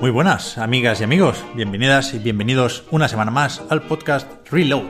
Muy 0.00 0.10
buenas, 0.10 0.58
amigas 0.58 1.00
y 1.00 1.04
amigos. 1.04 1.44
Bienvenidas 1.54 2.14
y 2.14 2.18
bienvenidos 2.18 2.84
una 2.90 3.08
semana 3.08 3.30
más 3.30 3.62
al 3.68 3.82
podcast 3.82 4.28
Reload, 4.50 4.84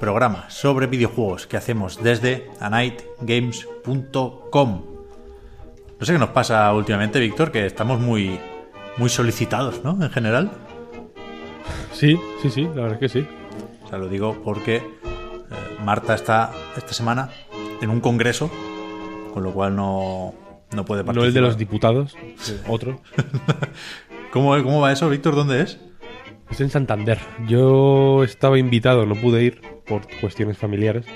programa 0.00 0.46
sobre 0.48 0.86
videojuegos 0.86 1.46
que 1.46 1.56
hacemos 1.56 2.02
desde 2.02 2.50
anightgames.com. 2.60 4.82
No 6.00 6.06
sé 6.06 6.12
qué 6.12 6.18
nos 6.18 6.30
pasa 6.30 6.72
últimamente, 6.72 7.20
Víctor, 7.20 7.52
que 7.52 7.66
estamos 7.66 8.00
muy, 8.00 8.40
muy 8.96 9.08
solicitados, 9.08 9.82
¿no? 9.84 10.02
En 10.02 10.10
general. 10.10 10.50
Sí, 11.92 12.18
sí, 12.42 12.50
sí, 12.50 12.62
la 12.62 12.82
verdad 12.82 12.92
es 12.94 12.98
que 12.98 13.08
sí. 13.08 13.26
O 13.84 13.88
sea, 13.88 13.98
lo 13.98 14.08
digo 14.08 14.40
porque 14.44 14.76
eh, 14.76 14.82
Marta 15.84 16.14
está 16.14 16.52
esta 16.76 16.92
semana 16.92 17.30
en 17.80 17.90
un 17.90 18.00
congreso, 18.00 18.50
con 19.32 19.42
lo 19.42 19.52
cual 19.52 19.76
no, 19.76 20.34
no 20.74 20.84
puede 20.84 21.04
participar. 21.04 21.16
No 21.16 21.24
el 21.24 21.34
de 21.34 21.40
los 21.40 21.56
diputados, 21.56 22.16
otro. 22.68 23.00
¿Cómo, 24.32 24.50
¿Cómo 24.62 24.80
va 24.80 24.92
eso, 24.92 25.08
Víctor? 25.08 25.36
¿Dónde 25.36 25.62
es? 25.62 25.78
Es 26.50 26.60
en 26.60 26.70
Santander. 26.70 27.18
Yo 27.46 28.24
estaba 28.24 28.58
invitado, 28.58 29.06
no 29.06 29.14
pude 29.14 29.44
ir 29.44 29.60
por 29.86 30.02
cuestiones 30.20 30.58
familiares, 30.58 31.06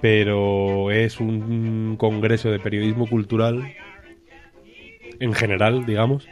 pero 0.00 0.90
es 0.90 1.20
un 1.20 1.96
congreso 1.98 2.50
de 2.50 2.58
periodismo 2.58 3.06
cultural 3.06 3.74
en 5.20 5.32
general, 5.32 5.86
digamos, 5.86 6.28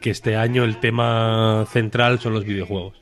que 0.00 0.10
este 0.10 0.36
año 0.36 0.64
el 0.64 0.78
tema 0.80 1.66
central 1.70 2.18
son 2.20 2.32
los 2.34 2.44
videojuegos. 2.44 3.00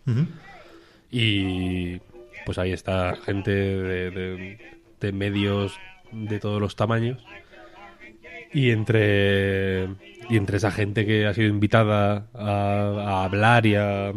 Y 1.10 2.00
pues 2.44 2.58
ahí 2.58 2.72
está 2.72 3.16
gente 3.16 3.50
de, 3.50 4.10
de- 4.10 4.58
de 5.00 5.12
medios 5.12 5.78
de 6.12 6.38
todos 6.40 6.60
los 6.60 6.76
tamaños. 6.76 7.22
Y 8.52 8.70
entre, 8.70 9.84
y 10.30 10.36
entre 10.36 10.56
esa 10.56 10.70
gente 10.70 11.04
que 11.04 11.26
ha 11.26 11.34
sido 11.34 11.48
invitada 11.48 12.26
a, 12.32 12.44
a 13.20 13.24
hablar 13.24 13.66
y 13.66 13.74
a, 13.74 14.12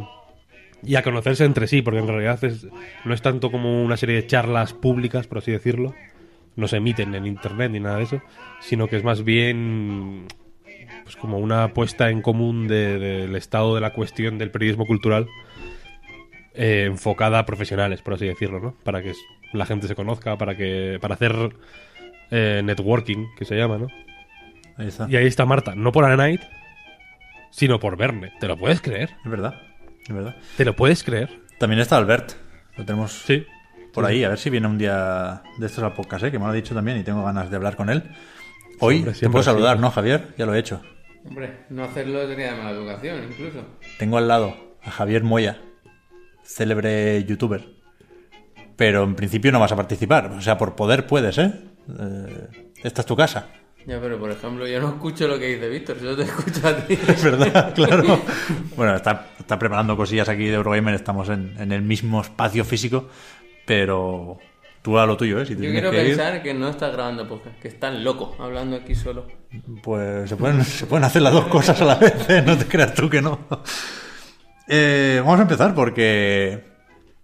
y 0.84 0.96
a 0.96 1.04
conocerse 1.04 1.44
entre 1.44 1.68
sí, 1.68 1.82
porque 1.82 2.00
en 2.00 2.08
realidad 2.08 2.42
es- 2.46 2.68
no 3.06 3.14
es 3.14 3.22
tanto 3.22 3.52
como 3.52 3.84
una 3.84 3.98
serie 3.98 4.16
de 4.16 4.28
charlas 4.28 4.74
públicas, 4.74 5.28
por 5.28 5.40
así 5.40 5.52
decirlo, 5.52 5.94
no 6.56 6.68
se 6.68 6.78
emiten 6.78 7.14
en 7.16 7.26
internet 7.26 7.72
ni 7.72 7.80
nada 7.80 7.98
de 7.98 8.04
eso, 8.04 8.22
sino 8.62 8.88
que 8.88 8.98
es 8.98 9.04
más 9.04 9.24
bien 9.24 10.26
pues 11.10 11.16
como 11.20 11.40
una 11.40 11.74
puesta 11.74 12.12
en 12.12 12.22
común 12.22 12.68
de- 12.68 13.00
del 13.00 13.36
estado 13.36 13.74
de 13.74 13.82
la 13.82 13.94
cuestión 13.94 14.38
del 14.38 14.52
periodismo 14.52 14.86
cultural 14.86 15.28
eh, 16.54 16.84
enfocada 16.86 17.40
a 17.40 17.46
profesionales, 17.48 18.04
por 18.04 18.14
así 18.14 18.28
decirlo, 18.28 18.60
¿no? 18.60 18.76
Para 18.84 19.02
que 19.02 19.14
la 19.54 19.66
gente 19.66 19.88
se 19.88 19.96
conozca, 19.96 20.38
para 20.38 20.56
que 20.56 21.00
para 21.02 21.16
hacer 21.16 21.56
eh, 22.30 22.62
networking, 22.64 23.26
que 23.36 23.44
se 23.46 23.56
llama, 23.56 23.80
¿no? 23.80 23.88
Ahí 24.78 24.88
está. 24.88 25.08
Y 25.10 25.16
ahí 25.16 25.26
está 25.26 25.48
Marta, 25.48 25.74
no 25.74 25.92
por 25.92 26.06
A 26.06 26.16
Night, 26.16 26.42
sino 27.50 27.80
por 27.80 27.98
Verne. 27.98 28.32
¿Te 28.40 28.48
lo 28.48 28.56
puedes 28.56 28.80
creer? 28.80 29.10
Es 29.26 29.32
verdad, 29.32 29.56
es 30.08 30.14
verdad. 30.14 30.36
¿Te 30.58 30.64
lo 30.66 30.76
puedes 30.76 31.04
creer? 31.04 31.30
También 31.58 31.80
está 31.82 31.98
Albert. 31.98 32.34
Lo 32.78 32.86
tenemos 32.86 33.14
Sí. 33.14 33.46
por 33.94 34.06
ahí, 34.06 34.24
a 34.24 34.30
ver 34.30 34.38
si 34.38 34.52
viene 34.52 34.68
un 34.68 34.78
día 34.78 35.42
de 35.58 35.66
estos 35.66 35.84
al 35.84 35.94
podcast, 35.94 36.26
¿eh? 36.26 36.32
que 36.32 36.38
me 36.38 36.46
lo 36.46 36.52
ha 36.52 36.54
dicho 36.54 36.76
también 36.76 36.98
y 37.00 37.04
tengo 37.04 37.24
ganas 37.24 37.50
de 37.50 37.56
hablar 37.56 37.76
con 37.76 37.90
él. 37.90 38.04
Hoy 38.80 39.02
te 39.02 39.28
puedo 39.28 39.44
saludar. 39.44 39.80
¿no, 39.80 39.90
Javier? 39.90 40.36
Ya 40.38 40.46
lo 40.46 40.54
he 40.54 40.60
hecho. 40.60 40.82
Hombre, 41.26 41.66
no 41.70 41.84
hacerlo 41.84 42.28
sería 42.28 42.54
de 42.54 42.58
mala 42.58 42.72
educación, 42.72 43.24
incluso. 43.30 43.60
Tengo 43.98 44.18
al 44.18 44.28
lado 44.28 44.56
a 44.84 44.92
Javier 44.92 45.24
Moya, 45.24 45.62
célebre 46.44 47.24
youtuber. 47.26 47.68
Pero 48.76 49.04
en 49.04 49.16
principio 49.16 49.52
no 49.52 49.60
vas 49.60 49.72
a 49.72 49.76
participar. 49.76 50.28
O 50.28 50.42
sea, 50.42 50.58
por 50.58 50.76
poder 50.76 51.06
puedes, 51.06 51.38
¿eh? 51.38 51.54
Eh, 52.00 52.48
esta 52.84 53.02
es 53.02 53.06
tu 53.06 53.16
casa. 53.16 53.48
Ya, 53.86 54.00
pero 54.00 54.20
por 54.20 54.32
ejemplo, 54.32 54.68
yo 54.68 54.80
no 54.80 54.90
escucho 54.90 55.28
lo 55.28 55.40
que 55.40 55.56
dice 55.56 55.70
Víctor, 55.70 56.00
yo 56.00 56.16
te 56.16 56.24
escucho 56.24 56.68
a 56.68 56.76
ti. 56.76 56.98
Es 57.08 57.24
verdad, 57.24 57.74
claro. 57.74 58.22
Bueno, 58.76 58.96
está, 58.96 59.28
está 59.40 59.58
preparando 59.58 59.98
cosillas 59.98 60.30
aquí 60.30 60.46
de 60.46 60.56
Eurogamer, 60.56 60.94
estamos 60.94 61.30
en, 61.30 61.56
en 61.58 61.72
el 61.72 61.82
mismo 61.82 62.22
espacio 62.22 62.64
físico, 62.66 63.10
pero 63.66 64.38
tú 64.82 64.98
a 64.98 65.06
lo 65.06 65.18
tuyo, 65.18 65.40
¿eh? 65.40 65.46
Si 65.46 65.56
te 65.56 65.64
Yo 65.64 65.72
quiero 65.72 65.92
que 65.92 66.02
ir, 66.02 66.16
pensar 66.16 66.42
que 66.42 66.54
no 66.54 66.70
estás 66.70 66.92
grabando 66.94 67.28
podcast, 67.28 67.60
que 67.60 67.68
estás 67.68 67.94
loco 67.96 68.36
hablando 68.40 68.78
aquí 68.78 68.96
solo. 68.96 69.28
Pues 69.84 70.30
se 70.30 70.36
pueden, 70.36 70.64
se 70.64 70.86
pueden 70.86 71.04
hacer 71.04 71.22
las 71.22 71.34
dos 71.34 71.48
cosas 71.48 71.82
a 71.82 71.86
la 71.86 71.96
vez, 71.96 72.30
¿eh? 72.30 72.42
no 72.46 72.58
te 72.58 72.66
creas 72.66 72.94
tú 72.94 73.10
que 73.10 73.22
no. 73.22 73.40
Eh, 74.72 75.20
vamos 75.24 75.40
a 75.40 75.42
empezar 75.42 75.74
porque 75.74 76.64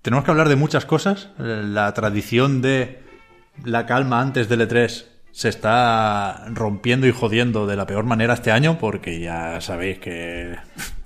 tenemos 0.02 0.26
que 0.26 0.32
hablar 0.32 0.50
de 0.50 0.56
muchas 0.56 0.86
cosas. 0.86 1.30
La 1.38 1.94
tradición 1.94 2.62
de 2.62 3.04
la 3.64 3.86
calma 3.86 4.20
antes 4.20 4.50
del 4.50 4.68
E3 4.68 5.06
se 5.32 5.50
está 5.50 6.46
rompiendo 6.50 7.06
y 7.08 7.12
jodiendo 7.12 7.68
de 7.68 7.76
la 7.76 7.86
peor 7.86 8.06
manera 8.06 8.34
este 8.34 8.52
año 8.52 8.78
porque 8.80 9.20
ya 9.20 9.62
sabéis 9.62 10.00
que 10.00 10.56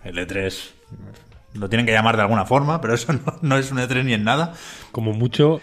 el 0.04 0.18
E3 0.18 0.72
lo 1.56 1.68
tienen 1.68 1.86
que 1.86 1.92
llamar 1.92 2.16
de 2.16 2.22
alguna 2.22 2.46
forma, 2.46 2.80
pero 2.80 2.94
eso 2.94 3.12
no, 3.12 3.40
no 3.42 3.58
es 3.58 3.72
un 3.72 3.80
E3 3.80 4.04
ni 4.06 4.14
en 4.14 4.24
nada. 4.24 4.54
Como 4.92 5.14
mucho, 5.14 5.62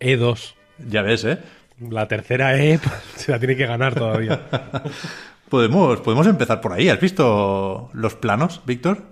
E2. 0.00 0.54
Ya 0.88 1.02
ves, 1.02 1.24
¿eh? 1.24 1.38
La 1.78 2.08
tercera 2.08 2.56
E 2.58 2.78
pues, 2.78 2.94
se 3.16 3.32
la 3.32 3.38
tiene 3.38 3.56
que 3.56 3.66
ganar 3.66 3.94
todavía. 3.94 4.46
Podemos, 5.48 6.00
podemos 6.00 6.26
empezar 6.26 6.60
por 6.60 6.72
ahí. 6.72 6.88
¿Has 6.88 7.00
visto 7.00 7.88
los 7.92 8.16
planos, 8.16 8.62
Víctor? 8.66 9.04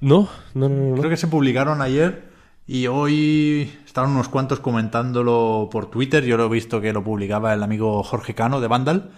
No, 0.00 0.28
no, 0.54 0.68
no, 0.68 0.90
no. 0.90 0.96
Creo 0.96 1.10
que 1.10 1.16
se 1.16 1.28
publicaron 1.28 1.80
ayer 1.80 2.24
y 2.66 2.88
hoy 2.88 3.72
estaban 3.86 4.10
unos 4.10 4.28
cuantos 4.28 4.58
comentándolo 4.58 5.68
por 5.70 5.92
Twitter. 5.92 6.24
Yo 6.24 6.36
lo 6.36 6.46
he 6.46 6.48
visto 6.48 6.80
que 6.80 6.92
lo 6.92 7.04
publicaba 7.04 7.54
el 7.54 7.62
amigo 7.62 8.02
Jorge 8.02 8.34
Cano 8.34 8.60
de 8.60 8.66
Vandal. 8.66 9.12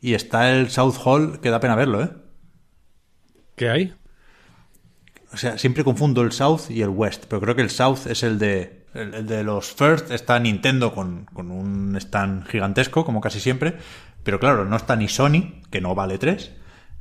Y 0.00 0.14
está 0.14 0.50
el 0.50 0.68
South 0.68 0.96
Hall, 1.04 1.40
que 1.40 1.50
da 1.50 1.60
pena 1.60 1.76
verlo, 1.76 2.02
¿eh? 2.02 2.10
¿Qué 3.54 3.70
hay? 3.70 3.94
O 5.32 5.36
sea, 5.36 5.58
siempre 5.58 5.84
confundo 5.84 6.22
el 6.22 6.32
South 6.32 6.70
y 6.70 6.82
el 6.82 6.88
West, 6.88 7.26
pero 7.28 7.40
creo 7.40 7.54
que 7.54 7.62
el 7.62 7.70
South 7.70 8.06
es 8.06 8.22
el 8.22 8.38
de, 8.38 8.85
el, 8.96 9.26
de 9.26 9.44
los 9.44 9.72
First. 9.72 10.10
Está 10.10 10.38
Nintendo 10.38 10.94
con, 10.94 11.26
con 11.26 11.50
un 11.50 11.96
stand 11.96 12.46
gigantesco, 12.46 13.04
como 13.04 13.20
casi 13.20 13.40
siempre. 13.40 13.76
Pero 14.26 14.40
claro, 14.40 14.64
no 14.64 14.76
está 14.76 14.96
ni 14.96 15.08
Sony, 15.08 15.62
que 15.70 15.80
no 15.80 15.94
vale 15.94 16.18
3, 16.18 16.52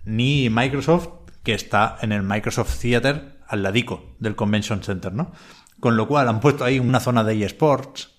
ni 0.05 0.49
Microsoft, 0.51 1.09
que 1.43 1.53
está 1.53 1.97
en 2.01 2.11
el 2.11 2.21
Microsoft 2.21 2.79
Theater 2.79 3.39
al 3.47 3.63
ladico 3.63 4.15
del 4.19 4.35
Convention 4.35 4.83
Center, 4.83 5.11
¿no? 5.11 5.31
Con 5.79 5.97
lo 5.97 6.07
cual 6.07 6.27
han 6.29 6.39
puesto 6.39 6.63
ahí 6.63 6.79
una 6.79 6.99
zona 6.99 7.23
de 7.23 7.43
eSports, 7.43 8.15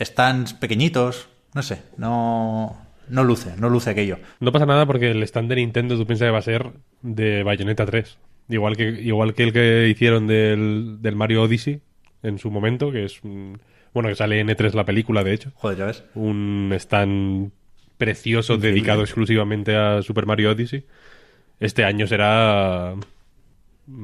stands 0.00 0.54
pequeñitos, 0.54 1.28
no 1.52 1.62
sé, 1.62 1.82
no, 1.96 2.76
no 3.08 3.24
luce, 3.24 3.54
no 3.58 3.68
luce 3.68 3.90
aquello. 3.90 4.18
No 4.40 4.52
pasa 4.52 4.66
nada 4.66 4.86
porque 4.86 5.10
el 5.10 5.22
stand 5.24 5.48
de 5.48 5.56
Nintendo 5.56 5.96
tú 5.96 6.06
piensas 6.06 6.26
que 6.26 6.32
va 6.32 6.38
a 6.38 6.42
ser 6.42 6.72
de 7.02 7.42
Bayonetta 7.42 7.86
3. 7.86 8.18
Igual 8.50 8.76
que, 8.76 8.88
igual 8.88 9.34
que 9.34 9.42
el 9.42 9.52
que 9.52 9.88
hicieron 9.88 10.26
del, 10.26 10.98
del 11.00 11.16
Mario 11.16 11.42
Odyssey 11.42 11.80
en 12.24 12.38
su 12.40 12.50
momento, 12.50 12.90
que 12.90 13.04
es 13.04 13.22
un- 13.22 13.60
bueno, 13.92 14.08
que 14.08 14.16
sale 14.16 14.40
en 14.40 14.48
E3 14.48 14.74
la 14.74 14.84
película, 14.84 15.22
de 15.22 15.32
hecho. 15.34 15.52
Joder, 15.54 15.78
ya 15.78 15.84
ves. 15.86 16.02
Un 16.16 16.72
stand 16.74 17.52
precioso 17.96 18.56
dedicado 18.56 19.02
exclusivamente 19.02 19.76
a 19.76 20.02
Super 20.02 20.26
Mario 20.26 20.50
Odyssey. 20.50 20.84
Este 21.60 21.84
año 21.84 22.08
será 22.08 22.94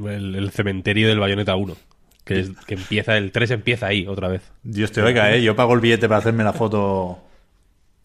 el, 0.07 0.35
el 0.37 0.51
cementerio 0.53 1.09
del 1.09 1.19
Bayonetta 1.19 1.57
1. 1.57 1.75
Que, 2.25 2.39
es, 2.39 2.51
que 2.67 2.75
empieza, 2.75 3.17
el 3.17 3.33
3 3.33 3.51
empieza 3.51 3.87
ahí 3.89 4.07
otra 4.07 4.29
vez. 4.29 4.43
Dios 4.63 4.93
te 4.93 5.03
oiga, 5.03 5.35
¿eh? 5.35 5.43
Yo 5.43 5.57
pago 5.57 5.75
el 5.75 5.81
billete 5.81 6.07
para 6.07 6.19
hacerme 6.19 6.45
la 6.45 6.53
foto 6.53 7.19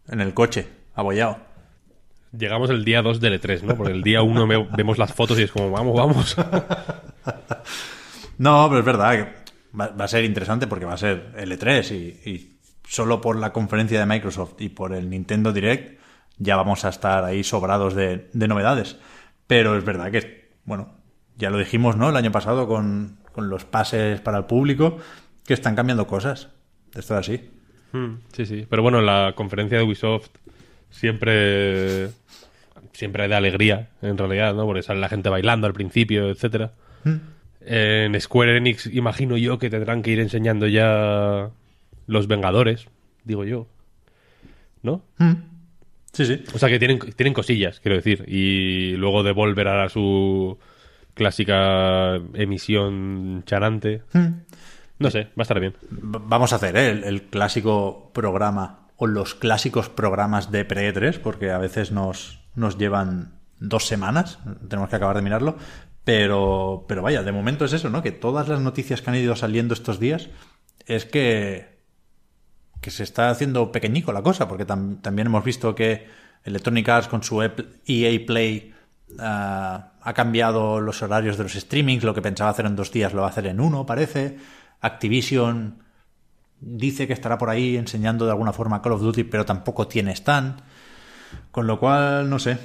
en 0.10 0.22
el 0.22 0.34
coche, 0.34 0.66
abollado. 0.96 1.38
Llegamos 2.36 2.70
el 2.72 2.84
día 2.84 3.02
2 3.04 3.20
del 3.22 3.40
E3, 3.40 3.62
¿no? 3.62 3.76
Porque 3.78 3.92
el 3.94 4.02
día 4.02 4.24
1 4.24 4.48
ve- 4.48 4.68
vemos 4.76 4.98
las 4.98 5.14
fotos 5.14 5.38
y 5.40 5.44
es 5.44 5.52
como, 5.52 5.70
vamos, 5.70 5.96
vamos. 5.96 6.36
No, 8.38 8.66
pero 8.68 8.80
es 8.80 8.86
verdad 8.86 9.14
que 9.14 9.45
va, 9.80 9.88
va 9.90 10.06
a 10.06 10.08
ser 10.08 10.24
interesante 10.26 10.68
porque 10.68 10.86
va 10.86 10.94
a 10.94 10.98
ser 10.98 11.34
L3 11.38 11.92
y, 11.92 12.30
y 12.30 12.58
solo 12.88 13.22
por 13.22 13.38
la 13.38 13.52
conferencia 13.54 14.00
de 14.00 14.06
Microsoft 14.06 14.54
y 14.60 14.70
por 14.70 14.94
el 14.94 15.10
Nintendo 15.10 15.52
Direct 15.54 16.00
ya 16.38 16.56
vamos 16.56 16.86
a 16.86 16.90
estar 16.90 17.24
ahí 17.24 17.44
sobrados 17.44 17.96
de, 17.96 18.30
de 18.34 18.48
novedades. 18.48 18.98
Pero 19.48 19.78
es 19.78 19.86
verdad 19.86 20.12
que, 20.12 20.52
bueno, 20.66 20.96
ya 21.38 21.50
lo 21.50 21.58
dijimos, 21.58 21.96
¿no? 21.98 22.10
El 22.10 22.16
año 22.16 22.32
pasado 22.32 22.68
con, 22.68 23.20
con 23.32 23.50
los 23.50 23.66
pases 23.66 24.20
para 24.22 24.40
el 24.40 24.46
público, 24.46 24.98
que 25.46 25.54
están 25.54 25.76
cambiando 25.76 26.08
cosas. 26.08 26.50
Esto 26.94 27.18
es 27.18 27.20
así. 27.20 27.50
Mm, 27.94 28.16
Sí, 28.34 28.46
sí. 28.46 28.68
Pero 28.70 28.82
bueno, 28.82 29.02
la 29.02 29.34
conferencia 29.36 29.78
de 29.78 29.84
Ubisoft 29.84 30.30
siempre 30.90 32.10
siempre 32.94 33.28
de 33.28 33.36
alegría, 33.36 33.90
en 34.02 34.18
realidad, 34.18 34.54
¿no? 34.54 34.66
Porque 34.66 34.82
sale 34.82 35.02
la 35.02 35.10
gente 35.10 35.30
bailando 35.30 35.68
al 35.68 35.74
principio, 35.74 36.30
etcétera. 36.30 36.72
En 37.66 38.20
Square 38.20 38.58
Enix 38.58 38.88
imagino 38.88 39.38
yo 39.38 39.58
que 39.58 39.70
tendrán 39.70 40.02
que 40.02 40.12
ir 40.12 40.20
enseñando 40.20 40.68
ya 40.68 41.50
los 42.08 42.28
Vengadores, 42.28 42.88
digo 43.24 43.44
yo. 43.44 43.68
¿No? 44.84 45.02
Sí, 46.14 46.26
sí. 46.26 46.44
O 46.54 46.60
sea 46.60 46.70
que 46.70 46.78
tienen, 46.78 47.00
tienen 47.00 47.34
cosillas, 47.34 47.80
quiero 47.80 47.96
decir. 47.96 48.24
Y 48.28 48.96
luego 48.98 49.24
Devolver 49.24 49.68
hará 49.68 49.90
su 49.90 50.58
clásica 51.16 52.16
emisión 52.34 53.44
charante. 53.46 54.04
No 55.00 55.10
sé, 55.10 55.24
va 55.24 55.40
a 55.40 55.42
estar 55.42 55.60
bien. 55.60 55.74
Vamos 55.90 56.54
a 56.54 56.58
hacer 56.58 56.78
¿eh? 56.78 56.90
el, 56.92 57.04
el 57.04 57.24
clásico 57.24 58.12
programa 58.14 58.88
o 58.98 59.08
los 59.08 59.36
clásicos 59.36 59.90
programas 59.90 60.52
de 60.52 60.66
pre-3, 60.66 61.20
porque 61.20 61.52
a 61.52 61.58
veces 61.58 61.92
nos, 61.92 62.40
nos 62.56 62.78
llevan 62.78 63.34
dos 63.60 63.88
semanas, 63.88 64.40
tenemos 64.70 64.90
que 64.90 64.96
acabar 64.96 65.16
de 65.16 65.22
mirarlo, 65.22 65.58
pero, 66.06 66.86
pero 66.88 67.02
vaya, 67.02 67.24
de 67.24 67.32
momento 67.34 67.66
es 67.66 67.74
eso, 67.74 67.90
¿no? 67.90 68.02
Que 68.04 68.12
todas 68.14 68.48
las 68.48 68.62
noticias 68.62 69.02
que 69.02 69.10
han 69.10 69.18
ido 69.18 69.36
saliendo 69.36 69.74
estos 69.74 70.00
días 70.00 70.30
es 70.88 71.06
que, 71.06 71.80
que 72.82 72.92
se 72.92 73.04
está 73.04 73.30
haciendo 73.30 73.72
pequeñico 73.72 74.14
la 74.14 74.22
cosa, 74.24 74.48
porque 74.48 74.66
tam- 74.68 75.02
también 75.02 75.28
hemos 75.28 75.44
visto 75.44 75.76
que 75.76 76.08
Electronic 76.44 76.88
Arts 76.90 77.08
con 77.08 77.24
su 77.24 77.42
EA 77.42 78.26
Play 78.28 78.74
ah, 79.20 79.94
ha 80.02 80.14
cambiado 80.14 80.80
los 80.80 81.02
horarios 81.02 81.38
de 81.38 81.44
los 81.44 81.54
streamings, 81.54 82.04
lo 82.04 82.14
que 82.14 82.22
pensaba 82.22 82.52
hacer 82.52 82.68
en 82.68 82.76
dos 82.76 82.92
días 82.92 83.14
lo 83.14 83.22
va 83.22 83.28
a 83.28 83.32
hacer 83.32 83.48
en 83.48 83.60
uno, 83.60 83.86
parece. 83.86 84.38
Activision 84.82 85.84
dice 86.62 87.08
que 87.08 87.14
estará 87.14 87.38
por 87.40 87.50
ahí 87.50 87.78
enseñando 87.78 88.26
de 88.26 88.32
alguna 88.32 88.54
forma 88.54 88.82
Call 88.82 88.94
of 88.94 89.02
Duty, 89.02 89.24
pero 89.26 89.46
tampoco 89.46 89.88
tiene 89.88 90.12
stand. 90.12 90.62
Con 91.52 91.68
lo 91.68 91.80
cual, 91.80 92.30
no 92.30 92.40
sé, 92.40 92.58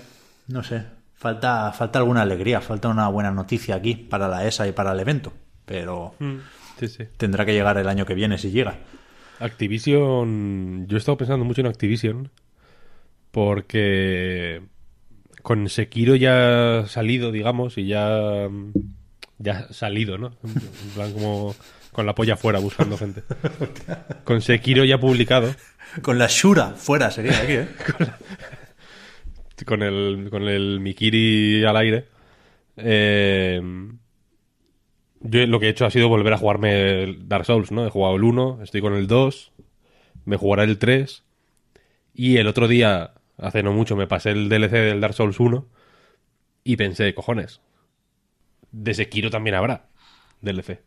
no 0.48 0.62
sé. 0.62 0.84
Falta, 1.20 1.70
falta 1.72 1.98
alguna 1.98 2.22
alegría, 2.22 2.62
falta 2.62 2.88
una 2.88 3.06
buena 3.08 3.30
noticia 3.30 3.74
aquí 3.74 3.94
para 3.94 4.26
la 4.26 4.46
ESA 4.46 4.66
y 4.66 4.72
para 4.72 4.92
el 4.92 5.00
evento. 5.00 5.32
Pero 5.66 6.14
Sí, 6.78 6.88
sí. 6.88 7.04
tendrá 7.18 7.44
que 7.44 7.52
llegar 7.52 7.76
el 7.76 7.88
año 7.88 8.06
que 8.06 8.14
viene 8.14 8.38
si 8.38 8.50
llega. 8.50 8.78
Activision. 9.38 10.86
Yo 10.88 10.96
he 10.96 10.98
estado 10.98 11.18
pensando 11.18 11.44
mucho 11.44 11.60
en 11.60 11.66
Activision. 11.66 12.30
Porque. 13.30 14.62
Con 15.42 15.68
Sekiro 15.68 16.16
ya 16.16 16.84
salido, 16.86 17.32
digamos, 17.32 17.76
y 17.78 17.86
ya. 17.86 18.48
Ya 19.38 19.58
ha 19.70 19.72
salido, 19.72 20.18
¿no? 20.18 20.32
En 20.44 20.90
plan, 20.94 21.12
como. 21.12 21.54
Con 21.92 22.06
la 22.06 22.14
polla 22.14 22.36
fuera 22.36 22.60
buscando 22.60 22.96
gente. 22.96 23.22
Con 24.24 24.40
Sekiro 24.42 24.84
ya 24.84 24.98
publicado. 24.98 25.54
Con 26.02 26.18
la 26.18 26.28
Shura 26.28 26.70
fuera 26.76 27.10
sería 27.10 27.36
aquí, 27.38 27.52
¿eh? 27.54 27.68
Con 27.98 28.06
el, 29.82 30.28
con 30.30 30.42
el 30.48 30.80
Mikiri 30.80 31.64
al 31.64 31.76
aire. 31.76 32.04
Eh, 32.76 33.60
yo 35.20 35.46
lo 35.46 35.60
que 35.60 35.66
he 35.66 35.70
hecho 35.70 35.84
ha 35.86 35.90
sido 35.90 36.08
volver 36.08 36.32
a 36.32 36.38
jugarme 36.38 37.02
el 37.02 37.28
Dark 37.28 37.44
Souls, 37.44 37.70
¿no? 37.72 37.86
He 37.86 37.90
jugado 37.90 38.16
el 38.16 38.24
1, 38.24 38.60
estoy 38.62 38.80
con 38.80 38.94
el 38.94 39.06
2, 39.06 39.52
me 40.24 40.36
jugaré 40.36 40.64
el 40.64 40.78
3. 40.78 41.24
Y 42.14 42.38
el 42.38 42.46
otro 42.46 42.68
día, 42.68 43.12
hace 43.36 43.62
no 43.62 43.72
mucho, 43.72 43.96
me 43.96 44.06
pasé 44.06 44.30
el 44.30 44.48
DLC 44.48 44.72
del 44.72 45.00
Dark 45.00 45.14
Souls 45.14 45.38
1 45.38 45.66
y 46.64 46.76
pensé, 46.76 47.14
cojones, 47.14 47.60
de 48.72 48.94
Sekiro 48.94 49.30
también 49.30 49.56
habrá 49.56 49.88
DLC. 50.40 50.80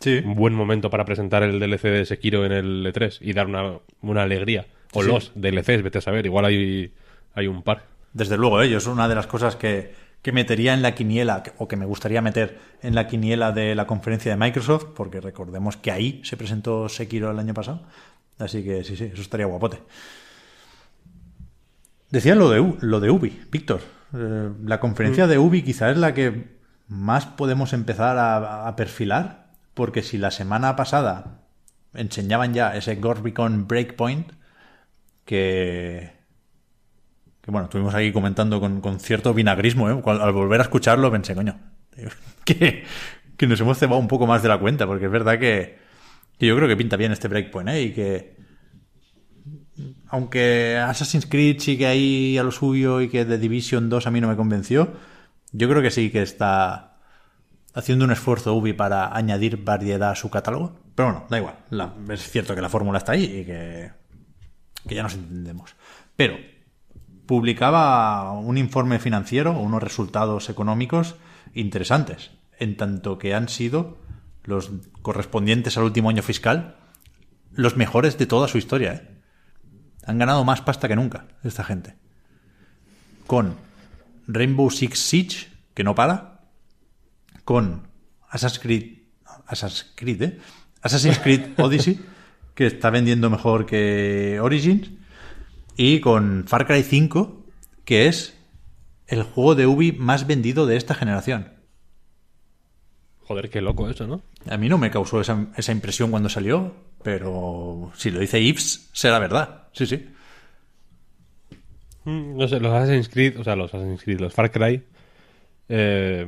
Sí. 0.00 0.20
Un 0.24 0.34
buen 0.36 0.54
momento 0.54 0.90
para 0.90 1.04
presentar 1.04 1.42
el 1.42 1.58
DLC 1.58 1.82
de 1.82 2.04
Sekiro 2.06 2.46
en 2.46 2.52
el 2.52 2.86
E3 2.86 3.18
y 3.20 3.32
dar 3.32 3.46
una, 3.48 3.78
una 4.00 4.22
alegría. 4.22 4.66
O 4.92 5.02
Sí. 5.02 5.08
los 5.08 5.32
DLCs, 5.34 5.82
vete 5.82 5.98
a 5.98 6.00
saber, 6.00 6.24
igual 6.26 6.44
hay, 6.44 6.92
hay 7.34 7.46
un 7.46 7.62
par. 7.62 7.86
Desde 8.12 8.36
luego, 8.36 8.62
ellos 8.62 8.84
es 8.84 8.88
una 8.88 9.08
de 9.08 9.14
las 9.14 9.26
cosas 9.26 9.56
que, 9.56 9.94
que 10.22 10.32
metería 10.32 10.74
en 10.74 10.82
la 10.82 10.94
quiniela, 10.94 11.42
o 11.58 11.68
que 11.68 11.76
me 11.76 11.86
gustaría 11.86 12.20
meter 12.20 12.58
en 12.82 12.94
la 12.94 13.06
quiniela 13.06 13.52
de 13.52 13.74
la 13.74 13.86
conferencia 13.86 14.32
de 14.32 14.36
Microsoft, 14.36 14.86
porque 14.94 15.20
recordemos 15.20 15.76
que 15.76 15.90
ahí 15.90 16.20
se 16.24 16.36
presentó 16.36 16.88
Sekiro 16.88 17.30
el 17.30 17.38
año 17.38 17.54
pasado. 17.54 17.82
Así 18.38 18.64
que 18.64 18.84
sí, 18.84 18.96
sí, 18.96 19.04
eso 19.12 19.22
estaría 19.22 19.46
guapote. 19.46 19.78
Decía 22.10 22.34
lo 22.34 22.50
de, 22.50 22.76
lo 22.80 23.00
de 23.00 23.10
Ubi, 23.10 23.42
Víctor. 23.50 23.80
Eh, 24.14 24.50
la 24.64 24.80
conferencia 24.80 25.26
de 25.26 25.38
Ubi 25.38 25.62
quizá 25.62 25.90
es 25.90 25.98
la 25.98 26.14
que 26.14 26.56
más 26.88 27.26
podemos 27.26 27.72
empezar 27.72 28.16
a, 28.16 28.66
a 28.66 28.76
perfilar, 28.76 29.52
porque 29.74 30.02
si 30.02 30.18
la 30.18 30.30
semana 30.30 30.74
pasada 30.74 31.42
enseñaban 31.94 32.54
ya 32.54 32.74
ese 32.76 32.96
Ghost 32.96 33.22
Recon 33.22 33.68
Breakpoint, 33.68 34.32
que, 35.24 36.17
que 37.48 37.52
bueno, 37.52 37.64
estuvimos 37.64 37.94
ahí 37.94 38.12
comentando 38.12 38.60
con, 38.60 38.82
con 38.82 39.00
cierto 39.00 39.32
vinagrismo, 39.32 39.88
¿eh? 39.88 40.02
Al 40.04 40.32
volver 40.32 40.60
a 40.60 40.64
escucharlo 40.64 41.10
pensé, 41.10 41.34
coño, 41.34 41.58
que, 42.44 42.84
que 43.38 43.46
nos 43.46 43.58
hemos 43.58 43.78
cebado 43.78 43.98
un 43.98 44.06
poco 44.06 44.26
más 44.26 44.42
de 44.42 44.50
la 44.50 44.58
cuenta, 44.60 44.86
porque 44.86 45.06
es 45.06 45.10
verdad 45.10 45.38
que, 45.38 45.78
que 46.38 46.44
yo 46.44 46.54
creo 46.56 46.68
que 46.68 46.76
pinta 46.76 46.98
bien 46.98 47.10
este 47.10 47.26
Breakpoint, 47.26 47.70
¿eh? 47.70 47.80
Y 47.80 47.92
que 47.94 48.36
aunque 50.08 50.76
Assassin's 50.76 51.24
Creed 51.24 51.60
sigue 51.60 51.86
ahí 51.86 52.36
a 52.36 52.42
lo 52.42 52.50
suyo 52.50 53.00
y 53.00 53.08
que 53.08 53.24
The 53.24 53.38
Division 53.38 53.88
2 53.88 54.06
a 54.06 54.10
mí 54.10 54.20
no 54.20 54.28
me 54.28 54.36
convenció, 54.36 54.92
yo 55.52 55.70
creo 55.70 55.80
que 55.80 55.90
sí 55.90 56.10
que 56.10 56.20
está 56.20 56.98
haciendo 57.72 58.04
un 58.04 58.10
esfuerzo 58.10 58.52
Ubi 58.52 58.74
para 58.74 59.16
añadir 59.16 59.64
variedad 59.64 60.10
a 60.10 60.16
su 60.16 60.28
catálogo. 60.28 60.78
Pero 60.94 61.12
bueno, 61.12 61.26
da 61.30 61.38
igual. 61.38 61.54
Es 62.10 62.30
cierto 62.30 62.54
que 62.54 62.60
la 62.60 62.68
fórmula 62.68 62.98
está 62.98 63.12
ahí 63.12 63.24
y 63.24 63.44
que, 63.46 63.90
que 64.86 64.94
ya 64.94 65.02
nos 65.02 65.14
entendemos. 65.14 65.74
Pero 66.14 66.36
publicaba 67.28 68.32
un 68.32 68.56
informe 68.56 68.98
financiero, 68.98 69.52
unos 69.52 69.82
resultados 69.82 70.48
económicos 70.48 71.14
interesantes, 71.52 72.30
en 72.58 72.78
tanto 72.78 73.18
que 73.18 73.34
han 73.34 73.50
sido 73.50 73.98
los 74.44 74.70
correspondientes 75.02 75.76
al 75.76 75.84
último 75.84 76.08
año 76.08 76.22
fiscal 76.22 76.76
los 77.52 77.76
mejores 77.76 78.16
de 78.16 78.24
toda 78.26 78.48
su 78.48 78.56
historia. 78.56 78.94
¿eh? 78.94 79.08
Han 80.06 80.18
ganado 80.18 80.42
más 80.44 80.62
pasta 80.62 80.88
que 80.88 80.96
nunca 80.96 81.26
esta 81.44 81.64
gente. 81.64 81.96
Con 83.26 83.56
Rainbow 84.26 84.70
Six 84.70 84.98
Siege, 84.98 85.48
que 85.74 85.84
no 85.84 85.94
para, 85.94 86.48
con 87.44 87.88
Assassin's 88.30 88.58
Creed, 88.58 88.98
Creed, 89.96 90.22
¿eh? 90.22 90.38
Assassin's 90.80 91.18
Creed 91.18 91.58
Odyssey, 91.58 92.00
que 92.54 92.66
está 92.66 92.88
vendiendo 92.88 93.28
mejor 93.28 93.66
que 93.66 94.38
Origins, 94.40 94.97
y 95.78 96.00
con 96.00 96.44
Far 96.46 96.66
Cry 96.66 96.82
5, 96.82 97.46
que 97.86 98.06
es 98.08 98.36
el 99.06 99.22
juego 99.22 99.54
de 99.54 99.66
Ubi 99.66 99.92
más 99.92 100.26
vendido 100.26 100.66
de 100.66 100.76
esta 100.76 100.94
generación. 100.94 101.52
Joder, 103.22 103.48
qué 103.48 103.60
loco 103.62 103.88
eso, 103.88 104.06
¿no? 104.06 104.22
A 104.50 104.56
mí 104.56 104.68
no 104.68 104.76
me 104.76 104.90
causó 104.90 105.20
esa, 105.20 105.46
esa 105.56 105.72
impresión 105.72 106.10
cuando 106.10 106.28
salió, 106.28 106.74
pero 107.02 107.92
si 107.94 108.10
lo 108.10 108.20
dice 108.20 108.42
Yves, 108.42 108.90
será 108.92 109.18
verdad. 109.18 109.68
Sí, 109.72 109.86
sí. 109.86 110.08
Mm, 112.04 112.36
No 112.36 112.48
sé, 112.48 112.58
los 112.58 112.72
Assassin's 112.72 113.08
Creed, 113.08 113.38
o 113.38 113.44
sea, 113.44 113.54
los 113.54 113.72
Assassin's 113.72 114.02
Creed, 114.02 114.20
los 114.20 114.34
Far 114.34 114.50
Cry, 114.50 114.82
eh, 115.68 116.26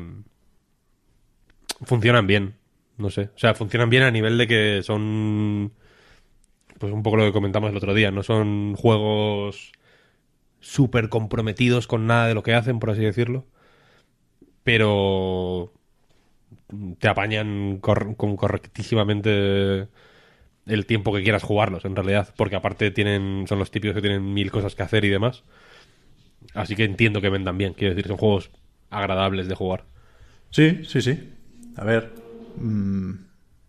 funcionan 1.82 2.26
bien. 2.26 2.54
No 2.98 3.10
sé. 3.10 3.30
O 3.34 3.38
sea, 3.38 3.54
funcionan 3.54 3.90
bien 3.90 4.02
a 4.02 4.10
nivel 4.10 4.36
de 4.38 4.46
que 4.46 4.82
son. 4.82 5.72
Pues 6.80 6.94
un 6.94 7.02
poco 7.02 7.18
lo 7.18 7.26
que 7.26 7.32
comentamos 7.32 7.70
el 7.70 7.76
otro 7.76 7.92
día. 7.92 8.10
No 8.10 8.22
son 8.22 8.74
juegos 8.74 9.70
súper 10.60 11.10
comprometidos 11.10 11.86
con 11.86 12.06
nada 12.06 12.26
de 12.26 12.34
lo 12.34 12.42
que 12.42 12.54
hacen, 12.54 12.78
por 12.78 12.88
así 12.90 13.02
decirlo. 13.02 13.44
Pero. 14.64 15.72
Te 16.98 17.08
apañan 17.08 17.78
con 17.80 18.14
correctísimamente 18.14 19.88
el 20.66 20.86
tiempo 20.86 21.12
que 21.12 21.22
quieras 21.22 21.42
jugarlos, 21.42 21.84
en 21.84 21.96
realidad. 21.96 22.32
Porque 22.34 22.56
aparte 22.56 22.90
tienen 22.90 23.44
son 23.46 23.58
los 23.58 23.70
típicos 23.70 23.94
que 23.94 24.00
tienen 24.00 24.32
mil 24.32 24.50
cosas 24.50 24.74
que 24.74 24.82
hacer 24.82 25.04
y 25.04 25.10
demás. 25.10 25.44
Así 26.54 26.76
que 26.76 26.84
entiendo 26.84 27.20
que 27.20 27.28
vendan 27.28 27.58
bien. 27.58 27.74
Quiero 27.74 27.94
decir, 27.94 28.08
son 28.08 28.16
juegos 28.16 28.50
agradables 28.88 29.48
de 29.48 29.54
jugar. 29.54 29.84
Sí, 30.48 30.82
sí, 30.84 31.02
sí. 31.02 31.30
A 31.76 31.84
ver, 31.84 32.10
mm, 32.56 33.12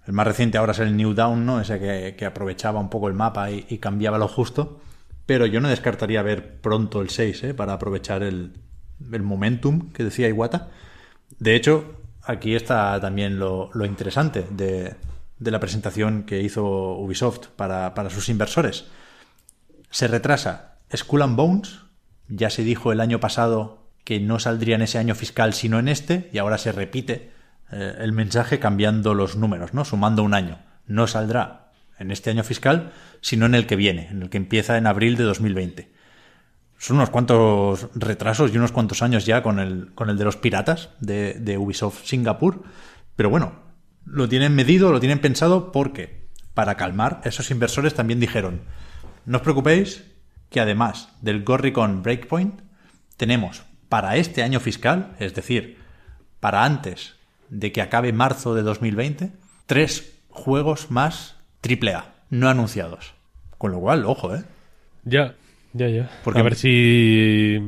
el 0.07 0.13
más 0.13 0.25
reciente 0.25 0.57
ahora 0.57 0.71
es 0.71 0.79
el 0.79 0.95
New 0.95 1.13
Down, 1.13 1.45
¿no? 1.45 1.61
Ese 1.61 2.15
que, 2.15 2.25
aprovechaba 2.25 2.79
un 2.79 2.89
poco 2.89 3.07
el 3.07 3.13
mapa 3.13 3.51
y, 3.51 3.77
cambiaba 3.77 4.17
lo 4.17 4.27
justo. 4.27 4.81
Pero 5.25 5.45
yo 5.45 5.61
no 5.61 5.69
descartaría 5.69 6.21
ver 6.23 6.59
pronto 6.59 7.01
el 7.01 7.09
6, 7.09 7.43
¿eh? 7.43 7.53
Para 7.53 7.73
aprovechar 7.73 8.23
el, 8.23 8.53
momentum 8.99 9.91
que 9.91 10.03
decía 10.03 10.27
Iwata. 10.27 10.69
De 11.39 11.55
hecho, 11.55 11.95
aquí 12.23 12.55
está 12.55 12.99
también 12.99 13.39
lo, 13.39 13.69
interesante 13.85 14.45
de, 14.49 14.95
de 15.37 15.51
la 15.51 15.59
presentación 15.59 16.23
que 16.23 16.41
hizo 16.41 16.97
Ubisoft 16.97 17.47
para, 17.55 17.93
para 17.93 18.09
sus 18.09 18.29
inversores. 18.29 18.85
Se 19.91 20.07
retrasa 20.07 20.79
Skull 20.95 21.21
and 21.21 21.35
Bones, 21.35 21.79
ya 22.27 22.49
se 22.49 22.63
dijo 22.63 22.91
el 22.91 23.01
año 23.01 23.19
pasado 23.19 23.87
que 24.03 24.19
no 24.19 24.39
saldría 24.39 24.75
en 24.75 24.81
ese 24.81 24.97
año 24.97 25.15
fiscal 25.15 25.53
sino 25.53 25.79
en 25.79 25.87
este, 25.87 26.29
y 26.33 26.39
ahora 26.39 26.57
se 26.57 26.71
repite 26.71 27.31
eh, 27.71 27.95
el 27.99 28.11
mensaje 28.11 28.59
cambiando 28.59 29.13
los 29.13 29.35
números, 29.35 29.73
¿no? 29.73 29.85
Sumando 29.85 30.23
un 30.23 30.33
año. 30.33 30.59
No 30.87 31.07
saldrá 31.07 31.71
en 31.99 32.11
este 32.11 32.29
año 32.29 32.43
fiscal, 32.43 32.91
sino 33.21 33.45
en 33.45 33.55
el 33.55 33.67
que 33.67 33.75
viene, 33.75 34.07
en 34.09 34.23
el 34.23 34.29
que 34.29 34.37
empieza 34.37 34.77
en 34.77 34.87
abril 34.87 35.15
de 35.15 35.23
2020. 35.23 35.91
Son 36.77 36.97
unos 36.97 37.11
cuantos 37.11 37.89
retrasos 37.93 38.51
y 38.51 38.57
unos 38.57 38.71
cuantos 38.71 39.03
años 39.03 39.25
ya 39.25 39.43
con 39.43 39.59
el, 39.59 39.93
con 39.93 40.09
el 40.09 40.17
de 40.17 40.23
los 40.25 40.35
piratas 40.35 40.89
de, 40.99 41.57
Ubisoft 41.59 42.05
Singapur. 42.05 42.63
Pero 43.15 43.29
bueno, 43.29 43.53
lo 44.03 44.27
tienen 44.27 44.55
medido, 44.55 44.91
lo 44.91 44.99
tienen 44.99 45.19
pensado 45.19 45.71
porque, 45.71 46.27
para 46.55 46.75
calmar, 46.75 47.21
esos 47.23 47.51
inversores 47.51 47.93
también 47.93 48.19
dijeron, 48.19 48.61
no 49.25 49.37
os 49.37 49.43
preocupéis 49.43 50.05
que 50.49 50.59
además 50.59 51.09
del 51.21 51.43
Gorricon 51.43 52.01
Breakpoint, 52.01 52.61
tenemos 53.15 53.61
para 53.87 54.15
este 54.17 54.41
año 54.41 54.59
fiscal, 54.59 55.15
es 55.19 55.35
decir, 55.35 55.77
para 56.39 56.65
antes 56.65 57.20
de 57.51 57.71
que 57.71 57.81
acabe 57.81 58.11
marzo 58.13 58.55
de 58.55 58.63
2020, 58.63 59.29
tres 59.67 60.17
juegos 60.29 60.89
más 60.89 61.35
AAA, 61.61 62.05
no 62.31 62.49
anunciados. 62.49 63.13
Con 63.59 63.71
lo 63.71 63.79
cual, 63.79 64.05
ojo, 64.05 64.33
¿eh? 64.35 64.43
Ya, 65.05 65.35
ya, 65.73 65.87
ya. 65.89 66.09
Porque- 66.23 66.39
a 66.39 66.43
ver 66.43 66.55
si. 66.55 67.59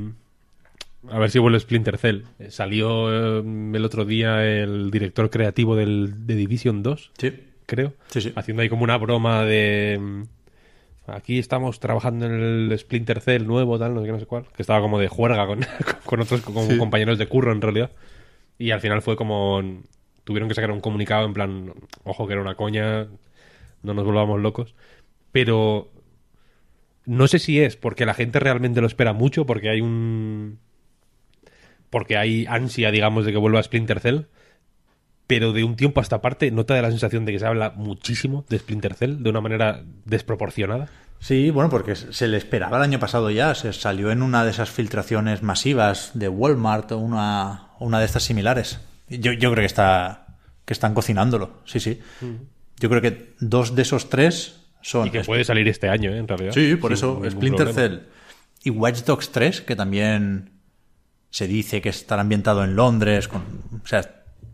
A 1.11 1.19
ver 1.19 1.29
si 1.29 1.37
vuelve 1.37 1.59
Splinter 1.59 1.97
Cell. 1.97 2.21
Eh, 2.39 2.49
Salió 2.49 3.11
eh, 3.39 3.43
el 3.75 3.85
otro 3.85 4.05
día 4.05 4.43
el 4.45 4.89
director 4.89 5.29
creativo 5.29 5.75
del, 5.75 6.25
de 6.25 6.35
Division 6.35 6.81
2, 6.81 7.11
Sí. 7.17 7.33
creo. 7.65 7.93
Sí, 8.07 8.21
sí. 8.21 8.31
Haciendo 8.35 8.63
ahí 8.63 8.69
como 8.69 8.83
una 8.83 8.97
broma 8.97 9.43
de. 9.43 9.99
mm, 10.01 10.23
Aquí 11.05 11.37
estamos 11.37 11.81
trabajando 11.81 12.25
en 12.25 12.31
el 12.71 12.79
Splinter 12.79 13.19
Cell 13.19 13.45
nuevo, 13.45 13.77
tal, 13.77 13.93
no 13.93 13.99
sé 13.99 14.05
qué, 14.05 14.11
no 14.13 14.19
sé 14.19 14.25
cuál. 14.25 14.45
Que 14.55 14.63
estaba 14.63 14.79
como 14.79 14.97
de 14.99 15.09
juerga 15.09 15.45
con, 15.45 15.59
con 16.05 16.21
otros 16.21 16.39
como 16.41 16.65
compañeros 16.77 17.17
de 17.17 17.27
curro, 17.27 17.51
en 17.51 17.59
realidad. 17.61 17.91
Y 18.57 18.71
al 18.71 18.81
final 18.81 19.01
fue 19.01 19.15
como. 19.15 19.61
Tuvieron 20.23 20.47
que 20.47 20.55
sacar 20.55 20.71
un 20.71 20.81
comunicado 20.81 21.25
en 21.25 21.33
plan. 21.33 21.73
Ojo, 22.03 22.27
que 22.27 22.33
era 22.33 22.41
una 22.41 22.55
coña. 22.55 23.07
No 23.81 23.93
nos 23.93 24.05
volvamos 24.05 24.39
locos. 24.41 24.75
Pero. 25.31 25.91
No 27.05 27.27
sé 27.27 27.39
si 27.39 27.59
es 27.59 27.75
porque 27.75 28.05
la 28.05 28.13
gente 28.13 28.39
realmente 28.39 28.79
lo 28.79 28.87
espera 28.87 29.13
mucho, 29.13 29.45
porque 29.45 29.69
hay 29.69 29.81
un. 29.81 30.59
Porque 31.89 32.17
hay 32.17 32.45
ansia, 32.47 32.91
digamos, 32.91 33.25
de 33.25 33.31
que 33.31 33.37
vuelva 33.37 33.61
Splinter 33.61 33.99
Cell. 33.99 34.21
Pero 35.27 35.53
de 35.53 35.63
un 35.63 35.75
tiempo 35.75 35.99
a 35.99 36.03
esta 36.03 36.21
parte, 36.21 36.51
¿no 36.51 36.65
te 36.65 36.73
da 36.73 36.81
la 36.81 36.91
sensación 36.91 37.25
de 37.25 37.31
que 37.31 37.39
se 37.39 37.45
habla 37.45 37.71
muchísimo 37.75 38.45
de 38.49 38.59
Splinter 38.59 38.93
Cell 38.93 39.23
de 39.23 39.29
una 39.29 39.41
manera 39.41 39.83
desproporcionada? 40.05 40.89
Sí, 41.23 41.51
bueno, 41.51 41.69
porque 41.69 41.95
se 41.95 42.27
le 42.27 42.35
esperaba 42.35 42.75
el 42.75 42.83
año 42.83 42.99
pasado 42.99 43.31
ya, 43.31 43.55
se 43.55 43.71
salió 43.71 44.11
en 44.11 44.21
una 44.21 44.43
de 44.43 44.51
esas 44.51 44.69
filtraciones 44.69 45.41
masivas 45.41 46.11
de 46.15 46.27
Walmart 46.27 46.91
una, 46.91 47.69
una 47.83 47.99
de 47.99 48.05
estas 48.05 48.23
similares. 48.23 48.79
Yo, 49.09 49.33
yo 49.33 49.51
creo 49.51 49.61
que 49.61 49.65
está 49.65 50.19
que 50.65 50.73
están 50.73 50.93
cocinándolo, 50.93 51.61
sí, 51.65 51.79
sí. 51.79 51.99
Yo 52.79 52.89
creo 52.89 53.01
que 53.01 53.35
dos 53.39 53.75
de 53.75 53.81
esos 53.81 54.09
tres 54.09 54.61
son... 54.81 55.07
Y 55.07 55.11
que 55.11 55.21
puede 55.21 55.43
salir 55.43 55.67
este 55.67 55.89
año, 55.89 56.11
¿eh? 56.11 56.17
en 56.17 56.27
realidad. 56.27 56.53
Sí, 56.53 56.75
por 56.77 56.93
eso 56.93 57.21
Splinter 57.29 57.65
problema. 57.65 57.73
Cell 57.73 57.99
y 58.63 58.69
Watch 58.69 59.03
Dogs 59.03 59.31
3, 59.31 59.61
que 59.61 59.75
también 59.75 60.51
se 61.29 61.47
dice 61.47 61.81
que 61.81 61.89
estará 61.89 62.21
ambientado 62.21 62.63
en 62.63 62.75
Londres, 62.75 63.27
con, 63.27 63.41
o 63.83 63.87
sea, 63.87 63.99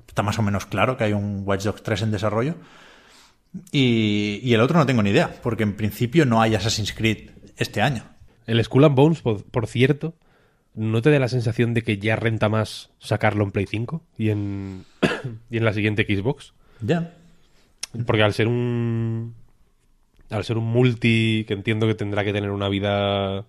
está 0.08 0.24
más 0.24 0.40
o 0.40 0.42
menos 0.42 0.66
claro 0.66 0.98
que 0.98 1.04
hay 1.04 1.14
un 1.14 1.44
Watch 1.46 1.64
Dogs 1.64 1.84
3 1.84 2.02
en 2.04 2.12
desarrollo. 2.12 2.56
Y, 3.72 4.40
y 4.44 4.54
el 4.54 4.62
otro 4.62 4.80
no 4.80 4.86
tengo 4.86 5.04
ni 5.04 5.12
idea, 5.12 5.40
porque 5.44 5.64
en 5.64 5.76
principio 5.76 6.26
no 6.26 6.42
hay 6.42 6.56
Assassin's 6.56 6.94
Creed 6.94 7.32
este 7.58 7.82
año. 7.82 8.04
El 8.48 8.64
Skull 8.64 8.86
and 8.86 8.96
Bones, 8.96 9.22
por, 9.22 9.44
por 9.44 9.68
cierto, 9.68 10.16
¿no 10.74 11.02
te 11.02 11.12
da 11.12 11.20
la 11.20 11.28
sensación 11.28 11.74
de 11.74 11.82
que 11.82 11.98
ya 11.98 12.16
renta 12.16 12.50
más 12.50 12.92
sacarlo 13.00 13.44
en 13.44 13.52
Play 13.52 13.66
5 13.66 14.02
y 14.18 14.30
en, 14.30 14.86
y 15.50 15.58
en 15.58 15.66
la 15.66 15.74
siguiente 15.74 16.06
Xbox? 16.06 16.54
Ya. 16.82 17.14
Porque 18.06 18.24
al 18.24 18.34
ser 18.34 18.48
un. 18.48 19.36
Al 20.30 20.44
ser 20.44 20.58
un 20.58 20.66
multi 20.66 21.44
que 21.48 21.54
entiendo 21.54 21.88
que 21.88 21.96
tendrá 21.96 22.24
que 22.24 22.34
tener 22.34 22.52
una 22.52 22.70
vida 22.70 23.46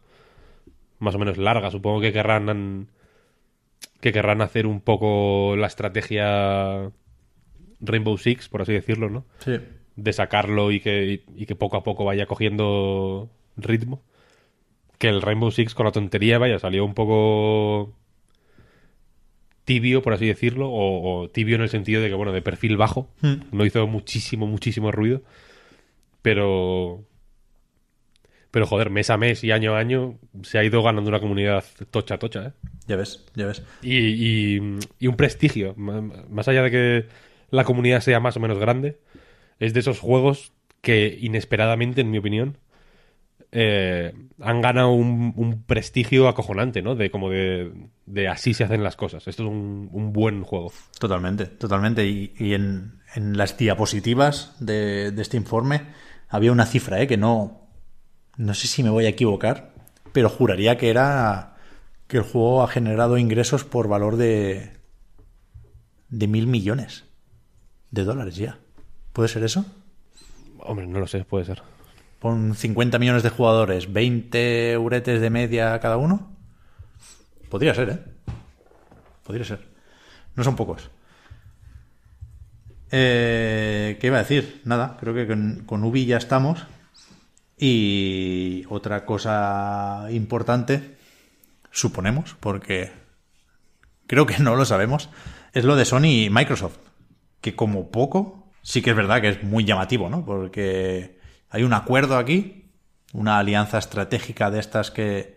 más 0.98 1.14
o 1.14 1.18
menos 1.18 1.36
larga, 1.36 1.70
supongo 1.70 2.00
que 2.00 2.12
querrán. 2.12 2.88
Que 4.00 4.12
querrán 4.12 4.40
hacer 4.40 4.66
un 4.66 4.80
poco 4.80 5.56
la 5.56 5.66
estrategia 5.66 6.90
Rainbow 7.80 8.16
Six, 8.16 8.48
por 8.48 8.62
así 8.62 8.72
decirlo, 8.72 9.10
¿no? 9.10 9.26
Sí. 9.44 9.58
de 9.96 10.12
sacarlo 10.14 10.72
y 10.72 10.80
que, 10.80 11.22
y 11.36 11.46
que 11.46 11.54
poco 11.54 11.76
a 11.76 11.82
poco 11.82 12.06
vaya 12.06 12.24
cogiendo 12.24 13.28
ritmo. 13.56 14.02
Que 15.00 15.09
el 15.09 15.23
Rainbow 15.23 15.50
Six 15.50 15.75
con 15.75 15.87
la 15.87 15.92
tontería, 15.92 16.38
vaya, 16.38 16.59
salió 16.59 16.85
un 16.85 16.92
poco 16.95 17.95
tibio, 19.64 20.02
por 20.02 20.12
así 20.12 20.26
decirlo, 20.26 20.69
o, 20.69 21.23
o 21.23 21.30
tibio 21.30 21.57
en 21.57 21.62
el 21.62 21.69
sentido 21.69 22.02
de 22.02 22.09
que, 22.09 22.14
bueno, 22.14 22.33
de 22.33 22.42
perfil 22.42 22.76
bajo. 22.76 23.09
No 23.52 23.64
hizo 23.64 23.87
muchísimo, 23.87 24.47
muchísimo 24.47 24.92
ruido. 24.92 25.23
Pero... 26.23 27.04
Pero, 28.50 28.66
joder, 28.66 28.90
mes 28.90 29.09
a 29.11 29.16
mes 29.16 29.45
y 29.45 29.52
año 29.52 29.76
a 29.76 29.78
año 29.78 30.19
se 30.42 30.59
ha 30.59 30.64
ido 30.64 30.83
ganando 30.83 31.09
una 31.09 31.21
comunidad 31.21 31.64
tocha, 31.92 32.19
tocha, 32.19 32.47
¿eh? 32.49 32.52
Ya 32.88 32.97
ves, 32.97 33.25
ya 33.37 33.47
ves. 33.47 33.62
y, 33.80 33.97
y- 33.97 34.78
y 34.99 35.07
un 35.07 35.14
prestigio. 35.16 35.75
Más 35.76 36.49
allá 36.49 36.64
de 36.64 36.71
que 36.73 37.07
la 37.50 37.62
comunidad 37.62 38.00
sea 38.00 38.19
más 38.19 38.37
o 38.37 38.40
menos 38.40 38.59
grande, 38.59 38.99
es 39.61 39.73
de 39.73 39.78
esos 39.80 40.00
juegos 40.00 40.52
que 40.80 41.16
inesperadamente, 41.21 42.00
en 42.00 42.11
mi 42.11 42.19
opinión, 42.19 42.57
eh, 43.52 44.14
han 44.40 44.61
ganado 44.61 44.90
un, 44.92 45.33
un 45.37 45.62
prestigio 45.64 46.28
acojonante, 46.28 46.83
¿no? 46.83 46.95
De 46.95 47.11
como 47.11 47.30
de, 47.30 47.73
de 48.07 48.28
así 48.28 48.54
se 48.54 48.64
hacen 48.64 48.83
las 48.83 48.97
cosas. 48.97 49.26
Esto 49.26 49.42
es 49.42 49.49
un, 49.49 49.88
un 49.92 50.12
buen 50.12 50.42
juego. 50.45 50.73
Totalmente, 50.99 51.47
totalmente. 51.47 52.07
Y, 52.07 52.33
y 52.38 52.54
en, 52.54 53.00
en 53.14 53.37
las 53.37 53.57
diapositivas 53.57 54.57
de, 54.61 55.11
de 55.11 55.23
este 55.23 55.37
informe 55.37 55.83
había 56.28 56.52
una 56.52 56.66
cifra, 56.66 57.00
¿eh? 57.00 57.07
que 57.07 57.16
no, 57.16 57.69
no 58.37 58.54
sé 58.54 58.69
si 58.69 58.83
me 58.83 58.90
voy 58.90 59.07
a 59.07 59.11
equivocar, 59.11 59.75
pero 60.12 60.28
juraría 60.28 60.78
que 60.78 60.90
era 60.90 61.57
que 62.07 62.19
el 62.19 62.23
juego 62.25 62.62
ha 62.62 62.69
generado 62.69 63.19
ingresos 63.19 63.64
por 63.64 63.88
valor 63.88 64.16
de 64.16 64.78
de 66.09 66.26
mil 66.26 66.49
millones 66.49 67.04
de 67.92 68.04
dólares 68.04 68.37
ya. 68.37 68.59
¿Puede 69.12 69.28
ser 69.28 69.45
eso? 69.45 69.64
Hombre, 70.59 70.87
no 70.87 70.99
lo 71.00 71.07
sé, 71.07 71.25
puede 71.25 71.45
ser. 71.45 71.62
Con 72.20 72.54
50 72.54 72.98
millones 72.98 73.22
de 73.22 73.30
jugadores, 73.30 73.92
20 73.92 74.72
euretes 74.72 75.20
de 75.20 75.30
media 75.30 75.80
cada 75.80 75.96
uno. 75.96 76.36
Podría 77.48 77.74
ser, 77.74 77.88
¿eh? 77.88 77.98
Podría 79.24 79.44
ser. 79.44 79.66
No 80.36 80.44
son 80.44 80.54
pocos. 80.54 80.90
Eh, 82.90 83.96
¿Qué 84.00 84.08
iba 84.08 84.16
a 84.16 84.22
decir? 84.22 84.60
Nada, 84.64 84.96
creo 85.00 85.14
que 85.14 85.26
con, 85.26 85.62
con 85.64 85.82
Ubi 85.84 86.06
ya 86.06 86.18
estamos. 86.18 86.66
Y 87.56 88.64
otra 88.68 89.04
cosa 89.04 90.06
importante, 90.10 90.96
suponemos, 91.70 92.36
porque 92.40 92.90
creo 94.06 94.26
que 94.26 94.38
no 94.38 94.56
lo 94.56 94.64
sabemos, 94.64 95.10
es 95.52 95.64
lo 95.64 95.76
de 95.76 95.84
Sony 95.84 96.24
y 96.24 96.30
Microsoft. 96.30 96.78
Que 97.40 97.54
como 97.54 97.90
poco, 97.90 98.50
sí 98.62 98.82
que 98.82 98.90
es 98.90 98.96
verdad 98.96 99.20
que 99.20 99.28
es 99.28 99.42
muy 99.42 99.64
llamativo, 99.64 100.08
¿no? 100.08 100.24
Porque 100.24 101.19
hay 101.50 101.64
un 101.64 101.73
acuerdo 101.73 102.16
aquí, 102.16 102.71
una 103.12 103.38
alianza 103.38 103.78
estratégica 103.78 104.50
de 104.50 104.61
estas 104.61 104.90
que 104.90 105.37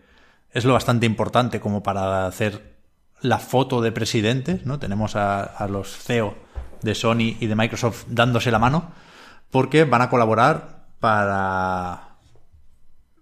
es 0.51 0.63
lo 0.63 0.74
bastante 0.74 1.08
importante 1.08 1.60
como 1.60 1.82
para 1.82 2.27
hacer 2.27 2.74
la 3.22 3.39
foto 3.39 3.82
de 3.82 3.91
presidentes, 3.91 4.65
¿no? 4.65 4.79
Tenemos 4.79 5.15
a, 5.15 5.67
los 5.70 5.98
CEO 5.98 6.36
de 6.82 6.93
Sony 6.93 7.38
y 7.39 7.48
de 7.48 7.55
Microsoft 7.55 8.05
dándose 8.08 8.51
la 8.51 8.60
mano 8.60 8.91
porque 9.50 9.86
van 9.86 10.01
a 10.01 10.10
colaborar 10.10 10.86
para 11.00 12.10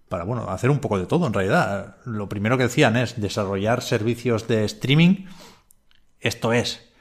para 0.08 0.24
bueno, 0.24 0.50
hacer 0.50 0.68
un 0.68 0.78
poco 0.78 0.98
de 0.98 1.06
todo 1.06 1.26
en 1.26 1.32
realidad. 1.32 1.96
Lo 2.04 2.28
primero 2.28 2.58
que 2.58 2.64
decían 2.64 2.98
es 2.98 3.18
desarrollar 3.18 3.80
servicios 3.80 4.46
de 4.46 4.66
streaming. 4.66 5.24
Esto 6.20 6.52
es, 6.52 6.92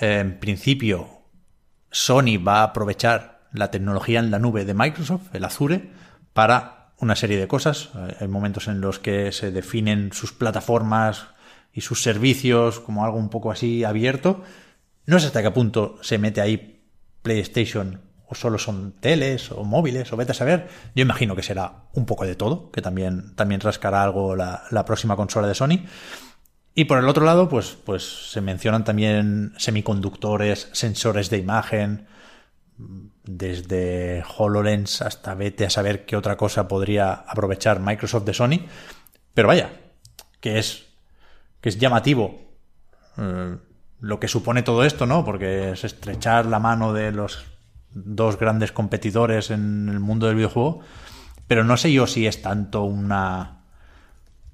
en 0.00 0.40
principio, 0.40 1.22
Sony 1.92 2.42
va 2.44 2.60
a 2.60 2.64
aprovechar 2.64 3.33
la 3.54 3.70
tecnología 3.70 4.18
en 4.18 4.30
la 4.30 4.38
nube 4.38 4.66
de 4.66 4.74
Microsoft, 4.74 5.34
el 5.34 5.44
Azure, 5.44 5.90
para 6.32 6.92
una 6.98 7.16
serie 7.16 7.38
de 7.38 7.48
cosas. 7.48 7.90
Hay 8.20 8.28
momentos 8.28 8.68
en 8.68 8.80
los 8.80 8.98
que 8.98 9.32
se 9.32 9.50
definen 9.52 10.12
sus 10.12 10.32
plataformas 10.32 11.28
y 11.72 11.80
sus 11.80 12.02
servicios 12.02 12.80
como 12.80 13.04
algo 13.04 13.16
un 13.16 13.30
poco 13.30 13.50
así 13.50 13.84
abierto. 13.84 14.42
No 15.06 15.18
sé 15.18 15.26
hasta 15.28 15.42
qué 15.42 15.50
punto 15.50 15.98
se 16.02 16.18
mete 16.18 16.40
ahí 16.40 16.82
PlayStation 17.22 18.00
o 18.26 18.34
solo 18.34 18.58
son 18.58 18.92
teles 19.00 19.52
o 19.52 19.64
móviles 19.64 20.12
o 20.12 20.16
vete 20.16 20.32
a 20.32 20.34
saber. 20.34 20.68
Yo 20.94 21.02
imagino 21.02 21.36
que 21.36 21.42
será 21.42 21.84
un 21.92 22.06
poco 22.06 22.26
de 22.26 22.34
todo, 22.34 22.70
que 22.70 22.82
también, 22.82 23.34
también 23.36 23.60
rascará 23.60 24.02
algo 24.02 24.34
la, 24.34 24.64
la 24.70 24.84
próxima 24.84 25.14
consola 25.14 25.46
de 25.46 25.54
Sony. 25.54 25.84
Y 26.74 26.86
por 26.86 26.98
el 26.98 27.08
otro 27.08 27.24
lado, 27.24 27.48
pues, 27.48 27.76
pues 27.84 28.30
se 28.32 28.40
mencionan 28.40 28.82
también 28.82 29.52
semiconductores, 29.58 30.70
sensores 30.72 31.30
de 31.30 31.38
imagen, 31.38 32.08
desde 33.24 34.22
HoloLens 34.36 35.02
hasta 35.02 35.34
vete 35.34 35.64
a 35.64 35.70
saber 35.70 36.04
qué 36.04 36.16
otra 36.16 36.36
cosa 36.36 36.68
podría 36.68 37.12
aprovechar 37.12 37.80
Microsoft 37.80 38.24
de 38.24 38.34
Sony. 38.34 38.60
Pero 39.32 39.48
vaya, 39.48 39.72
que 40.40 40.58
es, 40.58 40.86
que 41.60 41.70
es 41.70 41.78
llamativo 41.78 42.40
eh, 43.16 43.56
lo 44.00 44.20
que 44.20 44.28
supone 44.28 44.62
todo 44.62 44.84
esto, 44.84 45.06
¿no? 45.06 45.24
Porque 45.24 45.72
es 45.72 45.84
estrechar 45.84 46.46
la 46.46 46.58
mano 46.58 46.92
de 46.92 47.12
los 47.12 47.44
dos 47.90 48.38
grandes 48.38 48.72
competidores 48.72 49.50
en 49.50 49.88
el 49.88 50.00
mundo 50.00 50.26
del 50.26 50.36
videojuego, 50.36 50.80
pero 51.46 51.64
no 51.64 51.76
sé 51.76 51.92
yo 51.92 52.06
si 52.06 52.26
es 52.26 52.42
tanto 52.42 52.82
una 52.82 53.53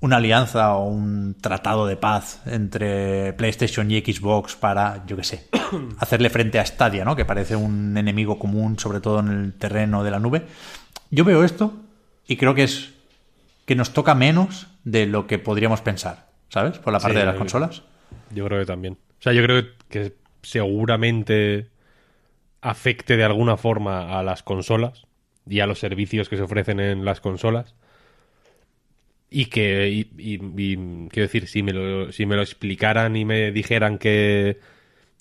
una 0.00 0.16
alianza 0.16 0.75
o 0.75 0.87
un 0.88 1.37
tratado 1.40 1.87
de 1.87 1.97
paz 1.97 2.42
entre 2.47 3.33
PlayStation 3.35 3.90
y 3.90 4.00
Xbox 4.00 4.57
para, 4.57 5.04
yo 5.07 5.16
qué 5.16 5.25
sé, 5.25 5.49
hacerle 5.99 6.30
frente 6.30 6.59
a 6.59 6.64
Stadia, 6.64 7.04
¿no? 7.04 7.16
Que 7.16 7.25
parece 7.25 7.57
un 7.57 7.97
enemigo 7.97 8.38
común, 8.38 8.78
sobre 8.78 9.00
todo 9.00 9.21
en 9.21 9.28
el 9.28 9.52
terreno 9.54 10.02
de 10.02 10.11
la 10.11 10.19
nube. 10.19 10.42
Yo 11.11 11.25
veo 11.25 11.45
esto 11.45 11.75
y 12.26 12.37
creo 12.37 12.54
que 12.54 12.64
es 12.64 12.95
que 13.66 13.75
nos 13.75 13.92
toca 13.92 14.14
menos 14.14 14.69
de 14.85 15.07
lo 15.07 15.26
que 15.26 15.38
podríamos 15.38 15.80
pensar, 15.83 16.28
¿sabes? 16.49 16.78
Por 16.78 16.92
la 16.92 16.99
parte 16.99 17.14
Sí, 17.16 17.21
de 17.21 17.26
las 17.26 17.37
consolas. 17.37 17.83
Yo 18.35 18.47
creo 18.47 18.61
que 18.61 18.66
también. 18.66 18.95
O 18.95 19.23
sea, 19.23 19.33
yo 19.33 19.42
creo 19.42 19.64
que 19.88 20.14
seguramente 20.42 21.69
afecte 22.62 23.16
de 23.16 23.25
alguna 23.25 23.57
forma 23.57 24.19
a 24.19 24.23
las 24.23 24.42
consolas 24.42 25.07
y 25.47 25.61
a 25.61 25.66
los 25.66 25.78
servicios 25.78 26.28
que 26.28 26.37
se 26.37 26.42
ofrecen 26.42 26.80
en 26.80 27.04
las 27.04 27.21
consolas. 27.21 27.75
Y 29.32 29.46
que, 29.46 29.88
y, 29.90 30.06
quiero 31.08 31.26
decir, 31.28 31.46
si 31.46 31.62
me, 31.62 31.72
lo, 31.72 32.10
si 32.12 32.26
me 32.26 32.34
lo 32.37 32.42
explicaran 32.42 33.14
y 33.16 33.25
me 33.25 33.52
dijeran 33.52 33.99
que, 33.99 34.58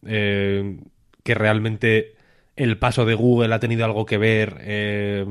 eh, 0.08 0.80
que 1.24 1.36
realmente 1.36 2.16
el 2.56 2.78
paso 2.80 3.06
de 3.06 3.16
Google 3.16 3.54
ha 3.56 3.60
tenido 3.60 3.86
algo 3.86 4.06
que 4.06 4.18
ver 4.18 4.58
eh, 4.62 5.26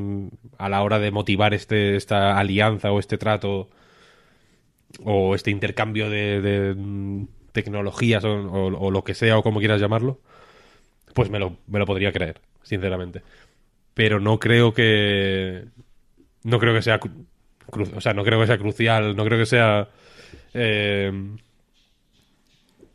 a 0.59 0.69
la 0.69 0.83
hora 0.83 0.99
de 1.01 1.11
motivar 1.13 1.55
este, 1.55 1.97
esta 1.97 2.39
alianza 2.39 2.93
o 2.93 3.01
este 3.01 3.19
trato 3.19 3.71
o 5.05 5.35
este 5.35 5.51
intercambio 5.51 6.11
de, 6.11 6.75
mm, 6.77 7.25
tecnologías 7.53 8.25
o, 8.25 8.31
o- 8.33 8.91
lo 8.91 9.05
que 9.05 9.15
sea 9.15 9.39
o 9.39 9.43
como 9.43 9.59
quieras 9.61 9.81
llamarlo, 9.81 10.21
pues 11.15 11.31
me 11.31 11.39
lo, 11.41 11.57
me 11.69 11.79
lo 11.79 11.87
podría 11.87 12.13
creer, 12.13 12.41
sinceramente. 12.63 13.23
Pero 13.95 14.21
no 14.21 14.39
creo 14.41 14.75
que 14.75 15.67
no 16.45 16.59
creo 16.61 16.75
que 16.75 16.83
sea 16.83 17.01
o 17.73 18.01
sea, 18.01 18.13
no 18.15 18.25
creo 18.25 18.41
que 18.41 18.47
sea 18.47 18.59
crucial, 18.59 19.15
no 19.17 19.25
creo 19.25 19.39
que 19.39 19.47
sea 19.47 19.89
eh, 20.55 21.13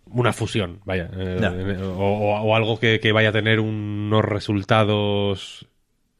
una 0.08 0.34
fusión, 0.34 0.80
vaya, 0.86 1.10
eh, 1.18 1.38
Ya. 1.42 1.52
o, 1.86 2.56
algo 2.56 2.80
que, 2.80 3.00
que 3.00 3.12
vaya 3.12 3.30
a 3.30 3.34
tener 3.34 3.60
unos 3.60 4.24
resultados 4.24 5.68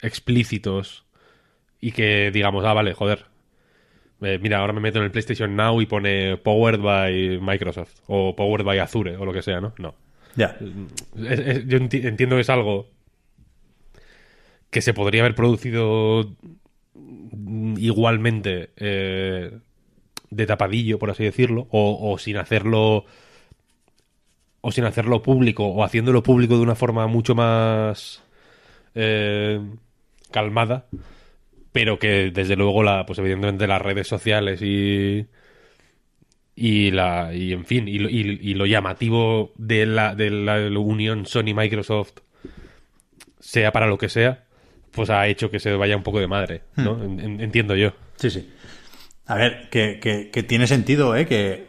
explícitos 0.02 1.06
y 1.80 1.92
que 1.92 2.32
digamos, 2.32 2.66
ah, 2.66 2.74
vale, 2.74 2.94
joder, 2.94 3.26
eh, 4.22 4.40
mira, 4.42 4.60
ahora 4.60 4.74
me 4.74 4.80
meto 4.82 5.00
en 5.00 5.06
el 5.06 5.12
PlayStation 5.12 5.56
Now 5.56 5.82
y 5.82 5.86
pone 5.86 6.38
Powered 6.38 6.80
by 6.80 7.40
Microsoft 7.42 7.92
o 8.08 8.36
Powered 8.36 8.66
by 8.66 8.80
Azure 8.80 9.18
o 9.18 9.26
lo 9.26 9.34
que 9.34 9.42
sea, 9.42 9.60
¿no? 9.60 9.74
No. 9.78 9.96
Ya. 10.36 10.58
Es- 11.28 11.40
es- 11.40 11.68
yo 11.68 11.78
enti- 11.78 12.06
entiendo 12.06 12.36
que 12.36 12.42
es 12.42 12.50
algo 12.50 12.90
que 14.72 14.82
se 14.82 14.94
podría 14.94 15.22
haber 15.22 15.36
producido 15.36 16.36
igualmente 17.78 18.70
eh, 18.78 19.52
de 20.30 20.46
tapadillo, 20.46 21.00
por 21.00 21.12
así 21.12 21.24
decirlo, 21.24 21.68
o, 21.72 22.18
sin 22.18 22.38
hacerlo 22.38 23.06
o 24.62 24.72
sin 24.72 24.86
hacerlo 24.86 25.22
público 25.22 25.66
o 25.68 25.84
haciéndolo 25.84 26.24
público 26.24 26.56
de 26.56 26.62
una 26.64 26.76
forma 26.76 27.06
mucho 27.08 27.36
más 27.36 28.24
eh, 28.96 29.60
calmada 30.32 30.86
pero 31.74 32.00
que 32.00 32.32
desde 32.32 32.56
luego 32.56 32.82
la 32.84 33.06
pues 33.06 33.20
evidentemente 33.20 33.68
las 33.68 33.82
redes 33.82 34.08
sociales 34.08 34.62
y 34.62 35.26
y 36.56 36.92
la 36.92 37.34
y 37.34 37.52
en 37.52 37.66
fin 37.66 37.88
y- 37.88 37.96
y 37.98 38.54
lo 38.54 38.66
llamativo 38.66 39.52
de 39.58 39.86
la 39.86 40.16
de 40.16 40.30
la 40.30 40.58
unión 40.80 41.26
Sony 41.26 41.54
Microsoft 41.56 42.14
sea 43.40 43.72
para 43.72 43.88
lo 43.88 43.98
que 43.98 44.08
sea 44.08 44.46
pues 44.94 45.10
ha 45.10 45.28
hecho 45.28 45.50
que 45.52 45.60
se 45.60 45.74
vaya 45.76 45.96
un 45.98 46.04
poco 46.04 46.20
de 46.20 46.28
madre 46.28 46.62
¿no? 46.76 47.04
En- 47.04 47.42
entiendo 47.42 47.76
yo 47.76 47.94
Sí, 48.18 48.30
sí. 48.30 48.50
A 49.26 49.36
ver, 49.36 49.70
que, 49.70 50.00
que- 50.02 50.30
que 50.32 50.44
tiene 50.44 50.68
sentido, 50.68 51.16
¿eh? 51.16 51.26
Que, 51.26 51.68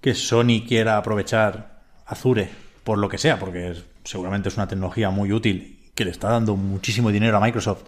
que 0.00 0.14
Sony 0.14 0.64
quiera 0.66 0.96
aprovechar 0.98 1.82
Azure 2.06 2.48
por 2.84 2.98
lo 2.98 3.08
que 3.08 3.18
sea, 3.18 3.38
porque 3.38 3.70
es- 3.70 3.84
seguramente 4.04 4.48
es 4.48 4.56
una 4.56 4.66
tecnología 4.68 5.10
muy 5.10 5.32
útil 5.32 5.78
que 5.94 6.04
le 6.04 6.10
está 6.10 6.28
dando 6.30 6.56
muchísimo 6.56 7.10
dinero 7.10 7.36
a 7.36 7.40
Microsoft. 7.40 7.84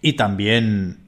Y 0.00 0.14
también 0.14 0.98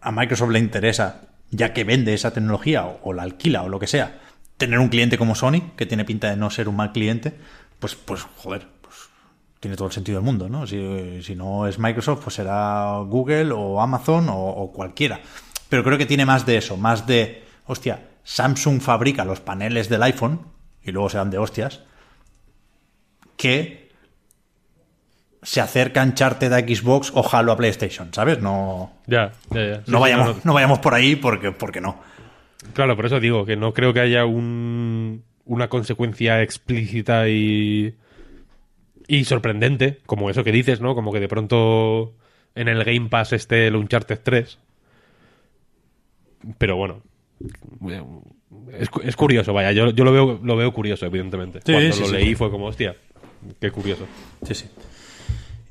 a 0.00 0.12
Microsoft 0.12 0.50
le 0.50 0.58
interesa, 0.60 1.22
ya 1.50 1.72
que 1.72 1.84
vende 1.84 2.14
esa 2.14 2.32
tecnología 2.32 2.86
o, 2.86 3.00
o 3.02 3.12
la 3.12 3.22
alquila 3.22 3.62
o 3.62 3.68
lo 3.68 3.78
que 3.80 3.86
sea, 3.86 4.20
tener 4.56 4.78
un 4.78 4.88
cliente 4.88 5.18
como 5.18 5.34
Sony, 5.34 5.72
que 5.76 5.86
tiene 5.86 6.04
pinta 6.04 6.30
de 6.30 6.36
no 6.36 6.50
ser 6.50 6.68
un 6.68 6.76
mal 6.76 6.92
cliente, 6.92 7.34
pues, 7.80 7.94
pues 7.96 8.22
joder, 8.36 8.66
tiene 9.60 9.76
todo 9.76 9.88
el 9.88 9.94
sentido 9.94 10.18
del 10.18 10.24
mundo, 10.24 10.48
¿no? 10.48 10.66
Si, 10.66 11.22
si 11.22 11.34
no 11.34 11.66
es 11.66 11.78
Microsoft, 11.78 12.22
pues 12.22 12.36
será 12.36 12.98
Google 13.06 13.52
o 13.52 13.80
Amazon 13.80 14.28
o, 14.28 14.38
o 14.38 14.72
cualquiera. 14.72 15.20
Pero 15.68 15.84
creo 15.84 15.98
que 15.98 16.06
tiene 16.06 16.24
más 16.24 16.46
de 16.46 16.56
eso, 16.56 16.76
más 16.76 17.06
de, 17.06 17.44
hostia, 17.66 18.08
Samsung 18.24 18.80
fabrica 18.80 19.24
los 19.24 19.40
paneles 19.40 19.88
del 19.88 20.02
iPhone 20.02 20.40
y 20.82 20.92
luego 20.92 21.08
se 21.08 21.18
dan 21.18 21.30
de 21.30 21.38
hostias, 21.38 21.80
que 23.36 23.88
se 25.42 25.60
acerca 25.60 26.02
Uncharted 26.02 26.52
a 26.52 26.60
Xbox 26.60 27.12
o 27.14 27.24
Halo 27.30 27.52
a 27.52 27.56
PlayStation, 27.56 28.12
¿sabes? 28.12 28.40
No, 28.40 28.92
ya, 29.06 29.32
ya, 29.50 29.66
ya. 29.66 29.76
Sí, 29.76 29.90
no, 29.90 30.00
vayamos, 30.00 30.26
no, 30.26 30.32
no. 30.34 30.40
no 30.44 30.54
vayamos 30.54 30.78
por 30.80 30.94
ahí 30.94 31.16
porque, 31.16 31.52
porque 31.52 31.80
no. 31.80 32.00
Claro, 32.74 32.96
por 32.96 33.06
eso 33.06 33.20
digo 33.20 33.46
que 33.46 33.56
no 33.56 33.72
creo 33.72 33.92
que 33.92 34.00
haya 34.00 34.24
un, 34.24 35.24
una 35.44 35.68
consecuencia 35.68 36.42
explícita 36.42 37.28
y, 37.28 37.94
y 39.08 39.24
sorprendente, 39.24 40.00
como 40.06 40.30
eso 40.30 40.44
que 40.44 40.52
dices, 40.52 40.80
¿no? 40.80 40.94
Como 40.94 41.12
que 41.12 41.18
de 41.18 41.28
pronto 41.28 42.14
en 42.54 42.68
el 42.68 42.84
Game 42.84 43.08
Pass 43.08 43.32
esté 43.32 43.66
el 43.66 43.74
Uncharted 43.74 44.20
3. 44.22 44.58
Pero 46.58 46.76
bueno, 46.76 47.02
es, 48.72 48.88
es 49.02 49.16
curioso, 49.16 49.52
vaya, 49.54 49.72
yo, 49.72 49.90
yo 49.90 50.04
lo, 50.04 50.12
veo, 50.12 50.40
lo 50.42 50.56
veo 50.56 50.72
curioso, 50.72 51.06
evidentemente. 51.06 51.60
Sí, 51.64 51.72
Cuando 51.72 51.92
sí, 51.92 52.00
lo 52.02 52.06
sí. 52.06 52.12
leí 52.12 52.34
fue 52.34 52.50
como, 52.50 52.66
hostia, 52.66 52.96
qué 53.58 53.70
curioso. 53.70 54.06
Sí, 54.42 54.54
sí. 54.54 54.68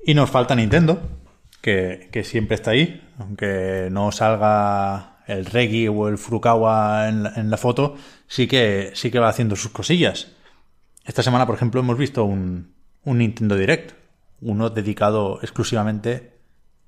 Y 0.04 0.16
nos 0.16 0.32
falta 0.32 0.56
Nintendo, 0.56 1.00
que, 1.62 2.10
que 2.12 2.24
siempre 2.24 2.56
está 2.56 2.72
ahí, 2.72 3.02
aunque 3.20 3.90
no 3.92 4.12
salga 4.12 5.20
el 5.28 5.46
Reggie 5.46 5.90
o 5.90 6.08
el 6.08 6.18
Furukawa 6.18 7.08
en 7.08 7.24
la, 7.24 7.34
en 7.36 7.52
la 7.52 7.58
foto, 7.58 7.98
sí 8.28 8.48
que, 8.48 8.92
sí 8.96 9.12
que 9.12 9.20
va 9.20 9.30
haciendo 9.30 9.56
sus 9.56 9.72
cosillas. 9.72 10.32
Esta 11.06 11.22
semana, 11.22 11.46
por 11.46 11.56
ejemplo, 11.56 11.82
hemos 11.82 11.98
visto 11.98 12.26
un, 12.26 12.77
un 13.08 13.20
Nintendo 13.20 13.56
Direct, 13.56 13.94
uno 14.42 14.70
dedicado 14.70 15.40
exclusivamente, 15.42 16.34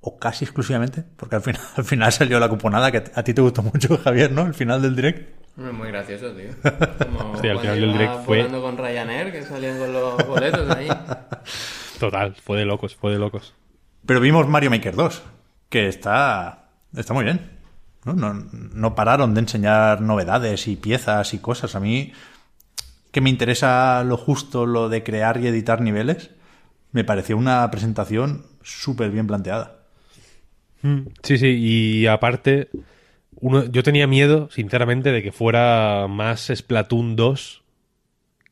o 0.00 0.18
casi 0.18 0.44
exclusivamente, 0.44 1.02
porque 1.16 1.36
al 1.36 1.42
final, 1.42 1.62
al 1.76 1.84
final 1.84 2.12
salió 2.12 2.38
la 2.38 2.48
cuponada 2.48 2.92
que 2.92 3.02
a 3.14 3.22
ti 3.22 3.32
te 3.34 3.40
gustó 3.40 3.62
mucho, 3.62 3.98
Javier, 4.04 4.30
¿no? 4.30 4.46
El 4.46 4.54
final 4.54 4.82
del 4.82 4.94
Direct. 4.96 5.40
Es 5.58 5.72
muy 5.72 5.88
gracioso, 5.88 6.32
tío. 6.32 6.50
Como 7.06 7.32
Hostia, 7.32 7.52
al 7.52 7.58
final 7.60 7.80
del 7.80 7.92
direct 7.92 8.24
fue- 8.24 8.38
volando 8.38 8.62
con 8.62 8.76
Ryanair, 8.78 9.32
que 9.32 9.42
salían 9.42 9.78
con 9.78 9.92
los 9.92 10.26
boletos 10.26 10.70
ahí. 10.70 10.88
Total, 11.98 12.34
fue 12.34 12.58
de 12.58 12.64
locos, 12.64 12.94
fue 12.96 13.12
de 13.12 13.18
locos. 13.18 13.54
Pero 14.06 14.20
vimos 14.20 14.46
Mario 14.48 14.70
Maker 14.70 14.94
2, 14.94 15.22
que 15.68 15.88
está, 15.88 16.70
está 16.96 17.12
muy 17.14 17.24
bien. 17.24 17.50
¿no? 18.04 18.14
No, 18.14 18.32
no 18.52 18.94
pararon 18.94 19.34
de 19.34 19.40
enseñar 19.40 20.00
novedades 20.00 20.66
y 20.68 20.76
piezas 20.76 21.34
y 21.34 21.38
cosas. 21.38 21.74
A 21.74 21.80
mí, 21.80 22.12
que 23.10 23.20
me 23.20 23.30
interesa 23.30 24.02
lo 24.04 24.16
justo, 24.16 24.66
lo 24.66 24.88
de 24.88 25.02
crear 25.02 25.40
y 25.40 25.46
editar 25.46 25.80
niveles, 25.80 26.30
me 26.92 27.04
pareció 27.04 27.36
una 27.36 27.70
presentación 27.70 28.44
súper 28.62 29.10
bien 29.10 29.26
planteada. 29.26 29.78
Sí, 31.22 31.38
sí, 31.38 31.56
y 31.58 32.06
aparte, 32.06 32.68
uno, 33.36 33.66
yo 33.66 33.82
tenía 33.82 34.06
miedo, 34.06 34.48
sinceramente, 34.50 35.12
de 35.12 35.22
que 35.22 35.32
fuera 35.32 36.06
más 36.08 36.50
Splatoon 36.54 37.16
2 37.16 37.62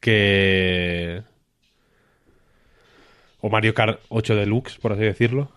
que... 0.01 1.23
O 3.40 3.51
Mario 3.51 3.73
Kart 3.73 4.01
8 4.09 4.35
Deluxe, 4.35 4.79
por 4.79 4.92
así 4.92 5.03
decirlo. 5.03 5.53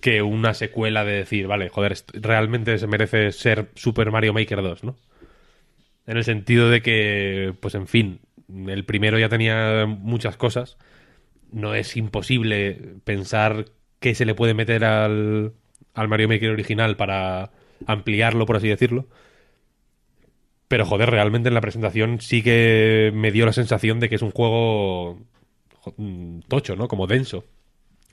Que 0.00 0.22
una 0.22 0.54
secuela 0.54 1.04
de 1.04 1.12
decir, 1.12 1.46
vale, 1.46 1.68
joder, 1.68 1.96
realmente 2.14 2.78
se 2.78 2.86
merece 2.86 3.30
ser 3.32 3.70
Super 3.74 4.10
Mario 4.10 4.32
Maker 4.32 4.62
2, 4.62 4.84
¿no? 4.84 4.96
En 6.06 6.16
el 6.16 6.24
sentido 6.24 6.68
de 6.68 6.82
que, 6.82 7.54
pues 7.60 7.74
en 7.74 7.86
fin, 7.86 8.20
el 8.66 8.84
primero 8.84 9.18
ya 9.18 9.28
tenía 9.28 9.86
muchas 9.86 10.36
cosas. 10.36 10.76
No 11.50 11.74
es 11.74 11.96
imposible 11.96 12.96
pensar 13.04 13.66
qué 14.00 14.14
se 14.14 14.24
le 14.24 14.34
puede 14.34 14.54
meter 14.54 14.84
al, 14.84 15.54
al 15.94 16.08
Mario 16.08 16.28
Maker 16.28 16.50
original 16.50 16.96
para 16.96 17.52
ampliarlo, 17.86 18.44
por 18.46 18.56
así 18.56 18.68
decirlo. 18.68 19.06
Pero 20.68 20.84
joder, 20.84 21.10
realmente 21.10 21.48
en 21.48 21.54
la 21.54 21.60
presentación 21.60 22.20
sí 22.20 22.42
que 22.42 23.12
me 23.14 23.30
dio 23.30 23.46
la 23.46 23.52
sensación 23.52 24.00
de 24.00 24.08
que 24.08 24.16
es 24.16 24.22
un 24.22 24.30
juego 24.30 25.20
mm, 25.96 26.40
tocho, 26.48 26.76
¿no? 26.76 26.88
Como 26.88 27.06
denso. 27.06 27.44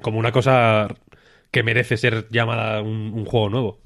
Como 0.01 0.19
una 0.19 0.31
cosa 0.31 0.87
que 1.49 1.63
merece 1.63 1.97
ser 1.97 2.27
llamada 2.29 2.81
un, 2.81 3.11
un 3.13 3.25
juego 3.25 3.49
nuevo. 3.49 3.79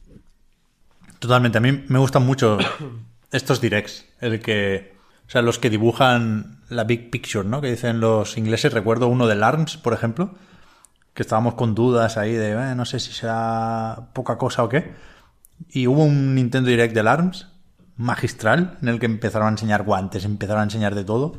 Totalmente. 1.20 1.58
A 1.58 1.62
mí 1.62 1.84
me 1.88 2.00
gustan 2.00 2.26
mucho 2.26 2.58
estos 3.36 3.62
directs, 3.62 4.06
el 4.22 4.40
que, 4.42 4.94
o 5.28 5.30
sea, 5.30 5.42
los 5.42 5.60
que 5.60 5.70
dibujan 5.70 6.60
la 6.70 6.84
big 6.84 7.12
picture, 7.12 7.48
¿no? 7.48 7.62
Que 7.62 7.70
dicen 7.72 8.00
los 8.00 8.38
ingleses. 8.38 8.74
Recuerdo 8.74 9.08
uno 9.08 9.28
de 9.28 9.44
ARMS, 9.44 9.78
por 9.78 9.94
ejemplo, 9.94 10.36
que 11.14 11.22
estábamos 11.24 11.54
con 11.54 11.76
dudas 11.76 12.18
ahí 12.18 12.34
de, 12.34 12.52
"Eh, 12.52 12.76
no 12.76 12.86
sé 12.86 13.00
si 13.00 13.12
será 13.14 14.10
poca 14.14 14.38
cosa 14.38 14.64
o 14.64 14.70
qué. 14.70 14.92
Y 15.70 15.88
hubo 15.88 16.04
un 16.04 16.36
Nintendo 16.36 16.70
Direct 16.70 16.94
del 16.94 17.08
ARMS 17.08 17.48
magistral 17.98 18.78
en 18.82 18.90
el 18.90 19.00
que 19.00 19.06
empezaron 19.06 19.48
a 19.48 19.52
enseñar 19.52 19.84
guantes, 19.84 20.26
empezaron 20.26 20.62
a 20.62 20.64
enseñar 20.66 20.96
de 20.96 21.06
todo 21.06 21.34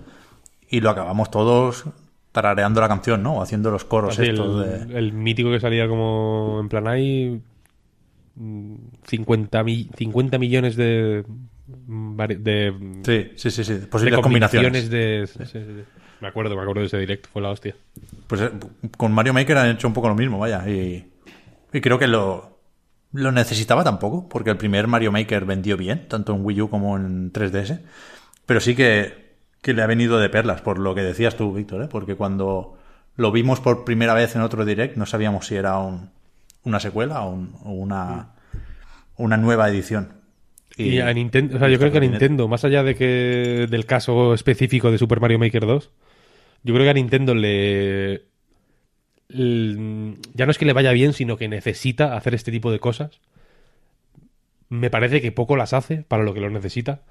y 0.70 0.80
lo 0.80 0.88
acabamos 0.90 1.30
todos 1.30 1.84
tarareando 2.32 2.80
la 2.80 2.88
canción, 2.88 3.22
¿no? 3.22 3.34
O 3.36 3.42
haciendo 3.42 3.70
los 3.70 3.84
coros 3.84 4.18
Así, 4.18 4.28
estos 4.30 4.64
el, 4.66 4.88
de... 4.88 4.98
el 4.98 5.12
mítico 5.12 5.50
que 5.50 5.60
salía 5.60 5.86
como 5.88 6.58
en 6.60 6.68
plan 6.70 6.86
ahí 6.86 7.42
mm, 8.36 8.74
50, 9.06 9.62
mi- 9.64 9.90
50 9.96 10.38
millones 10.38 10.76
de 10.76 11.24
de, 11.66 13.00
Sí, 13.04 13.32
sí, 13.36 13.50
sí, 13.50 13.64
sí. 13.64 13.74
Posibles 13.90 14.20
combinaciones. 14.20 14.88
combinaciones 14.88 14.90
de 14.90 15.26
sí, 15.26 15.38
sí, 15.52 15.64
sí. 15.64 15.84
me 16.20 16.28
acuerdo, 16.28 16.54
me 16.56 16.62
acuerdo 16.62 16.80
de 16.80 16.86
ese 16.86 16.98
directo, 16.98 17.28
fue 17.32 17.42
la 17.42 17.50
hostia. 17.50 17.74
Pues 18.26 18.40
eh, 18.40 18.50
con 18.96 19.12
Mario 19.12 19.34
Maker 19.34 19.58
han 19.58 19.70
hecho 19.70 19.88
un 19.88 19.94
poco 19.94 20.08
lo 20.08 20.14
mismo, 20.14 20.38
vaya. 20.38 20.68
Y, 20.68 21.10
y 21.72 21.80
creo 21.80 21.98
que 21.98 22.06
lo, 22.06 22.58
lo 23.12 23.32
necesitaba 23.32 23.82
tampoco, 23.84 24.28
porque 24.28 24.50
el 24.50 24.56
primer 24.56 24.86
Mario 24.86 25.12
Maker 25.12 25.44
vendió 25.44 25.76
bien, 25.76 26.06
tanto 26.08 26.34
en 26.34 26.44
Wii 26.44 26.62
U 26.62 26.70
como 26.70 26.96
en 26.96 27.32
3DS. 27.32 27.80
Pero 28.46 28.60
sí 28.60 28.76
que, 28.76 29.34
que 29.62 29.74
le 29.74 29.82
ha 29.82 29.86
venido 29.86 30.18
de 30.18 30.28
perlas, 30.28 30.60
por 30.62 30.78
lo 30.78 30.94
que 30.94 31.02
decías 31.02 31.36
tú, 31.36 31.52
Víctor, 31.52 31.82
¿eh? 31.82 31.88
porque 31.90 32.14
cuando 32.14 32.78
lo 33.16 33.32
vimos 33.32 33.60
por 33.60 33.84
primera 33.84 34.14
vez 34.14 34.36
en 34.36 34.42
otro 34.42 34.64
direct 34.64 34.96
no 34.96 35.06
sabíamos 35.06 35.46
si 35.46 35.56
era 35.56 35.78
un- 35.78 36.10
una 36.62 36.78
secuela 36.80 37.22
o, 37.22 37.30
un- 37.30 37.54
o 37.64 37.70
una, 37.72 38.34
una 39.16 39.36
nueva 39.36 39.68
edición. 39.68 40.12
Y, 40.76 40.98
a 41.00 41.12
Nintendo, 41.12 41.56
o 41.56 41.58
sea, 41.58 41.68
yo 41.68 41.78
creo 41.78 41.90
que 41.90 41.98
a. 41.98 42.00
Nintendo, 42.02 42.48
más 42.48 42.64
allá 42.64 42.82
de 42.82 42.94
que 42.94 43.66
del 43.70 43.86
caso 43.86 44.34
específico 44.34 44.90
de 44.90 44.98
Super 44.98 45.20
Mario 45.20 45.38
Maker 45.38 45.66
2, 45.66 45.90
yo 46.64 46.74
creo 46.74 46.84
que 46.84 46.90
a 46.90 46.94
Nintendo 46.94 47.34
le, 47.34 48.24
ya 49.28 50.44
no 50.46 50.50
es 50.50 50.58
que 50.58 50.64
le 50.64 50.72
vaya 50.72 50.92
bien, 50.92 51.12
sino 51.12 51.36
que 51.36 51.48
necesita 51.48 52.16
hacer 52.16 52.34
este 52.34 52.52
tipo 52.52 52.70
de 52.70 52.78
cosas. 52.78 53.20
Me 54.68 54.90
parece 54.90 55.20
que 55.20 55.32
poco 55.32 55.56
las 55.56 55.72
hace 55.72 56.02
para 56.02 56.24
lo 56.24 56.34
que 56.34 56.40
lo 56.40 56.50
necesita, 56.50 57.02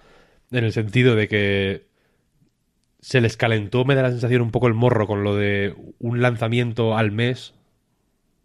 en 0.51 0.65
el 0.65 0.73
sentido 0.73 1.15
de 1.15 1.27
que 1.27 1.87
se 2.99 3.21
les 3.21 3.37
calentó, 3.37 3.85
me 3.85 3.95
da 3.95 4.01
la 4.01 4.11
sensación 4.11 4.41
un 4.41 4.51
poco 4.51 4.67
el 4.67 4.73
morro 4.73 5.05
con 5.07 5.23
lo 5.23 5.35
de 5.35 5.75
un 5.99 6.21
lanzamiento 6.21 6.97
al 6.97 7.11
mes, 7.11 7.53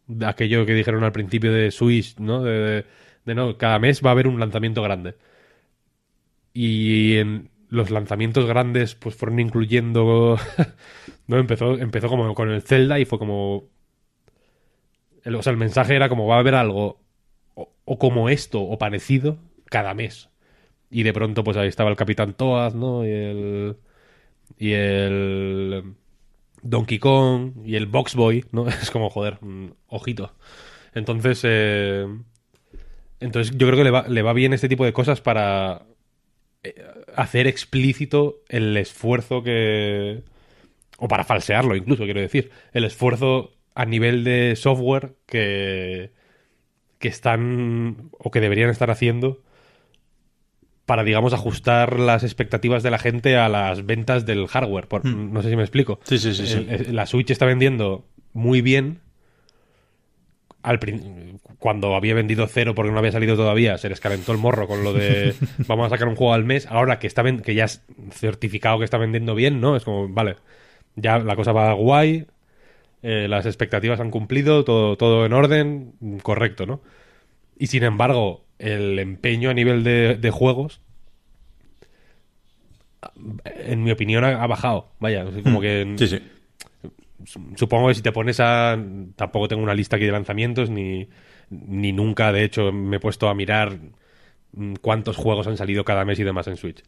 de 0.07 0.27
aquello 0.27 0.67
que 0.67 0.75
dijeron 0.75 1.05
al 1.05 1.13
principio 1.13 1.53
de 1.53 1.71
Switch, 1.71 2.17
¿no? 2.19 2.43
De, 2.43 2.53
de- 2.53 2.87
de 3.25 3.35
no, 3.35 3.57
cada 3.59 3.79
mes 3.79 4.03
va 4.05 4.11
a 4.11 4.13
haber 4.13 4.27
un 4.29 4.41
lanzamiento 4.41 4.83
grande. 4.83 5.17
Y 6.53 7.17
en 7.19 7.51
los 7.69 7.91
lanzamientos 7.91 8.47
grandes 8.47 8.95
pues 8.97 9.15
fueron 9.15 9.39
incluyendo 9.39 10.37
no 11.29 11.39
empezó 11.39 11.79
empezó 11.79 12.09
como 12.09 12.35
con 12.35 12.51
el 12.51 12.63
Zelda 12.63 12.99
y 12.99 13.05
fue 13.05 13.19
como 13.19 13.69
el, 15.23 15.35
o 15.37 15.43
sea, 15.43 15.53
el 15.53 15.59
mensaje 15.59 15.95
era 15.95 16.09
como 16.09 16.27
va 16.27 16.37
a 16.37 16.41
haber 16.41 16.55
algo 16.55 17.01
o, 17.55 17.99
como 17.99 18.29
esto 18.29 18.61
o 18.63 18.79
parecido 18.79 19.39
cada 19.67 19.95
mes. 19.95 20.31
Y 20.91 21.03
de 21.05 21.13
pronto 21.13 21.45
pues 21.45 21.57
ahí 21.57 21.69
estaba 21.69 21.91
el 21.91 21.97
Capitán 21.97 22.35
Toad, 22.35 22.75
¿no? 22.75 23.07
Y 23.07 23.11
el 23.11 23.77
y 24.59 24.73
el 24.73 25.95
Donkey 26.63 26.99
Kong 26.99 27.53
y 27.65 27.77
el 27.77 27.87
Box 27.87 28.15
Boy, 28.15 28.45
¿no? 28.53 28.69
Es 28.69 28.91
como, 28.91 29.11
joder, 29.11 29.39
mm, 29.43 29.73
ojito. 29.89 30.35
Entonces, 30.95 31.41
eh, 31.45 32.07
entonces 33.21 33.57
yo 33.57 33.67
creo 33.67 33.79
que 33.79 33.85
le 33.85 33.91
va, 33.91 34.07
le 34.09 34.23
va 34.23 34.33
bien 34.33 34.53
este 34.53 34.69
tipo 34.69 34.85
de 34.85 34.93
cosas 34.93 35.21
para 35.21 35.83
eh, 36.63 36.75
hacer 37.17 37.47
explícito 37.47 38.41
el 38.49 38.77
esfuerzo 38.77 39.43
que... 39.43 40.23
O 40.99 41.09
para 41.09 41.25
falsearlo 41.25 41.77
incluso, 41.77 42.05
quiero 42.05 42.21
decir. 42.21 42.51
El 42.73 42.85
esfuerzo 42.85 43.53
a 43.75 43.87
nivel 43.87 44.25
de 44.25 44.55
software 44.57 45.15
que, 45.27 46.11
que 46.99 47.09
están 47.09 48.11
o 48.13 48.31
que 48.31 48.41
deberían 48.41 48.69
estar 48.71 48.91
haciendo 48.91 49.43
para, 50.85 51.05
digamos, 51.05 51.33
ajustar 51.33 52.01
las 52.01 52.25
expectativas 52.25 52.83
de 52.83 52.91
la 52.91 52.99
gente 52.99 53.37
a 53.37 53.49
las 53.49 53.87
ventas 53.87 54.27
del 54.27 54.47
hardware. 54.49 54.89
Por- 54.89 55.05
No 55.05 55.41
sé 55.41 55.51
si 55.51 55.57
me 55.57 55.63
explico. 55.63 56.01
Sí, 56.05 56.19
sí, 56.19 56.35
sí, 56.35 56.47
sí. 56.47 56.55
El- 56.69 56.69
el- 56.89 56.97
la 56.97 57.07
Switch 57.07 57.31
está 57.31 57.47
vendiendo 57.47 58.07
muy 58.33 58.61
bien. 58.61 59.01
Al 60.63 60.79
prin- 60.79 61.41
cuando 61.61 61.95
había 61.95 62.15
vendido 62.15 62.47
cero 62.49 62.75
porque 62.75 62.91
no 62.91 62.99
había 62.99 63.13
salido 63.13 63.37
todavía, 63.37 63.79
se 63.79 63.89
les 63.89 64.01
calentó 64.01 64.33
el 64.33 64.39
morro 64.39 64.67
con 64.67 64.83
lo 64.83 64.93
de 64.93 65.35
vamos 65.69 65.87
a 65.87 65.91
sacar 65.91 66.09
un 66.09 66.17
juego 66.17 66.35
al 66.35 66.45
mes. 66.45 66.67
Ahora 66.67 66.99
que 66.99 67.07
está 67.07 67.23
que 67.23 67.55
ya 67.55 67.67
es 67.67 67.85
certificado 68.11 68.79
que 68.79 68.85
está 68.85 68.99
vendiendo 68.99 69.35
bien, 69.37 69.61
¿no? 69.61 69.77
Es 69.77 69.85
como, 69.85 70.09
vale, 70.09 70.37
ya 70.97 71.19
la 71.19 71.37
cosa 71.37 71.53
va 71.53 71.73
guay, 71.75 72.27
eh, 73.03 73.29
las 73.29 73.47
expectativas 73.47 74.01
han 74.01 74.11
cumplido, 74.11 74.65
todo, 74.65 74.97
todo 74.97 75.25
en 75.25 75.33
orden, 75.33 75.93
mm, 76.01 76.17
correcto, 76.19 76.67
¿no? 76.67 76.81
Y 77.59 77.69
sin 77.69 77.85
embargo, 77.85 78.45
el 78.59 78.99
empeño 78.99 79.51
a 79.51 79.55
nivel 79.55 79.85
de, 79.85 80.17
de 80.17 80.31
juegos, 80.31 80.81
en 83.45 83.83
mi 83.83 83.91
opinión, 83.91 84.25
ha, 84.25 84.43
ha 84.43 84.47
bajado. 84.47 84.89
Vaya, 84.99 85.25
como 85.43 85.61
que 85.61 85.85
Hmm. 85.85 85.99
Sí, 85.99 86.07
sí. 86.09 86.19
supongo 87.57 87.89
que 87.89 87.95
si 87.95 88.03
te 88.03 88.13
pones 88.13 88.41
a. 88.41 88.79
Tampoco 89.17 89.49
tengo 89.49 89.63
una 89.63 89.75
lista 89.75 89.97
aquí 89.97 90.07
de 90.07 90.13
lanzamientos, 90.13 90.71
ni, 90.71 91.09
ni 91.51 91.93
nunca, 91.93 92.33
de 92.33 92.45
hecho, 92.45 92.73
me 92.73 92.97
he 92.97 93.01
puesto 93.01 93.29
a 93.29 93.35
mirar 93.35 93.79
cuántos 94.81 95.17
juegos 95.17 95.47
han 95.47 95.57
salido 95.57 95.85
cada 95.85 96.05
mes 96.05 96.19
y 96.19 96.25
demás 96.25 96.47
en 96.49 96.57
Switch. 96.57 96.83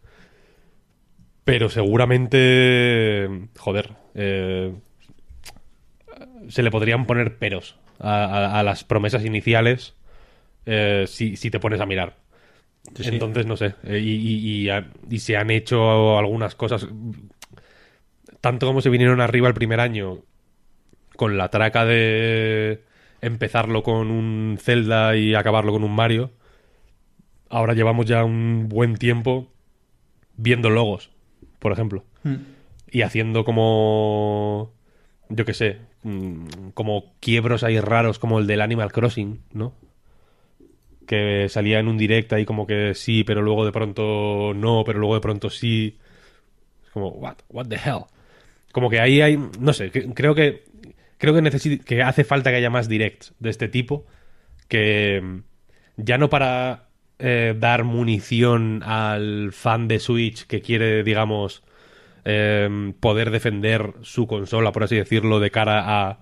Pero 1.44 1.68
seguramente. 1.68 3.28
Joder. 3.58 3.90
eh, 4.14 4.72
se 6.48 6.62
le 6.62 6.70
podrían 6.70 7.06
poner 7.06 7.38
peros 7.38 7.76
a, 7.98 8.24
a- 8.24 8.58
a 8.60 8.62
las 8.62 8.84
promesas 8.84 9.24
iniciales 9.24 9.94
eh, 10.66 11.04
si, 11.08 11.36
si 11.36 11.50
te 11.50 11.60
pones 11.60 11.80
a 11.80 11.86
mirar. 11.86 12.16
Sí, 12.96 13.04
sí. 13.04 13.08
Entonces, 13.10 13.46
no 13.46 13.56
sé. 13.56 13.74
eh, 13.84 13.98
y, 13.98 14.10
y- 14.14 14.62
y 14.64 14.68
ha- 14.70 14.90
y 15.10 15.18
se 15.20 15.36
han 15.36 15.50
hecho 15.50 16.18
algunas 16.18 16.54
cosas. 16.54 16.86
Tanto 18.40 18.66
como 18.66 18.80
se 18.80 18.90
vinieron 18.90 19.20
arriba 19.20 19.48
el 19.48 19.54
primer 19.54 19.80
año 19.80 20.18
con 21.16 21.36
la 21.38 21.48
traca 21.48 21.84
de 21.84 22.82
empezarlo 23.22 23.82
con 23.82 24.10
un 24.10 24.58
Zelda 24.60 25.16
y 25.16 25.34
acabarlo 25.34 25.72
con 25.72 25.84
un 25.84 25.94
Mario. 25.94 26.30
Ahora 27.48 27.74
llevamos 27.74 28.06
ya 28.06 28.24
un 28.24 28.68
buen 28.68 28.96
tiempo 28.96 29.50
viendo 30.36 30.68
logos, 30.70 31.10
por 31.58 31.72
ejemplo. 31.72 32.04
Y 32.90 33.02
haciendo 33.02 33.44
como. 33.44 34.72
Yo 35.28 35.44
qué 35.44 35.54
sé. 35.54 35.78
mm, 36.02 36.70
Como 36.74 37.14
quiebros 37.20 37.64
ahí 37.64 37.80
raros, 37.80 38.18
como 38.18 38.38
el 38.38 38.46
del 38.46 38.60
Animal 38.60 38.92
Crossing, 38.92 39.40
¿no? 39.52 39.72
que 41.06 41.48
salía 41.50 41.78
en 41.80 41.88
un 41.88 41.98
direct 41.98 42.32
ahí 42.32 42.44
como 42.46 42.66
que 42.66 42.94
sí, 42.94 43.24
pero 43.24 43.42
luego 43.42 43.66
de 43.66 43.72
pronto 43.72 44.52
no, 44.54 44.82
pero 44.86 44.98
luego 44.98 45.14
de 45.14 45.20
pronto 45.20 45.50
sí. 45.50 45.98
Es 46.84 46.90
como, 46.90 47.08
what, 47.08 47.36
what 47.50 47.66
the 47.66 47.74
hell. 47.76 48.04
Como 48.72 48.88
que 48.88 49.00
ahí 49.00 49.20
hay, 49.20 49.36
no 49.60 49.72
sé, 49.74 49.90
creo 49.90 50.34
que 50.34 50.64
creo 51.22 51.40
que 51.84 52.02
hace 52.02 52.24
falta 52.24 52.50
que 52.50 52.56
haya 52.56 52.68
más 52.68 52.88
directs 52.88 53.32
de 53.38 53.50
este 53.50 53.68
tipo 53.68 54.06
que 54.66 55.20
mm, 55.22 55.38
ya 55.98 56.18
no 56.18 56.28
para 56.28 56.88
eh, 57.20 57.54
dar 57.56 57.84
munición 57.84 58.82
al 58.82 59.52
fan 59.52 59.86
de 59.86 60.00
Switch 60.00 60.48
que 60.48 60.60
quiere, 60.62 61.04
digamos, 61.04 61.62
eh, 62.24 62.92
poder 62.98 63.30
defender 63.30 63.92
su 64.00 64.26
consola, 64.26 64.72
por 64.72 64.82
así 64.82 64.96
decirlo, 64.96 65.38
de 65.38 65.52
cara 65.52 66.08
a 66.08 66.18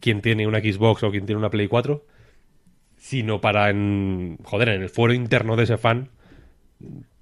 quien 0.00 0.20
tiene 0.20 0.46
una 0.46 0.60
Xbox 0.60 1.02
o 1.02 1.10
quien 1.10 1.24
tiene 1.24 1.38
una 1.38 1.48
Play 1.48 1.68
4, 1.68 2.04
sino 2.98 3.40
para, 3.40 3.70
en, 3.70 4.36
joder, 4.44 4.68
en 4.68 4.82
el 4.82 4.90
foro 4.90 5.14
interno 5.14 5.56
de 5.56 5.64
ese 5.64 5.78
fan, 5.78 6.10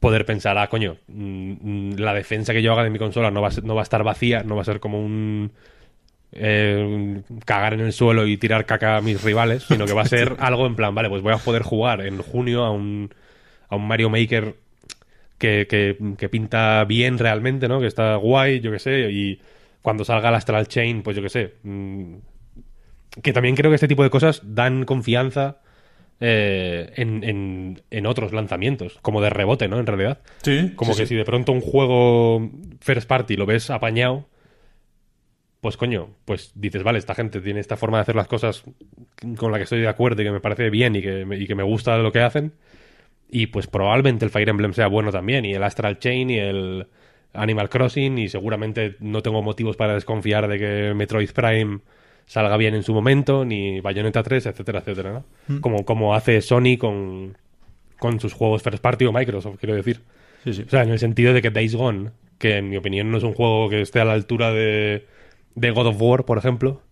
poder 0.01 0.27
pensar, 0.27 0.59
ah, 0.59 0.69
coño, 0.69 0.97
mm, 1.07 1.93
mm, 1.93 1.99
la 1.99 2.13
defensa 2.13 2.53
que 2.53 2.63
yo 2.63 2.73
haga 2.73 2.83
de 2.83 2.91
mi 2.91 2.99
consola 2.99 3.31
no 3.31 3.41
va 3.41 3.51
no 3.63 3.77
va 3.77 3.83
a 3.83 3.85
estar 3.85 4.03
vacía, 4.03 4.43
no 4.43 4.57
va 4.57 4.63
a 4.63 4.65
ser 4.65 4.81
como 4.81 5.01
un, 5.01 5.53
eh, 6.33 7.23
cagar 7.45 7.75
en 7.75 7.81
el 7.81 7.93
suelo 7.93 8.27
y 8.27 8.37
tirar 8.37 8.67
caca 8.67 8.97
a 8.97 9.01
mis 9.01 9.23
rivales, 9.23 9.65
sino 9.65 9.87
que 9.87 9.93
va 9.93 10.03
a 10.03 10.07
ser 10.09 10.37
algo 10.39 10.67
en 10.67 10.77
plan, 10.77 10.95
vale, 10.95 11.09
pues 11.09 11.23
voy 11.23 11.33
a 11.33 11.39
poder 11.39 11.63
jugar 11.63 12.01
en 12.07 12.19
junio 12.19 12.65
a 12.65 12.71
un, 12.71 13.11
a 13.69 13.77
un 13.77 13.87
Mario 13.89 14.11
Maker 14.11 14.55
que, 15.39 15.67
que, 15.69 15.97
que 16.17 16.29
pinta 16.29 16.85
bien 16.85 17.19
realmente, 17.19 17.69
¿no? 17.69 17.81
Que 17.81 17.87
está 17.87 18.17
guay, 18.17 18.61
yo 18.61 18.71
qué 18.73 18.79
sé, 18.79 19.11
y 19.11 19.41
cuando 19.83 20.05
salga 20.05 20.29
el 20.29 20.35
Astral 20.35 20.67
Chain, 20.69 21.03
pues 21.03 21.17
yo 21.17 21.23
qué 21.23 21.29
sé. 21.29 21.55
mm, 21.63 22.15
que 23.23 23.33
también 23.33 23.57
creo 23.57 23.71
que 23.71 23.77
este 23.77 23.89
tipo 23.89 24.03
de 24.03 24.11
cosas 24.11 24.43
dan 24.45 24.85
confianza 24.85 25.59
eh, 26.21 26.93
en, 26.97 27.25
en, 27.25 27.83
en 27.91 28.07
otros 28.07 28.33
lanzamientos, 28.33 28.99
como 29.03 29.21
de 29.21 29.31
rebote, 29.31 29.67
¿no? 29.69 29.79
En 29.79 29.87
realidad. 29.87 30.19
Sí, 30.43 30.73
Como 30.77 30.93
sí, 30.93 30.99
que 31.01 31.07
sí. 31.07 31.11
si 31.11 31.15
de 31.17 31.25
pronto 31.25 31.53
un 31.53 31.61
juego 31.61 32.51
first 32.81 33.09
party 33.09 33.37
lo 33.37 33.47
ves 33.47 33.71
apañado, 33.71 34.27
pues 35.61 35.77
coño, 35.77 36.11
pues 36.25 36.53
dices, 36.55 36.83
vale, 36.83 36.99
esta 36.99 37.15
gente 37.15 37.41
tiene 37.41 37.61
esta 37.61 37.77
forma 37.77 37.99
de 37.99 38.03
hacer 38.03 38.15
las 38.15 38.29
cosas 38.29 38.63
con 39.37 39.51
la 39.51 39.59
que 39.59 39.65
estoy 39.65 39.81
de 39.81 39.89
acuerdo 39.89 40.23
y 40.23 40.25
que 40.25 40.31
me 40.31 40.41
parece 40.41 40.71
bien 40.71 40.95
y 40.95 41.03
que 41.03 41.25
me, 41.25 41.37
y 41.37 41.47
que 41.47 41.55
me 41.55 41.65
gusta 41.65 41.99
lo 41.99 42.13
que 42.13 42.21
hacen. 42.21 42.53
Y 43.31 43.49
pues 43.49 43.67
probablemente 43.67 44.25
el 44.25 44.31
Fire 44.31 44.49
Emblem 44.49 44.73
sea 44.73 44.87
bueno 44.87 45.11
también, 45.11 45.45
y 45.45 45.53
el 45.53 45.63
Astral 45.63 45.99
Chain 45.99 46.31
y 46.31 46.39
el 46.39 46.87
Animal 47.35 47.69
Crossing, 47.69 48.19
y 48.19 48.29
seguramente 48.29 48.97
no 49.01 49.21
tengo 49.21 49.43
motivos 49.43 49.77
para 49.77 49.95
desconfiar 49.95 50.49
de 50.49 50.59
que 50.59 50.95
Metroid 50.95 51.31
Prime 51.33 51.81
salga 52.25 52.57
bien 52.57 52.75
en 52.75 52.83
su 52.83 52.95
momento, 52.95 53.45
ni 53.45 53.81
Bayonetta 53.81 54.23
3, 54.23 54.47
etcétera, 54.47 54.79
etcétera, 54.79 55.25
¿no? 55.49 55.61
Como, 55.61 55.85
como 55.85 56.15
hace 56.15 56.41
Sony 56.41 56.79
con, 56.79 57.37
con 57.99 58.21
sus 58.21 58.33
juegos 58.33 58.63
first 58.63 58.83
party 58.83 59.07
o 59.07 59.13
Microsoft, 59.13 59.59
quiero 59.59 59.75
decir. 59.75 60.01
Sí, 60.45 60.55
sí. 60.55 60.63
O 60.67 60.71
sea, 60.71 60.83
en 60.85 60.91
el 60.91 60.99
sentido 60.99 61.35
de 61.35 61.43
que 61.43 61.51
Days 61.51 61.75
Gone, 61.75 62.11
que 62.39 62.59
en 62.59 62.71
mi 62.71 62.77
opinión 62.77 63.11
no 63.11 63.19
es 63.19 63.25
un 63.25 63.35
juego 63.35 63.69
que 63.69 63.81
esté 63.81 64.01
a 64.01 64.05
la 64.05 64.13
altura 64.13 64.53
de, 64.53 65.05
de 65.61 65.71
God 65.71 65.87
of 65.89 65.97
War, 66.01 66.25
por 66.25 66.39
ejemplo, 66.39 66.83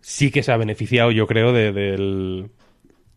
sí 0.00 0.30
que 0.30 0.42
se 0.42 0.52
ha 0.52 0.56
beneficiado, 0.56 1.10
yo 1.10 1.26
creo, 1.26 1.52
de, 1.52 1.72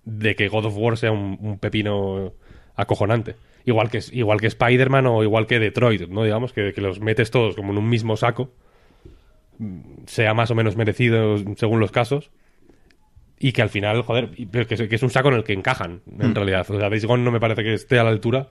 de 0.05 0.35
que 0.35 0.47
God 0.47 0.65
of 0.65 0.77
War 0.77 0.97
sea 0.97 1.11
un, 1.11 1.37
un 1.41 1.57
pepino 1.59 2.33
acojonante. 2.75 3.35
Igual 3.65 3.89
que, 3.89 3.99
igual 4.11 4.39
que 4.39 4.47
Spider-Man 4.47 5.07
o 5.07 5.23
igual 5.23 5.47
que 5.47 5.59
Detroit, 5.59 6.07
¿no? 6.09 6.23
Digamos, 6.23 6.53
que, 6.53 6.73
que 6.73 6.81
los 6.81 6.99
metes 6.99 7.31
todos 7.31 7.55
como 7.55 7.71
en 7.71 7.79
un 7.79 7.89
mismo 7.89 8.15
saco, 8.15 8.51
mm, 9.57 10.03
sea 10.05 10.33
más 10.33 10.51
o 10.51 10.55
menos 10.55 10.75
merecido 10.75 11.37
según 11.55 11.79
los 11.79 11.91
casos, 11.91 12.29
y 13.39 13.51
que 13.51 13.61
al 13.61 13.69
final, 13.69 14.01
joder, 14.03 14.29
que, 14.31 14.75
es- 14.75 14.87
que 14.89 14.95
es 14.95 15.03
un 15.03 15.09
saco 15.09 15.29
en 15.29 15.35
el 15.35 15.43
que 15.43 15.53
encajan, 15.53 16.01
en 16.19 16.35
realidad. 16.35 16.65
O 16.69 16.79
sea, 16.79 16.89
Days 16.89 17.05
Gone 17.05 17.23
no 17.23 17.31
me 17.31 17.39
parece 17.39 17.63
que 17.63 17.73
esté 17.73 17.99
a 17.99 18.03
la 18.03 18.09
altura, 18.11 18.49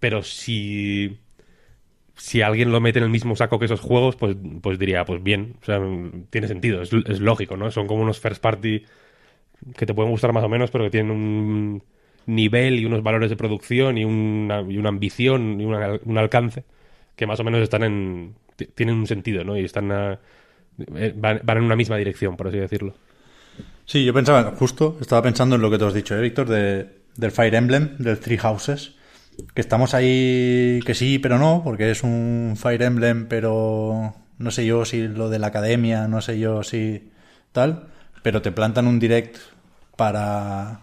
pero 0.00 0.22
si 0.22 1.18
si 2.16 2.42
alguien 2.42 2.72
lo 2.72 2.80
mete 2.80 2.98
en 2.98 3.04
el 3.04 3.10
mismo 3.10 3.36
saco 3.36 3.58
que 3.58 3.66
esos 3.66 3.80
juegos, 3.80 4.16
pues, 4.16 4.36
pues 4.62 4.78
diría, 4.78 5.04
pues 5.04 5.22
bien, 5.22 5.56
o 5.62 5.64
sea, 5.64 5.80
tiene 6.30 6.48
sentido, 6.48 6.82
es, 6.82 6.92
lógico, 7.20 7.56
¿no? 7.56 7.70
Son 7.70 7.86
como 7.86 8.02
unos 8.02 8.20
first 8.20 8.40
party 8.42 8.84
que 9.76 9.86
te 9.86 9.94
pueden 9.94 10.10
gustar 10.10 10.32
más 10.32 10.44
o 10.44 10.48
menos, 10.48 10.70
pero 10.70 10.84
que 10.84 10.90
tienen 10.90 11.10
un 11.12 11.82
nivel 12.26 12.78
y 12.78 12.86
unos 12.86 13.02
valores 13.02 13.30
de 13.30 13.36
producción 13.36 13.98
y 13.98 14.04
una, 14.04 14.62
y 14.62 14.78
una 14.78 14.88
ambición 14.90 15.60
y 15.60 15.64
un 15.64 16.18
alcance 16.18 16.64
que 17.16 17.26
más 17.26 17.40
o 17.40 17.44
menos 17.44 17.60
están 17.62 17.82
en... 17.84 18.34
tienen 18.74 18.96
un 18.96 19.06
sentido, 19.06 19.44
¿no? 19.44 19.56
Y 19.58 19.64
están... 19.64 19.92
a- 19.92 20.20
eh, 20.96 21.14
van, 21.16 21.40
van 21.44 21.58
en 21.58 21.64
una 21.64 21.76
misma 21.76 21.96
dirección, 21.96 22.36
por 22.36 22.48
así 22.48 22.58
decirlo. 22.58 22.94
Sí, 23.86 24.04
yo 24.04 24.14
pensaba, 24.14 24.52
justo, 24.56 24.96
estaba 25.00 25.22
pensando 25.22 25.56
en 25.56 25.62
lo 25.62 25.70
que 25.70 25.78
tú 25.78 25.86
has 25.86 25.94
dicho, 25.94 26.16
¿eh, 26.16 26.20
Víctor? 26.22 26.48
De, 26.48 26.88
del 27.16 27.30
Fire 27.30 27.54
Emblem, 27.54 27.96
del 27.98 28.18
Three 28.18 28.38
Houses. 28.38 28.94
Que 29.54 29.60
estamos 29.60 29.94
ahí, 29.94 30.80
que 30.84 30.94
sí, 30.94 31.18
pero 31.18 31.38
no, 31.38 31.62
porque 31.64 31.90
es 31.90 32.02
un 32.02 32.54
Fire 32.56 32.82
Emblem, 32.82 33.26
pero 33.28 34.14
no 34.38 34.50
sé 34.50 34.66
yo 34.66 34.84
si 34.84 35.06
lo 35.08 35.28
de 35.30 35.38
la 35.38 35.48
academia, 35.48 36.08
no 36.08 36.20
sé 36.20 36.38
yo 36.38 36.62
si 36.62 37.10
tal. 37.52 37.88
Pero 38.22 38.42
te 38.42 38.52
plantan 38.52 38.86
un 38.86 38.98
direct 38.98 39.36
para 39.96 40.80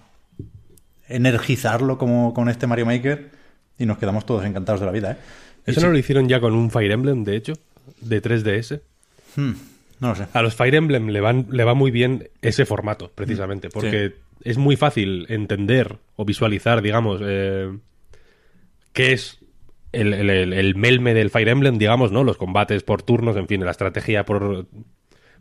energizarlo 1.07 1.97
como 1.97 2.33
con 2.33 2.49
este 2.49 2.67
Mario 2.67 2.85
Maker 2.85 3.29
y 3.77 3.85
nos 3.85 3.97
quedamos 3.97 4.25
todos 4.25 4.45
encantados 4.45 4.79
de 4.79 4.85
la 4.85 4.91
vida, 4.91 5.11
¿eh? 5.13 5.17
Y 5.67 5.71
Eso 5.71 5.79
sí- 5.81 5.85
no 5.85 5.91
lo 5.91 5.97
hicieron 5.97 6.27
ya 6.27 6.39
con 6.39 6.53
un 6.53 6.71
Fire 6.71 6.91
Emblem, 6.91 7.23
de 7.23 7.35
hecho, 7.35 7.53
de 7.99 8.21
3DS. 8.21 8.81
Hmm, 9.35 9.51
no 9.99 10.09
lo 10.09 10.15
sé. 10.15 10.27
A 10.33 10.41
los 10.41 10.55
Fire 10.55 10.75
Emblem 10.75 11.07
le, 11.09 11.21
van, 11.21 11.47
le 11.51 11.63
va 11.63 11.73
muy 11.73 11.91
bien 11.91 12.29
ese 12.41 12.65
formato, 12.65 13.11
precisamente, 13.13 13.69
porque 13.69 14.15
es 14.43 14.57
muy 14.57 14.75
fácil 14.75 15.25
entender 15.29 15.97
o 16.15 16.25
visualizar, 16.25 16.81
digamos, 16.81 17.21
eh, 17.23 17.69
qué 18.93 19.13
es 19.13 19.39
el, 19.91 20.13
el- 20.13 20.29
el- 20.29 20.53
el 20.53 20.75
melme 20.75 21.13
del 21.13 21.29
Fire 21.29 21.49
Emblem, 21.49 21.77
digamos, 21.77 22.11
¿no? 22.11 22.23
Los 22.23 22.37
combates 22.37 22.83
por 22.83 23.03
turnos, 23.03 23.37
en 23.37 23.47
fin, 23.47 23.63
la 23.65 23.71
estrategia 23.71 24.25
por, 24.25 24.67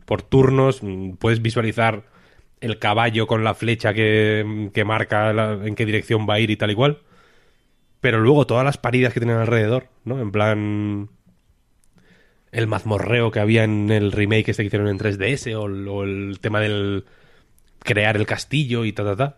por 0.05 0.21
turnos. 0.23 0.83
mm, 0.83 1.13
Puedes 1.13 1.41
visualizar 1.41 2.03
el 2.61 2.79
caballo 2.79 3.27
con 3.27 3.43
la 3.43 3.55
flecha 3.55 3.93
que, 3.93 4.69
que 4.73 4.85
marca 4.85 5.31
en 5.65 5.75
qué 5.75 5.85
dirección 5.85 6.27
va 6.29 6.35
a 6.35 6.39
ir 6.39 6.51
y 6.51 6.57
tal 6.57 6.71
y 6.71 6.75
cual. 6.75 6.99
Pero 8.01 8.19
luego 8.19 8.47
todas 8.47 8.65
las 8.65 8.77
paridas 8.77 9.13
que 9.13 9.19
tienen 9.19 9.37
alrededor, 9.37 9.87
¿no? 10.05 10.19
En 10.19 10.31
plan 10.31 11.09
el 12.51 12.67
mazmorreo 12.67 13.31
que 13.31 13.39
había 13.39 13.63
en 13.63 13.89
el 13.91 14.11
remake 14.11 14.49
este 14.49 14.63
que 14.63 14.67
hicieron 14.67 14.87
en 14.89 14.97
3DS 14.97 15.55
o, 15.55 15.63
o 15.63 16.03
el 16.03 16.39
tema 16.41 16.59
del 16.59 17.05
crear 17.79 18.17
el 18.17 18.27
castillo 18.27 18.85
y 18.85 18.93
ta 18.93 19.05
ta 19.05 19.17
ta. 19.17 19.37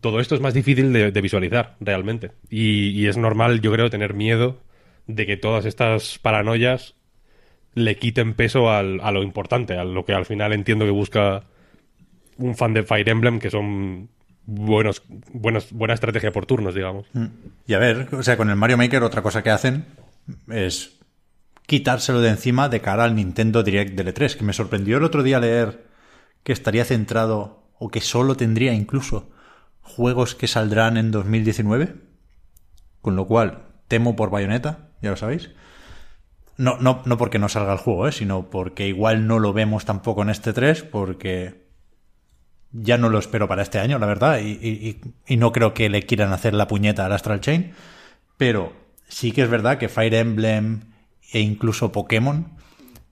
Todo 0.00 0.20
esto 0.20 0.34
es 0.34 0.40
más 0.40 0.54
difícil 0.54 0.92
de, 0.92 1.10
visualizar 1.20 1.76
realmente. 1.80 2.32
Y, 2.50 3.06
es 3.06 3.16
normal, 3.16 3.60
yo 3.60 3.72
creo, 3.72 3.90
tener 3.90 4.14
miedo 4.14 4.60
de 5.06 5.26
que 5.26 5.36
todas 5.36 5.64
estas 5.64 6.18
paranoias 6.18 6.94
le 7.74 7.96
quiten 7.96 8.34
peso 8.34 8.70
al- 8.70 9.00
a 9.00 9.12
lo 9.12 9.22
importante, 9.22 9.76
a 9.76 9.84
lo 9.84 10.04
que 10.04 10.12
al 10.12 10.26
final 10.26 10.52
entiendo 10.52 10.84
que 10.84 10.90
busca 10.90 11.44
un 12.38 12.56
fan 12.56 12.74
de 12.74 12.82
Fire 12.82 13.08
Emblem, 13.08 13.38
que 13.38 13.50
son 13.50 14.08
buenos, 14.46 15.02
buenos, 15.32 15.72
buena 15.72 15.94
estrategia 15.94 16.32
por 16.32 16.46
turnos, 16.46 16.74
digamos. 16.74 17.06
Y 17.66 17.74
a 17.74 17.78
ver, 17.78 18.08
o 18.12 18.22
sea, 18.22 18.36
con 18.36 18.50
el 18.50 18.56
Mario 18.56 18.76
Maker 18.76 19.02
otra 19.02 19.22
cosa 19.22 19.42
que 19.42 19.50
hacen 19.50 19.84
es 20.50 20.98
quitárselo 21.66 22.20
de 22.20 22.30
encima 22.30 22.68
de 22.68 22.80
cara 22.80 23.04
al 23.04 23.14
Nintendo 23.14 23.62
Direct 23.62 23.94
del 23.94 24.14
E3, 24.14 24.36
que 24.36 24.44
me 24.44 24.52
sorprendió 24.52 24.98
el 24.98 25.04
otro 25.04 25.22
día 25.22 25.40
leer 25.40 25.86
que 26.42 26.52
estaría 26.52 26.84
centrado 26.84 27.64
o 27.78 27.88
que 27.90 28.00
solo 28.00 28.36
tendría 28.36 28.72
incluso 28.72 29.30
juegos 29.86 30.34
que 30.34 30.48
saldrán 30.48 30.96
en 30.96 31.10
2019, 31.10 31.94
con 33.00 33.16
lo 33.16 33.26
cual 33.26 33.64
temo 33.88 34.16
por 34.16 34.30
Bayonetta, 34.30 34.88
ya 35.02 35.10
lo 35.10 35.16
sabéis. 35.16 35.50
No, 36.58 36.78
no, 36.80 37.02
no 37.04 37.18
porque 37.18 37.38
no 37.38 37.48
salga 37.48 37.72
el 37.72 37.78
juego, 37.78 38.08
¿eh? 38.08 38.12
sino 38.12 38.48
porque 38.50 38.88
igual 38.88 39.26
no 39.26 39.38
lo 39.38 39.52
vemos 39.52 39.84
tampoco 39.84 40.22
en 40.22 40.30
este 40.30 40.52
3, 40.52 40.82
porque 40.84 41.66
ya 42.72 42.98
no 42.98 43.08
lo 43.10 43.18
espero 43.18 43.46
para 43.48 43.62
este 43.62 43.78
año, 43.78 43.98
la 43.98 44.06
verdad, 44.06 44.38
y, 44.40 44.52
y- 44.60 45.00
y- 45.26 45.36
no 45.36 45.52
creo 45.52 45.72
que 45.74 45.88
le 45.88 46.02
quieran 46.02 46.32
hacer 46.32 46.54
la 46.54 46.66
puñeta 46.66 47.04
al 47.06 47.12
Astral 47.12 47.40
Chain, 47.40 47.72
pero 48.36 48.72
sí 49.08 49.32
que 49.32 49.42
es 49.42 49.48
verdad 49.50 49.78
que 49.78 49.88
Fire 49.88 50.14
Emblem 50.14 50.80
e 51.32 51.40
incluso 51.40 51.92
Pokémon 51.92 52.52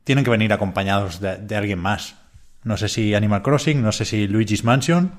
tienen 0.04 0.24
que 0.24 0.30
venir 0.30 0.52
acompañados 0.52 1.20
de, 1.20 1.37
de 1.37 1.56
alguien 1.56 1.78
más. 1.78 2.16
No 2.62 2.76
sé 2.78 2.88
si 2.88 3.14
Animal 3.14 3.42
Crossing, 3.42 3.82
no 3.82 3.92
sé 3.92 4.04
si 4.06 4.26
Luigi's 4.26 4.64
Mansion, 4.64 5.12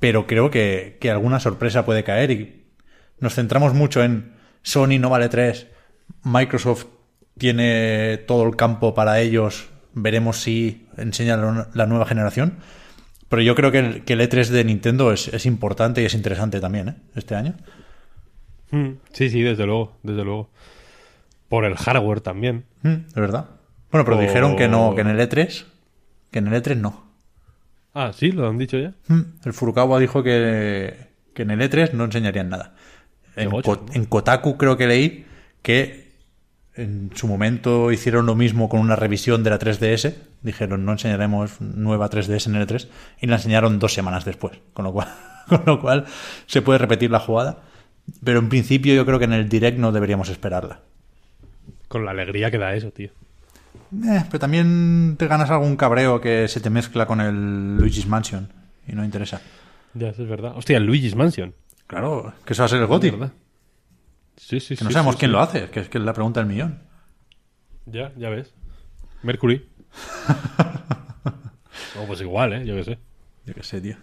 pero 0.00 0.26
creo 0.26 0.50
que, 0.50 0.96
que 1.00 1.10
alguna 1.10 1.40
sorpresa 1.40 1.84
puede 1.84 2.04
caer 2.04 2.30
y 2.30 2.64
nos 3.20 3.34
centramos 3.34 3.74
mucho 3.74 4.02
en 4.02 4.32
Sony 4.62 4.98
no 5.00 5.10
vale 5.10 5.28
3, 5.28 5.66
Microsoft 6.24 6.86
tiene 7.38 8.16
todo 8.26 8.44
el 8.46 8.56
campo 8.56 8.94
para 8.94 9.20
ellos, 9.20 9.68
veremos 9.94 10.38
si 10.40 10.86
enseña 10.96 11.36
la 11.74 11.86
nueva 11.86 12.06
generación. 12.06 12.58
Pero 13.28 13.42
yo 13.42 13.54
creo 13.54 13.72
que 13.72 13.78
el, 13.80 14.04
que 14.04 14.12
el 14.12 14.20
E3 14.20 14.46
de 14.48 14.64
Nintendo 14.64 15.12
es, 15.12 15.28
es 15.28 15.46
importante 15.46 16.00
y 16.00 16.04
es 16.04 16.14
interesante 16.14 16.60
también, 16.60 16.88
¿eh? 16.90 16.94
Este 17.16 17.34
año. 17.34 17.54
Mm, 18.70 18.90
Sí, 19.12 19.30
sí, 19.30 19.42
desde 19.42 19.66
luego, 19.66 19.96
desde 20.02 20.24
luego. 20.24 20.50
Por 21.48 21.64
el 21.64 21.76
hardware 21.76 22.20
también. 22.20 22.64
Mm, 22.82 23.06
es 23.08 23.14
verdad. 23.14 23.46
Bueno, 23.90 24.04
pero 24.04 24.16
O- 24.18 24.20
dijeron 24.20 24.56
que 24.56 24.68
no, 24.68 24.94
que 24.94 25.00
en 25.00 25.08
el 25.08 25.18
E3, 25.20 25.64
que 26.30 26.38
en 26.38 26.46
el 26.48 26.54
E3 26.62 26.76
no. 26.76 27.05
Ah, 27.98 28.12
sí, 28.12 28.30
lo 28.30 28.46
han 28.46 28.58
dicho 28.58 28.78
ya. 28.78 28.92
Mm, 29.08 29.20
El 29.44 29.52
Furukawa 29.54 29.98
dijo 29.98 30.22
que, 30.22 30.94
que 31.34 31.42
en 31.42 31.50
el 31.50 31.60
E3 31.62 31.92
no 31.92 32.04
enseñarían 32.04 32.50
nada. 32.50 32.74
En, 33.36 33.48
gocho, 33.50 33.78
Ko- 33.80 33.86
en 33.94 34.04
Kotaku 34.04 34.58
creo 34.58 34.76
que 34.76 34.86
leí 34.86 35.24
que 35.62 36.06
en 36.74 37.10
su 37.14 37.26
momento 37.26 37.90
hicieron 37.90 38.26
lo 38.26 38.34
mismo 38.34 38.68
con 38.68 38.80
una 38.80 38.96
revisión 38.96 39.42
de 39.42 39.48
la 39.50 39.58
3DS. 39.58 40.14
Dijeron, 40.42 40.84
no 40.84 40.92
enseñaremos 40.92 41.60
nueva 41.62 42.10
3DS 42.10 42.48
en 42.48 42.56
el 42.56 42.66
E3. 42.66 42.86
Y 43.22 43.28
la 43.28 43.36
enseñaron 43.36 43.78
dos 43.78 43.94
semanas 43.94 44.26
después. 44.26 44.58
Con 44.74 44.84
lo 44.84 44.92
cual, 44.92 45.08
con 45.48 45.62
lo 45.64 45.80
cual 45.80 46.04
se 46.46 46.60
puede 46.60 46.78
repetir 46.78 47.10
la 47.10 47.20
jugada. 47.20 47.62
Pero 48.22 48.40
en 48.40 48.50
principio 48.50 48.94
yo 48.94 49.06
creo 49.06 49.18
que 49.18 49.24
en 49.24 49.32
el 49.32 49.48
Direct 49.48 49.78
no 49.78 49.90
deberíamos 49.90 50.28
esperarla. 50.28 50.80
Con 51.88 52.04
la 52.04 52.10
alegría 52.10 52.50
que 52.50 52.58
da 52.58 52.74
eso, 52.74 52.90
tío. 52.90 53.08
Eh, 54.04 54.24
pero 54.26 54.38
también 54.38 55.16
te 55.18 55.26
ganas 55.26 55.50
algún 55.50 55.76
cabreo 55.76 56.20
que 56.20 56.48
se 56.48 56.60
te 56.60 56.70
mezcla 56.70 57.06
con 57.06 57.20
el 57.20 57.76
Luigi's 57.76 58.06
Mansion. 58.06 58.52
Y 58.86 58.92
no 58.92 59.04
interesa. 59.04 59.40
Ya, 59.94 60.08
eso 60.08 60.22
es 60.22 60.28
verdad. 60.28 60.52
Hostia, 60.56 60.76
el 60.76 60.84
Luigi's 60.84 61.14
Mansion. 61.14 61.54
Claro, 61.86 62.34
que 62.44 62.52
eso 62.52 62.62
va 62.62 62.66
a 62.66 62.68
ser 62.68 62.80
el 62.80 62.86
GOTY. 62.86 63.12
Sí, 64.36 64.60
sí, 64.60 64.76
Que 64.76 64.84
no 64.84 64.90
sabemos 64.90 65.16
quién 65.16 65.32
lo 65.32 65.40
hace, 65.40 65.70
que 65.70 65.80
es 65.80 65.88
que 65.88 65.98
es 65.98 66.04
la 66.04 66.12
pregunta 66.12 66.40
del 66.40 66.48
millón. 66.48 66.80
Ya, 67.86 68.12
ya 68.16 68.28
ves. 68.28 68.52
Mercury. 69.22 69.66
oh, 71.98 72.06
pues 72.06 72.20
igual, 72.20 72.52
¿eh? 72.52 72.66
Yo 72.66 72.74
qué 72.76 72.84
sé. 72.84 72.98
Yo 73.46 73.54
qué 73.54 73.62
sé, 73.62 73.80
tío. 73.80 73.96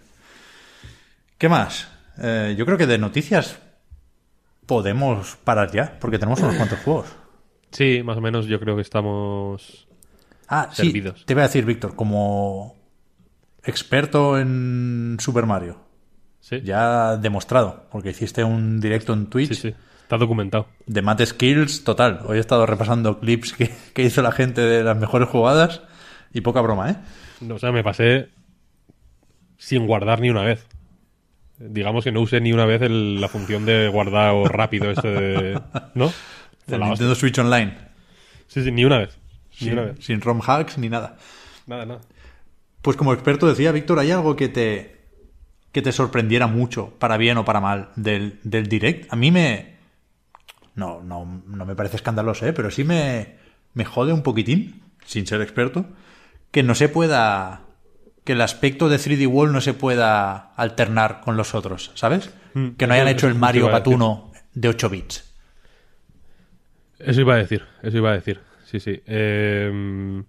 ¿Qué 1.38 1.48
más? 1.48 1.88
Eh, 2.18 2.54
yo 2.56 2.66
creo 2.66 2.78
que 2.78 2.86
de 2.86 2.98
noticias 2.98 3.58
podemos 4.66 5.36
parar 5.36 5.70
ya, 5.72 5.98
porque 6.00 6.18
tenemos 6.18 6.40
unos 6.40 6.56
cuantos 6.56 6.78
juegos. 6.80 7.06
Sí, 7.74 8.02
más 8.02 8.16
o 8.16 8.20
menos 8.22 8.46
yo 8.46 8.58
creo 8.58 8.76
que 8.76 8.82
estamos... 8.82 9.86
Ah, 10.48 10.68
sí, 10.72 10.82
Servidos. 10.86 11.26
te 11.26 11.34
voy 11.34 11.42
a 11.42 11.46
decir, 11.48 11.64
Víctor, 11.66 11.94
como 11.96 12.74
experto 13.62 14.38
en 14.38 15.16
Super 15.20 15.44
Mario, 15.46 15.80
Sí, 16.40 16.60
ya 16.62 17.16
demostrado, 17.16 17.86
porque 17.90 18.10
hiciste 18.10 18.44
un 18.44 18.78
directo 18.80 19.12
en 19.14 19.26
Twitch 19.26 19.48
sí, 19.48 19.54
sí. 19.70 19.74
Está 20.02 20.18
documentado. 20.18 20.66
de 20.86 21.00
Mate 21.00 21.24
Skills 21.24 21.82
total. 21.84 22.20
Hoy 22.26 22.36
he 22.36 22.40
estado 22.40 22.66
repasando 22.66 23.18
clips 23.18 23.54
que, 23.54 23.70
que 23.94 24.02
hizo 24.02 24.20
la 24.20 24.32
gente 24.32 24.60
de 24.60 24.84
las 24.84 24.96
mejores 24.98 25.28
jugadas 25.30 25.80
y 26.34 26.42
poca 26.42 26.60
broma, 26.60 26.90
¿eh? 26.90 26.96
O 27.50 27.58
sea, 27.58 27.72
me 27.72 27.82
pasé 27.82 28.28
sin 29.56 29.86
guardar 29.86 30.20
ni 30.20 30.28
una 30.28 30.42
vez. 30.42 30.66
Digamos 31.58 32.04
que 32.04 32.12
no 32.12 32.20
usé 32.20 32.40
ni 32.42 32.52
una 32.52 32.66
vez 32.66 32.82
el- 32.82 33.20
la 33.20 33.28
función 33.28 33.64
de 33.64 33.88
guardado 33.88 34.44
rápido 34.44 34.90
este 34.90 35.08
de... 35.08 35.60
¿No? 35.94 36.12
Del 36.66 36.80
hostia. 36.80 36.88
Nintendo 36.88 37.14
Switch 37.14 37.38
Online. 37.38 37.76
Sí, 38.46 38.62
sí, 38.62 38.70
ni 38.72 38.84
una 38.84 38.98
vez. 38.98 39.18
Ni 39.60 39.68
Sin, 39.68 39.72
una 39.72 39.82
vez. 39.82 40.04
sin 40.04 40.20
ROM 40.20 40.40
hacks 40.46 40.78
ni 40.78 40.88
nada. 40.88 41.16
Nada, 41.66 41.86
nada. 41.86 42.00
Pues 42.82 42.96
como 42.96 43.12
experto 43.12 43.46
decía, 43.46 43.72
Víctor, 43.72 43.98
¿hay 43.98 44.10
algo 44.10 44.36
que 44.36 44.48
te, 44.48 45.00
que 45.72 45.80
te 45.82 45.92
sorprendiera 45.92 46.46
mucho, 46.46 46.90
para 46.98 47.16
bien 47.16 47.38
o 47.38 47.44
para 47.44 47.60
mal, 47.60 47.88
del, 47.96 48.38
del 48.42 48.68
direct? 48.68 49.12
A 49.12 49.16
mí 49.16 49.30
me... 49.30 49.74
No, 50.74 51.00
no, 51.02 51.42
no 51.46 51.64
me 51.64 51.76
parece 51.76 51.96
escandaloso, 51.96 52.46
¿eh? 52.46 52.52
pero 52.52 52.70
sí 52.70 52.84
me, 52.84 53.36
me 53.74 53.84
jode 53.84 54.12
un 54.12 54.22
poquitín, 54.22 54.82
sin 55.06 55.26
ser 55.26 55.40
experto, 55.40 55.86
que 56.50 56.62
no 56.62 56.74
se 56.74 56.88
pueda... 56.88 57.62
que 58.24 58.32
el 58.32 58.40
aspecto 58.40 58.88
de 58.88 58.96
3D 58.96 59.26
Wall 59.28 59.52
no 59.52 59.60
se 59.60 59.72
pueda 59.72 60.52
alternar 60.56 61.20
con 61.20 61.36
los 61.36 61.54
otros, 61.54 61.90
¿sabes? 61.94 62.30
que 62.76 62.86
no 62.86 62.94
hayan 62.94 63.08
hecho 63.08 63.26
el 63.26 63.34
Mario. 63.34 63.68
Gatuno 63.68 64.30
de 64.52 64.68
8 64.68 64.88
bits. 64.90 65.33
Eso 66.98 67.20
iba 67.20 67.34
a 67.34 67.38
decir, 67.38 67.62
eso 67.82 67.96
iba 67.98 68.10
a 68.10 68.14
decir. 68.14 68.40
Sí, 68.64 68.80
sí. 68.80 69.02
Eh, 69.06 70.22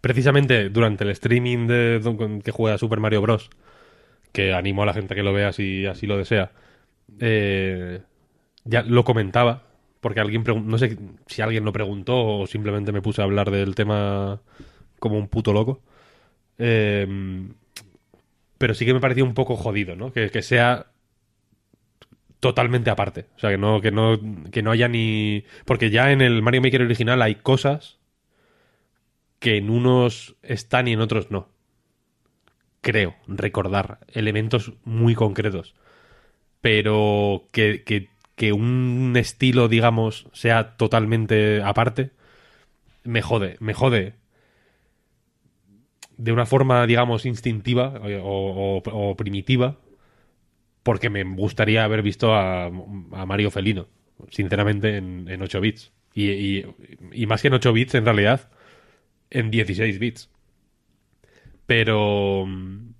precisamente 0.00 0.68
durante 0.68 1.04
el 1.04 1.10
streaming 1.10 1.66
de 1.66 2.40
que 2.44 2.50
juega 2.52 2.78
Super 2.78 3.00
Mario 3.00 3.22
Bros. 3.22 3.50
Que 4.32 4.52
animo 4.52 4.82
a 4.82 4.86
la 4.86 4.94
gente 4.94 5.14
que 5.14 5.22
lo 5.22 5.32
vea 5.32 5.52
si 5.52 5.86
así 5.86 6.06
lo 6.06 6.16
desea. 6.18 6.52
eh, 7.20 8.00
ya 8.64 8.82
lo 8.82 9.04
comentaba. 9.04 9.64
Porque 10.00 10.20
alguien 10.20 10.44
no 10.64 10.78
sé 10.78 10.96
si 11.26 11.42
alguien 11.42 11.64
lo 11.64 11.72
preguntó 11.72 12.40
o 12.40 12.46
simplemente 12.46 12.92
me 12.92 13.02
puse 13.02 13.20
a 13.20 13.24
hablar 13.24 13.50
del 13.50 13.74
tema 13.74 14.40
como 15.00 15.18
un 15.18 15.28
puto 15.28 15.52
loco. 15.52 15.82
Eh, 16.58 17.06
pero 18.58 18.74
sí 18.74 18.84
que 18.84 18.94
me 18.94 19.00
parecía 19.00 19.24
un 19.24 19.34
poco 19.34 19.56
jodido, 19.56 19.96
¿no? 19.96 20.12
Que, 20.12 20.30
que 20.30 20.42
sea 20.42 20.86
totalmente 22.40 22.90
aparte. 22.90 23.26
O 23.36 23.38
sea, 23.40 23.50
que 23.50 23.58
no, 23.58 23.80
que 23.80 23.90
no, 23.90 24.18
que 24.50 24.62
no 24.62 24.70
haya 24.70 24.88
ni. 24.88 25.44
Porque 25.64 25.90
ya 25.90 26.12
en 26.12 26.20
el 26.20 26.42
Mario 26.42 26.62
Maker 26.62 26.82
original 26.82 27.22
hay 27.22 27.36
cosas 27.36 27.98
que 29.40 29.56
en 29.56 29.68
unos 29.70 30.36
están 30.42 30.86
y 30.88 30.92
en 30.92 31.00
otros 31.00 31.30
no. 31.32 31.48
Creo, 32.80 33.16
recordar. 33.26 33.98
Elementos 34.08 34.72
muy 34.84 35.14
concretos. 35.14 35.74
Pero 36.62 37.48
que, 37.52 37.84
que, 37.84 38.10
que 38.36 38.52
un 38.52 39.14
estilo, 39.16 39.68
digamos, 39.68 40.28
sea 40.34 40.76
totalmente 40.76 41.62
aparte, 41.62 42.12
me 43.04 43.22
jode, 43.22 43.56
me 43.60 43.74
jode. 43.74 44.14
De 46.16 46.32
una 46.32 46.46
forma, 46.46 46.84
digamos, 46.86 47.24
instintiva 47.26 47.94
o, 48.22 48.80
o- 48.84 49.10
o 49.10 49.16
primitiva, 49.16 49.76
porque 50.88 51.10
me 51.10 51.22
gustaría 51.22 51.84
haber 51.84 52.00
visto 52.00 52.32
a, 52.32 52.64
a 52.64 53.26
Mario 53.26 53.50
Felino, 53.50 53.88
sinceramente, 54.30 54.96
en, 54.96 55.28
en 55.28 55.42
8 55.42 55.60
bits. 55.60 55.92
Y, 56.14 56.64
más 57.26 57.42
que 57.42 57.48
en 57.48 57.54
8 57.54 57.74
bits, 57.74 57.94
en 57.94 58.06
realidad, 58.06 58.48
en 59.28 59.50
16 59.50 59.98
bits. 59.98 60.30
Pero 61.66 62.46
mm, 62.46 62.94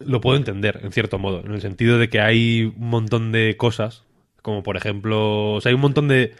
lo 0.00 0.20
puedo 0.20 0.36
entender, 0.36 0.80
en 0.82 0.90
cierto 0.90 1.20
modo, 1.20 1.38
en 1.44 1.52
el 1.52 1.60
sentido 1.60 1.98
de 1.98 2.08
que 2.08 2.20
hay 2.20 2.64
un 2.76 2.88
montón 2.88 3.30
de 3.30 3.56
cosas, 3.56 4.04
como 4.42 4.64
por 4.64 4.76
ejemplo, 4.76 5.52
o 5.52 5.60
sea, 5.60 5.70
hay 5.70 5.76
un 5.76 5.82
montón 5.82 6.08
de 6.08 6.34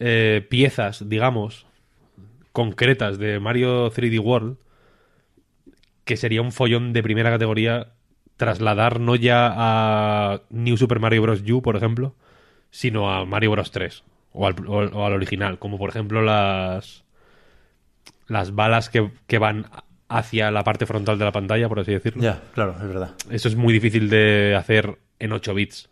eh, 0.00 0.44
piezas, 0.50 1.08
digamos, 1.08 1.66
concretas 2.50 3.16
de 3.16 3.38
Mario 3.38 3.92
3D 3.92 4.18
World, 4.18 4.56
que 6.04 6.16
sería 6.16 6.42
un 6.42 6.50
follón 6.50 6.92
de 6.92 7.04
primera 7.04 7.30
categoría 7.30 7.92
trasladar 8.44 9.00
no 9.00 9.14
ya 9.16 9.52
a 9.54 10.40
New 10.50 10.76
Super 10.76 10.98
Mario 11.00 11.22
Bros. 11.22 11.42
U, 11.50 11.62
por 11.62 11.76
ejemplo, 11.76 12.14
sino 12.70 13.12
a 13.12 13.24
Mario 13.24 13.50
Bros. 13.52 13.70
3 13.70 14.02
o 14.32 14.46
al, 14.46 14.54
o- 14.66 14.78
o 14.98 15.06
al 15.06 15.12
original, 15.12 15.58
como 15.58 15.78
por 15.78 15.90
ejemplo 15.90 16.22
las 16.22 17.04
las 18.26 18.54
balas 18.54 18.88
que, 18.88 19.10
que 19.26 19.38
van 19.38 19.66
hacia 20.08 20.50
la 20.50 20.64
parte 20.64 20.86
frontal 20.86 21.18
de 21.18 21.24
la 21.24 21.32
pantalla, 21.32 21.68
por 21.68 21.80
así 21.80 21.92
decirlo. 21.92 22.22
Ya, 22.22 22.42
claro, 22.54 22.74
es 22.80 22.86
verdad. 22.88 23.10
Eso 23.30 23.48
es 23.48 23.56
muy 23.56 23.72
difícil 23.72 24.08
de 24.10 24.54
hacer 24.56 24.98
en 25.18 25.32
8 25.32 25.54
bits. 25.54 25.88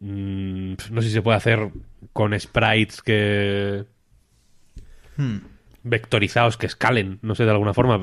Mm, 0.00 0.74
no 0.90 1.02
sé 1.02 1.08
si 1.08 1.14
se 1.14 1.22
puede 1.22 1.36
hacer 1.36 1.70
con 2.12 2.38
sprites 2.38 3.02
que. 3.02 3.84
Vectorizados 5.84 6.56
que 6.56 6.66
escalen, 6.66 7.18
no 7.22 7.34
sé, 7.34 7.44
de 7.44 7.50
alguna 7.50 7.74
forma. 7.74 8.00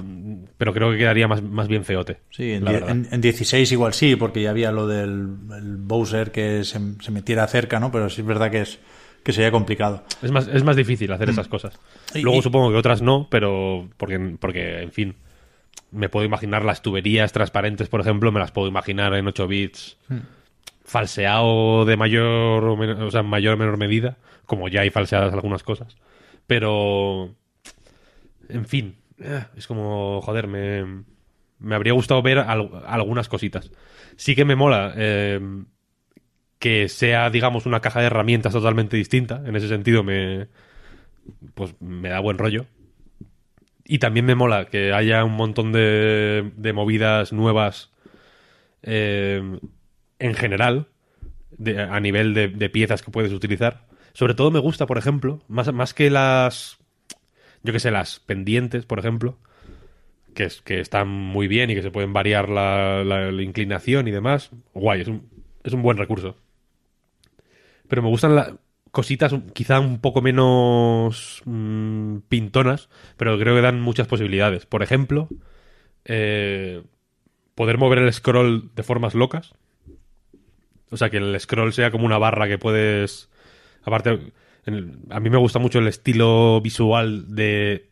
Pero 0.58 0.74
creo 0.74 0.92
que 0.92 0.98
quedaría 0.98 1.28
más, 1.28 1.42
más 1.42 1.68
bien 1.68 1.86
feote. 1.86 2.18
Sí, 2.30 2.52
en, 2.54 2.64
en- 2.68 3.08
en 3.12 3.22
16 3.22 3.72
igual 3.72 3.94
sí, 3.94 4.16
porque 4.16 4.42
ya 4.42 4.50
había 4.50 4.72
lo 4.72 4.88
del 4.88 5.36
el 5.56 5.78
Bowser 5.78 6.32
que 6.32 6.64
se, 6.64 6.80
se 7.02 7.12
metiera 7.12 7.48
cerca, 7.48 7.80
¿no? 7.80 7.92
Pero 7.92 8.10
sí 8.10 8.22
es 8.22 8.28
verdad 8.28 8.52
que 8.52 8.62
es 8.62 8.80
que 9.24 9.34
sería 9.34 9.52
complicado. 9.52 10.04
Es 10.22 10.32
más, 10.32 10.48
es 10.48 10.64
más 10.64 10.76
difícil 10.76 11.12
hacer 11.12 11.30
esas 11.30 11.48
cosas. 11.48 11.78
Y- 12.16 12.22
Luego 12.22 12.40
y- 12.40 12.42
supongo 12.42 12.70
que 12.72 12.78
otras 12.78 13.02
no, 13.02 13.28
pero 13.30 13.90
porque, 13.98 14.36
porque, 14.40 14.82
en 14.82 14.92
fin, 14.92 15.16
me 15.92 16.08
puedo 16.10 16.26
imaginar 16.26 16.64
las 16.66 16.82
tuberías 16.82 17.32
transparentes, 17.32 17.90
por 17.90 18.02
ejemplo, 18.02 18.32
me 18.32 18.40
las 18.40 18.52
puedo 18.52 18.68
imaginar 18.68 19.14
en 19.16 19.28
8 19.28 19.48
bits 19.48 19.98
falseado 20.84 21.86
de 21.86 21.98
mayor 21.98 22.64
o, 22.64 22.76
men- 22.78 23.02
o 23.02 23.12
sea, 23.12 23.24
mayor 23.24 23.56
o 23.56 23.58
menor 23.58 23.78
medida, 23.78 24.18
como 24.46 24.68
ya 24.68 24.82
hay 24.82 24.90
falseadas 24.90 25.34
algunas 25.34 25.64
cosas. 25.64 25.96
Pero, 26.48 27.36
en 28.50 28.66
fin, 28.66 28.98
eh, 29.20 29.46
es 29.56 29.68
como, 29.68 30.22
joder, 30.22 30.48
me, 30.48 31.04
me 31.60 31.76
habría 31.76 31.94
gustado 31.94 32.22
ver 32.22 32.40
al- 32.40 32.84
algunas 32.88 33.30
cositas. 33.30 33.72
Sí 34.16 34.36
que 34.36 34.46
me 34.46 34.56
mola 34.56 34.94
eh, 34.98 35.40
que 36.60 36.90
sea, 36.90 37.30
digamos, 37.30 37.66
una 37.66 37.80
caja 37.80 38.02
de 38.02 38.08
herramientas 38.08 38.54
totalmente 38.54 38.98
distinta. 38.98 39.42
En 39.46 39.56
ese 39.56 39.68
sentido 39.70 40.04
me, 40.04 40.48
pues 41.56 41.76
me 41.80 42.10
da 42.10 42.20
buen 42.20 42.38
rollo. 42.38 42.66
Y 43.86 44.00
también 44.00 44.26
me 44.26 44.36
mola 44.36 44.66
que 44.66 44.94
haya 44.94 45.24
un 45.26 45.34
montón 45.34 45.72
de, 45.72 46.52
de 46.56 46.74
movidas 46.74 47.34
nuevas 47.34 47.92
eh, 48.84 49.60
en 50.20 50.36
general, 50.36 50.88
de- 51.52 51.82
a 51.84 52.00
nivel 52.02 52.34
de, 52.36 52.50
de 52.50 52.70
piezas 52.72 53.04
que 53.04 53.12
puedes 53.12 53.34
utilizar. 53.34 53.88
Sobre 54.14 54.36
todo 54.36 54.52
me 54.52 54.60
gusta, 54.60 54.88
por 54.88 54.98
ejemplo, 55.00 55.42
más, 55.50 55.74
más 55.74 55.94
que 55.94 56.10
las, 56.12 56.79
yo 57.64 57.74
que 57.74 57.80
sé, 57.80 57.92
las 57.92 58.20
pendientes, 58.20 58.86
por 58.86 59.00
ejemplo, 59.00 59.38
que, 60.34 60.46
es, 60.46 60.62
que 60.62 60.80
están 60.80 61.08
muy 61.10 61.48
bien 61.48 61.70
y 61.70 61.76
que 61.76 61.82
se 61.82 61.92
pueden 61.92 62.14
variar 62.14 62.50
la, 62.50 63.04
la- 63.04 63.32
inclinación 63.44 64.08
y 64.08 64.12
demás. 64.12 64.52
Guay, 64.74 65.02
es 65.02 65.08
un, 65.08 65.30
es 65.64 65.74
un 65.74 65.82
buen 65.82 65.98
recurso. 65.98 66.36
Pero 67.88 68.02
me 68.02 68.10
gustan 68.10 68.36
las 68.36 68.54
cositas 68.92 69.34
quizá 69.54 69.80
un 69.80 70.00
poco 70.00 70.22
menos 70.22 71.42
mm, 71.46 72.18
pintonas, 72.30 72.90
pero 73.18 73.38
creo 73.40 73.56
que 73.56 73.62
dan 73.62 73.82
muchas 73.82 74.08
posibilidades. 74.08 74.66
Por 74.66 74.84
ejemplo, 74.84 75.28
eh, 76.06 76.84
poder 77.56 77.78
mover 77.78 78.00
el 78.00 78.14
scroll 78.14 78.72
de 78.76 78.84
formas 78.84 79.16
locas. 79.16 79.54
O 80.92 80.98
sea, 80.98 81.10
que 81.10 81.18
el 81.18 81.40
scroll 81.40 81.74
sea 81.74 81.92
como 81.92 82.06
una 82.06 82.18
barra 82.18 82.48
que 82.48 82.58
puedes... 82.58 83.30
Aparte, 83.84 84.32
a 85.10 85.20
mí 85.20 85.30
me 85.30 85.38
gusta 85.38 85.60
mucho 85.60 85.80
el 85.80 85.88
estilo 85.88 86.62
visual 86.62 87.36
de 87.36 87.90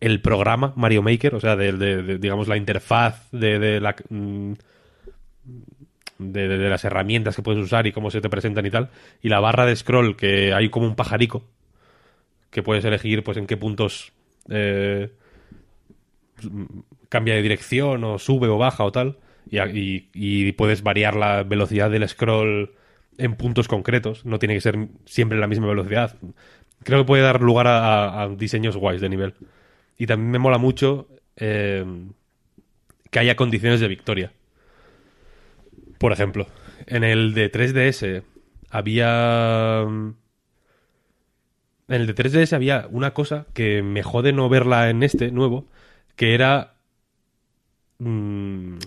el 0.00 0.20
programa 0.20 0.72
Mario 0.76 1.02
Maker, 1.02 1.34
o 1.34 1.40
sea, 1.40 1.56
de, 1.56 2.18
digamos 2.18 2.48
la 2.48 2.56
interfaz 2.56 3.28
mm, 3.32 4.52
de, 6.18 6.68
las 6.68 6.84
herramientas 6.84 7.36
que 7.36 7.42
puedes 7.42 7.62
usar 7.64 7.86
y 7.86 7.92
cómo 7.92 8.10
se 8.10 8.20
te 8.20 8.28
presentan 8.28 8.66
y 8.66 8.70
tal, 8.70 8.90
y 9.22 9.28
la 9.28 9.40
barra 9.40 9.66
de 9.66 9.74
scroll 9.74 10.16
que 10.16 10.52
hay 10.52 10.68
como 10.68 10.86
un 10.86 10.94
pajarico 10.94 11.44
que 12.50 12.62
puedes 12.62 12.84
elegir 12.84 13.24
pues 13.24 13.36
en 13.38 13.46
qué 13.46 13.56
puntos 13.56 14.12
eh, 14.50 15.10
cambia 17.08 17.34
de 17.34 17.42
dirección 17.42 18.04
o 18.04 18.18
sube 18.18 18.48
o 18.48 18.58
baja 18.58 18.84
o 18.84 18.92
tal 18.92 19.18
y 19.50 20.52
puedes 20.52 20.82
variar 20.82 21.16
la 21.16 21.42
velocidad 21.44 21.90
del 21.90 22.08
scroll 22.08 22.72
en 23.18 23.36
puntos 23.36 23.68
concretos 23.68 24.24
no 24.24 24.38
tiene 24.38 24.54
que 24.54 24.60
ser 24.60 24.88
siempre 25.04 25.38
la 25.38 25.46
misma 25.46 25.66
velocidad. 25.66 26.16
Creo 26.82 27.00
que 27.00 27.06
puede 27.06 27.22
dar 27.22 27.40
lugar 27.40 27.66
a, 27.68 28.28
diseños 28.36 28.76
guays 28.76 29.00
de 29.00 29.08
nivel. 29.08 29.34
Y 29.96 30.06
también 30.06 30.30
me 30.30 30.38
mola 30.38 30.58
mucho 30.58 31.08
eh, 31.36 31.84
que 33.10 33.18
haya 33.18 33.36
condiciones 33.36 33.80
de 33.80 33.88
victoria. 33.88 34.32
Por 35.98 36.12
ejemplo 36.12 36.46
en 36.86 37.04
el 37.04 37.34
de 37.34 37.50
3DS 37.50 38.22
había 38.70 39.82
en 39.82 40.16
el 41.88 42.06
de 42.06 42.14
3DS 42.14 42.52
había 42.52 42.86
una 42.90 43.12
cosa 43.12 43.46
que 43.52 43.82
me 43.82 44.02
jode 44.02 44.32
no 44.32 44.48
verla 44.48 44.88
en 44.90 45.02
este 45.02 45.30
nuevo, 45.30 45.66
que 46.16 46.34
era 46.34 46.74
mm, 47.98 48.78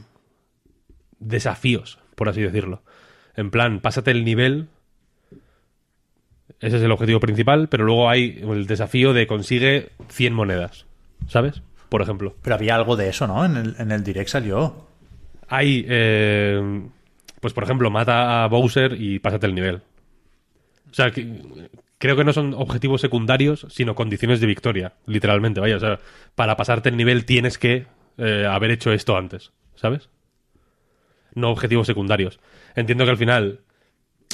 desafíos, 1.20 2.00
por 2.16 2.30
así 2.30 2.42
decirlo. 2.42 2.82
En 3.38 3.50
plan, 3.52 3.80
pásate 3.80 4.12
el 4.12 4.26
nivel, 4.26 4.68
ese 6.60 6.78
es 6.78 6.84
el 6.84 6.92
objetivo 6.92 7.20
principal, 7.20 7.70
pero 7.70 7.86
luego 7.86 8.10
hay 8.10 8.40
el 8.44 8.66
desafío 8.68 9.14
de 9.14 9.28
consigue 9.28 9.90
100 10.10 10.34
monedas, 10.34 10.86
¿sabes? 11.28 11.62
Por 11.90 12.02
ejemplo. 12.02 12.36
Pero 12.42 12.56
había 12.56 12.76
algo 12.76 12.96
de 12.96 13.10
eso, 13.10 13.28
¿no? 13.28 13.46
En 13.46 13.56
el, 13.56 13.76
en 13.80 13.92
el 13.92 14.04
direct 14.04 14.30
salió. 14.30 14.88
hay, 15.50 15.86
eh, 15.88 16.82
pues 17.40 17.54
por 17.54 17.64
ejemplo, 17.64 17.90
mata 17.90 18.44
a 18.44 18.48
Bowser 18.48 19.00
y 19.00 19.20
pásate 19.20 19.46
el 19.48 19.56
nivel. 19.56 19.76
O 20.92 20.94
sea, 20.94 21.12
que- 21.12 21.70
creo 22.00 22.16
que 22.16 22.24
no 22.26 22.34
son 22.34 22.54
objetivos 22.54 23.00
secundarios, 23.02 23.66
sino 23.70 23.96
condiciones 23.96 24.42
de 24.42 24.48
victoria, 24.48 24.94
literalmente, 25.06 25.60
vaya. 25.62 25.78
O 25.78 25.80
sea, 25.80 26.00
para 26.36 26.58
pasarte 26.58 26.90
el 26.90 26.98
nivel 26.98 27.24
tienes 27.26 27.58
que 27.58 27.86
eh, 28.18 28.48
haber 28.50 28.72
hecho 28.72 28.92
esto 28.92 29.16
antes, 29.16 29.52
¿sabes? 29.76 30.10
No 31.38 31.52
objetivos 31.52 31.86
secundarios. 31.86 32.40
Entiendo 32.76 33.06
que 33.06 33.12
al 33.12 33.18
final 33.18 33.62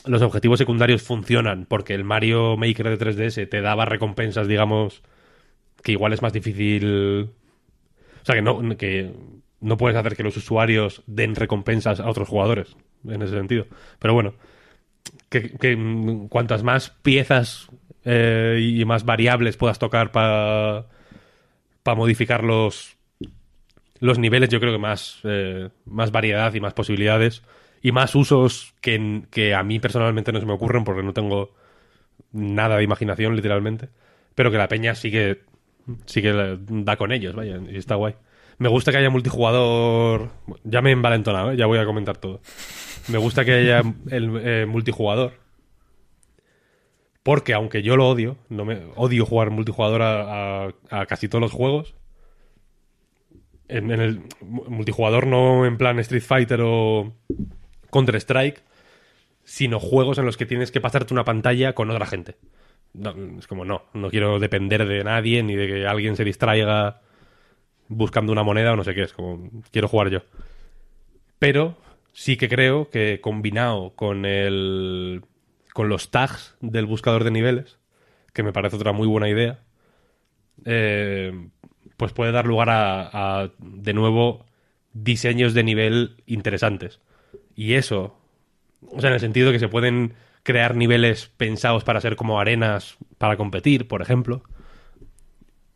los 0.06 0.22
objetivos 0.22 0.58
secundarios 0.58 1.01
funcionan 1.01 1.66
porque 1.66 1.93
el 1.93 2.06
Mario 2.06 2.56
Maker 2.56 2.97
de 2.97 2.97
3DS 2.97 3.49
te 3.49 3.62
daba 3.62 3.84
recompensas, 3.84 4.47
digamos, 4.47 5.04
que 5.84 5.91
igual 5.91 6.14
es 6.14 6.22
más 6.22 6.32
difícil. 6.32 7.30
O 8.22 8.26
sea, 8.26 8.36
que 8.36 8.41
no, 8.41 8.78
que 8.78 9.12
no 9.60 9.76
puedes 9.76 9.97
hacer 9.97 10.16
que 10.16 10.24
los 10.24 10.38
usuarios 10.38 11.04
den 11.06 11.36
recompensas 11.36 11.99
a 11.99 12.10
otros 12.10 12.30
jugadores, 12.30 12.78
en 13.06 13.22
ese 13.22 13.34
sentido. 13.34 13.68
Pero 13.99 14.14
bueno, 14.14 14.36
que, 15.28 16.28
cuantas 16.30 16.64
más 16.64 16.89
piezas 16.89 17.68
eh, 18.06 18.60
y 18.62 18.86
más 18.86 19.04
variables 19.04 19.58
puedas 19.58 19.78
tocar 19.78 20.14
para 20.14 20.86
modificar 21.84 22.45
los, 22.45 22.95
los 24.04 24.20
niveles, 24.20 24.49
yo 24.49 24.60
creo 24.60 24.74
que 24.74 24.78
más, 24.80 25.20
eh, 25.24 25.70
más 25.86 26.12
variedad 26.12 26.54
y 26.54 26.60
más 26.60 26.74
posibilidades 26.74 27.41
y 27.82 27.91
más 27.93 28.14
usos 28.16 28.74
que, 28.82 29.24
que 29.32 29.54
a 29.56 29.64
mí 29.64 29.80
personalmente 29.80 30.32
no 30.34 30.39
se 30.41 30.45
me 30.45 30.51
ocurren 30.54 30.84
porque 30.84 31.04
no 31.04 31.14
tengo 31.14 31.51
nada 32.34 32.76
de 32.78 32.84
imaginación, 32.84 33.36
literalmente. 33.36 33.88
Pero 34.36 34.51
que 34.51 34.58
la 34.58 34.68
peña 34.68 34.93
sí 34.95 35.10
que, 35.10 35.39
sí 36.06 36.22
que 36.22 36.34
la- 36.34 36.58
da 36.60 36.97
con 36.97 37.12
ellos, 37.14 37.34
vaya, 37.34 37.60
y 37.70 37.78
está 37.78 37.95
guay. 37.95 38.16
Me 38.58 38.68
gusta 38.68 38.91
que 38.91 38.97
haya 38.97 39.10
multijugador. 39.10 40.30
Ya 40.64 40.82
me 40.82 40.89
he 40.89 40.93
envalentonado, 40.93 41.51
¿eh? 41.51 41.58
ya 41.58 41.66
voy 41.66 41.80
a 41.80 41.86
comentar 41.86 42.18
todo. 42.18 42.41
Me 43.08 43.18
gusta 43.20 43.45
que 43.45 43.54
haya 43.54 43.82
el 44.12 44.41
eh, 44.43 44.66
multijugador. 44.68 45.34
Porque 47.24 47.54
aunque 47.54 47.84
yo 47.84 47.95
lo 47.95 48.08
odio, 48.10 48.36
no 48.49 48.66
me 48.66 48.82
odio 48.95 49.26
jugar 49.26 49.49
multijugador 49.49 50.01
a- 50.01 50.68
a 50.89 51.06
casi 51.06 51.30
todos 51.30 51.41
los 51.41 51.51
juegos. 51.54 51.95
En, 53.68 53.91
el 53.91 54.22
mu- 54.41 54.66
multijugador 54.68 55.26
no 55.28 55.66
en 55.66 55.78
plan 55.78 55.97
Street 55.99 56.22
Fighter 56.24 56.61
o 56.64 57.14
Counter 57.91 58.16
Strike, 58.16 58.61
sino 59.43 59.80
juegos 59.80 60.18
en 60.18 60.26
los 60.26 60.38
que 60.38 60.45
tienes 60.45 60.72
que 60.72 60.82
pasarte 60.82 61.14
una 61.14 61.24
pantalla 61.24 61.74
con 61.74 61.89
otra 61.89 62.05
gente. 62.05 62.36
No, 62.93 63.16
es 63.39 63.47
como 63.47 63.66
no, 63.66 63.84
no 63.93 64.09
quiero 64.09 64.39
depender 64.39 64.86
de 64.88 65.03
nadie 65.03 65.41
ni 65.43 65.55
de 65.55 65.68
que 65.68 65.88
alguien 65.88 66.16
se 66.16 66.24
distraiga 66.24 67.01
buscando 67.88 68.32
una 68.32 68.43
moneda 68.43 68.74
o 68.74 68.76
no 68.76 68.84
sé 68.84 68.93
qué, 68.93 69.03
es 69.03 69.14
como 69.14 69.49
quiero 69.72 69.88
jugar 69.88 70.09
yo. 70.09 70.22
Pero 71.39 71.78
sí 72.14 72.38
que 72.38 72.47
creo 72.49 72.89
que 72.89 73.20
combinado 73.22 73.91
con 73.95 74.26
el 74.26 75.24
con 75.74 75.89
los 75.89 76.11
tags 76.11 76.55
del 76.61 76.86
buscador 76.86 77.24
de 77.24 77.32
niveles, 77.32 77.80
que 78.34 78.43
me 78.43 78.53
parece 78.53 78.76
otra 78.76 78.91
muy 78.91 79.07
buena 79.07 79.28
idea, 79.28 79.59
eh, 80.66 81.47
pues 82.04 82.12
puede 82.12 82.34
dar 82.34 82.45
lugar 82.45 82.70
a, 82.70 83.43
a, 83.43 83.49
de 83.60 83.93
nuevo 83.93 84.45
diseños 84.91 85.54
de 85.54 85.64
nivel 85.64 86.18
interesantes. 86.26 86.99
Y 87.56 87.76
eso, 87.76 88.20
o 88.91 88.99
sea, 88.99 89.08
en 89.08 89.14
el 89.14 89.22
sentido 89.22 89.47
de 89.47 89.54
que 89.54 89.60
se 89.60 89.70
pueden 89.70 90.16
crear 90.43 90.76
niveles 90.76 91.32
pensados 91.38 91.86
para 91.86 92.01
ser 92.01 92.18
como 92.18 92.41
arenas 92.41 92.97
para 93.18 93.38
competir, 93.38 93.88
por 93.88 94.01
ejemplo. 94.01 94.43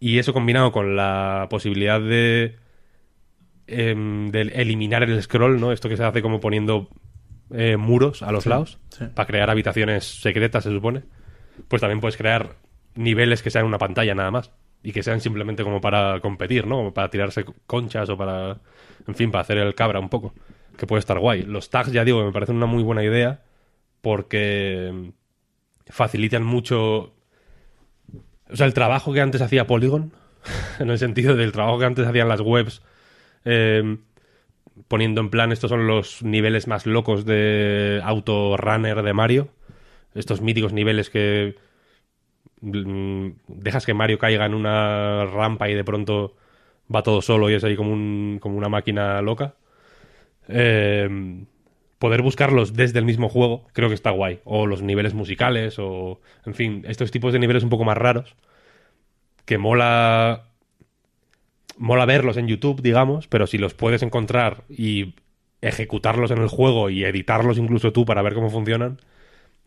Y 0.01 0.17
eso 0.17 0.33
combinado 0.33 0.73
con 0.73 0.97
la 0.97 1.47
posibilidad 1.49 2.01
de, 2.01 2.57
em, 3.67 4.29
de 4.29 4.41
eliminar 4.41 5.03
el 5.03 5.23
scroll, 5.23 5.61
¿no? 5.61 5.71
Esto 5.71 5.87
que 5.87 5.95
se 5.95 6.03
hace 6.03 6.21
como 6.21 6.41
poniendo 6.41 6.89
eh, 7.51 7.77
muros 7.77 8.21
a 8.21 8.33
los 8.33 8.45
lados 8.47 8.79
sí. 8.89 9.05
para 9.15 9.27
crear 9.27 9.49
habitaciones 9.49 10.03
secretas, 10.03 10.65
se 10.65 10.71
supone. 10.71 11.03
Pues 11.69 11.79
también 11.79 12.01
puedes 12.01 12.17
crear 12.17 12.57
niveles 12.95 13.41
que 13.41 13.49
sean 13.49 13.63
una 13.63 13.77
pantalla 13.77 14.13
nada 14.13 14.29
más. 14.29 14.51
Y 14.83 14.91
que 14.91 15.03
sean 15.03 15.19
simplemente 15.19 15.63
como 15.63 15.81
para 15.81 16.19
competir, 16.21 16.67
¿no? 16.67 16.93
Para 16.93 17.09
tirarse 17.09 17.45
conchas 17.65 18.09
o 18.09 18.17
para, 18.17 18.59
en 19.07 19.15
fin, 19.15 19.31
para 19.31 19.41
hacer 19.41 19.57
el 19.57 19.75
cabra 19.75 19.99
un 19.99 20.09
poco. 20.09 20.33
Que 20.77 20.87
puede 20.87 20.99
estar 20.99 21.19
guay. 21.19 21.43
Los 21.43 21.69
tags, 21.69 21.91
ya 21.91 22.05
digo, 22.05 22.23
me 22.23 22.31
parecen 22.31 22.55
una 22.55 22.67
muy 22.67 22.83
buena 22.83 23.03
idea 23.03 23.41
porque 24.01 25.11
facilitan 25.89 26.43
mucho 26.43 27.17
o 28.49 28.55
sea, 28.55 28.65
el 28.65 28.73
trabajo 28.73 29.13
que 29.13 29.21
antes 29.21 29.41
hacía 29.41 29.67
Polygon, 29.67 30.11
en 30.79 30.89
el 30.89 30.97
sentido 30.97 31.35
del 31.35 31.51
trabajo 31.51 31.79
que 31.79 31.85
antes 31.85 32.07
hacían 32.07 32.29
las 32.29 32.41
webs, 32.41 32.81
eh, 33.45 33.97
poniendo 34.87 35.21
en 35.21 35.29
plan, 35.29 35.51
estos 35.51 35.69
son 35.69 35.87
los 35.87 36.23
niveles 36.23 36.67
más 36.67 36.85
locos 36.85 37.25
de 37.25 38.01
autorunner 38.03 39.01
de 39.01 39.13
Mario, 39.13 39.49
estos 40.13 40.41
míticos 40.41 40.73
niveles 40.73 41.09
que 41.09 41.55
dejas 42.61 43.85
que 43.85 43.93
Mario 43.93 44.17
caiga 44.19 44.45
en 44.45 44.53
una 44.53 45.25
rampa 45.25 45.69
y 45.69 45.75
de 45.75 45.83
pronto 45.83 46.35
va 46.93 47.03
todo 47.03 47.21
solo 47.21 47.49
y 47.49 47.53
es 47.53 47.63
ahí 47.63 47.75
como, 47.75 47.91
un, 47.91 48.39
como 48.41 48.57
una 48.57 48.69
máquina 48.69 49.21
loca. 49.21 49.55
Eh, 50.47 51.45
poder 51.99 52.21
buscarlos 52.21 52.73
desde 52.73 52.99
el 52.99 53.05
mismo 53.05 53.29
juego 53.29 53.67
creo 53.73 53.89
que 53.89 53.95
está 53.95 54.11
guay. 54.11 54.39
O 54.43 54.67
los 54.67 54.81
niveles 54.81 55.13
musicales, 55.13 55.77
o 55.79 56.21
en 56.45 56.53
fin, 56.53 56.83
estos 56.87 57.11
tipos 57.11 57.33
de 57.33 57.39
niveles 57.39 57.63
un 57.63 57.69
poco 57.69 57.83
más 57.85 57.97
raros. 57.97 58.35
Que 59.45 59.57
mola. 59.57 60.43
Mola 61.77 62.05
verlos 62.05 62.37
en 62.37 62.47
YouTube, 62.47 62.81
digamos, 62.81 63.27
pero 63.27 63.45
si 63.45 63.59
los 63.59 63.75
puedes 63.75 64.01
encontrar 64.01 64.63
y 64.67 65.13
ejecutarlos 65.61 66.31
en 66.31 66.39
el 66.39 66.47
juego 66.47 66.89
y 66.89 67.03
editarlos 67.03 67.59
incluso 67.59 67.93
tú 67.93 68.03
para 68.03 68.23
ver 68.23 68.33
cómo 68.33 68.49
funcionan, 68.49 68.99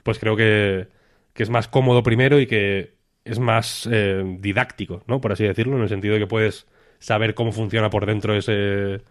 pues 0.03 0.19
creo 0.19 0.37
que, 0.37 0.89
que 1.35 1.43
es 1.43 1.51
más 1.51 1.69
cómodo 1.69 2.03
primero 2.03 2.41
y 2.41 2.47
que 2.47 2.95
es 3.25 3.39
más 3.39 3.89
eh, 3.91 4.25
didáctico, 4.41 5.03
¿no? 5.07 5.21
Por 5.21 5.33
así 5.33 5.45
decirlo, 5.45 5.77
en 5.77 5.83
el 5.83 5.89
sentido 5.89 6.15
de 6.15 6.21
que 6.21 6.27
puedes 6.27 6.67
saber 6.99 7.35
cómo 7.35 7.53
funciona 7.53 7.91
por 7.91 8.07
dentro 8.07 8.37
ese, 8.37 9.03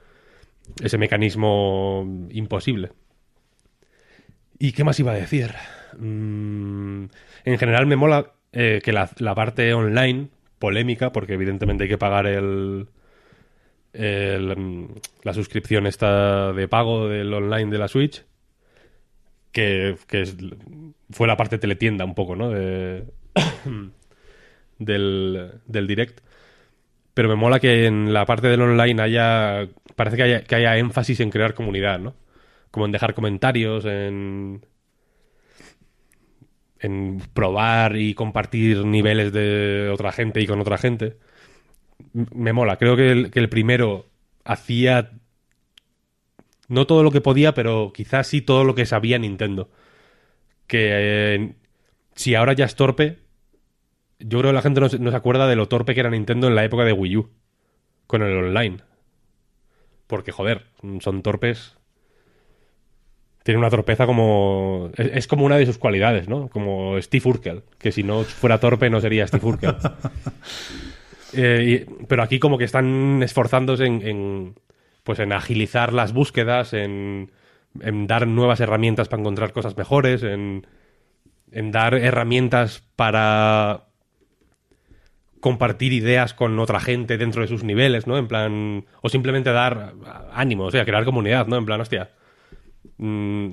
ese 0.82 0.98
mecanismo 0.98 2.06
imposible. 2.32 2.92
¿Y 4.58 4.74
qué 4.74 4.84
más 4.84 5.00
iba 5.00 5.12
a 5.12 5.16
decir? 5.16 5.54
Mm, 5.98 7.06
en 7.46 7.58
general 7.58 7.88
me 7.88 7.96
mola 7.96 8.34
eh, 8.52 8.82
que 8.84 8.92
la, 8.92 9.10
la 9.20 9.36
parte 9.36 9.74
online, 9.74 10.30
polémica, 10.60 11.12
porque 11.12 11.34
evidentemente 11.34 11.84
hay 11.84 11.90
que 11.90 11.98
pagar 11.98 12.28
el, 12.28 12.88
el, 13.94 14.56
mm, 14.58 14.88
la 15.24 15.34
suscripción 15.34 15.88
esta 15.88 16.54
de 16.54 16.68
pago 16.68 17.08
del 17.08 17.34
online 17.34 17.72
de 17.72 17.78
la 17.78 17.88
Switch, 17.88 18.24
que, 19.52 19.96
que 20.08 20.22
es- 20.22 20.36
fue 21.12 21.28
la 21.28 21.38
parte 21.38 21.58
teletienda 21.58 22.06
un 22.06 22.16
poco, 22.16 22.36
¿no? 22.36 22.50
De, 22.50 23.06
del, 24.80 25.52
del 25.66 25.88
direct. 25.88 26.22
Pero 27.14 27.30
me 27.30 27.36
mola 27.36 27.60
que 27.60 27.86
en 27.86 28.14
la 28.14 28.26
parte 28.26 28.48
del 28.48 28.62
online 28.62 29.02
haya. 29.02 29.68
Parece 29.96 30.16
que 30.18 30.24
haya, 30.24 30.44
que 30.44 30.56
haya 30.56 30.78
énfasis 30.78 31.20
en 31.20 31.32
crear 31.32 31.54
comunidad, 31.54 32.00
¿no? 32.00 32.16
Como 32.72 32.86
en 32.86 32.92
dejar 32.92 33.14
comentarios, 33.14 33.86
en. 33.86 34.66
En 36.80 37.22
probar 37.34 37.98
y 37.98 38.14
compartir 38.14 38.86
niveles 38.86 39.34
de 39.34 39.90
otra 39.94 40.14
gente 40.14 40.40
y 40.40 40.48
con 40.48 40.62
otra 40.62 40.78
gente. 40.78 41.18
Me 42.14 42.54
mola. 42.54 42.78
Creo 42.78 42.96
que 42.96 43.12
el, 43.12 43.32
que 43.32 43.40
el 43.40 43.50
primero 43.50 44.06
hacía. 44.46 45.12
No 46.70 46.88
todo 46.88 47.04
lo 47.04 47.12
que 47.12 47.20
podía, 47.20 47.54
pero 47.54 47.92
quizás 47.94 48.28
sí 48.28 48.42
todo 48.42 48.64
lo 48.64 48.76
que 48.76 48.86
sabía 48.86 49.18
Nintendo. 49.18 49.70
Que 50.70 50.90
eh, 51.36 51.54
si 52.16 52.36
ahora 52.36 52.54
ya 52.54 52.64
es 52.64 52.76
torpe, 52.76 53.18
yo 54.20 54.40
creo 54.40 54.52
que 54.52 54.56
la 54.56 54.62
gente 54.62 54.80
no 54.80 54.88
se, 54.88 55.00
no 55.00 55.12
se 55.12 55.18
acuerda 55.18 55.48
de 55.48 55.58
lo 55.58 55.68
torpe 55.68 55.94
que 55.94 56.00
era 56.00 56.10
Nintendo 56.10 56.48
en 56.48 56.56
la 56.56 56.64
época 56.64 56.86
de 56.86 56.94
Wii 56.94 57.18
U. 57.18 57.30
Con 58.08 58.22
el 58.24 58.38
online. 58.38 58.78
Porque, 60.08 60.32
joder, 60.32 60.66
son 61.02 61.22
torpes. 61.22 61.76
Tienen 63.44 63.60
una 63.60 63.70
torpeza 63.70 64.06
como. 64.06 64.92
Es, 64.96 65.10
es 65.14 65.28
como 65.28 65.46
una 65.46 65.58
de 65.58 65.66
sus 65.66 65.78
cualidades, 65.78 66.28
¿no? 66.28 66.50
Como 66.50 67.02
Steve 67.02 67.30
Urkel. 67.30 67.64
Que 67.78 67.92
si 67.92 68.04
no 68.04 68.24
fuera 68.24 68.60
torpe 68.60 68.90
no 68.90 69.02
sería 69.02 69.28
Steve 69.28 69.46
Urkel. 69.46 69.76
Eh, 71.34 71.86
y- 71.88 72.06
pero 72.06 72.24
aquí 72.24 72.40
como 72.40 72.58
que 72.58 72.64
están 72.64 73.22
esforzándose 73.22 73.86
en, 73.86 74.02
en, 74.02 74.56
pues 75.04 75.20
en 75.20 75.32
agilizar 75.32 75.94
las 75.94 76.12
búsquedas, 76.12 76.74
en, 76.74 77.30
en 77.82 78.08
dar 78.08 78.28
nuevas 78.28 78.60
herramientas 78.60 79.08
para 79.08 79.22
encontrar 79.22 79.54
cosas 79.54 79.78
mejores, 79.78 80.24
en, 80.24 80.66
en 81.52 81.72
dar 81.72 81.94
herramientas 81.94 82.84
para 82.96 83.86
compartir 85.40 85.94
ideas 85.94 86.34
con 86.34 86.60
otra 86.60 86.80
gente 86.80 87.18
dentro 87.18 87.42
de 87.42 87.48
sus 87.48 87.64
niveles, 87.64 88.08
¿no? 88.08 88.18
En 88.18 88.28
plan, 88.28 88.86
o 89.02 89.10
simplemente 89.10 89.52
dar 89.52 89.94
ánimo, 90.34 90.66
o 90.66 90.72
sea, 90.72 90.86
crear 90.86 91.06
comunidad, 91.06 91.48
¿no? 91.48 91.58
En 91.58 91.66
plan, 91.66 91.80
hostia, 91.80 92.12
mm, 92.98 93.52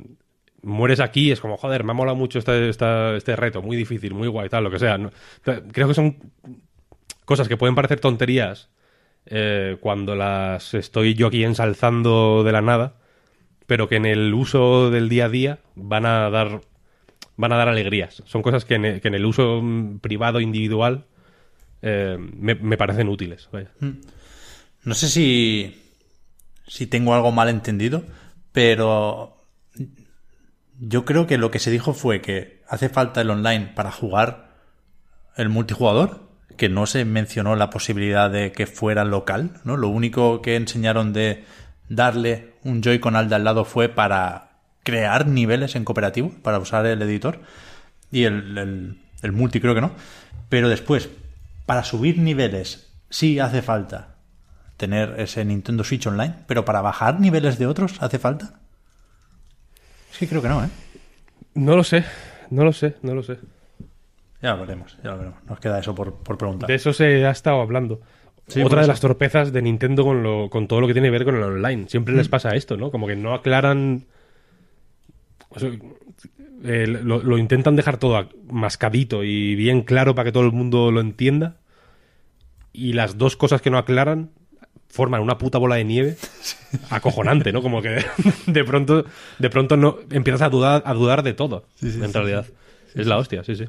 mueres 0.62 1.00
aquí, 1.00 1.30
es 1.30 1.40
como, 1.40 1.56
joder, 1.56 1.84
me 1.84 1.92
ha 1.92 1.94
molado 1.94 2.16
mucho 2.16 2.38
este, 2.38 2.68
este 2.68 3.36
reto, 3.36 3.62
muy 3.62 3.76
difícil, 3.76 4.14
muy 4.14 4.28
guay, 4.28 4.48
tal, 4.48 4.64
lo 4.64 4.70
que 4.70 4.78
sea. 4.78 4.98
Creo 5.42 5.88
que 5.88 5.94
son 5.94 6.16
cosas 7.24 7.48
que 7.48 7.56
pueden 7.56 7.74
parecer 7.74 8.00
tonterías 8.00 8.70
eh, 9.26 9.76
cuando 9.80 10.14
las 10.14 10.74
estoy 10.74 11.14
yo 11.14 11.28
aquí 11.28 11.44
ensalzando 11.44 12.42
de 12.44 12.52
la 12.52 12.62
nada, 12.62 12.96
pero 13.66 13.88
que 13.88 13.96
en 13.96 14.06
el 14.06 14.32
uso 14.34 14.90
del 14.90 15.08
día 15.08 15.26
a 15.26 15.28
día 15.28 15.58
van 15.74 16.06
a 16.06 16.30
dar 16.30 16.60
van 17.36 17.52
a 17.52 17.56
dar 17.56 17.68
alegrías. 17.68 18.22
Son 18.26 18.42
cosas 18.42 18.64
que 18.64 18.74
en 18.74 18.84
en 18.84 19.14
el 19.14 19.24
uso 19.24 19.60
mm, 19.62 19.98
privado, 19.98 20.40
individual, 20.40 21.04
eh, 21.82 22.16
me, 22.18 22.76
parecen 22.76 23.08
útiles. 23.08 23.48
vaya. 23.52 23.70
No 24.82 24.94
sé 24.94 25.08
si, 25.08 25.82
si 26.66 26.86
tengo 26.86 27.14
algo 27.14 27.32
mal 27.32 27.48
entendido, 27.48 28.04
pero 28.52 29.36
yo 30.78 31.04
creo 31.04 31.26
que 31.26 31.38
lo 31.38 31.50
que 31.50 31.58
se 31.58 31.70
dijo 31.70 31.92
fue 31.94 32.20
que 32.20 32.62
hace 32.68 32.88
falta 32.88 33.20
el 33.20 33.30
online 33.30 33.72
para 33.74 33.92
jugar 33.92 34.50
el 35.36 35.48
multijugador, 35.48 36.28
que 36.56 36.68
no 36.68 36.86
se 36.86 37.04
mencionó 37.04 37.56
la 37.56 37.70
posibilidad 37.70 38.30
de 38.30 38.52
que 38.52 38.66
fuera 38.66 39.04
local, 39.04 39.60
¿no? 39.64 39.76
Lo 39.76 39.88
único 39.88 40.40
que 40.40 40.56
enseñaron 40.56 41.12
de 41.12 41.44
darle 41.88 42.54
un 42.64 42.82
Joy-Con 42.82 43.16
al 43.16 43.28
de 43.28 43.34
al 43.36 43.44
lado 43.44 43.64
fue 43.64 43.88
para 43.88 44.50
crear 44.82 45.26
niveles 45.26 45.74
en 45.76 45.84
cooperativo, 45.84 46.30
para 46.42 46.58
usar 46.58 46.86
el 46.86 47.02
editor, 47.02 47.40
y 48.10 48.24
el, 48.24 48.56
el- 48.58 48.98
el 49.22 49.32
multi 49.32 49.60
creo 49.60 49.74
que 49.74 49.80
no. 49.80 49.92
Pero 50.48 50.68
después, 50.68 51.08
para 51.64 51.82
subir 51.84 52.18
niveles, 52.18 52.92
sí 53.10 53.40
hace 53.40 53.62
falta 53.62 54.14
tener 54.76 55.18
ese 55.18 55.44
Nintendo 55.44 55.82
Switch 55.84 56.06
Online, 56.06 56.34
pero 56.46 56.64
para 56.64 56.82
bajar 56.82 57.18
niveles 57.18 57.58
de 57.58 57.66
otros 57.66 58.00
hace 58.02 58.18
falta. 58.18 58.60
Es 60.12 60.18
que 60.18 60.28
creo 60.28 60.42
que 60.42 60.48
no, 60.48 60.62
¿eh? 60.64 60.68
No 61.54 61.76
lo 61.76 61.82
sé, 61.84 62.04
no 62.50 62.62
lo 62.64 62.72
sé, 62.72 62.96
no 63.02 63.14
lo 63.14 63.22
sé. 63.22 63.38
Ya 64.42 64.52
lo 64.54 64.60
veremos, 64.60 64.96
ya 65.02 65.10
lo 65.12 65.18
veremos. 65.18 65.38
Nos 65.48 65.58
queda 65.60 65.78
eso 65.78 65.94
por, 65.94 66.14
por 66.16 66.36
preguntar. 66.38 66.68
De 66.68 66.74
eso 66.74 66.92
se 66.92 67.24
ha 67.26 67.30
estado 67.30 67.60
hablando. 67.60 68.00
Sí, 68.48 68.62
Otra 68.62 68.82
de 68.82 68.86
las 68.86 69.00
torpezas 69.00 69.52
de 69.52 69.60
Nintendo 69.60 70.04
con, 70.04 70.22
lo, 70.22 70.48
con 70.50 70.68
todo 70.68 70.80
lo 70.80 70.86
que 70.86 70.92
tiene 70.92 71.08
que 71.08 71.12
ver 71.12 71.24
con 71.24 71.34
el 71.36 71.42
online. 71.42 71.88
Siempre 71.88 72.14
Mm. 72.14 72.18
les 72.18 72.28
pasa 72.28 72.50
esto, 72.54 72.76
¿no? 72.76 72.90
Como 72.92 73.06
que 73.08 73.16
no 73.16 73.34
aclaran. 73.34 74.04
o 75.48 75.58
sea, 75.58 75.70
eh, 76.64 76.86
lo, 76.86 77.22
lo 77.22 77.38
intentan 77.38 77.76
dejar 77.76 77.98
todo 77.98 78.28
mascadito 78.50 79.24
y 79.24 79.54
bien 79.56 79.82
claro 79.82 80.14
para 80.14 80.26
que 80.26 80.32
todo 80.32 80.44
el 80.44 80.52
mundo 80.52 80.90
lo 80.92 81.00
entienda. 81.00 81.56
Y 82.72 82.92
las 82.92 83.18
dos 83.18 83.36
cosas 83.36 83.60
que 83.62 83.70
no 83.70 83.78
aclaran 83.78 84.30
forman 84.88 85.22
una 85.22 85.38
puta 85.38 85.58
bola 85.58 85.74
de 85.76 85.84
nieve 85.84 86.16
acojonante, 86.90 87.52
¿no? 87.52 87.62
Como 87.62 87.82
que 87.82 88.04
de 88.46 88.64
pronto, 88.64 89.04
de 89.40 89.50
pronto 89.50 89.76
no 89.76 89.98
empiezas 90.10 90.42
a 90.42 90.50
dudar, 90.50 90.82
a 90.86 90.94
dudar 90.94 91.22
de 91.24 91.32
todo. 91.34 91.66
en 91.82 92.12
realidad. 92.12 92.46
es 92.94 93.06
la 93.08 93.16
hostia, 93.18 93.42
sí, 93.44 93.56
sí. 93.56 93.64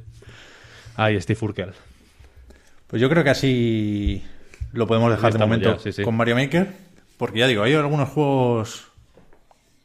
Ay, 0.96 1.20
Steve 1.20 1.40
Urkel. 1.42 1.72
Pues 2.88 3.02
yo 3.02 3.10
creo 3.10 3.24
que 3.24 3.30
así 3.30 4.24
lo 4.74 4.88
podemos 4.88 5.12
dejar 5.12 5.34
de 5.34 5.40
momento 5.40 5.74
ya, 5.76 5.80
sí, 5.80 5.92
sí. 5.92 6.04
con 6.04 6.16
Mario 6.16 6.36
Maker, 6.36 6.72
porque 7.18 7.40
ya 7.40 7.48
digo, 7.48 7.64
hay 7.64 7.74
algunos 7.74 8.10
juegos 8.10 8.88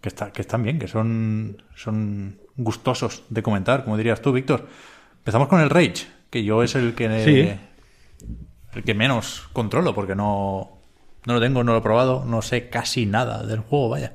que, 0.00 0.08
está- 0.08 0.32
que 0.32 0.42
están 0.42 0.62
bien, 0.62 0.78
que 0.78 0.88
son, 0.88 1.62
son 1.74 2.38
gustosos 2.56 3.22
de 3.30 3.42
comentar, 3.42 3.84
como 3.84 3.96
dirías 3.96 4.20
tú, 4.20 4.32
Víctor. 4.32 4.66
Empezamos 5.18 5.48
con 5.48 5.60
el 5.60 5.70
Rage, 5.70 6.06
que 6.30 6.44
yo 6.44 6.62
es 6.62 6.74
el 6.74 6.94
que 6.94 7.24
Sí. 7.24 8.26
el 8.74 8.84
que 8.84 8.94
menos 8.94 9.48
controlo, 9.52 9.94
porque 9.94 10.14
no, 10.14 10.70
no 11.26 11.34
lo 11.34 11.40
tengo, 11.40 11.62
no 11.64 11.72
lo 11.72 11.78
he 11.78 11.82
probado, 11.82 12.24
no 12.26 12.42
sé 12.42 12.68
casi 12.68 13.06
nada 13.06 13.44
del 13.46 13.60
juego, 13.60 13.90
vaya. 13.90 14.14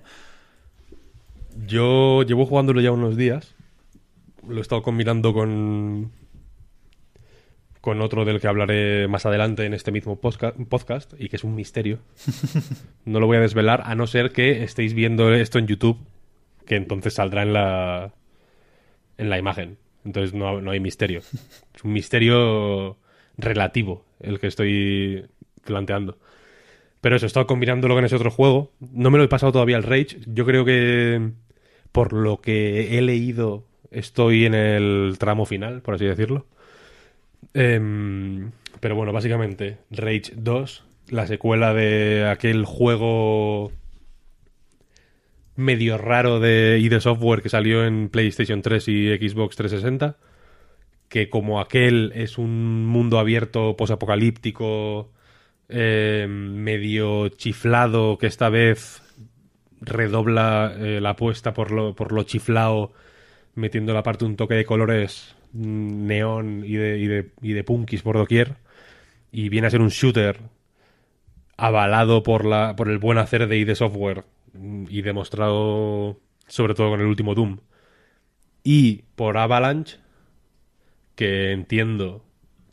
Yo 1.65 2.24
llevo 2.24 2.45
jugándolo 2.45 2.82
ya 2.82 2.91
unos 2.91 3.15
días. 3.18 3.55
Lo 4.47 4.57
he 4.57 4.61
estado 4.61 4.84
combinando 4.84 5.34
con. 5.34 6.11
Con 7.88 8.02
otro 8.02 8.26
del 8.26 8.42
que 8.42 8.50
hablaré 8.50 9.08
más 9.08 9.26
adelante 9.26 9.64
en 9.64 9.74
este 9.74 9.94
mismo 9.94 10.20
podcast, 10.20 11.14
y 11.18 11.30
que 11.30 11.38
es 11.38 11.46
un 11.46 11.56
misterio. 11.56 12.00
No 13.06 13.22
lo 13.22 13.28
voy 13.28 13.38
a 13.38 13.40
desvelar, 13.40 13.84
a 13.86 13.96
no 13.96 14.08
ser 14.08 14.34
que 14.34 14.62
estéis 14.62 14.94
viendo 14.94 15.34
esto 15.34 15.58
en 15.58 15.68
YouTube, 15.68 15.98
que 16.66 16.76
entonces 16.76 17.14
saldrá 17.14 17.44
en 17.44 17.54
la. 17.54 18.12
en 19.18 19.30
la 19.30 19.38
imagen. 19.38 19.78
Entonces 20.04 20.34
no, 20.34 20.60
no 20.60 20.72
hay 20.72 20.82
misterio. 20.82 21.20
Es 21.74 21.84
un 21.86 21.94
misterio 21.94 22.98
relativo 23.38 24.04
el 24.20 24.42
que 24.42 24.48
estoy 24.48 25.26
planteando. 25.64 26.18
Pero 27.00 27.16
eso, 27.16 27.26
he 27.26 27.28
estado 27.28 27.48
combinándolo 27.48 27.96
con 27.96 28.04
ese 28.04 28.18
otro 28.18 28.32
juego. 28.32 28.74
No 28.82 29.12
me 29.12 29.18
lo 29.18 29.24
he 29.24 29.30
pasado 29.30 29.54
todavía 29.54 29.78
el 29.78 29.84
Rage. 29.84 30.18
Yo 30.26 30.46
creo 30.46 30.66
que, 30.66 31.32
por 31.94 32.12
lo 32.12 32.42
que 32.42 32.98
he 32.98 33.02
leído, 33.02 33.64
estoy 33.92 34.46
en 34.46 34.56
el 34.56 35.16
tramo 35.20 35.46
final, 35.46 35.82
por 35.82 35.96
así 35.96 36.04
decirlo. 36.04 36.48
Em, 37.54 38.52
pero 38.80 38.95
bueno, 38.95 39.12
básicamente, 39.14 39.78
Rage 39.89 40.34
2, 40.36 40.84
la 41.10 41.28
secuela 41.28 41.74
de 41.74 42.28
aquel 42.30 42.66
juego 42.66 43.72
medio 45.56 45.98
raro 45.98 46.39
de 46.39 46.80
ID 46.80 47.00
Software 47.00 47.41
que 47.41 47.50
salió 47.50 47.86
en 47.86 48.10
PlayStation 48.10 48.62
3 48.62 48.88
y 48.88 49.18
Xbox 49.18 49.56
360, 49.56 50.18
que 51.10 51.30
como 51.30 51.60
aquel 51.60 52.12
es 52.16 52.38
un 52.38 52.86
mundo 52.86 53.20
abierto 53.20 53.76
posapocalíptico 53.76 55.12
eh, 55.70 56.28
medio 56.30 57.30
chiflado 57.30 58.18
que 58.18 58.28
esta 58.28 58.50
vez 58.50 59.02
redobla 59.82 60.74
eh, 60.78 61.00
la 61.02 61.12
apuesta 61.12 61.54
por 61.54 61.72
lo, 61.72 61.95
por 61.95 62.12
lo 62.12 62.24
chiflao 62.24 62.93
metiendo 63.56 63.93
la 63.93 64.04
parte 64.04 64.26
un 64.26 64.36
toque 64.36 64.56
de 64.56 64.66
colores 64.66 65.36
neón 65.54 66.64
y 66.66 66.76
de, 66.76 67.32
y, 67.41 67.62
punkis 67.64 68.02
por 68.02 68.18
doquier 68.18 68.56
y 69.32 69.50
viene 69.50 69.68
a 69.68 69.70
ser 69.70 69.82
un 69.82 69.89
shooter 69.89 70.39
avalado 71.58 72.24
por, 72.24 72.45
la, 72.45 72.76
por 72.76 72.89
el 72.89 72.98
buen 72.98 73.18
hacer 73.18 73.48
de 73.48 73.58
ID 73.58 73.76
Software 73.76 74.26
mm, 74.54 74.86
y 74.89 75.02
demostrado 75.02 76.20
sobre 76.48 76.74
todo 76.76 76.89
con 76.89 77.02
el 77.02 77.08
último 77.08 77.36
Doom 77.36 77.60
y 78.64 79.04
por 79.16 79.38
Avalanche 79.38 79.98
que 81.16 81.52
entiendo 81.52 82.24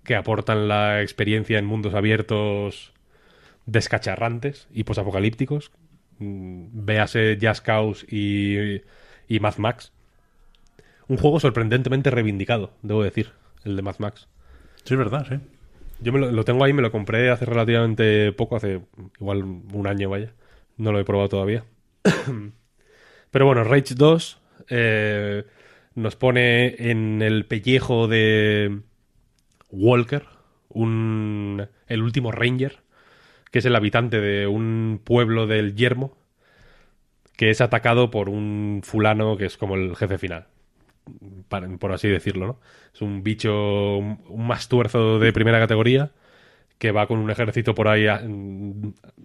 que 0.04 0.14
aportan 0.14 0.68
la 0.68 1.02
experiencia 1.02 1.58
en 1.58 1.66
mundos 1.66 1.94
abiertos 1.94 2.92
descacharrantes 3.66 4.68
y 4.72 4.84
posapocalípticos. 4.84 5.72
Mm, 6.18 6.84
Véase 6.84 7.38
Just 7.40 7.64
Cause 7.64 8.06
y, 8.08 8.82
y 9.28 9.40
Max. 9.40 9.93
Un 11.08 11.16
juego 11.16 11.40
sorprendentemente 11.40 12.10
reivindicado, 12.10 12.72
debo 12.82 13.02
decir, 13.02 13.32
el 13.64 13.76
de 13.76 13.82
Mad 13.82 13.96
Max. 13.98 14.28
Sí, 14.84 14.94
es 14.94 14.98
verdad, 14.98 15.26
sí. 15.28 15.36
Yo 16.00 16.12
me 16.12 16.18
lo, 16.18 16.30
lo 16.30 16.44
tengo 16.44 16.64
ahí, 16.64 16.72
me 16.72 16.82
lo 16.82 16.90
compré 16.90 17.30
hace 17.30 17.44
relativamente 17.44 18.32
poco, 18.32 18.56
hace 18.56 18.80
igual 19.20 19.42
un 19.42 19.86
año, 19.86 20.10
vaya. 20.10 20.32
No 20.76 20.92
lo 20.92 20.98
he 20.98 21.04
probado 21.04 21.28
todavía. 21.28 21.64
Pero 23.30 23.46
bueno, 23.46 23.64
Rage 23.64 23.94
2 23.94 24.40
eh, 24.68 25.44
nos 25.94 26.16
pone 26.16 26.90
en 26.90 27.22
el 27.22 27.46
pellejo 27.46 28.08
de 28.08 28.80
Walker, 29.70 30.24
un, 30.68 31.66
el 31.86 32.02
último 32.02 32.32
Ranger, 32.32 32.78
que 33.50 33.60
es 33.60 33.64
el 33.64 33.76
habitante 33.76 34.20
de 34.20 34.46
un 34.46 35.00
pueblo 35.02 35.46
del 35.46 35.74
Yermo, 35.74 36.16
que 37.36 37.50
es 37.50 37.60
atacado 37.60 38.10
por 38.10 38.28
un 38.28 38.82
fulano 38.84 39.36
que 39.36 39.46
es 39.46 39.56
como 39.56 39.74
el 39.76 39.96
jefe 39.96 40.18
final, 40.18 40.46
por 41.78 41.92
así 41.92 42.08
decirlo, 42.08 42.46
¿no? 42.46 42.60
Es 42.94 43.02
un 43.02 43.22
bicho, 43.22 43.98
un 43.98 44.20
un 44.28 44.46
mastuerzo 44.46 45.18
de 45.18 45.32
primera 45.32 45.58
categoría, 45.60 46.10
que 46.78 46.92
va 46.92 47.06
con 47.08 47.18
un 47.20 47.30
ejército 47.30 47.74
por 47.74 47.88
ahí 47.88 48.06
a- 48.08 48.22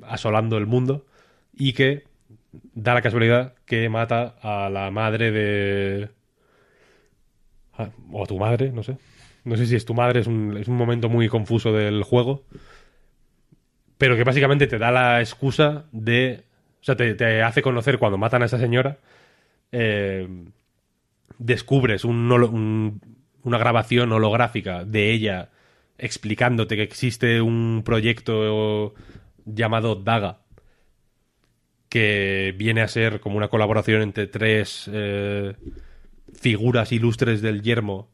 asolando 0.04 0.58
el 0.58 0.68
mundo 0.68 1.06
y 1.54 1.74
que 1.74 2.06
da 2.76 2.94
la 2.96 3.02
casualidad 3.04 3.56
que 3.66 3.90
mata 3.90 4.36
a 4.42 4.70
la 4.70 4.92
madre 4.92 5.32
de... 5.32 6.10
a- 7.78 7.90
o 8.12 8.24
a 8.24 8.28
tu 8.28 8.38
madre, 8.38 8.72
no 8.72 8.84
sé. 8.84 8.98
No 9.46 9.56
sé 9.58 9.66
si 9.66 9.76
es 9.76 9.86
tu 9.86 9.94
madre, 9.94 10.20
es 10.22 10.28
un, 10.28 10.58
es 10.58 10.68
un 10.68 10.76
momento 10.76 11.10
muy 11.10 11.28
confuso 11.30 11.72
del 11.74 12.04
juego. 12.04 12.44
Pero 13.98 14.16
que 14.16 14.24
básicamente 14.24 14.68
te 14.68 14.78
da 14.78 14.92
la 14.92 15.20
excusa 15.20 15.86
de... 15.92 16.44
O 16.82 16.84
sea, 16.84 16.96
te, 16.96 17.14
te 17.16 17.42
hace 17.44 17.62
conocer 17.62 17.98
cuando 18.00 18.18
matan 18.18 18.42
a 18.42 18.46
esa 18.46 18.58
señora. 18.58 18.98
eh, 19.72 20.28
descubres 21.38 22.04
un 22.06 23.00
una 23.44 23.58
grabación 23.58 24.12
holográfica 24.12 24.86
de 24.86 25.12
ella 25.12 25.50
explicándote 25.98 26.76
que 26.76 26.84
existe 26.84 27.42
un 27.42 27.82
proyecto 27.86 28.94
llamado 29.46 29.96
Daga 29.96 30.42
que 31.90 32.54
viene 32.58 32.82
a 32.82 32.88
ser 32.88 33.20
como 33.20 33.38
una 33.38 33.48
colaboración 33.48 34.02
entre 34.02 34.28
tres 34.28 34.90
eh, 34.94 35.56
figuras 36.40 36.92
ilustres 36.92 37.42
del 37.42 37.64
yermo 37.64 38.12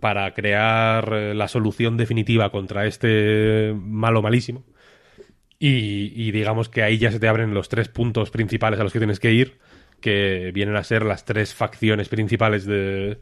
para 0.00 0.34
crear 0.34 1.12
eh, 1.14 1.34
la 1.34 1.46
solución 1.46 1.96
definitiva 1.96 2.50
contra 2.50 2.86
este 2.86 3.72
malo 3.76 4.20
malísimo. 4.20 4.64
Y 5.66 6.30
digamos 6.32 6.68
que 6.68 6.82
ahí 6.82 6.98
ya 6.98 7.10
se 7.10 7.18
te 7.18 7.26
abren 7.26 7.54
los 7.54 7.70
tres 7.70 7.88
puntos 7.88 8.30
principales 8.30 8.78
a 8.78 8.82
los 8.82 8.92
que 8.92 8.98
tienes 8.98 9.18
que 9.18 9.32
ir, 9.32 9.56
que 10.04 10.52
vienen 10.54 10.76
a 10.76 10.84
ser 10.84 11.04
las 11.04 11.24
tres 11.24 11.54
facciones 11.54 12.10
principales 12.10 12.66
de, 12.66 13.18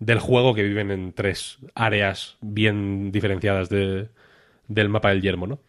del 0.00 0.20
juego 0.20 0.54
que 0.54 0.64
viven 0.64 0.90
en 0.92 1.12
tres 1.14 1.58
áreas 1.74 2.38
bien 2.42 3.12
diferenciadas 3.12 3.70
de- 3.70 4.10
del 4.68 4.88
mapa 4.90 5.10
del 5.10 5.22
yermo, 5.22 5.46
¿no? 5.48 5.60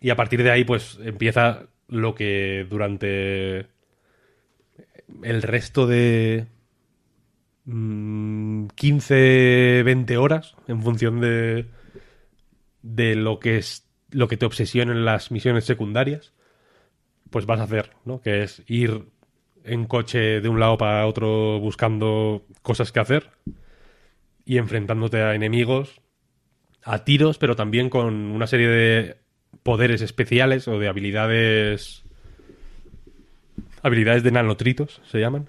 Y 0.00 0.10
a 0.10 0.16
partir 0.16 0.42
de 0.44 0.50
ahí, 0.52 0.64
pues 0.64 0.98
empieza 1.04 1.68
lo 1.88 2.14
que 2.14 2.66
durante 2.70 3.68
el 5.22 5.42
resto 5.42 5.86
de 5.86 6.46
mm, 7.64 8.66
15, 8.74 9.82
20 9.84 10.16
horas, 10.16 10.54
en 10.68 10.82
función 10.82 11.20
de, 11.20 11.66
de 12.82 13.14
lo 13.16 13.38
que 13.40 13.58
es 13.58 13.86
lo 14.10 14.28
que 14.28 14.36
te 14.36 14.46
obsesionen 14.46 15.04
las 15.04 15.30
misiones 15.30 15.64
secundarias, 15.64 16.32
pues 17.30 17.46
vas 17.46 17.60
a 17.60 17.64
hacer, 17.64 17.92
¿no? 18.04 18.20
Que 18.20 18.42
es 18.44 18.62
ir 18.68 19.06
en 19.66 19.86
coche 19.86 20.40
de 20.40 20.48
un 20.48 20.60
lado 20.60 20.78
para 20.78 21.06
otro 21.06 21.58
buscando 21.60 22.44
cosas 22.62 22.92
que 22.92 23.00
hacer 23.00 23.30
y 24.44 24.58
enfrentándote 24.58 25.20
a 25.20 25.34
enemigos 25.34 26.00
a 26.84 27.04
tiros, 27.04 27.38
pero 27.38 27.56
también 27.56 27.90
con 27.90 28.14
una 28.14 28.46
serie 28.46 28.68
de 28.68 29.16
poderes 29.62 30.00
especiales 30.02 30.68
o 30.68 30.78
de 30.78 30.88
habilidades 30.88 32.04
habilidades 33.82 34.22
de 34.22 34.30
nanotritos 34.30 35.00
se 35.10 35.18
llaman 35.18 35.48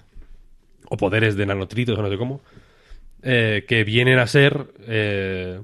o 0.90 0.98
poderes 0.98 1.36
de 1.36 1.46
nanotritos 1.46 1.98
o 1.98 2.02
no 2.02 2.10
sé 2.10 2.18
cómo 2.18 2.42
eh, 3.22 3.66
que 3.68 3.84
vienen 3.84 4.20
a 4.20 4.28
ser 4.28 4.74
eh, 4.88 5.62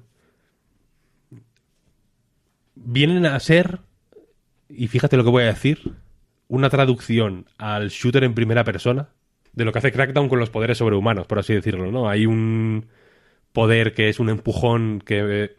vienen 2.76 3.26
a 3.26 3.40
ser 3.40 3.80
y 4.70 4.88
fíjate 4.88 5.18
lo 5.18 5.24
que 5.24 5.30
voy 5.30 5.44
a 5.44 5.48
decir 5.48 5.94
una 6.54 6.70
traducción 6.70 7.48
al 7.58 7.90
shooter 7.90 8.24
en 8.24 8.36
primera 8.36 8.64
persona 8.64 9.10
de 9.54 9.66
lo 9.66 9.72
que 9.72 9.80
hace 9.80 9.92
Crackdown 9.92 10.30
con 10.30 10.38
los 10.38 10.52
poderes 10.52 10.78
sobrehumanos, 10.78 11.26
por 11.26 11.40
así 11.40 11.52
decirlo, 11.52 11.92
¿no? 11.92 12.08
Hay 12.08 12.28
un 12.28 12.86
poder 13.54 13.96
que 13.96 14.08
es 14.08 14.20
un 14.20 14.30
empujón 14.30 15.02
que, 15.04 15.56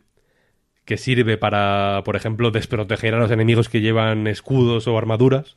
que 0.84 0.96
sirve 0.96 1.36
para, 1.36 2.02
por 2.04 2.14
ejemplo, 2.14 2.52
desproteger 2.52 3.12
a 3.14 3.18
los 3.18 3.32
enemigos 3.32 3.68
que 3.68 3.80
llevan 3.80 4.28
escudos 4.28 4.86
o 4.86 4.96
armaduras, 4.96 5.56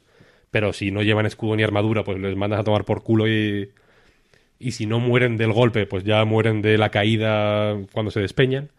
pero 0.49 0.73
si 0.73 0.89
no 0.89 1.03
llevan 1.03 1.27
escudo 1.27 1.55
ni 1.55 1.61
armadura, 1.61 2.03
pues 2.03 2.17
les 2.19 2.35
mandas 2.35 2.59
a 2.59 2.63
tomar 2.63 2.83
por 2.83 3.03
culo 3.03 3.27
y, 3.27 3.69
y 4.57 4.71
si 4.71 4.87
no 4.87 4.99
mueren 4.99 5.37
del 5.37 5.53
golpe, 5.53 5.85
pues 5.85 6.03
ya 6.03 6.25
mueren 6.25 6.63
de 6.63 6.79
la 6.79 6.89
caída 6.89 7.77
cuando 7.93 8.09
se 8.09 8.21
despeñan. 8.21 8.71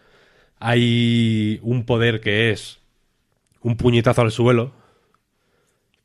Hay 0.58 1.60
un 1.62 1.84
poder 1.84 2.20
que 2.20 2.50
es 2.50 2.80
un 3.62 3.76
puñetazo 3.76 4.22
al 4.22 4.32
suelo, 4.32 4.72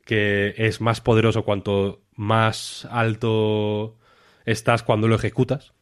que 0.04 0.54
es 0.56 0.80
más 0.80 1.00
poderoso 1.00 1.44
cuanto 1.44 2.02
más 2.14 2.86
alto 2.90 3.96
estás 4.44 4.82
cuando 4.82 5.08
lo 5.08 5.14
ejecutas 5.14 5.72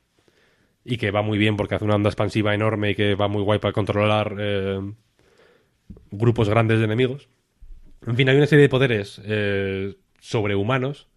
y 0.85 0.97
que 0.97 1.11
va 1.11 1.23
muy 1.23 1.39
bien 1.39 1.57
porque 1.57 1.75
hace 1.75 1.85
una 1.85 1.97
onda 1.97 2.09
expansiva 2.09 2.55
enorme 2.55 2.91
y 2.91 2.95
que 2.95 3.15
va 3.15 3.29
muy 3.29 3.43
guay 3.43 3.59
para 3.59 3.73
controlar 3.73 4.37
eh, 4.39 4.81
grupos 6.11 6.49
grandes 6.49 6.79
de 6.79 6.85
enemigos. 6.85 7.29
En 8.07 8.17
fin, 8.17 8.29
hay 8.29 8.37
una 8.37 8.47
serie 8.47 8.63
de 8.63 8.69
poderes 8.69 9.21
eh, 9.25 9.95
sobrehumanos 10.21 11.09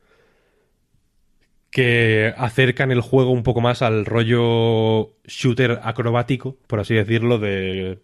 que 1.72 2.34
acercan 2.38 2.92
el 2.92 3.02
juego 3.02 3.32
un 3.32 3.44
poco 3.44 3.60
más 3.60 3.82
al 3.82 4.06
rollo 4.06 5.18
shooter 5.26 5.80
acrobático, 5.84 6.58
por 6.68 6.80
así 6.80 6.94
decirlo, 6.94 7.38
de 7.38 8.00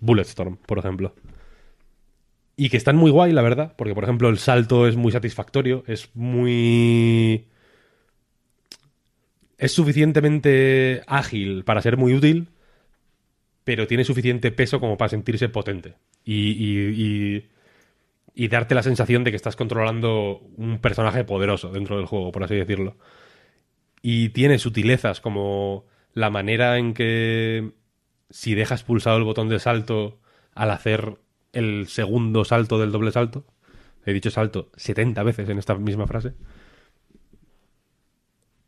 Bulletstorm, 0.00 0.56
por 0.58 0.78
ejemplo. 0.78 1.14
Y 2.60 2.70
que 2.70 2.76
están 2.76 2.96
muy 2.96 3.12
guay, 3.12 3.30
la 3.32 3.42
verdad, 3.42 3.74
porque 3.76 3.94
por 3.94 4.02
ejemplo 4.02 4.28
el 4.28 4.38
salto 4.38 4.88
es 4.88 4.96
muy 4.96 5.12
satisfactorio, 5.12 5.84
es 5.86 6.10
muy... 6.14 7.46
Es 9.58 9.70
suficientemente 9.70 11.02
ágil 11.06 11.62
para 11.62 11.80
ser 11.82 11.96
muy 11.96 12.14
útil, 12.14 12.48
pero 13.62 13.86
tiene 13.86 14.02
suficiente 14.02 14.50
peso 14.50 14.80
como 14.80 14.96
para 14.96 15.08
sentirse 15.08 15.48
potente. 15.48 15.94
Y, 16.24 16.50
y, 16.50 17.48
y, 18.34 18.48
darte 18.48 18.74
la 18.74 18.82
sensación 18.82 19.22
de 19.22 19.30
que 19.30 19.36
estás 19.36 19.54
controlando 19.54 20.40
un 20.56 20.80
personaje 20.80 21.22
poderoso 21.22 21.70
dentro 21.70 21.96
del 21.96 22.06
juego, 22.06 22.32
por 22.32 22.42
así 22.42 22.56
decirlo. 22.56 22.96
Y 24.02 24.30
tiene 24.30 24.58
sutilezas 24.58 25.20
como 25.20 25.86
la 26.12 26.30
manera 26.30 26.76
en 26.76 26.92
que 26.92 27.70
si 28.30 28.56
dejas 28.56 28.82
pulsado 28.82 29.16
el 29.16 29.22
botón 29.22 29.48
de 29.48 29.60
salto 29.60 30.18
al 30.56 30.72
hacer 30.72 31.18
el 31.52 31.86
segundo 31.88 32.44
salto 32.44 32.78
del 32.78 32.92
doble 32.92 33.12
salto, 33.12 33.44
he 34.04 34.12
dicho 34.12 34.30
salto 34.30 34.70
70 34.76 35.22
veces 35.22 35.48
en 35.48 35.58
esta 35.58 35.74
misma 35.74 36.06
frase, 36.06 36.34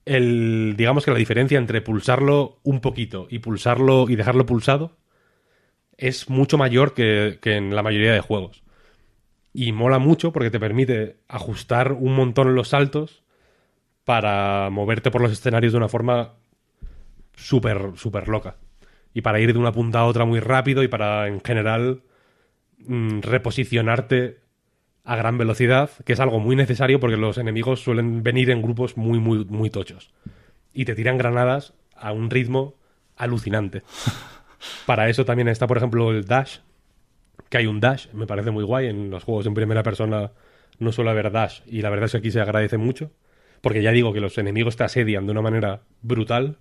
el, 0.05 0.75
digamos 0.77 1.05
que 1.05 1.11
la 1.11 1.19
diferencia 1.19 1.59
entre 1.59 1.83
pulsarlo 1.83 2.59
un 2.63 2.81
poquito 2.81 3.27
y 3.31 3.39
pulsarlo 3.39 4.09
y 4.09 4.17
dejarlo 4.17 4.47
pulsado 4.47 4.99
es 5.97 6.29
mucho 6.31 6.59
mayor 6.59 6.95
que, 6.95 7.39
que 7.43 7.57
en 7.57 7.75
la 7.77 7.83
mayoría 7.83 8.13
de 8.13 8.21
juegos. 8.21 8.65
Y 9.53 9.73
mola 9.73 9.99
mucho 9.99 10.33
porque 10.33 10.51
te 10.51 10.61
permite 10.61 11.21
ajustar 11.29 11.93
un 11.93 12.15
montón 12.15 12.55
los 12.55 12.69
saltos 12.69 13.23
para 14.05 14.71
moverte 14.71 15.11
por 15.11 15.21
los 15.21 15.33
escenarios 15.33 15.73
de 15.73 15.79
una 15.79 15.89
forma 15.89 16.35
súper, 17.37 17.93
súper 17.97 18.29
loca. 18.29 18.57
Y 19.13 19.23
para 19.23 19.41
ir 19.41 19.53
de 19.53 19.59
una 19.59 19.73
punta 19.73 20.01
a 20.01 20.07
otra 20.07 20.25
muy 20.25 20.41
rápido 20.41 20.83
y 20.83 20.89
para, 20.89 21.27
en 21.27 21.41
general, 21.41 22.03
mm, 22.87 23.21
reposicionarte 23.21 24.39
a 25.05 25.17
gran 25.17 25.39
velocidad, 25.39 25.91
que 26.05 26.13
es 26.13 26.21
algo 26.21 26.41
muy 26.41 26.57
necesario 26.57 27.01
porque 27.01 27.17
los 27.17 27.39
enemigos 27.39 27.81
suelen 27.81 28.23
venir 28.23 28.51
en 28.51 28.63
grupos 28.63 28.97
muy, 28.97 29.19
muy, 29.19 29.45
muy 29.45 29.71
tochos. 29.71 30.13
Y 30.73 30.85
te 30.85 30.95
tiran 30.95 31.19
granadas 31.19 31.75
a 31.97 32.13
un 32.13 32.31
ritmo 32.31 32.75
alucinante. 33.17 33.83
Para 34.87 35.09
eso 35.09 35.25
también 35.25 35.49
está, 35.49 35.67
por 35.67 35.79
ejemplo, 35.79 36.11
el 36.11 36.27
dash, 36.27 36.59
que 37.49 37.59
hay 37.59 37.67
un 37.67 37.81
dash, 37.81 38.09
me 38.13 38.27
parece 38.27 38.51
muy 38.51 38.65
guay. 38.65 38.87
En 38.87 39.11
los 39.11 39.25
juegos 39.25 39.47
en 39.47 39.55
primera 39.55 39.83
persona 39.83 40.33
no 40.79 40.93
suele 40.93 41.11
haber 41.11 41.31
dash, 41.31 41.61
y 41.67 41.83
la 41.83 41.91
verdad 41.91 42.07
es 42.07 42.13
que 42.13 42.19
aquí 42.19 42.31
se 42.31 42.41
agradece 42.41 42.79
mucho, 42.79 43.11
porque 43.61 43.83
ya 43.83 43.91
digo 43.91 44.13
que 44.13 44.21
los 44.21 44.39
enemigos 44.39 44.77
te 44.77 44.85
asedian 44.85 45.27
de 45.27 45.33
una 45.33 45.43
manera 45.43 45.83
brutal. 46.03 46.59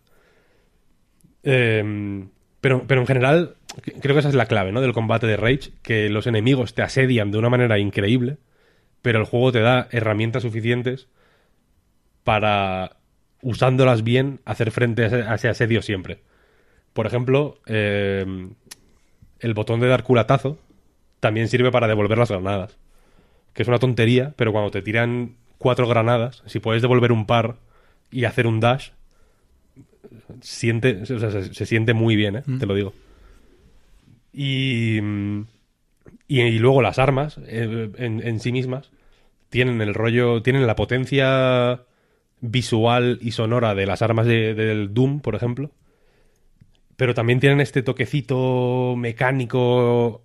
Eh, 1.43 2.27
pero, 2.61 2.85
pero 2.87 3.01
en 3.01 3.07
general, 3.07 3.55
creo 3.81 4.15
que 4.15 4.19
esa 4.19 4.29
es 4.29 4.35
la 4.35 4.45
clave, 4.45 4.71
¿no? 4.71 4.81
Del 4.81 4.93
combate 4.93 5.27
de 5.27 5.37
Rage, 5.37 5.71
que 5.81 6.09
los 6.09 6.27
enemigos 6.27 6.73
te 6.73 6.81
asedian 6.81 7.31
de 7.31 7.37
una 7.37 7.49
manera 7.49 7.79
increíble, 7.79 8.37
pero 9.01 9.19
el 9.19 9.25
juego 9.25 9.51
te 9.51 9.61
da 9.61 9.87
herramientas 9.91 10.43
suficientes 10.43 11.07
para, 12.23 12.97
usándolas 13.41 14.03
bien, 14.03 14.41
hacer 14.45 14.71
frente 14.71 15.03
a 15.03 15.07
ese, 15.07 15.21
a 15.23 15.35
ese 15.35 15.49
asedio 15.49 15.81
siempre. 15.81 16.21
Por 16.93 17.07
ejemplo, 17.07 17.59
eh, 17.65 18.25
el 19.39 19.53
botón 19.53 19.79
de 19.79 19.87
dar 19.87 20.03
culatazo 20.03 20.57
también 21.19 21.47
sirve 21.47 21.71
para 21.71 21.87
devolver 21.87 22.17
las 22.17 22.29
granadas. 22.29 22.77
Que 23.53 23.63
es 23.63 23.67
una 23.67 23.79
tontería, 23.79 24.33
pero 24.35 24.51
cuando 24.51 24.71
te 24.71 24.81
tiran 24.81 25.35
cuatro 25.57 25.87
granadas, 25.87 26.43
si 26.45 26.59
puedes 26.59 26.81
devolver 26.81 27.11
un 27.11 27.25
par 27.25 27.57
y 28.11 28.25
hacer 28.25 28.47
un 28.47 28.59
dash, 28.59 28.89
siente, 30.41 31.01
o 31.01 31.19
sea, 31.19 31.31
se, 31.31 31.53
se 31.53 31.65
siente 31.65 31.93
muy 31.93 32.15
bien, 32.15 32.37
¿eh? 32.37 32.43
te 32.59 32.65
lo 32.65 32.75
digo. 32.75 32.93
Y, 34.31 34.99
y, 36.27 36.59
luego 36.59 36.81
las 36.81 36.99
armas 36.99 37.39
eh, 37.45 37.91
en, 37.97 38.25
en 38.25 38.39
sí 38.39 38.51
mismas 38.51 38.91
tienen 39.49 39.81
el 39.81 39.93
rollo, 39.93 40.41
tienen 40.43 40.67
la 40.67 40.75
potencia 40.75 41.83
visual 42.41 43.19
y 43.21 43.31
sonora 43.31 43.75
de 43.75 43.85
las 43.87 44.01
armas 44.01 44.27
de- 44.27 44.53
del 44.55 44.93
Doom, 44.93 45.21
por 45.21 45.35
ejemplo. 45.35 45.71
Pero 46.95 47.13
también 47.13 47.39
tienen 47.39 47.61
este 47.61 47.81
toquecito 47.81 48.95
mecánico 48.97 50.23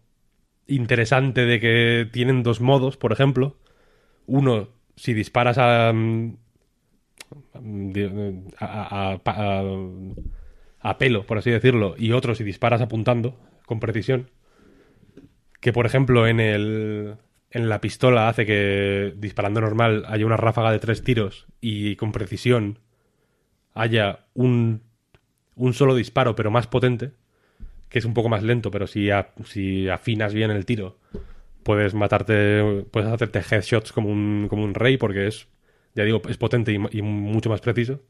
interesante 0.67 1.47
de 1.47 1.61
que 1.61 2.09
tienen 2.13 2.43
dos 2.43 2.61
modos, 2.61 2.97
por 2.97 3.13
ejemplo. 3.13 3.57
Uno, 4.27 4.69
si 4.97 5.15
disparas 5.15 5.59
a, 5.59 5.93
mm, 5.95 6.37
a- 8.61 9.19
a 10.81 10.99
pelo, 10.99 11.25
por 11.27 11.39
así 11.39 11.51
decirlo, 11.51 11.95
y 11.99 12.13
otro 12.13 12.35
si 12.35 12.45
disparas 12.45 12.81
apuntando 12.81 13.37
con 13.67 13.81
precisión. 13.81 14.31
Que, 15.61 15.73
por 15.73 15.87
ejemplo, 15.87 16.27
en 16.27 16.41
el 16.41 17.17
en 17.55 17.69
la 17.69 17.81
pistola 17.81 18.29
hace 18.29 18.45
que 18.45 19.15
disparando 19.17 19.61
normal 19.61 20.05
haya 20.09 20.27
una 20.27 20.37
ráfaga 20.37 20.73
de 20.73 20.81
tres 20.81 21.05
tiros 21.05 21.47
y 21.61 21.95
con 21.95 22.11
precisión 22.11 22.81
haya 23.75 24.27
un, 24.35 24.83
un 25.55 25.73
solo 25.73 25.95
disparo, 25.95 26.35
pero 26.35 26.51
más 26.51 26.67
potente, 26.67 27.13
que 27.89 28.01
es 28.01 28.05
un 28.05 28.13
poco 28.13 28.29
más 28.29 28.43
lento, 28.43 28.73
pero 28.73 28.89
si, 28.89 29.09
si 29.45 29.89
afinas 29.89 30.35
bien 30.35 30.51
el 30.51 30.67
tiro, 30.67 30.99
puedes 31.63 31.95
matarte, 31.95 32.85
puedes 32.91 33.09
hacerte 33.09 33.39
headshots 33.39 33.93
como 33.93 34.09
un, 34.09 34.47
como 34.49 34.65
un 34.65 34.75
rey, 34.75 34.97
porque 34.97 35.29
es, 35.29 35.47
ya 35.95 36.03
digo, 36.03 36.23
es 36.29 36.37
potente 36.37 36.73
y, 36.73 36.99
y 36.99 37.03
mucho 37.03 37.51
más 37.51 37.61
preciso. 37.61 38.03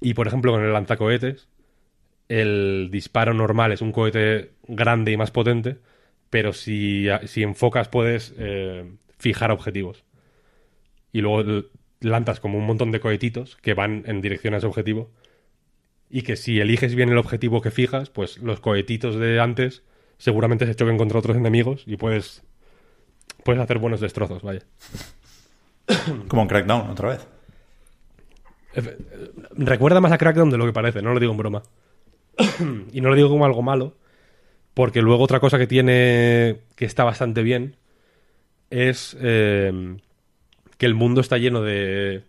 Y 0.00 0.14
por 0.14 0.26
ejemplo, 0.26 0.50
con 0.52 0.64
el 0.64 0.72
lanzacohetes, 0.72 1.48
el 2.28 2.88
disparo 2.90 3.32
normal 3.34 3.72
es 3.72 3.80
un 3.80 3.92
cohete 3.92 4.52
grande 4.66 5.12
y 5.12 5.16
más 5.16 5.30
potente, 5.30 5.78
pero 6.30 6.52
si, 6.52 7.06
si 7.26 7.42
enfocas 7.42 7.88
puedes 7.88 8.34
eh, 8.38 8.90
fijar 9.18 9.50
objetivos. 9.50 10.04
Y 11.12 11.20
luego 11.22 11.64
lanzas 12.00 12.38
como 12.40 12.58
un 12.58 12.66
montón 12.66 12.92
de 12.92 13.00
cohetitos 13.00 13.56
que 13.56 13.74
van 13.74 14.02
en 14.06 14.20
dirección 14.20 14.54
a 14.54 14.58
ese 14.58 14.66
objetivo. 14.66 15.10
Y 16.10 16.22
que 16.22 16.36
si 16.36 16.60
eliges 16.60 16.94
bien 16.94 17.08
el 17.10 17.18
objetivo 17.18 17.60
que 17.60 17.70
fijas, 17.70 18.10
pues 18.10 18.38
los 18.38 18.60
cohetitos 18.60 19.16
de 19.16 19.40
antes 19.40 19.82
seguramente 20.18 20.66
se 20.66 20.74
choquen 20.74 20.96
contra 20.98 21.18
otros 21.18 21.36
enemigos 21.36 21.84
y 21.86 21.96
puedes 21.96 22.42
puedes 23.44 23.62
hacer 23.62 23.78
buenos 23.78 24.00
destrozos, 24.00 24.42
vaya. 24.42 24.62
Como 26.28 26.42
en 26.42 26.48
Crackdown, 26.48 26.90
otra 26.90 27.10
vez. 27.10 27.26
Efe- 28.74 28.96
Recuerda 29.56 30.00
más 30.00 30.12
a 30.12 30.18
Crackdown 30.18 30.50
de 30.50 30.58
lo 30.58 30.66
que 30.66 30.72
parece, 30.72 31.02
no 31.02 31.12
lo 31.14 31.20
digo 31.20 31.32
en 31.32 31.38
broma. 31.38 31.62
y 32.92 33.00
no 33.00 33.10
lo 33.10 33.16
digo 33.16 33.28
como 33.28 33.44
algo 33.44 33.62
malo, 33.62 33.94
porque 34.74 35.02
luego 35.02 35.24
otra 35.24 35.40
cosa 35.40 35.58
que 35.58 35.66
tiene 35.66 36.60
que 36.76 36.84
está 36.84 37.04
bastante 37.04 37.42
bien 37.42 37.76
es 38.70 39.16
eh, 39.20 39.96
que 40.76 40.86
el 40.86 40.94
mundo 40.94 41.20
está 41.20 41.38
lleno 41.38 41.62
de 41.62 42.22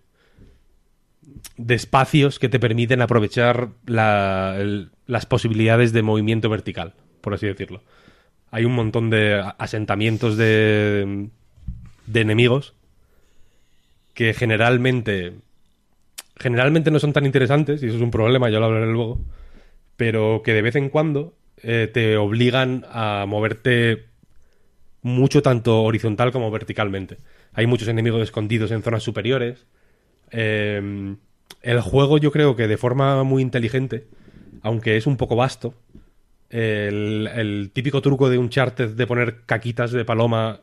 de 1.58 1.76
espacios 1.76 2.40
que 2.40 2.50
te 2.50 2.60
permiten 2.60 3.02
aprovechar 3.02 3.70
las 3.86 5.26
posibilidades 5.26 5.92
de 5.92 6.02
movimiento 6.02 6.50
vertical, 6.50 6.94
por 7.22 7.34
así 7.34 7.48
decirlo. 7.48 7.84
Hay 8.52 8.66
un 8.66 8.74
montón 8.74 9.10
de 9.10 9.44
asentamientos 9.58 10.38
de, 10.38 11.30
de 12.08 12.22
enemigos 12.22 12.74
que 14.14 14.34
generalmente 14.34 15.34
generalmente 16.38 16.90
no 16.90 17.00
son 17.00 17.12
tan 17.12 17.26
interesantes, 17.26 17.84
y 17.84 17.88
eso 17.88 17.98
es 17.98 18.02
un 18.02 18.12
problema, 18.12 18.50
ya 18.50 18.60
lo 18.60 18.68
hablaré 18.68 18.88
luego, 18.88 19.20
pero 20.00 20.44
que 20.46 20.54
de 20.54 20.62
vez 20.62 20.78
en 20.78 20.88
cuando 20.88 21.34
eh, 21.62 21.90
te 21.94 22.16
obligan 22.16 22.86
a 22.90 23.26
moverte 23.28 24.06
mucho 25.02 25.42
tanto 25.42 25.84
horizontal 25.84 26.32
como 26.32 26.50
verticalmente. 26.52 27.18
Hay 27.52 27.68
muchos 27.68 27.90
enemigos 27.90 28.22
escondidos 28.22 28.72
en 28.72 28.82
zonas 28.82 29.04
superiores. 29.04 29.66
Eh, 30.32 31.16
el 31.62 31.82
juego 31.82 32.18
yo 32.18 32.32
creo 32.32 32.56
que 32.56 32.70
de 32.70 32.78
forma 32.78 33.26
muy 33.26 33.42
inteligente, 33.42 34.08
aunque 34.62 34.96
es 34.96 35.06
un 35.06 35.18
poco 35.18 35.36
vasto, 35.36 35.74
el, 36.50 37.30
el 37.36 37.70
típico 37.74 38.02
truco 38.02 38.30
de 38.30 38.38
un 38.38 38.50
charter 38.50 38.96
de 38.96 39.06
poner 39.06 39.42
caquitas 39.46 39.92
de 39.92 40.06
paloma 40.06 40.62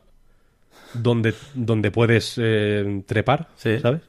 donde, 0.95 1.35
donde 1.53 1.91
puedes 1.91 2.39
eh, 2.41 3.03
trepar, 3.05 3.49
Sí. 3.55 3.77
¿sabes? 3.81 4.01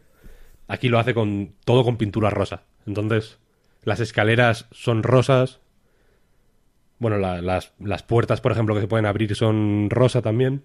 Aquí 0.69 0.89
lo 0.89 0.99
hace 0.99 1.13
con 1.13 1.53
todo 1.67 1.85
con 1.85 1.99
pintura 1.99 2.31
rosa. 2.31 2.63
Entonces, 2.87 3.39
las 3.83 4.01
escaleras 4.01 4.67
son 4.71 5.03
rosas. 5.03 5.61
Bueno, 6.99 7.19
la- 7.19 7.41
las, 7.43 7.73
las 7.79 8.03
puertas, 8.03 8.41
por 8.41 8.53
ejemplo, 8.53 8.75
que 8.75 8.81
se 8.81 8.89
pueden 8.89 9.07
abrir 9.07 9.35
son 9.37 9.89
rosa 9.91 10.23
también. 10.23 10.65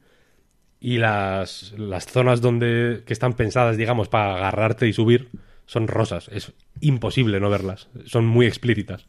Y 0.80 0.97
las, 0.97 1.74
las 1.78 2.05
zonas 2.07 2.41
donde 2.41 3.03
que 3.05 3.14
están 3.14 3.34
pensadas, 3.34 3.78
digamos, 3.78 4.09
para 4.09 4.36
agarrarte 4.36 4.88
y 4.88 4.93
subir 4.93 5.30
son 5.66 5.88
rosas. 5.88 6.30
Es 6.34 6.51
imposible 6.82 7.39
no 7.39 7.49
verlas. 7.49 7.88
Son 8.05 8.26
muy 8.26 8.45
explícitas. 8.47 9.05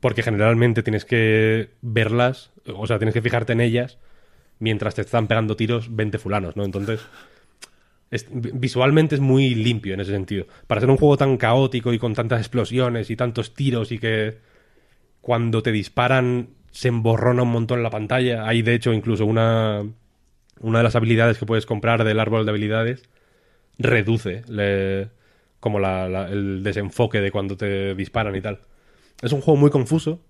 Porque 0.00 0.22
generalmente 0.22 0.82
tienes 0.82 1.04
que 1.04 1.70
verlas, 1.80 2.52
o 2.66 2.86
sea, 2.86 2.98
tienes 2.98 3.14
que 3.14 3.22
fijarte 3.22 3.54
en 3.54 3.60
ellas 3.62 3.98
mientras 4.58 4.94
te 4.94 5.00
están 5.02 5.26
pegando 5.26 5.56
tiros 5.56 5.94
20 5.96 6.18
fulanos, 6.18 6.54
¿no? 6.56 6.64
Entonces, 6.64 7.00
visualmente 8.30 9.14
es 9.16 9.20
muy 9.20 9.54
limpio 9.54 9.94
en 9.94 10.00
ese 10.00 10.12
sentido. 10.12 10.46
Para 10.66 10.80
ser 10.80 10.90
un 10.90 10.96
juego 10.96 11.16
tan 11.16 11.36
caótico 11.36 11.92
y 11.92 11.98
con 11.98 12.14
tantas 12.14 12.40
explosiones 12.40 13.10
y 13.10 13.16
tantos 13.16 13.54
tiros 13.54 13.92
y 13.92 13.98
que 13.98 14.38
cuando 15.20 15.62
te 15.62 15.72
disparan 15.72 16.50
se 16.70 16.88
emborrona 16.88 17.42
un 17.42 17.50
montón 17.50 17.82
la 17.82 17.90
pantalla. 17.90 18.46
Hay 18.46 18.62
de 18.62 18.74
hecho 18.74 18.92
incluso 18.92 19.26
una, 19.26 19.82
una 20.60 20.78
de 20.78 20.84
las 20.84 20.94
habilidades 20.94 21.38
que 21.38 21.46
puedes 21.46 21.66
comprar 21.66 22.04
del 22.04 22.20
árbol 22.20 22.44
de 22.44 22.50
habilidades 22.50 23.08
reduce 23.78 24.42
como 25.60 25.80
la- 25.80 26.28
el 26.30 26.62
desenfoque 26.62 27.20
de 27.20 27.30
cuando 27.30 27.56
te 27.56 27.94
disparan 27.94 28.36
y 28.36 28.40
tal. 28.40 28.60
Es 29.22 29.32
un 29.32 29.40
juego 29.40 29.58
muy 29.58 29.70
confuso 29.70 30.20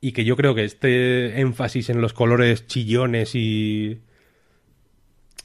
y 0.00 0.12
que 0.12 0.24
yo 0.24 0.36
creo 0.36 0.54
que 0.54 0.64
este 0.64 1.40
énfasis 1.40 1.90
en 1.90 2.00
los 2.00 2.12
colores 2.12 2.66
chillones 2.66 3.34
y 3.34 4.00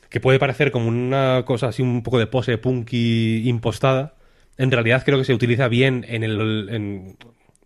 que 0.09 0.19
puede 0.19 0.39
parecer 0.39 0.71
como 0.71 0.87
una 0.87 1.43
cosa 1.45 1.67
así 1.67 1.81
un 1.81 2.03
poco 2.03 2.19
de 2.19 2.27
pose 2.27 2.57
punky 2.57 3.47
impostada, 3.47 4.15
en 4.57 4.71
realidad 4.71 5.03
creo 5.05 5.17
que 5.17 5.25
se 5.25 5.33
utiliza 5.33 5.67
bien 5.67 6.05
en 6.07 6.23
el, 6.23 6.69
en, 6.69 7.17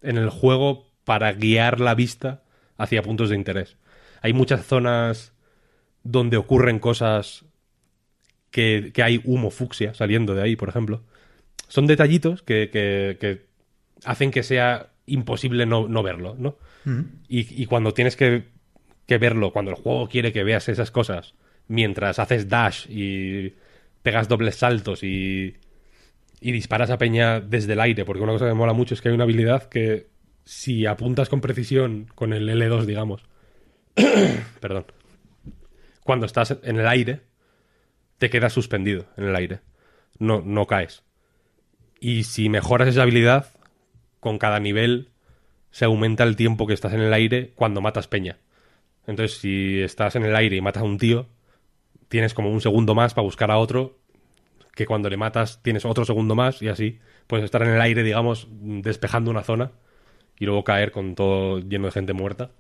en 0.02 0.18
el 0.18 0.30
juego 0.30 0.88
para 1.04 1.34
guiar 1.34 1.80
la 1.80 1.96
vista 1.96 2.44
hacia 2.78 3.02
puntos 3.04 3.30
de 3.30 3.36
interés. 3.36 3.78
Hay 4.22 4.34
muchas 4.34 4.66
zonas 4.66 5.34
donde 6.04 6.38
ocurren 6.38 6.80
cosas 6.80 7.46
que, 8.52 8.92
que 8.94 9.04
hay 9.04 9.22
humo 9.26 9.52
fucsia 9.52 9.94
saliendo 9.94 10.34
de 10.36 10.42
ahí, 10.42 10.56
por 10.56 10.70
ejemplo. 10.70 11.04
Son 11.68 11.88
detallitos 11.88 12.42
que, 12.42 12.70
que- 12.72 13.18
que 13.20 13.46
hacen 14.06 14.32
que 14.32 14.44
sea 14.44 14.88
imposible 15.06 15.66
no, 15.66 15.88
no 15.88 16.04
verlo, 16.04 16.36
¿no? 16.38 16.58
Y, 17.28 17.62
y 17.62 17.66
cuando 17.66 17.94
tienes 17.94 18.16
que, 18.16 18.46
que 19.06 19.18
verlo, 19.18 19.52
cuando 19.52 19.72
el 19.72 19.78
juego 19.78 20.08
quiere 20.08 20.32
que 20.32 20.44
veas 20.44 20.70
esas 20.70 20.90
cosas, 20.92 21.34
mientras 21.70 22.20
haces 22.20 22.50
dash 22.50 22.86
y 22.90 23.54
pegas 24.02 24.28
dobles 24.28 24.56
saltos 24.56 25.04
y, 25.04 25.56
y 26.42 26.52
disparas 26.52 26.90
a 26.90 26.98
peña 26.98 27.40
desde 27.40 27.74
el 27.74 27.80
aire, 27.80 28.04
porque 28.04 28.24
una 28.24 28.34
cosa 28.34 28.46
que 28.46 28.52
me 28.52 28.58
mola 28.58 28.74
mucho 28.74 28.94
es 28.94 29.02
que 29.02 29.10
hay 29.10 29.16
una 29.16 29.24
habilidad 29.24 29.70
que 29.70 30.08
si 30.44 30.86
apuntas 30.86 31.30
con 31.30 31.42
precisión 31.42 32.10
con 32.16 32.34
el 32.34 32.50
L2, 32.50 32.86
digamos, 32.86 33.24
perdón, 34.60 34.86
cuando 36.04 36.26
estás 36.26 36.58
en 36.64 36.80
el 36.80 36.88
aire, 36.88 37.22
te 38.18 38.30
quedas 38.30 38.52
suspendido 38.52 39.06
en 39.16 39.26
el 39.26 39.36
aire, 39.36 39.60
no, 40.18 40.42
no 40.42 40.66
caes. 40.66 41.04
Y 42.00 42.24
si 42.24 42.50
mejoras 42.50 42.88
esa 42.88 43.04
habilidad, 43.04 43.52
con 44.20 44.38
cada 44.38 44.60
nivel 44.60 45.10
se 45.72 45.86
aumenta 45.86 46.24
el 46.24 46.36
tiempo 46.36 46.66
que 46.66 46.74
estás 46.74 46.94
en 46.94 47.02
el 47.02 47.14
aire 47.14 47.52
cuando 47.56 47.82
matas 47.82 48.08
peña. 48.08 48.38
Entonces, 49.06 49.38
si 49.38 49.82
estás 49.82 50.16
en 50.16 50.24
el 50.24 50.36
aire 50.36 50.56
y 50.56 50.62
matas 50.62 50.84
a 50.84 50.86
un 50.86 50.98
tío, 50.98 51.28
tienes 52.10 52.34
como 52.34 52.52
un 52.52 52.60
segundo 52.62 52.94
más 52.96 53.14
para 53.14 53.24
buscar 53.24 53.50
a 53.52 53.58
otro, 53.58 53.98
que 54.76 54.86
cuando 54.86 55.10
le 55.10 55.18
matas 55.18 55.62
tienes 55.64 55.86
otro 55.86 56.06
segundo 56.06 56.36
más 56.36 56.62
y 56.62 56.68
así 56.68 57.00
puedes 57.28 57.46
estar 57.46 57.62
en 57.64 57.70
el 57.70 57.82
aire, 57.82 58.04
digamos, 58.04 58.48
despejando 58.52 59.32
una 59.32 59.44
zona 59.44 59.72
y 60.38 60.46
luego 60.46 60.64
caer 60.64 60.92
con 60.92 61.16
todo 61.16 61.60
lleno 61.60 61.86
de 61.86 61.92
gente 61.92 62.14
muerta. 62.14 62.52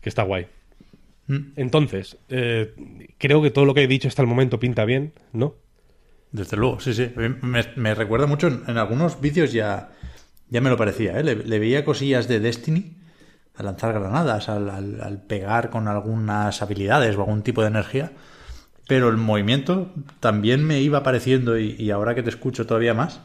Que 0.00 0.08
está 0.08 0.22
guay. 0.22 0.46
Entonces, 1.56 2.18
eh, 2.28 2.74
creo 3.16 3.40
que 3.40 3.50
todo 3.50 3.64
lo 3.64 3.72
que 3.72 3.82
he 3.82 3.86
dicho 3.86 4.08
hasta 4.08 4.20
el 4.20 4.28
momento 4.28 4.60
pinta 4.60 4.84
bien, 4.84 5.14
¿no? 5.32 5.54
Desde 6.32 6.56
luego, 6.58 6.80
sí, 6.80 6.92
sí. 6.92 7.10
Me, 7.16 7.64
me 7.76 7.94
recuerda 7.94 8.26
mucho, 8.26 8.48
en, 8.48 8.62
en 8.66 8.76
algunos 8.76 9.20
vídeos 9.20 9.52
ya, 9.52 9.90
ya 10.50 10.60
me 10.60 10.68
lo 10.68 10.76
parecía, 10.76 11.18
¿eh? 11.18 11.24
Le, 11.24 11.36
le 11.36 11.58
veía 11.58 11.84
cosillas 11.84 12.28
de 12.28 12.40
Destiny, 12.40 12.96
al 13.54 13.66
lanzar 13.66 13.94
granadas, 13.94 14.48
al, 14.50 14.68
al- 14.68 15.00
al 15.00 15.22
pegar 15.22 15.70
con 15.70 15.88
algunas 15.88 16.60
habilidades 16.60 17.16
o 17.16 17.20
algún 17.20 17.42
tipo 17.42 17.62
de 17.62 17.68
energía. 17.68 18.12
Pero 18.86 19.08
el 19.08 19.16
movimiento 19.16 19.92
también 20.20 20.64
me 20.64 20.80
iba 20.80 21.02
pareciendo, 21.02 21.58
y, 21.58 21.74
y 21.78 21.90
ahora 21.90 22.14
que 22.14 22.22
te 22.22 22.30
escucho 22.30 22.66
todavía 22.66 22.94
más, 22.94 23.20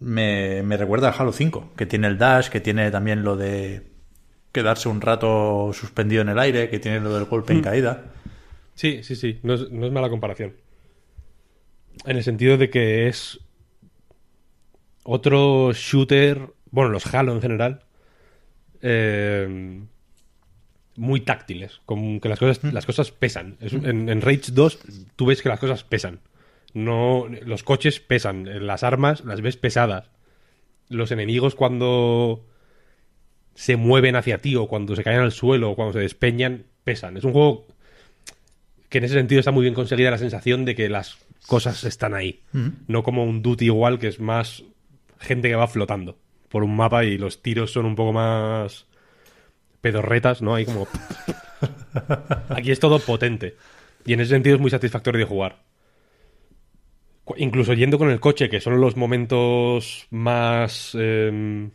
me, 0.00 0.62
me 0.62 0.76
recuerda 0.76 1.10
a 1.10 1.12
Halo 1.12 1.32
5, 1.32 1.72
que 1.76 1.86
tiene 1.86 2.08
el 2.08 2.18
dash, 2.18 2.48
que 2.48 2.60
tiene 2.60 2.90
también 2.90 3.22
lo 3.22 3.36
de 3.36 3.82
quedarse 4.52 4.88
un 4.88 5.00
rato 5.00 5.70
suspendido 5.72 6.22
en 6.22 6.30
el 6.30 6.38
aire, 6.38 6.68
que 6.68 6.78
tiene 6.78 7.00
lo 7.00 7.14
del 7.14 7.26
golpe 7.26 7.52
en 7.52 7.62
caída. 7.62 8.04
Sí, 8.74 9.02
sí, 9.02 9.14
sí, 9.14 9.38
no 9.42 9.54
es, 9.54 9.70
no 9.70 9.86
es 9.86 9.92
mala 9.92 10.08
comparación. 10.08 10.56
En 12.06 12.16
el 12.16 12.24
sentido 12.24 12.56
de 12.56 12.70
que 12.70 13.08
es 13.08 13.40
otro 15.04 15.72
shooter, 15.72 16.54
bueno, 16.70 16.90
los 16.90 17.14
Halo 17.14 17.32
en 17.32 17.42
general, 17.42 17.84
eh, 18.80 19.82
muy 21.00 21.20
táctiles, 21.20 21.80
como 21.86 22.20
que 22.20 22.28
las 22.28 22.38
cosas, 22.38 22.62
las 22.72 22.84
cosas 22.86 23.10
pesan. 23.10 23.56
Es 23.60 23.72
un- 23.72 23.86
en, 23.86 24.08
en 24.08 24.20
Rage 24.20 24.52
2 24.52 24.78
tú 25.16 25.26
ves 25.26 25.40
que 25.42 25.48
las 25.48 25.58
cosas 25.58 25.82
pesan. 25.82 26.20
No, 26.74 27.26
los 27.44 27.62
coches 27.62 27.98
pesan, 28.00 28.66
las 28.66 28.82
armas 28.84 29.24
las 29.24 29.40
ves 29.40 29.56
pesadas. 29.56 30.10
Los 30.88 31.10
enemigos 31.10 31.54
cuando 31.54 32.44
se 33.54 33.76
mueven 33.76 34.14
hacia 34.16 34.38
ti 34.38 34.56
o 34.56 34.66
cuando 34.68 34.94
se 34.96 35.02
caen 35.02 35.20
al 35.20 35.32
suelo 35.32 35.70
o 35.70 35.74
cuando 35.76 35.92
se 35.94 36.00
despeñan, 36.00 36.64
pesan. 36.84 37.16
Es 37.16 37.24
un 37.24 37.32
juego 37.32 37.66
que 38.88 38.98
en 38.98 39.04
ese 39.04 39.14
sentido 39.14 39.38
está 39.40 39.50
muy 39.52 39.62
bien 39.62 39.74
conseguida 39.74 40.10
la 40.10 40.18
sensación 40.18 40.64
de 40.64 40.74
que 40.74 40.88
las 40.88 41.18
cosas 41.46 41.84
están 41.84 42.14
ahí. 42.14 42.40
No 42.88 43.02
como 43.02 43.24
un 43.24 43.42
Duty 43.42 43.66
igual, 43.66 43.98
que 43.98 44.08
es 44.08 44.20
más 44.20 44.62
gente 45.18 45.48
que 45.48 45.54
va 45.56 45.66
flotando 45.68 46.18
por 46.48 46.62
un 46.64 46.74
mapa 46.76 47.04
y 47.04 47.16
los 47.18 47.42
tiros 47.42 47.72
son 47.72 47.86
un 47.86 47.94
poco 47.94 48.12
más 48.12 48.86
pedorretas, 49.80 50.42
¿no? 50.42 50.54
Hay 50.54 50.64
como... 50.64 50.86
Aquí 52.48 52.70
es 52.70 52.80
todo 52.80 52.98
potente. 52.98 53.56
Y 54.04 54.12
en 54.12 54.20
ese 54.20 54.30
sentido 54.30 54.56
es 54.56 54.60
muy 54.60 54.70
satisfactorio 54.70 55.18
de 55.18 55.24
jugar. 55.26 55.62
Incluso 57.36 57.74
yendo 57.74 57.98
con 57.98 58.10
el 58.10 58.20
coche, 58.20 58.48
que 58.48 58.60
son 58.60 58.80
los 58.80 58.96
momentos 58.96 60.06
más... 60.10 60.94
em, 60.94 61.70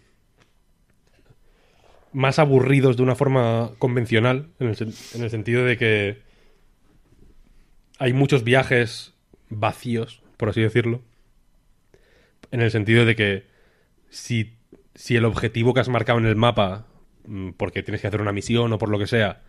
más 2.12 2.40
aburridos 2.40 2.96
de 2.96 3.04
una 3.04 3.16
forma 3.16 3.72
convencional, 3.78 4.48
en 4.60 4.70
el, 4.70 4.78
en 5.16 5.24
el 5.24 5.30
sentido 5.30 5.66
de 5.66 5.78
que 5.78 6.22
hay 8.00 8.14
muchos 8.14 8.44
viajes 8.46 9.14
vacíos, 9.50 10.22
por 10.38 10.50
así 10.50 10.62
decirlo, 10.62 11.02
en 12.52 12.62
el 12.62 12.72
sentido 12.72 13.06
de 13.06 13.16
que 13.16 13.44
si, 14.10 14.58
si 14.94 15.18
el 15.18 15.26
objetivo 15.26 15.74
que 15.74 15.82
has 15.82 15.90
marcado 15.90 16.20
en 16.20 16.26
el 16.26 16.36
mapa, 16.36 16.88
porque 17.58 17.84
tienes 17.84 18.02
que 18.02 18.08
hacer 18.08 18.22
una 18.22 18.32
misión 18.32 18.72
o 18.74 18.78
por 18.78 18.90
lo 18.90 19.00
que 19.00 19.08
sea, 19.08 19.42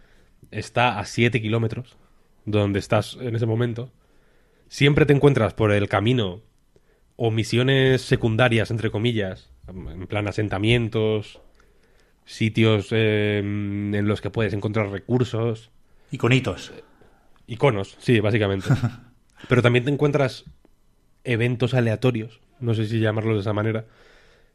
está 0.50 0.98
a 0.98 1.04
7 1.04 1.40
kilómetros 1.40 1.96
donde 2.44 2.78
estás 2.78 3.18
en 3.20 3.34
ese 3.34 3.46
momento, 3.46 3.90
siempre 4.68 5.04
te 5.04 5.12
encuentras 5.12 5.54
por 5.54 5.72
el 5.72 5.88
camino 5.88 6.42
o 7.16 7.30
misiones 7.30 8.02
secundarias, 8.02 8.70
entre 8.70 8.90
comillas, 8.90 9.50
en 9.68 10.06
plan 10.06 10.28
asentamientos, 10.28 11.40
sitios 12.24 12.88
eh, 12.90 13.38
en 13.38 14.06
los 14.06 14.20
que 14.20 14.30
puedes 14.30 14.52
encontrar 14.52 14.90
recursos, 14.90 15.70
Iconitos. 16.10 16.72
iconos, 17.46 17.96
sí, 17.98 18.20
básicamente. 18.20 18.68
Pero 19.48 19.62
también 19.62 19.84
te 19.84 19.90
encuentras 19.90 20.44
eventos 21.24 21.74
aleatorios, 21.74 22.40
no 22.60 22.74
sé 22.74 22.86
si 22.86 23.00
llamarlos 23.00 23.34
de 23.34 23.40
esa 23.40 23.52
manera, 23.52 23.86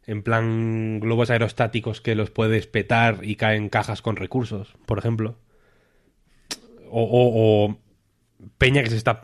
en 0.06 0.24
plan 0.24 1.00
globos 1.00 1.30
aerostáticos 1.30 2.02
que 2.02 2.16
los 2.16 2.32
puedes 2.32 2.68
petar 2.68 3.20
y 3.22 3.36
caen 3.36 3.70
cajas 3.70 4.02
con 4.02 4.16
recursos, 4.16 4.76
por 4.86 4.98
ejemplo. 4.98 5.38
O, 6.90 7.78
peña 8.58 8.84
que 8.84 8.90
se 8.90 8.98
está 8.98 9.22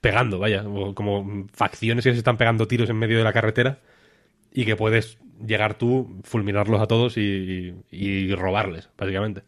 pegando, 0.00 0.38
vaya, 0.38 0.64
o 0.66 0.94
como 0.94 1.46
facciones 1.52 2.04
que 2.04 2.12
se 2.12 2.18
están 2.18 2.36
pegando 2.36 2.66
tiros 2.66 2.90
en 2.90 2.96
medio 2.96 3.18
de 3.18 3.24
la 3.24 3.32
carretera 3.32 3.78
y 4.52 4.64
que 4.64 4.76
puedes 4.76 5.18
llegar 5.46 5.74
tú, 5.74 6.20
fulminarlos 6.24 6.80
a 6.80 6.86
todos 6.86 7.16
y, 7.16 7.74
y 7.90 8.34
robarles, 8.34 8.90
básicamente. 8.96 9.42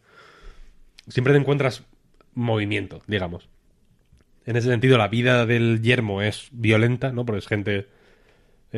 Siempre 1.07 1.33
te 1.33 1.39
encuentras 1.39 1.83
movimiento, 2.33 3.01
digamos. 3.07 3.49
En 4.45 4.55
ese 4.55 4.69
sentido, 4.69 4.97
la 4.97 5.09
vida 5.09 5.45
del 5.45 5.81
yermo 5.81 6.21
es 6.21 6.47
violenta, 6.51 7.11
¿no? 7.11 7.25
Porque 7.25 7.39
es 7.39 7.47
gente 7.47 7.87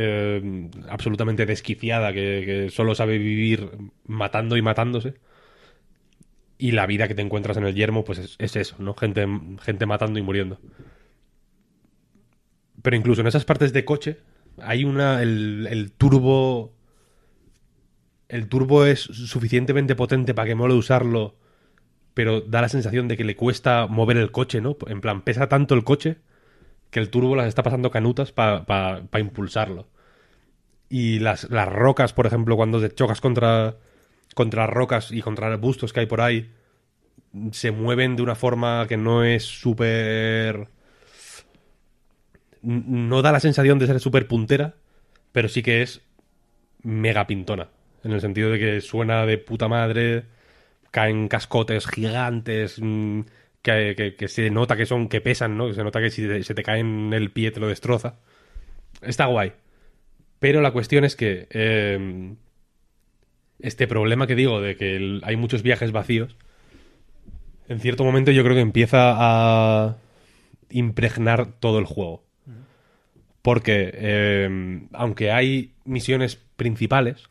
eh, 0.02 0.70
absolutamente 0.88 1.45
desquiciada 1.45 2.14
que, 2.14 2.70
solo 2.72 2.95
sabe 2.95 3.18
vivir 3.18 3.70
matando 4.06 4.56
y 4.56 4.62
matándose. 4.62 5.16
Y 6.58 6.72
la 6.72 6.86
vida 6.86 7.08
que 7.08 7.16
te 7.16 7.22
encuentras 7.22 7.58
en 7.58 7.66
el 7.66 7.76
yermo, 7.76 8.06
pues 8.06 8.20
es, 8.20 8.36
es 8.39 8.56
eso, 8.56 8.76
¿no? 8.80 8.93
Gente, 8.93 9.26
gente 9.62 9.86
matando 9.86 10.20
y 10.20 10.22
muriendo. 10.22 10.60
Pero 12.82 12.95
incluso 12.95 13.22
en 13.22 13.28
esas 13.28 13.45
partes 13.45 13.74
de 13.74 13.86
coche, 13.86 14.18
hay 14.62 14.84
una. 14.86 15.22
El, 15.22 15.68
el 15.70 15.91
turbo. 15.91 16.74
El 18.30 18.47
turbo 18.47 18.86
es 18.86 19.00
suficientemente 19.02 19.95
potente 19.95 20.34
para 20.34 20.47
que 20.47 20.56
mole 20.56 20.76
usarlo, 20.76 21.36
pero 22.14 22.41
da 22.41 22.62
la 22.62 22.70
sensación 22.70 23.08
de 23.08 23.18
que 23.18 23.24
le 23.24 23.36
cuesta 23.36 23.88
mover 23.88 24.18
el 24.18 24.32
coche, 24.32 24.62
¿no? 24.62 24.78
En 24.88 25.02
plan, 25.02 25.24
pesa 25.24 25.50
tanto 25.50 25.74
el 25.76 25.84
coche 25.84 26.18
que 26.91 26.99
el 26.99 27.09
turbo 27.09 27.35
las 27.35 27.47
está 27.47 27.63
pasando 27.63 27.91
canutas 27.91 28.31
para 28.31 29.07
impulsarlo. 29.19 29.87
Y 30.89 31.19
las, 31.19 31.49
las 31.49 31.69
rocas, 31.69 32.13
por 32.13 32.25
ejemplo, 32.25 32.55
cuando 32.55 32.81
te 32.81 32.93
chocas 32.93 33.21
contra, 33.21 33.77
contra 34.33 34.65
rocas 34.65 35.11
y 35.11 35.21
contra 35.21 35.47
arbustos 35.47 35.93
que 35.93 36.01
hay 36.01 36.05
por 36.07 36.21
ahí, 36.21 36.51
se 37.51 37.71
mueven 37.71 38.15
de 38.15 38.23
una 38.23 38.35
forma 38.35 38.87
que 38.87 38.97
no 38.97 39.23
es 39.23 39.43
súper... 39.43 40.67
No 42.61 43.21
da 43.21 43.31
la 43.31 43.39
sensación 43.39 43.79
de 43.79 43.87
ser 43.87 43.99
súper 43.99 44.27
puntera, 44.27 44.75
pero 45.31 45.47
sí 45.47 45.61
que 45.61 45.81
es 45.81 46.01
mega 46.81 47.27
pintona. 47.27 47.69
En 48.03 48.11
el 48.11 48.21
sentido 48.21 48.49
de 48.49 48.59
que 48.59 48.81
suena 48.81 49.25
de 49.25 49.37
puta 49.37 49.67
madre, 49.67 50.25
caen 50.91 51.27
cascotes 51.27 51.87
gigantes, 51.87 52.79
mm, 52.81 53.21
que, 53.62 54.16
se 54.28 54.49
nota 54.49 54.76
que 54.78 54.86
son, 54.86 55.10
que 55.10 55.22
pesan, 55.22 55.57
¿no? 55.57 55.68
Que 55.68 55.74
se 55.74 55.84
nota 55.84 55.99
que 55.99 56.10
si 56.10 56.28
te- 56.28 56.43
se 56.43 56.53
te 56.53 56.64
cae 56.64 56.80
el 56.82 57.32
pie 57.32 57.51
te 57.51 57.60
lo 57.60 57.68
destroza. 57.68 58.16
Está 59.01 59.26
guay. 59.26 59.53
Pero 60.39 60.62
la 60.62 60.72
cuestión 60.72 61.03
es 61.03 61.16
que 61.16 61.47
eh, 61.51 62.36
este 63.60 63.88
problema 63.88 64.28
que 64.28 64.36
digo 64.36 64.62
de 64.62 64.76
que 64.76 65.20
hay 65.24 65.36
muchos 65.36 65.64
viajes 65.64 65.91
vacíos, 65.91 66.38
en 67.68 67.80
cierto 67.80 68.03
momento 68.03 68.32
yo 68.32 68.43
creo 68.43 68.55
que 68.55 68.62
empieza 68.62 69.14
a 69.18 69.97
impregnar 70.70 71.60
todo 71.60 71.80
el 71.80 71.86
juego. 71.86 72.24
Porque 73.41 73.91
eh, 73.93 74.82
aunque 74.93 75.32
hay 75.32 75.74
misiones 75.86 76.36
principales 76.55 77.30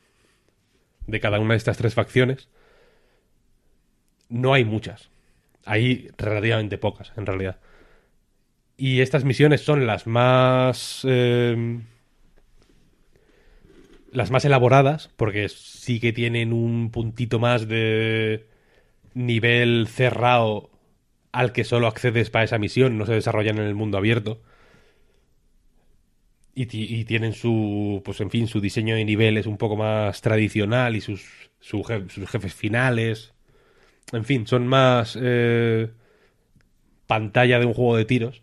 de 1.06 1.20
cada 1.20 1.38
una 1.38 1.54
de 1.54 1.58
estas 1.58 1.76
tres 1.76 1.94
facciones, 1.94 2.48
no 4.28 4.52
hay 4.54 4.64
muchas. 4.64 5.10
Hay 5.70 6.10
relativamente 6.18 6.78
pocas, 6.78 7.12
en 7.16 7.26
realidad. 7.26 7.58
Y 8.76 9.00
estas 9.00 9.24
misiones 9.24 9.60
son 9.62 9.86
las 9.86 10.06
más... 10.06 11.02
eh, 11.04 11.80
las 14.12 14.30
más 14.30 14.44
elaboradas, 14.44 15.10
porque 15.16 15.48
sí 15.48 16.00
que 16.00 16.12
tienen 16.12 16.52
un 16.52 16.90
puntito 16.90 17.38
más 17.38 17.68
de 17.68 18.46
nivel 19.14 19.86
cerrado 19.88 20.70
al 21.32 21.52
que 21.52 21.64
solo 21.64 21.86
accedes 21.86 22.30
para 22.30 22.44
esa 22.44 22.58
misión, 22.58 22.98
no 22.98 23.06
se 23.06 23.14
desarrollan 23.14 23.58
en 23.58 23.64
el 23.66 23.74
mundo 23.74 23.98
abierto. 23.98 24.40
Y, 26.54 26.66
ti- 26.66 26.86
y 26.90 27.04
tienen 27.04 27.34
su, 27.34 28.02
pues 28.04 28.20
en 28.20 28.30
fin, 28.30 28.48
su 28.48 28.60
diseño 28.60 28.96
de 28.96 29.04
niveles 29.04 29.46
un 29.46 29.58
poco 29.58 29.76
más 29.76 30.20
tradicional 30.22 30.96
y 30.96 31.00
sus, 31.00 31.24
sus 31.60 31.86
jefes 32.28 32.54
finales. 32.54 33.32
En 34.12 34.24
fin, 34.24 34.46
son 34.46 34.66
más 34.66 35.18
eh, 35.20 35.90
pantalla 37.06 37.58
de 37.58 37.66
un 37.66 37.74
juego 37.74 37.96
de 37.96 38.04
tiros. 38.04 38.42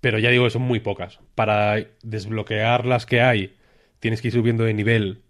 Pero 0.00 0.18
ya 0.18 0.30
digo 0.30 0.44
que 0.44 0.50
son 0.50 0.62
muy 0.62 0.80
pocas. 0.80 1.20
Para 1.34 1.76
desbloquear 2.02 2.86
las 2.86 3.06
que 3.06 3.20
hay, 3.20 3.56
tienes 4.00 4.20
que 4.20 4.28
ir 4.28 4.34
subiendo 4.34 4.64
de 4.64 4.74
nivel 4.74 5.22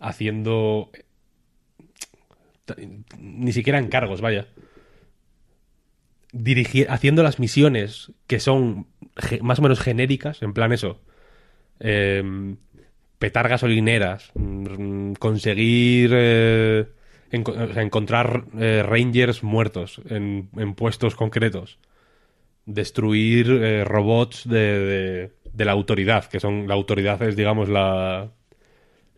haciendo... 0.00 0.90
Ni 3.18 3.52
siquiera 3.52 3.78
encargos, 3.78 4.20
vaya. 4.20 4.46
Dirigir, 6.32 6.88
haciendo 6.90 7.22
las 7.22 7.38
misiones 7.38 8.12
que 8.26 8.40
son 8.40 8.86
más 9.40 9.58
o 9.60 9.62
menos 9.62 9.80
genéricas, 9.80 10.42
en 10.42 10.52
plan 10.52 10.72
eso. 10.72 11.00
em, 11.78 12.56
petar 13.18 13.48
gasolineras, 13.48 14.30
mm, 14.34 15.14
conseguir 15.14 16.10
eh, 16.14 16.86
encontrar 17.36 18.44
eh, 18.58 18.82
rangers 18.84 19.42
muertos 19.42 20.00
en, 20.08 20.48
en 20.56 20.74
puestos 20.74 21.14
concretos, 21.14 21.78
destruir 22.66 23.50
eh, 23.50 23.84
robots 23.84 24.48
de, 24.48 24.78
de- 24.80 25.32
de 25.52 25.64
la 25.64 25.72
autoridad, 25.72 26.26
que 26.26 26.38
son 26.40 26.68
la 26.68 26.74
autoridad 26.74 27.22
es 27.22 27.34
digamos 27.36 27.68
la 27.68 28.30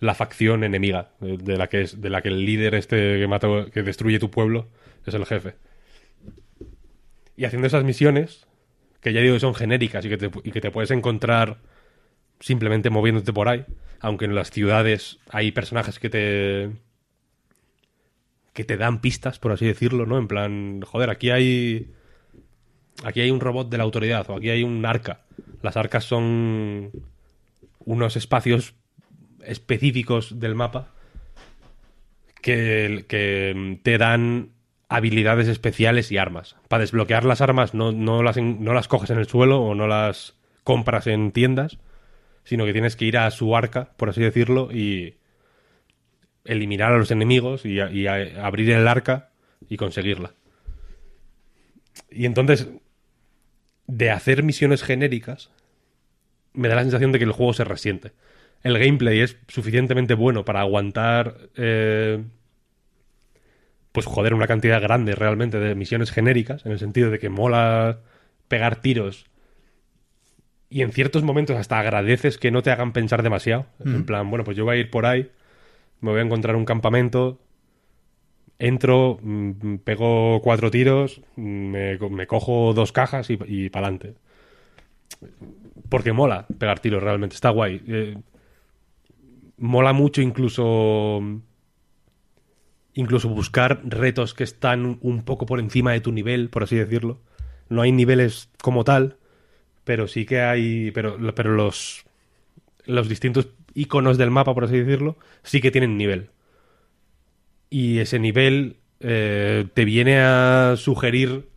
la 0.01 0.15
facción 0.15 0.63
enemiga 0.65 1.11
eh, 1.21 1.37
de 1.43 1.57
la 1.57 1.69
que 1.69 1.83
es 1.83 2.01
de 2.01 2.11
la 2.11 2.23
que 2.23 2.29
el 2.29 2.45
líder 2.45 2.75
este 2.77 3.19
que 3.19 3.27
mata 3.27 3.49
que 3.73 3.83
destruye 3.83 4.19
tu 4.21 4.31
pueblo 4.31 4.69
es 5.07 5.15
el 5.15 5.27
jefe. 5.27 5.55
Y 7.37 7.45
haciendo 7.45 7.67
esas 7.67 7.85
misiones 7.85 8.47
que 9.01 9.13
ya 9.13 9.21
digo 9.21 9.35
que 9.35 9.41
son 9.41 9.55
genéricas 9.55 10.05
y 10.05 10.09
que 10.09 10.17
te, 10.19 10.31
y 10.45 10.51
que 10.51 10.61
te 10.61 10.71
puedes 10.71 10.91
encontrar 10.91 11.59
simplemente 12.41 12.91
moviéndote 12.91 13.33
por 13.33 13.49
ahí, 13.49 13.65
aunque 14.01 14.25
en 14.27 14.35
las 14.35 14.51
ciudades 14.51 15.19
hay 15.31 15.53
personajes 15.53 15.99
que 15.99 16.11
te 16.11 16.71
que 18.59 18.65
te 18.65 18.77
dan 18.77 19.01
pistas, 19.01 19.39
por 19.39 19.53
así 19.53 19.67
decirlo, 19.67 20.05
¿no? 20.05 20.19
En 20.19 20.27
plan, 20.27 20.81
joder, 20.81 21.11
aquí 21.11 21.31
hay 21.31 21.93
aquí 23.05 23.21
hay 23.21 23.31
un 23.31 23.39
robot 23.39 23.69
de 23.69 23.79
la 23.79 23.85
autoridad 23.85 24.29
o 24.29 24.35
aquí 24.35 24.51
hay 24.51 24.65
un 24.65 24.85
arca. 24.85 25.21
Las 25.63 25.77
arcas 25.77 26.03
son 26.03 26.91
unos 27.85 28.17
espacios 28.17 28.75
específicos 29.45 30.41
del 30.41 30.57
mapa 30.57 30.89
que, 32.43 33.79
te 33.85 33.97
dan 33.97 34.51
habilidades 34.89 35.47
especiales 35.47 36.11
y 36.11 36.19
armas. 36.19 36.57
Para 36.67 36.81
desbloquear 36.81 37.25
las 37.25 37.41
armas 37.41 37.75
no, 37.75 37.93
no, 37.93 38.25
las, 38.25 38.39
no 38.39 38.75
las 38.75 38.89
coges 38.89 39.11
en 39.11 39.19
el 39.19 39.29
suelo 39.29 39.61
o 39.61 39.77
no 39.77 39.87
las 39.87 40.35
compras 40.65 41.07
en 41.07 41.31
tiendas, 41.31 41.79
sino 42.43 42.65
que 42.65 42.73
tienes 42.73 42.97
que 42.97 43.05
ir 43.05 43.19
a 43.19 43.31
su 43.31 43.55
arca, 43.55 43.93
por 43.97 44.09
así 44.09 44.21
decirlo, 44.21 44.73
y 44.73 45.18
eliminar 46.49 46.93
a 46.93 46.99
los 46.99 47.11
enemigos 47.11 47.65
y, 47.65 47.79
a- 47.81 47.91
y 47.91 48.07
a- 48.07 48.45
abrir 48.45 48.71
el 48.71 48.89
arca 48.89 49.31
y 49.69 49.77
conseguirla. 49.77 50.33
Y 52.11 52.27
entonces, 52.27 52.69
de 53.87 54.11
hacer 54.11 54.43
misiones 54.43 54.83
genéricas, 54.83 55.51
me 56.53 56.69
da 56.69 56.75
la 56.77 56.83
sensación 56.83 57.13
de 57.13 57.19
que 57.19 57.25
el 57.25 57.33
juego 57.33 57.53
se 57.55 57.65
resiente. 57.65 58.13
El 58.63 58.79
gameplay 58.79 59.21
es 59.21 59.37
suficientemente 59.49 60.15
bueno 60.15 60.45
para 60.45 60.61
aguantar, 60.61 61.37
eh, 61.57 62.25
pues 63.93 64.07
joder, 64.07 64.35
una 64.35 64.47
cantidad 64.47 64.81
grande 64.81 65.15
realmente 65.15 65.59
de 65.59 65.75
misiones 65.75 66.11
genéricas, 66.11 66.67
en 66.67 66.73
el 66.73 66.79
sentido 66.79 67.11
de 67.11 67.19
que 67.19 67.29
mola 67.29 68.01
pegar 68.49 68.81
tiros 68.81 69.27
y 70.71 70.83
en 70.83 70.93
ciertos 70.93 71.23
momentos 71.23 71.57
hasta 71.57 71.79
agradeces 71.79 72.37
que 72.39 72.51
no 72.51 72.63
te 72.63 72.71
hagan 72.71 72.93
pensar 72.93 73.23
demasiado. 73.23 73.67
En 73.97 74.05
plan, 74.07 74.29
bueno, 74.31 74.45
pues 74.45 74.57
yo 74.57 74.65
voy 74.65 74.77
a 74.77 74.81
ir 74.81 74.91
por 74.91 75.07
ahí, 75.07 75.31
me 76.01 76.11
voy 76.11 76.21
a 76.21 76.25
encontrar 76.25 76.57
un 76.57 76.65
campamento, 76.65 77.39
entro, 78.59 79.19
mm, 79.23 79.77
pego 79.85 80.41
cuatro 80.43 80.71
tiros, 80.71 81.23
me, 81.37 81.99
me 81.99 82.27
cojo 82.27 82.73
dos 82.75 82.93
cajas 82.93 83.31
y, 83.31 83.39
y 83.47 83.71
para 83.71 83.87
adelante. 83.87 84.15
Porque 85.89 86.13
mola 86.13 86.47
pegar 86.59 86.81
tiros, 86.81 87.03
realmente, 87.03 87.35
está 87.35 87.51
guay. 87.51 87.83
Eh, 87.87 88.17
mola 89.57 89.93
mucho 89.93 90.23
incluso 90.23 91.21
incluso 92.95 93.29
buscar 93.29 93.81
retos 93.85 94.35
que 94.35 94.43
están 94.43 94.99
un 95.03 95.23
poco 95.23 95.47
por 95.47 95.61
encima 95.61 95.93
de 95.93 96.01
tu 96.01 96.11
nivel, 96.11 96.49
por 96.51 96.65
así 96.65 96.77
decirlo. 96.77 97.21
No 97.69 97.83
hay 97.83 97.93
niveles 97.93 98.51
como 98.61 98.83
tal, 98.83 99.19
pero 99.85 100.09
sí 100.09 100.27
que 100.27 100.41
hay, 100.41 100.91
pero, 100.91 101.17
pero 101.35 101.55
los, 101.55 102.05
los 102.89 103.09
distintos 103.09 103.49
iconos 103.75 104.19
del 104.19 104.31
mapa, 104.31 104.55
por 104.55 104.65
así 104.65 104.79
decirlo, 104.79 105.17
sí 105.43 105.61
que 105.61 105.71
tienen 105.71 105.97
nivel. 105.97 106.31
Y 107.71 107.99
ese 107.99 108.19
nivel 108.19 108.77
eh, 109.01 109.67
te 109.75 109.85
viene 109.85 110.21
a 110.21 110.75
sugerir 110.77 111.49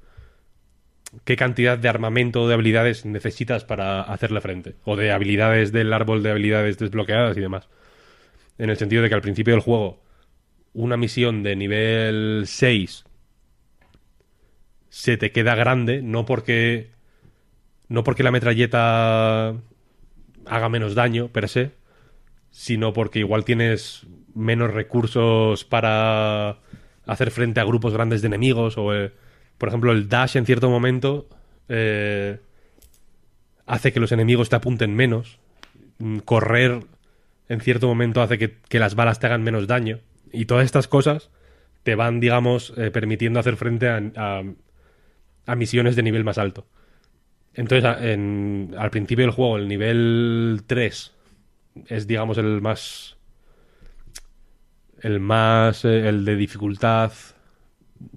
qué 1.23 1.37
cantidad 1.37 1.77
de 1.77 1.87
armamento 1.89 2.41
o 2.41 2.47
de 2.47 2.53
habilidades 2.53 3.05
necesitas 3.05 3.63
para 3.63 4.01
hacerle 4.01 4.41
frente. 4.41 4.75
O 4.83 4.97
de 4.97 5.11
habilidades 5.11 5.71
del 5.71 5.93
árbol 5.93 6.21
de 6.21 6.31
habilidades 6.31 6.77
desbloqueadas 6.77 7.37
y 7.37 7.39
demás. 7.39 7.69
En 8.57 8.69
el 8.69 8.77
sentido 8.77 9.01
de 9.01 9.09
que 9.09 9.15
al 9.15 9.21
principio 9.21 9.53
del 9.53 9.63
juego, 9.63 10.03
una 10.73 10.97
misión 10.97 11.43
de 11.43 11.55
nivel 11.55 12.43
6 12.45 13.05
se 14.89 15.15
te 15.15 15.31
queda 15.31 15.55
grande, 15.55 16.01
no 16.01 16.25
porque. 16.25 16.91
No 17.87 18.03
porque 18.03 18.23
la 18.23 18.31
metralleta 18.31 19.55
haga 20.45 20.69
menos 20.69 20.95
daño, 20.95 21.29
per 21.29 21.49
se, 21.49 21.71
sino 22.51 22.93
porque 22.93 23.19
igual 23.19 23.45
tienes 23.45 24.05
menos 24.33 24.71
recursos 24.71 25.65
para 25.65 26.57
hacer 27.05 27.31
frente 27.31 27.59
a 27.59 27.63
grupos 27.63 27.93
grandes 27.93 28.21
de 28.21 28.27
enemigos 28.27 28.77
o, 28.77 28.93
eh, 28.93 29.11
por 29.57 29.69
ejemplo, 29.69 29.91
el 29.91 30.09
dash 30.09 30.37
en 30.37 30.45
cierto 30.45 30.69
momento 30.69 31.27
eh, 31.69 32.39
hace 33.65 33.93
que 33.93 33.99
los 33.99 34.11
enemigos 34.11 34.49
te 34.49 34.55
apunten 34.55 34.95
menos. 34.95 35.39
Mm, 35.99 36.19
Correr 36.19 36.79
en 37.49 37.61
cierto 37.61 37.87
momento 37.87 38.21
hace 38.21 38.37
que, 38.37 38.57
que 38.69 38.79
las 38.79 38.95
balas 38.95 39.19
te 39.19 39.27
hagan 39.27 39.43
menos 39.43 39.67
daño. 39.67 39.99
Y 40.31 40.45
todas 40.45 40.65
estas 40.65 40.87
cosas 40.87 41.29
te 41.83 41.95
van, 41.95 42.19
digamos, 42.19 42.73
eh, 42.77 42.91
permitiendo 42.91 43.39
hacer 43.39 43.57
frente 43.57 43.89
a, 43.89 44.43
misiones 45.55 45.95
de 45.95 46.03
nivel 46.03 46.23
más 46.23 46.37
alto. 46.37 46.65
Entonces, 47.53 47.95
en- 48.01 48.73
al 48.77 48.89
principio 48.91 49.25
del 49.25 49.33
juego, 49.33 49.57
el 49.57 49.67
nivel 49.67 50.61
3 50.67 51.13
es, 51.87 52.07
digamos, 52.07 52.37
el 52.37 52.61
más. 52.61 53.17
El 55.01 55.19
más. 55.19 55.83
eh, 55.85 56.07
el 56.07 56.25
de 56.25 56.35
dificultad. 56.35 57.11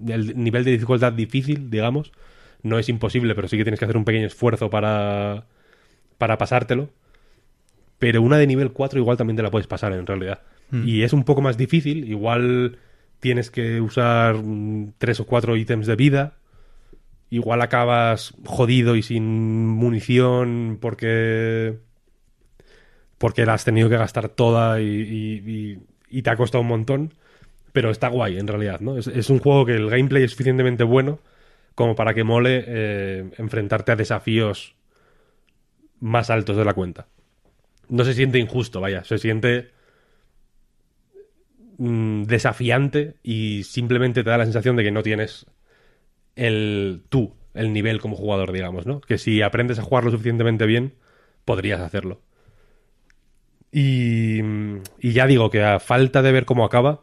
El 0.07 0.41
nivel 0.41 0.63
de 0.63 0.71
dificultad 0.71 1.13
difícil, 1.13 1.69
digamos. 1.69 2.11
No 2.63 2.79
es 2.79 2.89
imposible, 2.89 3.35
pero 3.35 3.47
sí 3.47 3.57
que 3.57 3.63
tienes 3.63 3.79
que 3.79 3.85
hacer 3.85 3.97
un 3.97 4.05
pequeño 4.05 4.27
esfuerzo 4.27 4.69
para. 4.69 5.45
para 6.17 6.37
pasártelo. 6.37 6.89
Pero 7.99 8.21
una 8.21 8.37
de 8.37 8.47
nivel 8.47 8.71
4 8.71 8.99
igual 8.99 9.17
también 9.17 9.37
te 9.37 9.43
la 9.43 9.51
puedes 9.51 9.67
pasar 9.67 9.93
en 9.93 10.05
realidad. 10.05 10.41
Y 10.85 11.03
es 11.03 11.13
un 11.13 11.23
poco 11.23 11.41
más 11.41 11.57
difícil. 11.57 12.09
Igual 12.09 12.77
tienes 13.19 13.49
que 13.51 13.79
usar 13.81 14.35
mm, 14.35 14.93
tres 14.97 15.19
o 15.19 15.25
cuatro 15.25 15.55
ítems 15.55 15.87
de 15.87 15.95
vida. 15.95 16.33
Igual 17.29 17.61
acabas 17.61 18.33
jodido 18.45 18.95
y 18.95 19.03
sin 19.03 19.67
munición 19.67 20.77
porque. 20.81 21.77
porque 23.17 23.45
la 23.45 23.53
has 23.53 23.65
tenido 23.65 23.89
que 23.89 23.97
gastar 23.97 24.29
toda 24.29 24.81
y, 24.81 25.79
y- 26.09 26.21
te 26.21 26.29
ha 26.29 26.35
costado 26.37 26.61
un 26.61 26.67
montón. 26.67 27.13
Pero 27.73 27.91
está 27.91 28.09
guay 28.09 28.37
en 28.39 28.47
realidad, 28.47 28.81
¿no? 28.81 28.97
Es, 28.97 29.07
es 29.07 29.29
un 29.29 29.39
juego 29.39 29.65
que 29.65 29.73
el 29.75 29.89
gameplay 29.89 30.23
es 30.23 30.31
suficientemente 30.31 30.83
bueno 30.83 31.19
como 31.75 31.95
para 31.95 32.13
que 32.13 32.23
mole 32.25 32.63
eh, 32.67 33.31
enfrentarte 33.37 33.93
a 33.93 33.95
desafíos 33.97 34.75
más 35.99 36.29
altos 36.29 36.57
de 36.57 36.65
la 36.65 36.73
cuenta. 36.73 37.07
No 37.89 38.05
se 38.05 38.13
siente 38.15 38.39
injusto, 38.39 38.81
vaya, 38.81 39.03
se 39.03 39.17
siente 39.17 39.71
mm, 41.77 42.23
desafiante 42.23 43.15
y 43.23 43.63
simplemente 43.63 44.23
te 44.23 44.29
da 44.29 44.37
la 44.37 44.45
sensación 44.45 44.75
de 44.75 44.83
que 44.83 44.91
no 44.91 45.03
tienes 45.03 45.45
el 46.35 47.03
tú, 47.09 47.35
el 47.53 47.73
nivel 47.73 48.01
como 48.01 48.15
jugador, 48.15 48.51
digamos, 48.51 48.85
¿no? 48.85 49.01
Que 49.01 49.17
si 49.17 49.41
aprendes 49.41 49.79
a 49.79 49.83
jugar 49.83 50.03
lo 50.05 50.11
suficientemente 50.11 50.65
bien, 50.65 50.95
podrías 51.45 51.81
hacerlo. 51.81 52.21
Y, 53.71 54.39
y 54.99 55.11
ya 55.13 55.27
digo 55.27 55.49
que 55.49 55.63
a 55.63 55.79
falta 55.79 56.21
de 56.21 56.31
ver 56.31 56.45
cómo 56.45 56.63
acaba, 56.65 57.01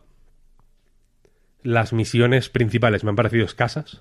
las 1.64 1.92
misiones 1.92 2.48
principales 2.50 3.02
me 3.02 3.10
han 3.10 3.16
parecido 3.16 3.44
escasas 3.46 4.00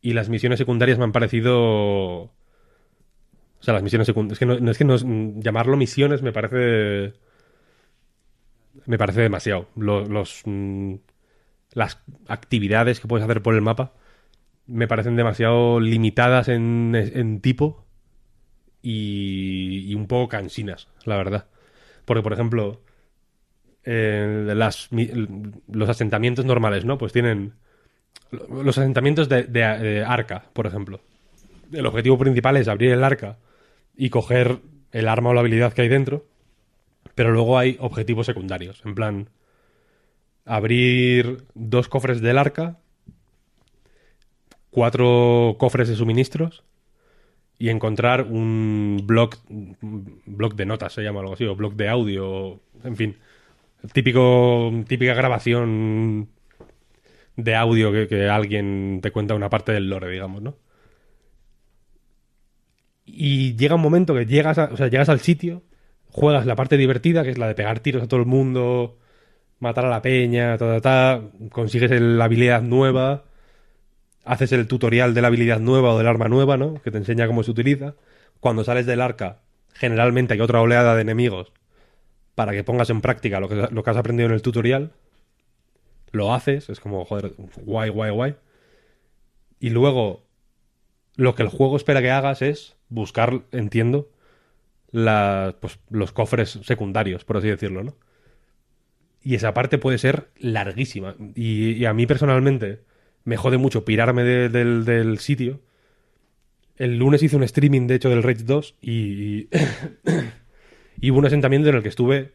y 0.00 0.12
las 0.12 0.28
misiones 0.28 0.58
secundarias 0.58 0.98
me 0.98 1.04
han 1.04 1.12
parecido... 1.12 2.30
O 3.60 3.62
sea, 3.62 3.74
las 3.74 3.82
misiones 3.82 4.06
secundarias... 4.06 4.34
Es 4.36 4.38
que, 4.38 4.46
no, 4.46 4.70
es 4.70 4.78
que 4.78 4.84
no 4.84 4.96
llamarlo 5.40 5.76
misiones 5.76 6.22
me 6.22 6.32
parece... 6.32 7.14
Me 8.86 8.98
parece 8.98 9.20
demasiado. 9.22 9.68
Lo- 9.76 10.04
Los, 10.06 10.42
mm, 10.44 10.94
las 11.78 12.02
actividades 12.26 13.00
que 13.00 13.08
puedes 13.08 13.24
hacer 13.24 13.42
por 13.42 13.54
el 13.54 13.62
mapa 13.62 13.92
me 14.66 14.88
parecen 14.88 15.16
demasiado 15.16 15.80
limitadas 15.80 16.48
en, 16.48 17.40
tipo 17.40 17.86
y, 18.82 19.84
y 19.86 19.94
un 19.94 20.06
poco 20.06 20.28
cansinas, 20.28 20.88
la 21.04 21.16
verdad. 21.16 21.46
Porque, 22.04 22.22
por 22.22 22.32
ejemplo, 22.32 22.80
eh, 23.84 24.54
los 25.68 25.88
asentamientos 25.88 26.44
normales, 26.44 26.84
¿no? 26.84 26.98
Pues 26.98 27.12
tienen 27.12 27.54
los 28.30 28.76
asentamientos 28.76 29.28
de, 29.28 29.44
de- 29.44 29.78
de 29.78 30.04
arca, 30.04 30.44
por 30.52 30.66
ejemplo. 30.66 31.00
El 31.72 31.86
objetivo 31.86 32.18
principal 32.18 32.56
es 32.56 32.68
abrir 32.68 32.92
el 32.92 33.04
arca 33.04 33.38
y 33.96 34.10
coger 34.10 34.58
el 34.92 35.08
arma 35.08 35.30
o 35.30 35.34
la 35.34 35.40
habilidad 35.40 35.72
que 35.72 35.82
hay 35.82 35.88
dentro, 35.88 36.26
pero 37.14 37.30
luego 37.32 37.58
hay 37.58 37.76
objetivos 37.80 38.26
secundarios, 38.26 38.82
en 38.84 38.94
plan 38.94 39.28
abrir 40.48 41.44
dos 41.54 41.88
cofres 41.88 42.20
del 42.20 42.38
arca, 42.38 42.78
cuatro 44.70 45.56
cofres 45.58 45.88
de 45.88 45.96
suministros 45.96 46.64
y 47.58 47.70
encontrar 47.70 48.24
un 48.24 49.02
blog, 49.04 49.36
blog 50.26 50.54
de 50.56 50.66
notas, 50.66 50.92
se 50.92 51.02
llama 51.02 51.20
algo 51.20 51.34
así, 51.34 51.44
o 51.46 51.56
blog 51.56 51.74
de 51.76 51.88
audio, 51.88 52.60
en 52.84 52.96
fin, 52.96 53.16
típico, 53.92 54.72
típica 54.88 55.14
grabación 55.14 56.28
de 57.36 57.54
audio 57.54 57.92
que, 57.92 58.08
que 58.08 58.28
alguien 58.28 59.00
te 59.02 59.10
cuenta 59.12 59.34
una 59.34 59.48
parte 59.50 59.72
del 59.72 59.88
lore, 59.88 60.10
digamos, 60.10 60.42
¿no? 60.42 60.56
Y 63.06 63.56
llega 63.56 63.74
un 63.76 63.80
momento 63.80 64.14
que 64.14 64.26
llegas, 64.26 64.58
a- 64.58 64.70
o 64.72 64.76
sea, 64.76 64.88
llegas 64.88 65.08
al 65.08 65.20
sitio, 65.20 65.62
juegas 66.10 66.46
la 66.46 66.56
parte 66.56 66.76
divertida, 66.76 67.22
que 67.24 67.30
es 67.30 67.38
la 67.38 67.48
de 67.48 67.54
pegar 67.54 67.80
tiros 67.80 68.02
a 68.02 68.08
todo 68.08 68.20
el 68.20 68.26
mundo, 68.26 68.98
matar 69.60 69.86
a 69.86 69.90
la 69.90 70.02
peña, 70.02 70.56
ta, 70.58 70.80
ta, 70.80 70.80
ta, 70.80 71.22
consigues 71.50 71.90
el- 71.90 72.18
la 72.18 72.24
habilidad 72.26 72.62
nueva, 72.62 73.24
haces 74.24 74.52
el 74.52 74.68
tutorial 74.68 75.14
de 75.14 75.22
la 75.22 75.28
habilidad 75.28 75.60
nueva 75.60 75.92
o 75.94 75.98
del 75.98 76.06
arma 76.06 76.28
nueva, 76.28 76.56
¿no? 76.56 76.80
Que 76.82 76.90
te 76.90 76.98
enseña 76.98 77.26
cómo 77.26 77.42
se 77.42 77.50
utiliza. 77.50 77.94
Cuando 78.40 78.62
sales 78.64 78.86
del 78.86 79.00
arca, 79.00 79.38
generalmente 79.74 80.34
hay 80.34 80.40
otra 80.40 80.60
oleada 80.60 80.94
de 80.94 81.02
enemigos 81.02 81.52
para 82.34 82.52
que 82.52 82.62
pongas 82.64 82.90
en 82.90 83.00
práctica 83.00 83.40
lo 83.40 83.48
que, 83.48 83.68
lo 83.70 83.82
que 83.82 83.90
has 83.90 83.96
aprendido 83.96 84.28
en 84.28 84.34
el 84.34 84.42
tutorial. 84.42 84.92
Lo 86.12 86.32
haces, 86.34 86.68
es 86.70 86.80
como, 86.80 87.04
joder, 87.04 87.32
guay, 87.64 87.90
guay, 87.90 88.10
guay. 88.12 88.34
Y 89.60 89.70
luego, 89.70 90.22
lo 91.16 91.34
que 91.34 91.42
el 91.42 91.48
juego 91.48 91.76
espera 91.76 92.00
que 92.00 92.10
hagas 92.10 92.42
es 92.42 92.76
buscar, 92.88 93.42
entiendo, 93.50 94.08
pues, 94.92 95.78
los 95.90 96.12
cofres 96.12 96.60
secundarios, 96.62 97.24
por 97.24 97.38
así 97.38 97.48
decirlo, 97.48 97.82
¿no? 97.82 97.94
Y 99.22 99.34
esa 99.34 99.52
parte 99.54 99.78
puede 99.78 99.98
ser 99.98 100.28
larguísima. 100.38 101.16
Y, 101.34 101.84
a 101.84 101.92
mí 101.92 102.06
personalmente 102.06 102.80
me 103.24 103.36
jode 103.36 103.58
mucho 103.58 103.84
pirarme 103.84 104.22
de- 104.22 104.48
del, 104.48 104.84
del 104.84 105.18
sitio. 105.18 105.60
El 106.76 106.98
lunes 106.98 107.22
hice 107.22 107.36
un 107.36 107.42
streaming, 107.42 107.86
de 107.86 107.96
hecho, 107.96 108.08
del 108.08 108.22
Rage 108.22 108.44
2 108.44 108.76
y, 108.80 109.48
y 111.00 111.10
hubo 111.10 111.18
un 111.18 111.26
asentamiento 111.26 111.68
en 111.68 111.74
el 111.76 111.82
que 111.82 111.88
estuve, 111.88 112.32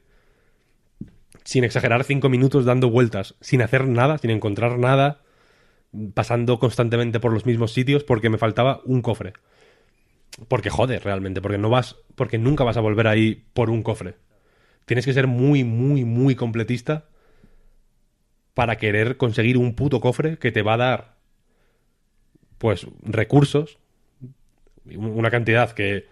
sin 1.45 1.63
exagerar, 1.63 2.03
cinco 2.03 2.29
minutos 2.29 2.65
dando 2.65 2.89
vueltas, 2.89 3.35
sin 3.41 3.61
hacer 3.61 3.87
nada, 3.87 4.17
sin 4.17 4.31
encontrar 4.31 4.77
nada, 4.77 5.21
pasando 6.13 6.59
constantemente 6.59 7.19
por 7.19 7.31
los 7.31 7.45
mismos 7.45 7.71
sitios 7.71 8.03
porque 8.03 8.29
me 8.29 8.37
faltaba 8.37 8.81
un 8.85 9.01
cofre. 9.01 9.33
Porque 10.47 10.69
jode 10.69 10.99
realmente, 10.99 11.41
porque 11.41 11.57
no 11.59 11.69
vas, 11.69 11.95
porque 12.15 12.37
nunca 12.37 12.63
vas 12.63 12.77
a 12.77 12.81
volver 12.81 13.07
ahí 13.07 13.45
por 13.53 13.69
un 13.69 13.83
cofre. 13.83 14.15
Tienes 14.85 15.05
que 15.05 15.13
ser 15.13 15.27
muy, 15.27 15.63
muy, 15.63 16.03
muy 16.05 16.35
completista 16.35 17.05
para 18.53 18.77
querer 18.77 19.17
conseguir 19.17 19.57
un 19.57 19.75
puto 19.75 19.99
cofre 19.99 20.37
que 20.37 20.51
te 20.51 20.61
va 20.61 20.75
a 20.75 20.77
dar, 20.77 21.15
pues, 22.57 22.87
recursos, 23.01 23.79
una 24.95 25.31
cantidad 25.31 25.71
que 25.71 26.07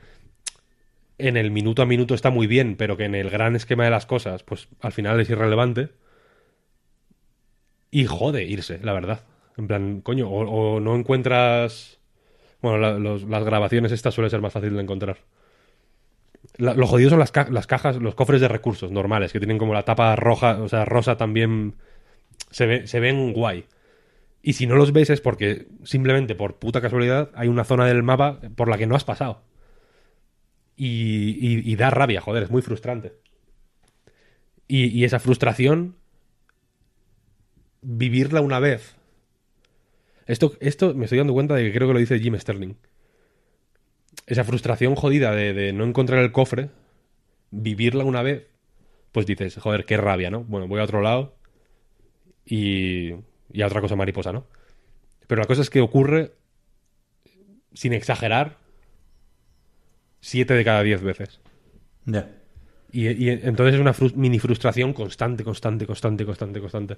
en 1.18 1.38
el 1.38 1.52
minuto 1.52 1.82
a 1.82 1.86
minuto 1.86 2.16
está 2.16 2.30
muy 2.32 2.48
bien, 2.48 2.76
pero 2.76 2.98
que 2.98 3.06
en 3.06 3.16
el 3.16 3.30
gran 3.30 3.56
esquema 3.56 3.84
de 3.84 3.92
las 3.92 4.06
cosas, 4.06 4.44
pues 4.44 4.68
al 4.80 4.92
final 4.92 5.20
es 5.20 5.30
irrelevante. 5.30 5.90
Y 7.92 8.06
jode 8.06 8.46
irse, 8.46 8.80
la 8.82 8.94
verdad. 8.94 9.26
En 9.58 9.68
plan, 9.68 10.02
coño, 10.02 10.30
o, 10.30 10.50
o 10.50 10.80
no 10.80 10.96
encuentras... 10.96 12.00
Bueno, 12.62 12.78
las 12.78 13.44
grabaciones 13.44 13.92
estas 13.92 14.14
suele 14.14 14.30
ser 14.30 14.40
más 14.40 14.54
fácil 14.54 14.76
de 14.76 14.82
encontrar. 14.82 15.18
La- 16.62 16.76
lo 16.76 16.86
jodido 16.88 17.10
son 17.10 17.20
las, 17.20 17.32
las 17.50 17.68
cajas, 17.68 17.98
los 17.98 18.16
cofres 18.16 18.40
de 18.42 18.48
recursos 18.48 18.92
normales, 18.92 19.32
que 19.34 19.40
tienen 19.40 19.58
como 19.58 19.74
la 19.74 19.84
tapa 19.84 20.16
roja, 20.16 20.62
o 20.62 20.70
sea, 20.70 20.86
rosa 20.86 21.18
también 21.18 21.76
se, 22.52 22.66
ve- 22.68 22.88
se 22.88 23.00
ven 23.00 23.34
guay. 23.34 23.66
Y 24.44 24.54
si 24.54 24.68
no 24.68 24.76
los 24.76 24.94
ves 24.94 25.10
es 25.10 25.22
porque 25.22 25.68
simplemente 25.84 26.36
por 26.36 26.58
puta 26.60 26.82
casualidad 26.82 27.30
hay 27.36 27.48
una 27.48 27.64
zona 27.64 27.86
del 27.86 28.04
mapa 28.04 28.40
por 28.56 28.68
la 28.70 28.78
que 28.78 28.88
no 28.88 28.96
has 28.96 29.04
pasado. 29.04 29.44
Y, 30.76 31.38
y- 31.40 31.72
y 31.72 31.76
da 31.76 31.90
rabia, 31.90 32.22
joder, 32.22 32.44
es 32.44 32.52
muy 32.52 32.62
frustrante. 32.62 33.14
Y, 34.68 34.86
y 34.88 35.04
esa 35.04 35.20
frustración, 35.20 35.96
vivirla 37.82 38.42
una 38.42 38.60
vez. 38.60 38.96
Esto, 40.28 40.54
esto 40.60 40.94
me 40.94 41.06
estoy 41.06 41.18
dando 41.18 41.34
cuenta 41.34 41.56
de 41.56 41.64
que 41.64 41.74
creo 41.74 41.88
que 41.88 41.94
lo 41.94 42.00
dice 42.00 42.20
Jim 42.20 42.38
Sterling. 42.38 42.76
Esa 44.32 44.46
frustración 44.46 44.96
jodida 44.96 45.36
de, 45.36 45.52
de 45.54 45.74
no 45.74 45.84
encontrar 45.84 46.20
el 46.24 46.32
cofre, 46.32 46.70
vivirla 47.52 48.06
una 48.06 48.22
vez, 48.22 48.48
pues 49.12 49.26
dices, 49.26 49.58
joder, 49.58 49.84
qué 49.84 49.98
rabia, 49.98 50.30
¿no? 50.30 50.46
Bueno, 50.46 50.70
voy 50.70 50.80
a 50.80 50.86
otro 50.86 51.02
lado 51.02 51.36
y, 52.46 53.12
y 53.52 53.62
a 53.62 53.68
otra 53.68 53.82
cosa 53.82 53.98
mariposa, 53.98 54.32
¿no? 54.32 54.46
Pero 55.28 55.42
la 55.42 55.48
cosa 55.48 55.62
es 55.62 55.70
que 55.70 55.82
ocurre, 55.82 56.32
sin 57.74 57.92
exagerar, 57.92 58.58
siete 60.22 60.54
de 60.54 60.64
cada 60.64 60.82
diez 60.84 61.02
veces. 61.02 61.42
Ya. 62.06 62.30
Y, 62.94 63.08
y 63.10 63.30
entonces 63.30 63.76
es 63.76 63.82
una 63.82 63.94
mini 64.16 64.40
frustración 64.40 64.94
constante, 64.94 65.44
constante, 65.44 65.86
constante, 65.86 66.26
constante, 66.26 66.60
constante. 66.62 66.98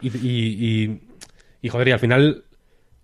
Y, 0.00 0.08
y, 0.08 0.84
y- 0.84 1.00
y, 1.62 1.68
joder, 1.68 1.88
y 1.88 1.92
al 1.92 1.98
final, 1.98 2.44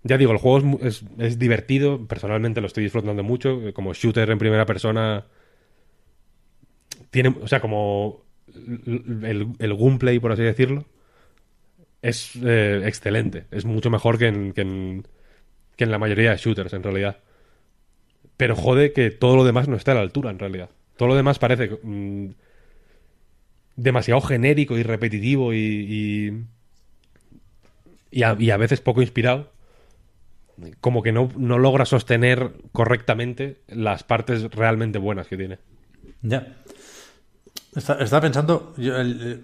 ya 0.05 0.19
digo, 0.19 0.33
el 0.33 0.39
juego 0.39 0.81
es, 0.83 1.05
divertido. 1.39 2.07
Personalmente 2.07 2.61
lo 2.61 2.67
estoy 2.67 2.85
disfrutando 2.85 3.23
mucho. 3.23 3.69
eh, 3.69 3.73
Como 3.73 3.95
shooter 3.95 4.31
en 4.31 4.39
primera 4.39 4.67
persona. 4.67 5.27
Tiene, 7.11 7.35
o 7.41 7.47
sea, 7.47 7.61
como 7.61 8.25
el, 8.55 9.55
el, 9.59 9.77
gameplay, 9.77 10.19
por 10.19 10.33
así 10.33 10.43
decirlo, 10.43 10.87
es 12.01 12.37
eh, 12.43 12.83
excelente. 12.85 13.47
Es 13.51 13.65
mucho 13.65 13.91
mejor 13.91 14.19
que 14.19 14.27
en, 14.27 14.53
que, 14.53 14.63
en, 14.63 15.91
la 15.91 15.99
mayoría 15.99 16.31
de 16.31 16.37
shooters, 16.37 16.73
en 16.73 16.83
realidad. 16.83 17.19
Pero 18.37 18.57
jode 18.57 18.93
que 18.93 19.11
todo 19.11 19.37
lo 19.37 19.45
demás 19.45 19.69
no 19.69 19.77
está 19.77 19.93
a 19.93 19.97
la 19.97 20.01
altura, 20.01 20.31
en 20.31 20.39
realidad. 20.39 20.71
Todo 20.97 21.09
lo 21.09 21.15
demás 21.17 21.39
parece 21.39 21.79
mm, 21.83 22.31
demasiado 23.77 24.21
genérico 24.21 24.77
y 24.79 24.83
repetitivo 24.83 25.55
y, 25.55 26.45
y 28.11 28.23
a 28.23 28.57
veces 28.57 28.81
poco 28.81 29.03
inspirado. 29.03 29.53
Como 30.81 31.03
que 31.03 31.13
no, 31.13 31.29
no 31.37 31.59
logra 31.59 31.85
sostener 31.85 32.53
correctamente 32.73 33.63
las 33.69 34.03
partes 34.05 34.43
realmente 34.51 34.99
buenas 34.99 35.27
que 35.29 35.37
tiene. 35.37 35.59
Ya. 36.23 36.57
Está- 37.75 37.99
Estaba 38.03 38.23
pensando, 38.23 38.75
yo 38.77 38.95
eh, 39.01 39.41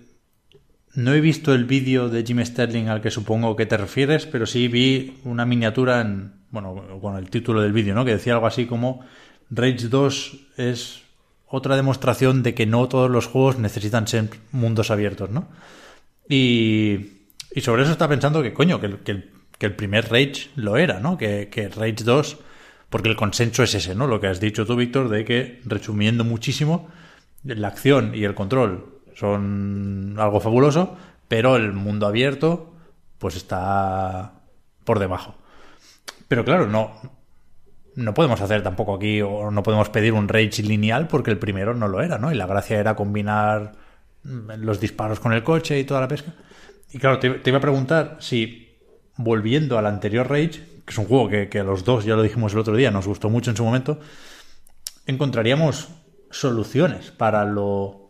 no 0.95 1.13
he 1.15 1.21
visto 1.21 1.55
el 1.55 1.65
vídeo 1.65 2.09
de 2.09 2.25
Jim 2.25 2.45
Sterling 2.45 2.87
al 2.89 3.01
que 3.01 3.11
supongo 3.11 3.57
que 3.57 3.67
te 3.67 3.77
refieres, 3.77 4.27
pero 4.27 4.47
sí 4.47 4.69
vi 4.69 5.19
una 5.25 5.45
miniatura 5.47 6.01
en, 6.01 6.33
bueno, 6.51 6.99
con 7.01 7.17
el 7.17 7.31
título 7.31 7.61
del 7.63 7.73
vídeo, 7.73 7.95
¿no? 7.95 8.05
Que 8.05 8.13
decía 8.13 8.35
algo 8.35 8.47
así 8.47 8.67
como 8.67 9.01
Rage 9.51 9.89
2 9.89 10.39
es 10.57 11.03
otra 11.47 11.77
demostración 11.77 12.43
de 12.43 12.55
que 12.55 12.67
no 12.67 12.89
todos 12.89 13.11
los 13.11 13.27
juegos 13.27 13.59
necesitan 13.59 14.07
ser 14.07 14.29
mundos 14.53 14.91
abiertos, 14.91 15.31
¿no? 15.31 15.49
Y, 16.29 17.23
y 17.55 17.61
sobre 17.63 17.83
eso 17.85 17.93
estaba 17.93 18.11
pensando 18.11 18.43
que, 18.43 18.53
coño, 18.53 18.81
que, 18.81 18.99
que 18.99 19.13
el, 19.13 19.31
que 19.59 19.67
el 19.67 19.75
primer 19.75 20.11
Rage 20.11 20.51
lo 20.57 20.77
era, 20.77 21.01
¿no? 21.01 21.19
Que, 21.19 21.49
que 21.49 21.69
Rage 21.69 22.05
2, 22.05 22.39
porque 22.89 23.09
el 23.09 23.17
consenso 23.17 23.63
es 23.63 23.75
ese, 23.75 23.95
¿no? 23.95 24.07
Lo 24.07 24.21
que 24.21 24.29
has 24.29 24.41
dicho 24.41 24.65
tú, 24.65 24.77
Víctor, 24.77 25.09
de 25.09 25.25
que, 25.25 25.61
resumiendo 25.65 26.25
muchísimo, 26.25 26.89
la 27.45 27.69
acción 27.69 28.15
y 28.15 28.25
el 28.25 28.35
control 28.35 28.87
son 29.15 30.17
algo 30.19 30.41
fabuloso, 30.41 30.97
pero 31.27 31.57
el 31.57 31.73
mundo 31.73 32.07
abierto, 32.07 32.73
pues 33.19 33.37
está 33.37 34.33
por 34.85 35.01
debajo. 35.01 35.35
Pero 36.29 36.45
claro, 36.45 36.67
no, 36.67 36.93
no 37.97 38.15
podemos 38.15 38.41
hacer 38.41 38.63
tampoco 38.63 38.95
aquí, 38.95 39.21
o 39.23 39.51
no 39.51 39.63
podemos 39.63 39.89
pedir 39.89 40.13
un 40.13 40.29
Rage 40.29 40.63
lineal 40.63 41.09
porque 41.09 41.33
el 41.33 41.39
primero 41.39 41.75
no 41.75 41.89
lo 41.89 42.01
era, 42.01 42.19
¿no? 42.19 42.31
Y 42.31 42.37
la 42.37 42.47
gracia 42.47 42.79
era 42.79 42.95
combinar 42.95 43.73
los 44.23 44.81
disparos 44.81 45.21
con 45.21 45.33
el 45.33 45.43
coche 45.43 45.79
y 45.79 45.85
toda 45.85 46.01
la 46.01 46.09
pesca. 46.09 46.33
Y 46.93 46.99
claro, 46.99 47.19
te 47.19 47.41
iba 47.45 47.59
a 47.59 47.63
preguntar 47.63 48.17
si, 48.21 48.68
volviendo 49.19 49.79
al 49.79 49.87
anterior 49.87 50.29
Rage, 50.29 50.65
que 50.87 50.91
es 50.91 50.99
un 50.99 51.05
juego 51.05 51.29
que, 51.29 51.49
que 51.51 51.61
a 51.61 51.65
los 51.65 51.85
dos, 51.85 52.05
ya 52.05 52.17
lo 52.17 52.23
dijimos 52.23 52.55
el 52.55 52.61
otro 52.61 52.75
día, 52.75 52.91
nos 52.91 53.07
gustó 53.07 53.29
mucho 53.29 53.51
en 53.51 53.57
su 53.57 53.65
momento, 53.65 54.01
encontraríamos 55.07 55.89
soluciones 56.31 57.11
para 57.11 57.45
lo 57.45 58.09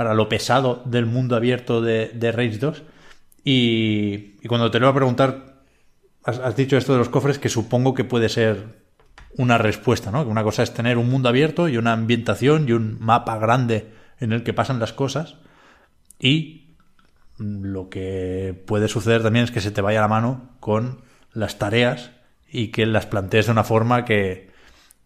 para 0.00 0.14
lo 0.14 0.30
pesado 0.30 0.82
del 0.86 1.04
mundo 1.04 1.36
abierto 1.36 1.82
de, 1.82 2.08
de 2.14 2.32
Rage 2.32 2.56
2. 2.56 2.82
Y, 3.44 4.38
cuando 4.48 4.70
te 4.70 4.78
lo 4.78 4.86
iba 4.86 4.92
a 4.92 4.94
preguntar, 4.94 5.60
has, 6.24 6.38
has 6.38 6.56
dicho 6.56 6.78
esto 6.78 6.92
de 6.92 6.98
los 7.00 7.10
cofres 7.10 7.38
que 7.38 7.50
supongo 7.50 7.92
que 7.92 8.04
puede 8.04 8.30
ser 8.30 8.80
una 9.36 9.58
respuesta, 9.58 10.10
¿no? 10.10 10.24
Que 10.24 10.30
una 10.30 10.42
cosa 10.42 10.62
es 10.62 10.72
tener 10.72 10.96
un 10.96 11.10
mundo 11.10 11.28
abierto 11.28 11.68
y 11.68 11.76
una 11.76 11.92
ambientación 11.92 12.66
y 12.66 12.72
un 12.72 12.96
mapa 12.98 13.36
grande 13.36 13.92
en 14.20 14.32
el 14.32 14.42
que 14.42 14.54
pasan 14.54 14.80
las 14.80 14.94
cosas. 14.94 15.36
Y 16.18 16.59
lo 17.40 17.88
que 17.88 18.62
puede 18.66 18.86
suceder 18.86 19.22
también 19.22 19.44
es 19.46 19.50
que 19.50 19.60
se 19.62 19.70
te 19.70 19.80
vaya 19.80 20.00
la 20.02 20.08
mano 20.08 20.50
con 20.60 21.00
las 21.32 21.58
tareas 21.58 22.10
y 22.52 22.68
que 22.68 22.84
las 22.86 23.06
plantees 23.06 23.46
de 23.46 23.52
una 23.52 23.64
forma 23.64 24.04
que, 24.04 24.50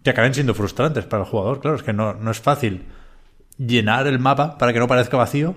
que 0.02 0.10
acaben 0.10 0.34
siendo 0.34 0.52
frustrantes 0.54 1.04
para 1.06 1.22
el 1.22 1.28
jugador. 1.28 1.60
Claro, 1.60 1.76
es 1.76 1.82
que 1.82 1.92
no, 1.92 2.14
no 2.14 2.30
es 2.30 2.40
fácil 2.40 2.86
llenar 3.56 4.06
el 4.08 4.18
mapa 4.18 4.58
para 4.58 4.72
que 4.72 4.80
no 4.80 4.88
parezca 4.88 5.16
vacío 5.16 5.54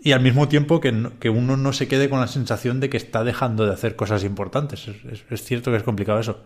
y 0.00 0.12
al 0.12 0.20
mismo 0.20 0.46
tiempo 0.48 0.80
que, 0.80 1.10
que 1.18 1.30
uno 1.30 1.56
no 1.56 1.72
se 1.72 1.88
quede 1.88 2.10
con 2.10 2.20
la 2.20 2.26
sensación 2.28 2.80
de 2.80 2.90
que 2.90 2.98
está 2.98 3.24
dejando 3.24 3.64
de 3.66 3.72
hacer 3.72 3.96
cosas 3.96 4.24
importantes. 4.24 4.88
Es, 4.88 5.24
es- 5.30 5.42
cierto 5.44 5.70
que 5.70 5.78
es 5.78 5.82
complicado 5.82 6.20
eso. 6.20 6.44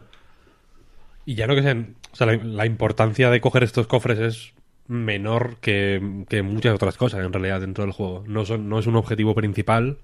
Y 1.27 1.35
ya 1.35 1.47
no 1.47 1.55
que 1.55 1.63
sea, 1.63 2.27
la, 2.27 2.37
la 2.37 2.67
importancia 2.67 3.31
de 3.31 3.41
coger 3.41 3.63
estos 3.65 3.87
cofres 3.87 4.19
es 4.19 4.53
menor 4.93 5.57
que, 5.61 6.25
que 6.29 6.43
muchas 6.43 6.75
otras 6.75 6.97
cosas 6.97 7.25
en 7.25 7.33
realidad 7.33 7.61
dentro 7.61 7.85
del 7.85 7.93
juego. 7.93 8.25
No, 8.27 8.45
son, 8.45 8.69
no 8.69 8.79
es 8.79 8.87
un 8.87 8.97
objetivo 8.97 9.35
principal. 9.35 9.99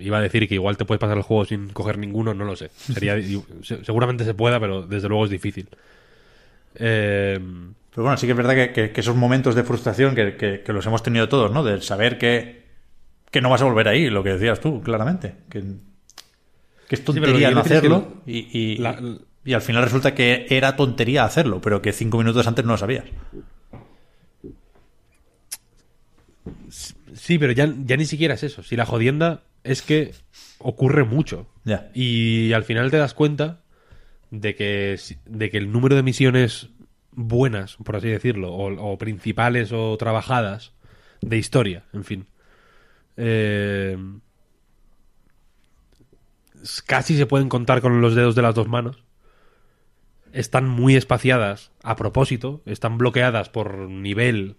Iba 0.00 0.18
a 0.18 0.22
decir 0.22 0.48
que 0.48 0.54
igual 0.54 0.76
te 0.76 0.84
puedes 0.84 1.00
pasar 1.00 1.16
el 1.16 1.22
juego 1.22 1.44
sin 1.44 1.68
coger 1.68 1.96
ninguno, 1.98 2.34
no 2.34 2.44
lo 2.44 2.56
sé. 2.56 2.70
Sería, 2.74 3.16
se- 3.62 3.84
seguramente 3.84 4.24
se 4.24 4.34
pueda, 4.34 4.58
pero 4.58 4.82
desde 4.82 5.08
luego 5.08 5.24
es 5.24 5.30
difícil. 5.30 5.68
Eh, 6.76 7.38
Pero 7.90 8.02
bueno, 8.04 8.16
sí 8.16 8.26
que 8.26 8.32
es 8.32 8.36
verdad 8.36 8.54
que, 8.54 8.72
que- 8.72 8.90
que 8.92 9.00
esos 9.00 9.16
momentos 9.16 9.54
de 9.54 9.64
frustración 9.64 10.14
que, 10.14 10.62
los 10.66 10.86
hemos 10.86 11.02
tenido 11.02 11.28
todos, 11.28 11.52
¿no? 11.52 11.62
De 11.64 11.80
saber 11.82 12.18
que, 12.18 12.64
que 13.30 13.40
no 13.40 13.50
vas 13.50 13.62
a 13.62 13.64
volver 13.64 13.88
ahí, 13.88 14.08
lo 14.10 14.22
que 14.22 14.30
decías 14.30 14.60
tú, 14.60 14.80
claramente. 14.82 15.34
Que, 15.48 15.62
que 16.88 16.94
es 16.96 17.04
tontería 17.04 17.48
quiero 17.48 17.54
no 17.54 17.62
decir 17.62 17.76
es 17.76 17.80
que 17.82 17.86
hacerlo 17.88 18.22
y, 18.26 18.58
y- 18.58 18.76
la- 18.78 19.00
y 19.44 19.54
al 19.54 19.62
final 19.62 19.82
resulta 19.82 20.14
que 20.14 20.46
era 20.50 20.76
tontería 20.76 21.24
hacerlo, 21.24 21.60
pero 21.60 21.82
que 21.82 21.92
cinco 21.92 22.18
minutos 22.18 22.46
antes 22.46 22.64
no 22.64 22.72
lo 22.72 22.78
sabías. 22.78 23.04
sí, 27.14 27.38
pero 27.38 27.52
ya, 27.52 27.72
ya 27.84 27.96
ni 27.96 28.06
siquiera 28.06 28.34
es 28.34 28.42
eso. 28.42 28.62
Si 28.62 28.76
la 28.76 28.86
jodienda 28.86 29.42
es 29.64 29.82
que 29.82 30.14
ocurre 30.58 31.04
mucho. 31.04 31.46
Ya. 31.64 31.90
Y 31.94 32.52
al 32.52 32.64
final 32.64 32.90
te 32.90 32.96
das 32.96 33.14
cuenta 33.14 33.60
de 34.30 34.54
que, 34.54 34.98
de 35.26 35.50
que 35.50 35.58
el 35.58 35.72
número 35.72 35.96
de 35.96 36.02
misiones 36.02 36.68
buenas, 37.12 37.76
por 37.76 37.96
así 37.96 38.08
decirlo, 38.08 38.52
o, 38.52 38.92
o 38.92 38.98
principales 38.98 39.72
o 39.72 39.96
trabajadas 39.96 40.72
de 41.20 41.36
historia, 41.36 41.84
en 41.92 42.04
fin, 42.04 42.26
eh, 43.16 43.98
casi 46.86 47.16
se 47.16 47.26
pueden 47.26 47.48
contar 47.48 47.80
con 47.80 48.00
los 48.00 48.14
dedos 48.14 48.34
de 48.34 48.42
las 48.42 48.54
dos 48.54 48.68
manos. 48.68 49.02
Están 50.32 50.68
muy 50.68 50.96
espaciadas 50.96 51.72
a 51.82 51.96
propósito, 51.96 52.62
están 52.66 52.98
bloqueadas 52.98 53.48
por 53.48 53.88
nivel 53.88 54.56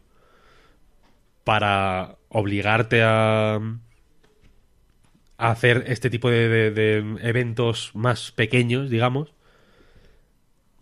para 1.44 2.18
obligarte 2.30 3.02
a, 3.04 3.56
a 3.56 5.50
hacer 5.52 5.86
este 5.88 6.10
tipo 6.10 6.30
de, 6.30 6.48
de- 6.50 6.72
de 6.72 6.98
eventos 7.28 7.92
más 7.94 8.32
pequeños, 8.32 8.90
digamos. 8.90 9.34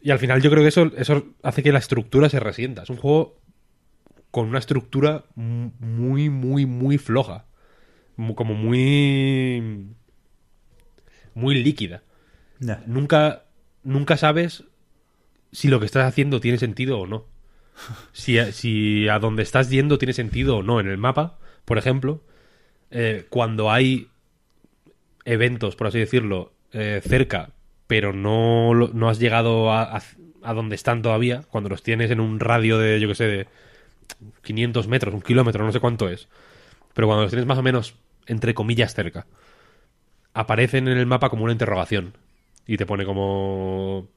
Y 0.02 0.12
al 0.12 0.20
final 0.20 0.42
yo 0.42 0.50
creo 0.50 0.64
que 0.64 0.70
eso, 0.70 0.92
eso 0.98 1.26
hace 1.44 1.62
que 1.64 1.72
la 1.72 1.80
estructura 1.80 2.30
se 2.30 2.40
resienta. 2.40 2.84
Es 2.84 2.90
un 2.90 2.98
juego 2.98 3.38
con 4.32 4.48
una 4.48 4.60
estructura 4.60 5.26
mu- 5.36 5.72
muy, 5.80 6.30
muy, 6.30 6.66
muy 6.66 6.98
floja. 6.98 7.46
Como 8.36 8.54
muy... 8.54 9.88
Muy 11.34 11.64
líquida. 11.64 12.04
Nunca, 12.86 13.44
nunca 13.84 14.18
sabes 14.18 14.66
si 15.52 15.68
lo 15.70 15.80
que 15.80 15.86
estás 15.86 16.06
haciendo 16.08 16.40
tiene 16.40 16.58
sentido 16.58 17.00
o 17.00 17.08
no. 17.08 17.26
Si, 18.14 18.40
a- 18.40 18.52
si 18.52 19.08
a 19.10 19.20
donde 19.20 19.44
estás 19.44 19.70
yendo 19.70 19.98
tiene 19.98 20.14
sentido 20.14 20.58
o 20.58 20.64
no. 20.64 20.80
En 20.80 20.88
el 20.88 20.98
mapa, 20.98 21.40
por 21.66 21.78
ejemplo, 21.78 22.22
eh, 22.92 23.26
cuando 23.30 23.72
hay 23.72 24.10
eventos, 25.26 25.76
por 25.76 25.88
así 25.88 26.00
decirlo, 26.00 26.52
eh, 26.74 27.02
cerca, 27.06 27.52
pero 27.88 28.14
no, 28.14 28.74
no 28.74 29.10
has 29.10 29.20
llegado 29.20 29.72
a, 29.72 29.98
a, 29.98 30.02
a 30.44 30.54
donde 30.54 30.76
están 30.76 31.02
todavía, 31.02 31.44
cuando 31.50 31.70
los 31.70 31.84
tienes 31.84 32.12
en 32.12 32.20
un 32.20 32.40
radio 32.40 32.78
de, 32.78 33.00
yo 33.00 33.08
que 33.08 33.16
sé, 33.16 33.26
de 33.26 33.48
500 34.44 34.88
metros, 34.88 35.14
un 35.14 35.22
kilómetro, 35.22 35.66
no 35.66 35.72
sé 35.72 35.80
cuánto 35.80 36.10
es, 36.10 36.28
pero 36.94 37.08
cuando 37.08 37.24
los 37.24 37.32
tienes 37.32 37.48
más 37.48 37.60
o 37.60 37.64
menos, 37.64 37.96
entre 38.28 38.54
comillas, 38.54 38.96
cerca, 38.96 39.28
aparecen 40.34 40.88
en 40.88 40.98
el 40.98 41.06
mapa 41.06 41.30
como 41.30 41.44
una 41.44 41.54
interrogación. 41.54 42.14
Y 42.68 42.78
te 42.78 42.86
pone 42.86 43.04
como 43.06 44.08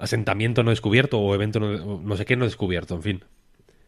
asentamiento 0.00 0.62
no 0.62 0.70
descubierto 0.70 1.20
o 1.20 1.34
evento 1.34 1.60
no, 1.60 2.00
no 2.02 2.16
sé 2.16 2.24
qué 2.24 2.36
no 2.36 2.44
descubierto, 2.44 2.94
en 2.94 3.02
fin. 3.02 3.24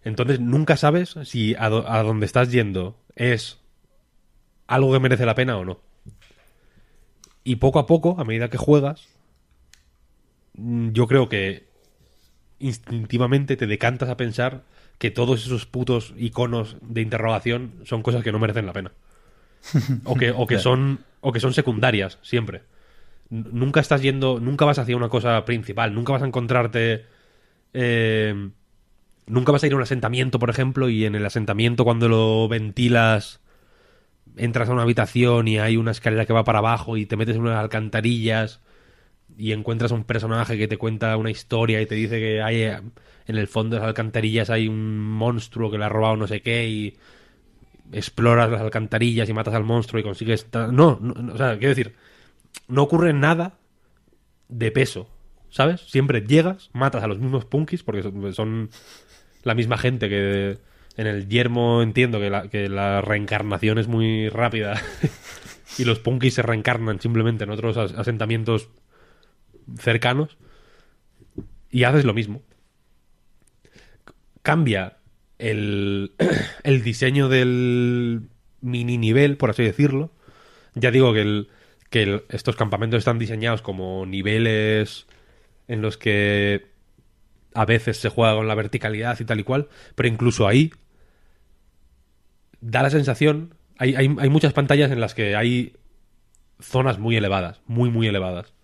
Entonces 0.04 0.40
nunca 0.40 0.76
sabes 0.76 1.16
si 1.24 1.54
a, 1.56 1.68
do- 1.70 1.88
a 1.90 2.02
donde 2.04 2.26
estás 2.26 2.52
yendo 2.52 2.96
es 3.16 3.60
algo 4.66 4.92
que 4.92 5.00
merece 5.00 5.24
la 5.26 5.34
pena 5.36 5.56
o 5.58 5.64
no. 5.64 5.80
Y 7.44 7.56
poco 7.56 7.78
a 7.78 7.86
poco, 7.86 8.16
a 8.18 8.24
medida 8.24 8.50
que 8.50 8.56
juegas, 8.58 9.08
mm, 10.54 10.90
yo 10.92 11.06
creo 11.06 11.28
que 11.28 11.66
instintivamente 12.58 13.56
te 13.56 13.66
decantas 13.66 14.08
a 14.10 14.16
pensar 14.18 14.64
que 14.98 15.10
todos 15.10 15.46
esos 15.46 15.66
putos 15.66 16.14
iconos 16.18 16.76
de 16.82 17.02
interrogación 17.02 17.74
son 17.84 18.02
cosas 18.02 18.24
que 18.24 18.32
no 18.32 18.40
merecen 18.40 18.66
la 18.66 18.72
pena. 18.72 18.92
O 20.04 20.14
que, 20.16 20.30
o 20.32 20.46
que 20.46 20.58
son 20.58 21.04
o 21.20 21.32
que 21.32 21.40
son 21.40 21.52
secundarias 21.54 22.18
siempre. 22.22 22.62
Nunca 23.32 23.80
estás 23.80 24.02
yendo, 24.02 24.40
nunca 24.40 24.66
vas 24.66 24.78
hacia 24.78 24.96
una 24.96 25.08
cosa 25.08 25.44
principal, 25.46 25.94
nunca 25.94 26.12
vas 26.12 26.22
a 26.22 26.26
encontrarte 26.26 27.06
eh, 27.72 28.50
nunca 29.26 29.52
vas 29.52 29.62
a 29.62 29.66
ir 29.66 29.72
a 29.72 29.76
un 29.76 29.82
asentamiento, 29.82 30.38
por 30.38 30.50
ejemplo, 30.50 30.88
y 30.88 31.04
en 31.06 31.14
el 31.14 31.24
asentamiento 31.24 31.84
cuando 31.84 32.08
lo 32.08 32.48
ventilas 32.48 33.40
entras 34.36 34.68
a 34.68 34.72
una 34.72 34.82
habitación 34.82 35.48
y 35.48 35.58
hay 35.58 35.76
una 35.76 35.90
escalera 35.92 36.26
que 36.26 36.32
va 36.32 36.44
para 36.44 36.60
abajo 36.60 36.96
y 36.96 37.06
te 37.06 37.16
metes 37.16 37.36
en 37.36 37.42
unas 37.42 37.58
alcantarillas 37.58 38.60
y 39.38 39.52
encuentras 39.52 39.92
un 39.92 40.04
personaje 40.04 40.58
que 40.58 40.68
te 40.68 40.78
cuenta 40.78 41.16
una 41.16 41.30
historia 41.30 41.80
y 41.82 41.86
te 41.86 41.94
dice 41.96 42.18
que 42.20 42.42
hay 42.42 42.62
eh, 42.62 42.80
en 43.26 43.36
el 43.36 43.48
fondo 43.48 43.76
de 43.76 43.80
las 43.80 43.88
alcantarillas 43.88 44.50
hay 44.50 44.68
un 44.68 45.00
monstruo 45.00 45.70
que 45.70 45.78
le 45.78 45.84
ha 45.84 45.88
robado 45.88 46.16
no 46.16 46.26
sé 46.26 46.42
qué 46.42 46.68
y 46.68 46.98
exploras 47.92 48.50
las 48.50 48.60
alcantarillas 48.60 49.28
y 49.28 49.32
matas 49.32 49.54
al 49.54 49.64
monstruo 49.64 50.00
y 50.00 50.02
consigues 50.04 50.46
no, 50.54 50.70
no, 50.70 50.98
no, 51.00 51.34
o 51.34 51.36
sea 51.36 51.58
quiero 51.58 51.74
decir 51.74 51.94
no 52.68 52.82
ocurre 52.82 53.12
nada 53.12 53.58
de 54.48 54.70
peso 54.70 55.08
¿sabes? 55.50 55.82
siempre 55.82 56.22
llegas 56.22 56.70
matas 56.72 57.02
a 57.02 57.06
los 57.06 57.18
mismos 57.18 57.44
punkis 57.44 57.82
porque 57.82 58.02
son, 58.32 58.70
la 59.44 59.54
misma 59.54 59.78
gente 59.78 60.08
que 60.08 60.58
en 60.96 61.06
el 61.06 61.28
yermo 61.28 61.82
entiendo 61.82 62.20
que 62.50 62.68
la, 62.68 63.00
reencarnación 63.00 63.78
es 63.78 63.88
muy 63.88 64.28
rápida 64.28 64.80
y 65.78 65.84
los 65.84 65.98
punkis 65.98 66.34
se 66.34 66.42
reencarnan 66.42 67.00
simplemente 67.00 67.44
en 67.44 67.50
otros 67.50 67.76
as- 67.76 67.92
asentamientos 67.92 68.68
cercanos 69.78 70.36
y 71.70 71.84
haces 71.84 72.04
lo 72.04 72.12
mismo. 72.12 72.42
Cambia 74.42 74.98
el, 75.38 76.12
el 76.64 76.82
diseño 76.82 77.28
del 77.28 78.28
mini 78.60 78.98
nivel, 78.98 79.36
por 79.36 79.50
así 79.50 79.62
decirlo. 79.62 80.12
Ya 80.74 80.90
digo 80.90 81.14
que, 81.14 81.22
el- 81.22 81.48
que 81.92 82.24
estos 82.30 82.56
campamentos 82.56 82.98
están 82.98 83.18
diseñados 83.18 83.60
como 83.60 84.06
niveles 84.06 85.06
en 85.68 85.82
los 85.82 85.98
que 85.98 86.66
a 87.54 87.66
veces 87.66 87.98
se 87.98 88.08
juega 88.08 88.34
con 88.34 88.48
la 88.48 88.54
verticalidad 88.54 89.20
y 89.20 89.24
tal 89.26 89.38
y 89.38 89.44
cual, 89.44 89.68
pero 89.94 90.08
incluso 90.08 90.48
ahí 90.48 90.72
da 92.62 92.82
la 92.82 92.88
sensación, 92.88 93.54
hay, 93.76 93.94
hay, 93.94 94.16
hay 94.18 94.30
muchas 94.30 94.54
pantallas 94.54 94.90
en 94.90 95.00
las 95.00 95.14
que 95.14 95.36
hay 95.36 95.76
zonas 96.60 96.98
muy 96.98 97.14
elevadas, 97.14 97.60
muy, 97.66 97.90
muy 97.90 98.06
elevadas, 98.06 98.54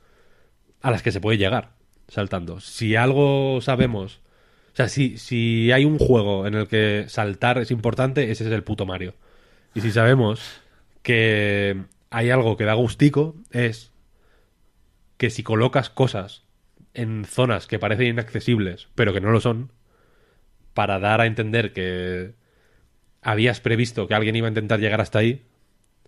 a 0.80 0.90
las 0.90 1.02
que 1.02 1.12
se 1.12 1.20
puede 1.20 1.36
llegar 1.36 1.72
saltando. 2.08 2.60
Si 2.60 2.96
algo 2.96 3.60
sabemos, 3.60 4.22
o 4.72 4.76
sea, 4.76 4.88
si, 4.88 5.18
si 5.18 5.70
hay 5.70 5.84
un 5.84 5.98
juego 5.98 6.46
en 6.46 6.54
el 6.54 6.66
que 6.66 7.04
saltar 7.08 7.58
es 7.58 7.70
importante, 7.70 8.30
ese 8.30 8.44
es 8.44 8.50
el 8.52 8.64
puto 8.64 8.86
Mario. 8.86 9.14
Y 9.74 9.82
si 9.82 9.92
sabemos 9.92 10.62
que 11.02 11.84
hay 12.10 12.30
algo 12.30 12.56
que 12.56 12.64
da 12.64 12.74
gustico, 12.74 13.36
es 13.50 13.92
que 15.16 15.30
si 15.30 15.42
colocas 15.42 15.90
cosas 15.90 16.44
en 16.94 17.24
zonas 17.24 17.66
que 17.66 17.78
parecen 17.78 18.06
inaccesibles, 18.08 18.88
pero 18.94 19.12
que 19.12 19.20
no 19.20 19.30
lo 19.30 19.40
son, 19.40 19.72
para 20.74 20.98
dar 21.00 21.20
a 21.20 21.26
entender 21.26 21.72
que 21.72 22.34
habías 23.22 23.60
previsto 23.60 24.06
que 24.06 24.14
alguien 24.14 24.36
iba 24.36 24.46
a 24.46 24.50
intentar 24.50 24.80
llegar 24.80 25.00
hasta 25.00 25.18
ahí, 25.18 25.44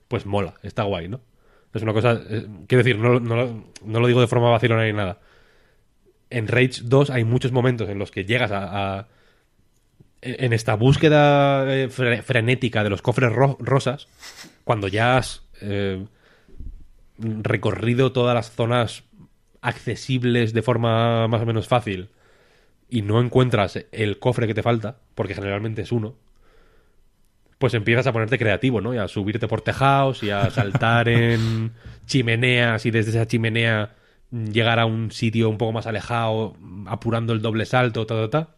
pues 0.09 0.27
mola, 0.27 0.55
está 0.63 0.85
guay, 0.85 1.09
¿no? 1.09 1.21
Es 1.75 1.83
una 1.83 1.93
cosa, 1.93 2.21
eh, 2.29 2.47
quiero 2.67 2.83
decir, 2.85 2.99
no, 2.99 3.19
lo- 3.21 4.07
digo 4.07 4.21
de 4.21 4.27
forma 4.27 4.51
vacilona 4.51 4.85
ni 4.87 4.93
nada. 4.93 5.21
En 6.31 6.49
Rage 6.49 6.83
2 6.85 7.11
hay 7.11 7.25
muchos 7.25 7.53
momentos 7.53 7.89
en 7.89 7.99
los 7.99 8.11
que 8.11 8.25
llegas 8.25 8.51
a... 8.53 9.09
en 10.23 10.53
esta 10.53 10.75
búsqueda 10.75 11.65
eh, 11.73 11.89
fre- 11.89 12.23
frenética 12.23 12.83
de 12.85 12.91
los 12.91 13.03
cofres 13.03 13.33
ro- 13.33 13.57
rosas, 13.61 14.09
cuando 14.65 14.89
ya 14.89 15.17
has 15.17 15.43
eh, 15.61 16.05
recorrido 17.19 18.13
todas 18.13 18.35
las 18.35 18.51
zonas 18.51 19.05
accesibles 19.61 20.53
de 20.53 20.63
forma 20.63 21.29
más 21.29 21.43
o 21.43 21.47
menos 21.47 21.69
fácil 21.69 22.09
y 22.89 23.03
no 23.03 23.21
encuentras 23.21 23.87
el 23.93 24.19
cofre 24.19 24.47
que 24.47 24.55
te 24.55 24.63
falta, 24.63 24.99
porque 25.15 25.35
generalmente 25.35 25.83
es 25.83 25.93
uno, 25.93 26.17
pues 27.59 27.75
empiezas 27.75 28.07
a 28.07 28.13
ponerte 28.13 28.39
creativo, 28.39 28.81
¿no? 28.81 28.95
Y 28.95 28.99
a 28.99 29.07
subirte 29.07 29.47
por 29.47 29.61
tejados 29.61 30.23
y 30.23 30.31
a 30.31 30.51
saltar 30.51 31.09
en 31.11 31.73
chimeneas 32.07 32.85
y 32.87 32.91
desde 32.91 33.11
esa 33.11 33.27
chimenea 33.27 33.95
llegar 34.31 34.79
a 34.79 34.87
un 34.87 35.11
sitio 35.11 35.49
un 35.49 35.59
poco 35.59 35.73
más 35.73 35.87
alejado, 35.87 36.57
apurando 36.87 37.33
el 37.33 37.43
doble 37.43 37.67
salto, 37.67 38.07
ta, 38.07 38.15
ta, 38.15 38.31
ta. 38.31 38.57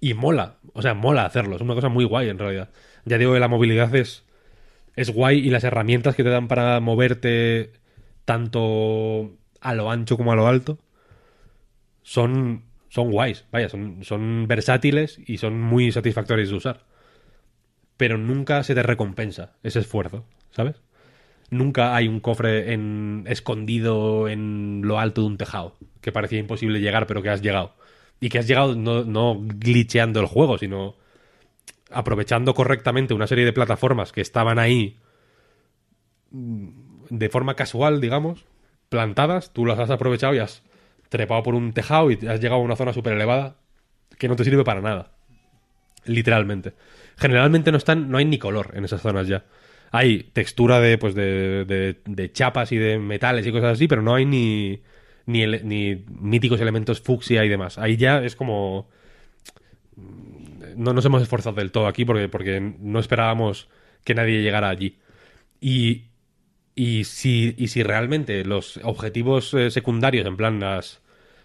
Y 0.00 0.14
mola, 0.14 0.56
o 0.72 0.82
sea, 0.82 0.94
mola 0.94 1.24
hacerlo, 1.24 1.56
es 1.56 1.62
una 1.62 1.74
cosa 1.74 1.88
muy 1.88 2.04
guay 2.04 2.28
en 2.28 2.38
realidad. 2.38 2.70
Ya 3.04 3.18
digo 3.18 3.32
que 3.32 3.40
la 3.40 3.48
movilidad 3.48 3.94
es, 3.94 4.24
es 4.96 5.10
guay 5.10 5.38
y 5.38 5.50
las 5.50 5.64
herramientas 5.64 6.16
que 6.16 6.24
te 6.24 6.30
dan 6.30 6.48
para 6.48 6.80
moverte 6.80 7.72
tanto 8.24 9.36
a 9.60 9.74
lo 9.74 9.90
ancho 9.90 10.16
como 10.16 10.32
a 10.32 10.36
lo 10.36 10.46
alto 10.46 10.78
son, 12.02 12.64
son 12.88 13.10
guays, 13.10 13.44
vaya, 13.52 13.68
son, 13.68 14.04
son 14.04 14.46
versátiles 14.48 15.20
y 15.26 15.38
son 15.38 15.60
muy 15.60 15.92
satisfactorios 15.92 16.48
de 16.48 16.56
usar. 16.56 16.84
Pero 17.96 18.16
nunca 18.16 18.62
se 18.62 18.74
te 18.74 18.82
recompensa 18.82 19.56
ese 19.62 19.80
esfuerzo, 19.80 20.24
¿sabes? 20.50 20.76
Nunca 21.50 21.94
hay 21.94 22.08
un 22.08 22.20
cofre 22.20 22.72
en, 22.72 23.24
escondido 23.26 24.28
en 24.28 24.82
lo 24.84 24.98
alto 24.98 25.22
de 25.22 25.26
un 25.28 25.36
tejado 25.36 25.76
que 26.00 26.12
parecía 26.12 26.38
imposible 26.38 26.80
llegar, 26.80 27.06
pero 27.06 27.22
que 27.22 27.30
has 27.30 27.42
llegado. 27.42 27.74
Y 28.20 28.28
que 28.28 28.38
has 28.38 28.46
llegado 28.46 28.74
no, 28.74 29.04
no 29.04 29.36
glitcheando 29.40 30.20
el 30.20 30.26
juego, 30.26 30.58
sino 30.58 30.96
aprovechando 31.90 32.54
correctamente 32.54 33.14
una 33.14 33.26
serie 33.26 33.44
de 33.44 33.52
plataformas 33.52 34.12
que 34.12 34.20
estaban 34.20 34.58
ahí 34.58 34.98
mm, 36.30 36.68
de 37.10 37.28
forma 37.28 37.54
casual, 37.54 38.00
digamos, 38.00 38.44
plantadas, 38.88 39.52
tú 39.52 39.66
las 39.66 39.78
has 39.78 39.90
aprovechado 39.90 40.34
y 40.34 40.38
has 40.38 40.62
trepado 41.08 41.42
por 41.42 41.54
un 41.54 41.72
tejado 41.72 42.10
y 42.10 42.14
has 42.26 42.40
llegado 42.40 42.60
a 42.60 42.64
una 42.64 42.76
zona 42.76 42.92
súper 42.92 43.12
elevada 43.12 43.56
que 44.18 44.28
no 44.28 44.36
te 44.36 44.44
sirve 44.44 44.64
para 44.64 44.80
nada. 44.80 45.12
Literalmente. 46.04 46.72
Generalmente 47.16 47.72
no 47.72 47.78
están, 47.78 48.10
no 48.10 48.18
hay 48.18 48.24
ni 48.24 48.38
color 48.38 48.72
en 48.74 48.84
esas 48.84 49.02
zonas 49.02 49.26
ya. 49.26 49.44
Hay 49.92 50.24
textura 50.32 50.80
de, 50.80 50.98
pues 50.98 51.14
de, 51.14 51.64
de, 51.64 52.00
de 52.04 52.32
chapas 52.32 52.72
y 52.72 52.76
de 52.76 52.98
metales 52.98 53.46
y 53.46 53.52
cosas 53.52 53.72
así, 53.74 53.88
pero 53.88 54.02
no 54.02 54.14
hay 54.14 54.26
ni, 54.26 54.82
ni, 55.26 55.46
ni 55.46 56.04
míticos 56.08 56.60
elementos 56.60 57.00
fucsia 57.00 57.44
y 57.44 57.48
demás. 57.48 57.78
Ahí 57.78 57.96
ya 57.96 58.22
es 58.22 58.36
como 58.36 58.88
no 60.76 60.92
nos 60.92 61.04
hemos 61.04 61.22
esforzado 61.22 61.56
del 61.56 61.72
todo 61.72 61.86
aquí 61.86 62.04
porque, 62.04 62.28
porque 62.28 62.60
no 62.60 62.98
esperábamos 62.98 63.68
que 64.04 64.14
nadie 64.14 64.42
llegara 64.42 64.68
allí. 64.68 64.98
Y, 65.60 66.04
y, 66.74 67.04
si, 67.04 67.54
y 67.58 67.68
si 67.68 67.82
realmente 67.82 68.44
los 68.44 68.78
objetivos 68.82 69.52
eh, 69.54 69.70
secundarios, 69.70 70.26
en 70.26 70.36
plan 70.36 70.60
las 70.60 71.00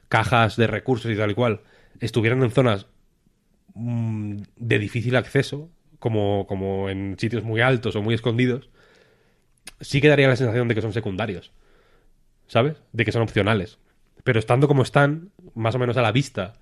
cajas 0.10 0.58
de 0.58 0.68
recursos 0.68 1.12
y 1.12 1.16
tal 1.16 1.32
y 1.32 1.34
cual, 1.34 1.62
estuvieran 2.00 2.44
en 2.44 2.52
zonas 2.52 2.88
mm, 3.74 4.38
de 4.58 4.80
difícil 4.80 5.16
acceso, 5.16 5.70
como, 6.00 6.46
como 6.48 6.90
en 6.90 7.18
sitios 7.18 7.44
muy 7.44 7.62
altos 7.62 7.96
o 7.96 8.02
muy 8.02 8.14
escondidos, 8.16 8.70
sí 9.80 10.02
que 10.02 10.10
daría 10.10 10.28
la 10.28 10.36
sensación 10.36 10.68
de 10.68 10.76
que 10.76 10.82
son 10.82 10.94
secundarios. 10.94 11.52
¿Sabes? 12.48 12.82
De 12.92 13.06
que 13.06 13.14
son 13.14 13.22
opcionales. 13.22 13.80
Pero 14.24 14.38
estando 14.38 14.68
como 14.68 14.84
están, 14.84 15.32
más 15.56 15.76
o 15.76 15.80
menos 15.80 15.96
a 15.96 16.02
la 16.02 16.12
vista 16.12 16.54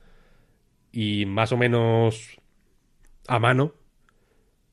y 0.92 1.26
más 1.26 1.52
o 1.52 1.58
menos 1.58 2.40
a 3.30 3.40
mano, 3.40 3.74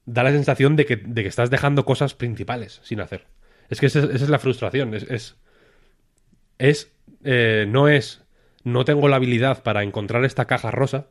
da 0.07 0.23
la 0.23 0.31
sensación 0.31 0.77
de 0.77 0.87
que, 0.87 0.97
de 0.97 1.23
que 1.23 1.28
estás 1.28 1.51
dejando 1.51 1.85
cosas 1.85 2.15
principales 2.15 2.81
sin 2.83 3.01
hacer. 3.01 3.27
Es 3.69 3.81
que 3.81 3.87
esa, 3.87 4.01
esa 4.01 4.24
es 4.24 4.28
la 4.28 4.39
frustración. 4.39 4.95
Es. 4.95 5.03
es, 5.11 5.37
es, 6.59 6.93
eh, 7.24 7.66
no 7.69 7.89
es. 7.89 8.23
No 8.65 8.85
tengo 8.85 9.09
la 9.09 9.16
habilidad 9.16 9.62
para 9.62 9.83
encontrar 9.83 10.24
esta 10.24 10.47
caja 10.47 10.70
rosa, 10.70 11.09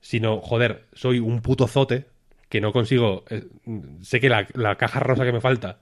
sino, 0.00 0.40
joder, 0.40 0.86
soy 0.92 1.18
un 1.18 1.42
puto 1.42 1.66
zote 1.66 2.06
que 2.48 2.60
no 2.60 2.72
consigo. 2.72 3.24
eh, 3.30 3.46
sé 4.02 4.20
que 4.20 4.28
la, 4.28 4.46
la 4.54 4.76
caja 4.76 5.00
rosa 5.00 5.24
que 5.24 5.32
me 5.32 5.40
falta 5.40 5.80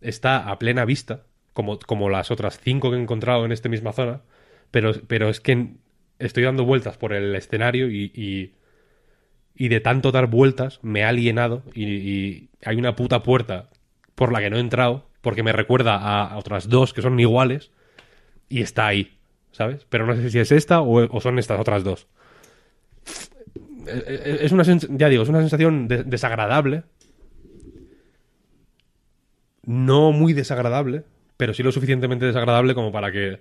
está 0.00 0.50
a 0.50 0.58
plena 0.58 0.84
vista, 0.84 1.24
como, 1.52 1.78
como 1.78 2.08
las 2.10 2.30
otras 2.30 2.58
cinco 2.60 2.90
que 2.90 2.96
he 2.96 3.00
encontrado 3.00 3.44
en 3.44 3.52
esta 3.52 3.68
misma 3.68 3.92
zona, 3.92 4.22
pero, 4.70 4.92
pero 5.06 5.28
es 5.28 5.40
que 5.40 5.74
estoy 6.18 6.44
dando 6.44 6.64
vueltas 6.64 6.96
por 6.96 7.12
el 7.12 7.34
escenario 7.34 7.90
y, 7.90 8.10
y 8.14 8.54
y 9.54 9.68
de 9.68 9.80
tanto 9.80 10.12
dar 10.12 10.26
vueltas 10.26 10.80
me 10.82 11.04
ha 11.04 11.08
alienado 11.08 11.62
y, 11.74 12.48
hay 12.64 12.76
una 12.76 12.94
puta 12.94 13.22
puerta 13.22 13.70
por 14.14 14.32
la 14.32 14.40
que 14.40 14.48
no 14.48 14.56
he 14.56 14.60
entrado 14.60 15.06
porque 15.20 15.42
me 15.42 15.52
recuerda 15.52 15.96
a 15.96 16.36
otras 16.36 16.68
dos 16.68 16.92
que 16.92 17.02
son 17.02 17.18
iguales 17.18 17.72
y 18.48 18.60
está 18.62 18.86
ahí, 18.86 19.16
¿sabes? 19.50 19.86
Pero 19.88 20.06
no 20.06 20.14
sé 20.14 20.30
si 20.30 20.38
es 20.38 20.52
esta 20.52 20.80
o, 20.80 21.20
son 21.20 21.38
estas 21.38 21.58
otras 21.58 21.84
dos. 21.84 22.06
Eh, 23.86 24.04
eh, 24.06 24.38
Es 24.42 24.52
una 24.52 24.62
ya 24.62 25.08
digo, 25.08 25.22
es 25.22 25.28
una 25.28 25.40
sensación 25.40 25.88
de- 25.88 26.04
desagradable. 26.04 26.84
No 29.64 30.12
muy 30.12 30.32
desagradable, 30.32 31.04
pero 31.36 31.54
sí 31.54 31.62
lo 31.62 31.72
suficientemente 31.72 32.26
desagradable 32.26 32.74
como 32.74 32.92
para 32.92 33.10
que 33.12 33.40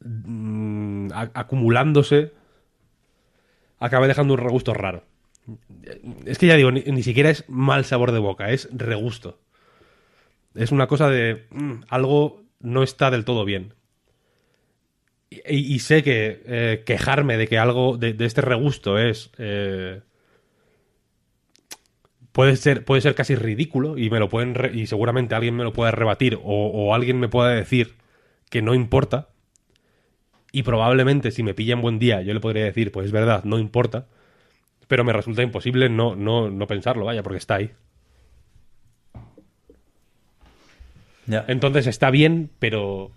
mm, 0.00 1.08
acumulándose 1.34 2.32
acabe 3.78 4.08
dejando 4.08 4.34
un 4.34 4.40
regusto 4.40 4.74
raro. 4.74 5.04
Es 6.26 6.38
que 6.38 6.46
ya 6.46 6.56
digo, 6.56 6.70
ni, 6.70 6.82
ni 6.82 7.02
siquiera 7.02 7.30
es 7.30 7.44
mal 7.48 7.84
sabor 7.84 8.12
de 8.12 8.18
boca, 8.18 8.50
es 8.50 8.68
regusto. 8.72 9.40
Es 10.54 10.72
una 10.72 10.86
cosa 10.86 11.08
de 11.08 11.46
mm, 11.50 11.82
algo 11.88 12.42
no 12.60 12.82
está 12.82 13.10
del 13.10 13.24
todo 13.24 13.44
bien. 13.44 13.74
Y, 15.30 15.78
sé 15.80 16.02
que 16.02 16.42
eh, 16.46 16.82
quejarme 16.86 17.36
de 17.36 17.48
que 17.48 17.58
algo 17.58 17.98
de, 17.98 18.16
este 18.18 18.40
regusto 18.40 18.96
es 18.96 19.30
eh, 19.36 20.00
puede 22.32 22.56
ser 22.56 22.82
puede 22.86 23.02
ser 23.02 23.14
casi 23.14 23.34
ridículo 23.34 23.98
y 23.98 24.08
me 24.08 24.20
lo 24.20 24.30
pueden 24.30 24.56
y 24.72 24.86
seguramente 24.86 25.34
alguien 25.34 25.54
me 25.54 25.64
lo 25.64 25.74
puede 25.74 25.90
rebatir 25.90 26.36
o, 26.36 26.40
o 26.42 26.94
alguien 26.94 27.20
me 27.20 27.28
puede 27.28 27.56
decir 27.56 27.96
que 28.48 28.62
no 28.62 28.72
importa 28.72 29.28
y 30.58 30.62
probablemente 30.62 31.30
si 31.30 31.42
me 31.42 31.54
pilla 31.54 31.74
en 31.74 31.82
buen 31.82 31.98
día 31.98 32.22
yo 32.22 32.34
le 32.34 32.40
podría 32.40 32.64
decir 32.64 32.92
pues 32.92 33.06
es 33.06 33.12
verdad 33.12 33.44
no 33.44 33.58
importa 33.58 34.06
pero 34.86 35.04
me 35.04 35.12
resulta 35.12 35.42
imposible 35.42 35.88
no 35.88 36.16
no 36.16 36.50
no 36.50 36.66
pensarlo 36.66 37.04
vaya 37.04 37.22
porque 37.22 37.38
está 37.38 37.56
ahí. 37.56 37.72
Entonces 41.46 41.86
está 41.86 42.10
bien, 42.10 42.50
pero. 42.58 43.12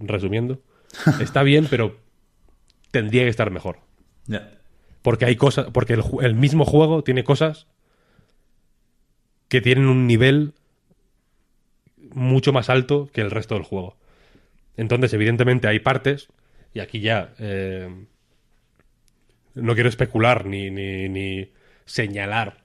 Resumiendo. 0.00 0.60
Está 1.20 1.42
bien, 1.42 1.66
pero 1.70 1.96
tendría 2.90 3.22
que 3.22 3.28
estar 3.28 3.50
mejor. 3.50 3.78
Porque 5.02 5.24
hay 5.24 5.36
cosas. 5.36 5.66
Porque 5.72 5.98
el 6.20 6.34
mismo 6.34 6.64
juego 6.64 7.04
tiene 7.04 7.24
cosas 7.24 7.66
que 9.48 9.60
tienen 9.60 9.86
un 9.86 10.06
nivel 10.06 10.54
mucho 12.14 12.52
más 12.52 12.70
alto 12.70 13.08
que 13.12 13.20
el 13.20 13.30
resto 13.30 13.54
del 13.54 13.64
juego. 13.64 13.96
Entonces, 14.76 15.12
evidentemente, 15.12 15.68
hay 15.68 15.78
partes. 15.78 16.28
Y 16.74 16.80
aquí 16.80 17.00
ya. 17.00 17.34
eh, 17.38 17.88
no 19.54 19.74
quiero 19.74 19.88
especular 19.88 20.46
ni, 20.46 20.70
ni, 20.70 21.08
ni 21.08 21.50
señalar 21.84 22.64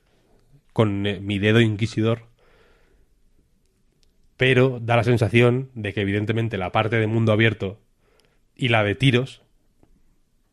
con 0.73 1.05
eh, 1.07 1.19
mi 1.21 1.39
dedo 1.39 1.61
inquisidor 1.61 2.23
pero 4.37 4.79
da 4.79 4.95
la 4.95 5.03
sensación 5.03 5.69
de 5.73 5.93
que 5.93 6.01
evidentemente 6.01 6.57
la 6.57 6.71
parte 6.71 6.97
de 6.97 7.07
mundo 7.07 7.31
abierto 7.31 7.79
y 8.55 8.69
la 8.69 8.83
de 8.83 8.95
tiros, 8.95 9.43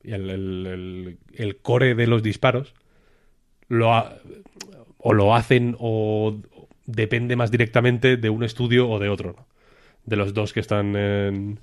y 0.02 0.12
el, 0.12 0.31
el- 1.35 1.56
core 1.62 1.94
de 1.94 2.06
los 2.06 2.22
disparos, 2.22 2.74
lo 3.68 3.94
ha- 3.94 4.18
o 4.98 5.14
lo 5.14 5.35
hacen 5.36 5.76
o 5.78 6.39
depende 6.86 7.36
más 7.36 7.51
directamente 7.51 8.16
de 8.16 8.31
un 8.31 8.44
estudio 8.44 8.89
o 8.90 8.98
de 9.01 9.10
otro, 9.10 9.35
¿no? 9.39 9.47
de 10.06 10.16
los 10.16 10.35
dos 10.35 10.52
que 10.52 10.60
están 10.60 10.97
en, 10.97 11.60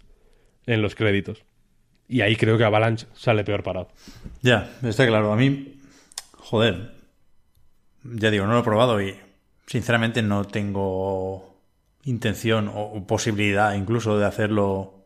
en 0.68 0.82
los 0.84 0.96
créditos. 0.96 1.46
Y 2.12 2.20
ahí 2.20 2.36
creo 2.36 2.58
que 2.58 2.66
Avalanche 2.66 3.08
sale 3.14 3.46
peor 3.46 3.64
parado. 3.64 3.88
Ya, 4.42 4.70
está 4.84 5.08
claro. 5.08 5.32
A 5.32 5.38
mí, 5.38 5.80
joder, 6.34 6.92
ya 8.04 8.30
digo, 8.30 8.46
no 8.46 8.52
lo 8.52 8.60
he 8.60 8.64
probado 8.64 9.02
y 9.02 9.16
sinceramente 9.66 10.22
no 10.22 10.44
tengo 10.44 11.56
intención 12.04 12.70
o 12.74 13.08
posibilidad 13.08 13.76
incluso 13.76 14.20
de 14.20 14.26
hacerlo 14.26 15.06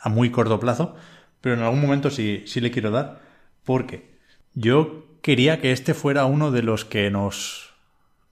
a 0.00 0.08
muy 0.08 0.30
corto 0.30 0.58
plazo, 0.58 0.96
pero 1.42 1.54
en 1.54 1.60
algún 1.60 1.82
momento 1.82 2.08
sí, 2.08 2.44
sí 2.46 2.62
le 2.62 2.70
quiero 2.70 2.90
dar, 2.90 3.20
porque 3.62 4.18
yo 4.54 5.18
quería 5.20 5.60
que 5.60 5.72
este 5.72 5.92
fuera 5.92 6.24
uno 6.24 6.50
de 6.50 6.62
los 6.62 6.86
que 6.86 7.10
nos, 7.10 7.74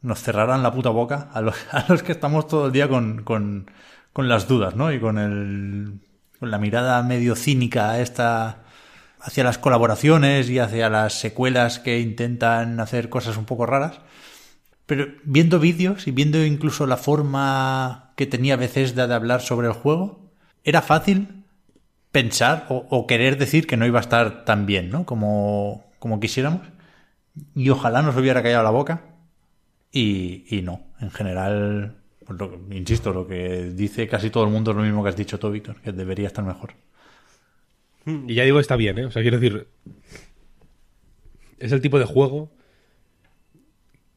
nos 0.01 0.22
cerraran 0.22 0.62
la 0.62 0.72
puta 0.72 0.88
boca 0.88 1.28
a 1.34 1.43
los, 1.43 1.55
a 1.70 1.84
los 1.86 2.02
que 2.02 2.12
estamos 2.12 2.48
todo 2.48 2.68
el 2.68 2.72
día 2.72 2.88
con, 2.88 3.24
con, 3.24 3.70
con 4.14 4.26
las 4.26 4.48
dudas, 4.48 4.74
¿no? 4.74 4.90
Y 4.90 5.01
con 5.01 5.18
el 5.18 6.01
con 6.39 6.51
la 6.51 6.59
mirada 6.59 7.03
medio 7.03 7.35
cínica 7.37 8.01
esta 8.01 8.63
hacia 9.21 9.45
las 9.45 9.59
colaboraciones 9.59 10.49
y 10.51 10.59
hacia 10.59 10.89
las 10.89 11.15
secuelas 11.15 11.79
que 11.79 12.01
intentan 12.01 12.79
hacer 12.81 13.09
cosas 13.09 13.37
un 13.37 13.45
poco 13.45 13.67
raras. 13.67 14.01
Pero 14.87 15.09
viendo 15.25 15.59
vídeos 15.59 16.07
y 16.07 16.13
viendo 16.13 16.45
incluso 16.45 16.87
la 16.87 16.97
forma 16.97 18.13
que 18.17 18.27
tenía 18.27 18.57
Bethesda 18.57 19.09
de 19.09 19.15
hablar 19.15 19.41
sobre 19.41 19.67
el 19.67 19.73
juego, 19.73 20.31
era 20.63 20.81
fácil 20.81 21.45
pensar 22.13 22.67
o, 22.69 22.87
o 22.89 23.07
querer 23.07 23.37
decir 23.37 23.67
que 23.67 23.77
no 23.77 23.85
iba 23.85 23.99
a 23.99 24.03
estar 24.03 24.45
tan 24.45 24.65
bien, 24.65 24.91
¿no? 24.91 25.05
Como, 25.05 25.91
como 25.99 26.21
quisiéramos. 26.21 26.63
Y 27.55 27.69
ojalá 27.71 28.03
nos 28.03 28.17
hubiera 28.17 28.43
callado 28.43 28.63
la 28.63 28.71
boca. 28.71 29.03
Y, 29.91 30.45
y 30.49 30.63
no. 30.63 30.83
En 31.01 31.11
general, 31.11 31.97
pues 32.27 32.39
lo 32.39 32.61
insisto, 32.73 33.12
lo 33.12 33.27
que 33.27 33.70
dice 33.73 34.09
casi 34.09 34.31
todo 34.31 34.44
el 34.44 34.51
mundo 34.51 34.73
es 34.73 34.77
lo 34.77 34.82
mismo 34.82 35.03
que 35.03 35.11
has 35.11 35.16
dicho 35.16 35.39
tú, 35.39 35.51
Víctor, 35.51 35.81
que 35.81 35.93
debería 35.93 36.27
estar 36.27 36.44
mejor. 36.44 36.74
Y 38.05 38.35
ya 38.35 38.44
digo, 38.44 38.59
está 38.59 38.77
bien, 38.77 38.98
¿eh? 38.98 39.07
O 39.07 39.11
sea, 39.11 39.23
quiero 39.23 39.39
decir. 39.39 39.69
Es 41.59 41.73
el 41.73 41.81
tipo 41.81 41.98
de 41.98 42.05
juego 42.05 42.53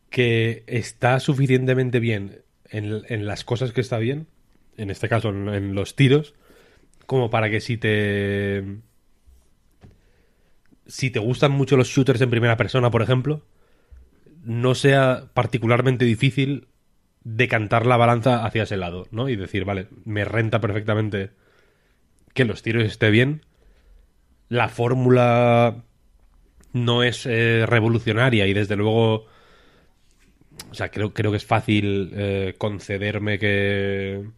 que 0.09 0.63
está 0.67 1.19
suficientemente 1.19 1.99
bien 1.99 2.41
en, 2.65 3.03
en 3.07 3.25
las 3.25 3.43
cosas 3.43 3.71
que 3.71 3.81
está 3.81 3.97
bien, 3.97 4.27
en 4.75 4.89
este 4.89 5.07
caso 5.07 5.29
en 5.29 5.75
los 5.75 5.95
tiros, 5.95 6.33
como 7.05 7.29
para 7.29 7.49
que 7.49 7.61
si 7.61 7.77
te. 7.77 8.63
Si 10.87 11.11
te 11.11 11.19
gustan 11.19 11.51
mucho 11.51 11.77
los 11.77 11.87
shooters 11.87 12.21
en 12.21 12.31
primera 12.31 12.57
persona, 12.57 12.89
por 12.89 13.03
ejemplo, 13.03 13.45
no 14.43 14.73
sea 14.73 15.29
particularmente 15.33 16.05
difícil 16.05 16.68
decantar 17.23 17.85
la 17.85 17.97
balanza 17.97 18.45
hacia 18.45 18.63
ese 18.63 18.77
lado, 18.77 19.07
¿no? 19.11 19.29
Y 19.29 19.35
decir, 19.35 19.65
vale, 19.65 19.87
me 20.05 20.25
renta 20.25 20.59
perfectamente 20.61 21.31
que 22.33 22.45
los 22.45 22.61
tiros 22.61 22.83
esté 22.83 23.09
bien, 23.11 23.45
la 24.49 24.69
fórmula 24.69 25.83
no 26.73 27.03
es 27.03 27.25
eh, 27.25 27.65
revolucionaria 27.67 28.47
y 28.47 28.53
desde 28.53 28.75
luego 28.75 29.25
o 30.71 30.73
sea 30.73 30.89
creo, 30.89 31.13
creo 31.13 31.31
que 31.31 31.37
es 31.37 31.45
fácil 31.45 32.11
eh, 32.13 32.55
concederme 32.57 33.39
que 33.39 34.29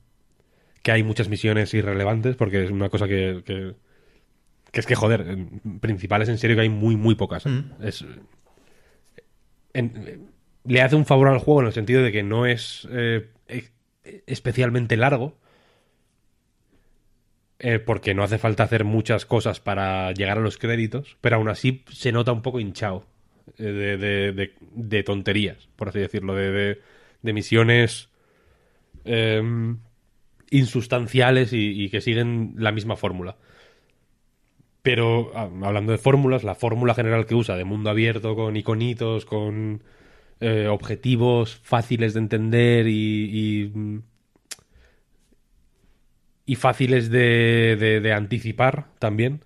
que 0.84 0.92
hay 0.92 1.04
muchas 1.04 1.30
misiones 1.30 1.74
irrelevantes 1.74 2.36
porque 2.36 2.64
es 2.64 2.72
una 2.72 2.90
cosa 2.90 3.08
que, 3.08 3.44
que, 3.46 3.76
que 4.72 4.80
es 4.80 4.86
que 4.86 4.96
joder 4.96 5.22
en- 5.22 5.80
principales 5.80 6.30
en 6.30 6.38
serio 6.38 6.56
que 6.56 6.64
hay 6.64 6.70
muy 6.70 6.96
muy 6.96 7.16
pocas 7.16 7.46
¿eh? 7.46 7.64
es 7.82 8.06
en- 9.74 10.31
le 10.66 10.82
hace 10.82 10.96
un 10.96 11.06
favor 11.06 11.28
al 11.28 11.40
juego 11.40 11.62
en 11.62 11.68
el 11.68 11.74
sentido 11.74 12.04
de 12.04 12.12
que 12.12 12.24
no 12.24 12.46
es 12.46 12.88
eh, 12.92 13.30
e- 13.48 13.72
especialmente 14.28 14.98
largo 14.98 15.38
eh, 17.60 17.80
porque 17.80 18.14
no 18.14 18.24
hace 18.24 18.38
falta 18.38 18.64
hacer 18.64 18.84
muchas 18.86 19.26
cosas 19.26 19.60
para 19.60 20.12
llegar 20.14 20.38
a 20.38 20.42
los 20.42 20.58
créditos, 20.58 21.18
pero 21.22 21.36
aún 21.36 21.50
así 21.50 21.84
se 21.92 22.12
nota 22.12 22.32
un 22.32 22.42
poco 22.42 22.60
hinchado 22.60 23.06
eh, 23.58 23.64
de, 23.64 23.98
de- 23.98 24.32
de- 24.34 24.54
de 24.74 25.04
tonterías, 25.04 25.70
por 25.76 25.90
así 25.90 26.00
decirlo, 26.00 26.34
de, 26.36 26.80
misiones 27.34 28.10
em, 29.06 29.80
insustanciales 30.52 31.54
y, 31.54 31.84
y 31.84 31.90
que 31.90 32.02
siguen 32.02 32.56
la 32.58 32.72
misma 32.72 32.98
fórmula. 32.98 33.38
Pero 34.82 35.32
ah, 35.36 35.50
hablando 35.64 35.92
de 35.92 35.98
fórmulas, 35.98 36.44
la 36.44 36.56
fórmula 36.56 36.94
general 36.96 37.26
que 37.26 37.36
usa 37.36 37.56
de 37.56 37.66
mundo 37.66 37.90
abierto, 37.90 38.36
con 38.36 38.56
iconitos, 38.58 39.26
con 39.26 39.84
eh, 40.42 40.68
objetivos 40.68 41.56
fáciles 41.64 42.14
de 42.16 42.20
entender 42.20 42.88
y, 42.88 43.72
y, 46.46 46.56
fáciles 46.56 47.10
de, 47.12 48.12
anticipar 48.16 48.88
también. 49.00 49.42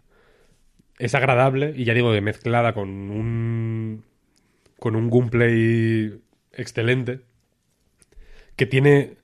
Es 0.97 1.13
agradable 1.13 1.73
y 1.75 1.83
ya 1.83 1.93
digo, 1.93 2.13
de 2.13 2.21
mezclada 2.21 2.73
con 2.73 2.89
un 2.89 4.03
con 4.79 4.95
un 4.95 5.09
gameplay 5.09 6.19
excelente 6.53 7.21
que 8.55 8.65
tiene 8.65 9.17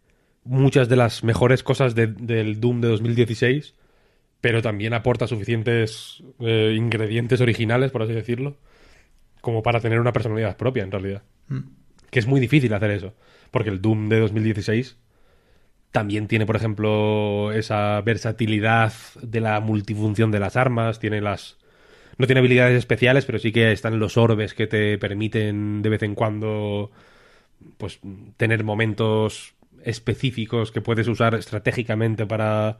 muchas 0.44 0.90
de 0.90 0.96
las 0.98 1.24
mejores 1.24 1.64
cosas 1.64 1.96
de- 1.96 2.08
del 2.08 2.60
Doom 2.60 2.82
de 2.82 2.88
2016, 2.90 3.76
pero 4.42 4.62
también 4.62 4.94
aporta 4.94 5.28
suficientes 5.28 6.24
eh, 6.40 6.74
ingredientes 6.78 7.42
originales, 7.42 7.92
por 7.92 8.04
así 8.04 8.14
decirlo, 8.14 8.58
como 9.42 9.64
para 9.64 9.80
tener 9.82 10.00
una 10.00 10.14
personalidad 10.14 10.58
propia 10.58 10.84
en 10.84 10.92
realidad. 10.92 11.24
Que 12.10 12.20
es 12.20 12.28
muy 12.28 12.40
difícil 12.40 12.74
hacer 12.74 12.92
eso, 12.92 13.14
porque 13.52 13.70
el 13.70 13.82
Doom 13.82 14.10
de 14.10 14.20
2016 14.20 14.98
también 15.92 16.28
tiene, 16.28 16.46
por 16.46 16.56
ejemplo, 16.56 17.52
esa 17.52 18.00
versatilidad 18.02 18.94
de 19.22 19.42
la 19.42 19.60
multifunción 19.60 20.32
de 20.32 20.40
las 20.40 20.56
armas, 20.56 21.00
tiene 21.00 21.22
las 21.22 21.58
No 22.18 22.28
tiene 22.28 22.40
habilidades 22.40 22.78
especiales, 22.78 23.26
pero 23.26 23.40
sí 23.40 23.52
que 23.52 23.72
están 23.72 24.00
los 24.00 24.16
orbes 24.18 24.54
que 24.54 24.68
te 24.68 24.98
permiten 24.98 25.82
de 25.82 25.90
vez 25.90 26.04
en 26.04 26.14
cuando 26.16 26.92
pues 27.78 28.00
tener 28.38 28.64
momentos 28.64 29.56
específicos 29.84 30.72
que 30.72 30.82
puedes 30.82 31.08
usar 31.08 31.34
estratégicamente 31.36 32.26
para 32.28 32.78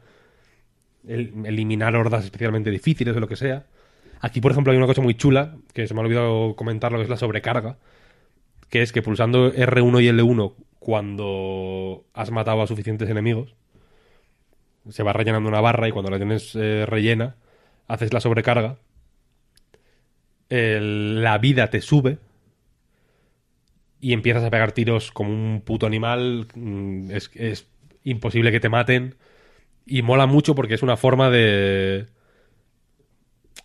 el- 1.06 1.32
eliminar 1.46 1.96
hordas 1.96 2.24
especialmente 2.24 2.70
difíciles 2.70 3.16
o 3.16 3.20
lo 3.20 3.28
que 3.28 3.36
sea. 3.36 3.64
Aquí, 4.20 4.40
por 4.40 4.52
ejemplo, 4.52 4.72
hay 4.72 4.76
una 4.78 4.86
cosa 4.86 5.02
muy 5.02 5.14
chula, 5.14 5.56
que 5.72 5.86
se 5.88 5.94
me 5.94 6.00
ha 6.00 6.04
olvidado 6.04 6.54
comentar, 6.54 6.92
lo 6.92 6.98
que 6.98 7.04
es 7.04 7.10
la 7.10 7.16
sobrecarga, 7.16 7.78
que 8.72 8.80
es 8.80 8.90
que 8.90 9.02
pulsando 9.02 9.52
R1 9.52 10.02
y 10.02 10.08
L1 10.08 10.54
cuando 10.78 12.06
has 12.14 12.30
matado 12.30 12.62
a 12.62 12.66
suficientes 12.66 13.10
enemigos, 13.10 13.54
se 14.88 15.02
va 15.02 15.12
rellenando 15.12 15.50
una 15.50 15.60
barra 15.60 15.88
y 15.88 15.92
cuando 15.92 16.10
la 16.10 16.16
tienes 16.16 16.56
eh, 16.56 16.86
rellena, 16.86 17.36
haces 17.86 18.14
la 18.14 18.20
sobrecarga, 18.20 18.78
la 20.48 21.36
vida 21.36 21.68
te 21.68 21.82
sube 21.82 22.18
y 24.00 24.14
empiezas 24.14 24.42
a 24.42 24.50
pegar 24.50 24.72
tiros 24.72 25.12
como 25.12 25.30
un 25.30 25.60
puto 25.60 25.86
animal, 25.86 26.48
mm, 26.54 27.10
es, 27.10 27.30
es 27.34 27.68
imposible 28.04 28.52
que 28.52 28.60
te 28.60 28.70
maten 28.70 29.16
y 29.84 30.00
mola 30.00 30.24
mucho 30.24 30.54
porque 30.54 30.74
es 30.74 30.82
una 30.82 30.96
forma 30.96 31.28
de 31.28 32.06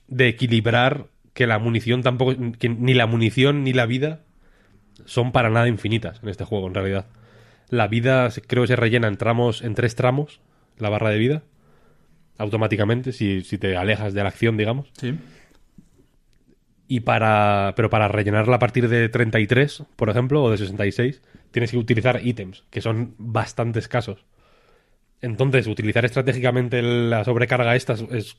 de 0.08 0.28
equilibrar 0.28 1.08
que 1.34 1.48
la 1.48 1.60
munición 1.60 2.04
tampoco 2.04 2.36
que 2.60 2.68
ni 2.68 2.94
la 2.94 3.08
munición 3.08 3.64
ni 3.64 3.72
la 3.72 3.86
vida 3.86 4.27
son 5.08 5.32
para 5.32 5.50
nada 5.50 5.68
infinitas 5.68 6.22
en 6.22 6.30
este 6.30 6.44
juego 6.44 6.68
en 6.68 6.76
realidad. 6.76 7.08
La 7.70 7.88
vida 7.88 8.30
creo 8.46 8.64
que 8.64 8.68
se 8.68 8.76
rellena 8.76 9.08
en 9.08 9.18
tramos 9.18 9.64
en 9.64 9.74
tres 9.74 9.96
tramos 9.96 10.40
la 10.78 10.90
barra 10.90 11.10
de 11.10 11.18
vida 11.18 11.44
automáticamente 12.38 13.14
si, 13.14 13.42
si 13.42 13.58
te 13.58 13.76
alejas 13.76 14.14
de 14.14 14.22
la 14.22 14.30
acción, 14.30 14.58
digamos. 14.58 14.92
Sí. 15.00 15.18
Y 16.88 17.02
para. 17.02 17.74
Pero 17.76 17.90
para 17.90 18.08
rellenarla 18.08 18.56
a 18.56 18.60
partir 18.60 18.88
de 18.88 19.10
33, 19.10 19.84
por 19.96 20.10
ejemplo, 20.10 20.44
o 20.44 20.52
de 20.52 20.58
66, 20.58 21.22
tienes 21.52 21.72
que 21.72 21.78
utilizar 21.78 22.26
ítems, 22.26 22.64
que 22.70 22.82
son 22.82 23.16
bastante 23.18 23.80
escasos. 23.80 24.26
Entonces, 25.22 25.68
utilizar 25.68 26.06
estratégicamente 26.06 26.82
la 26.82 27.24
sobrecarga 27.24 27.76
esta 27.76 27.94
es, 27.94 28.02
es 28.12 28.38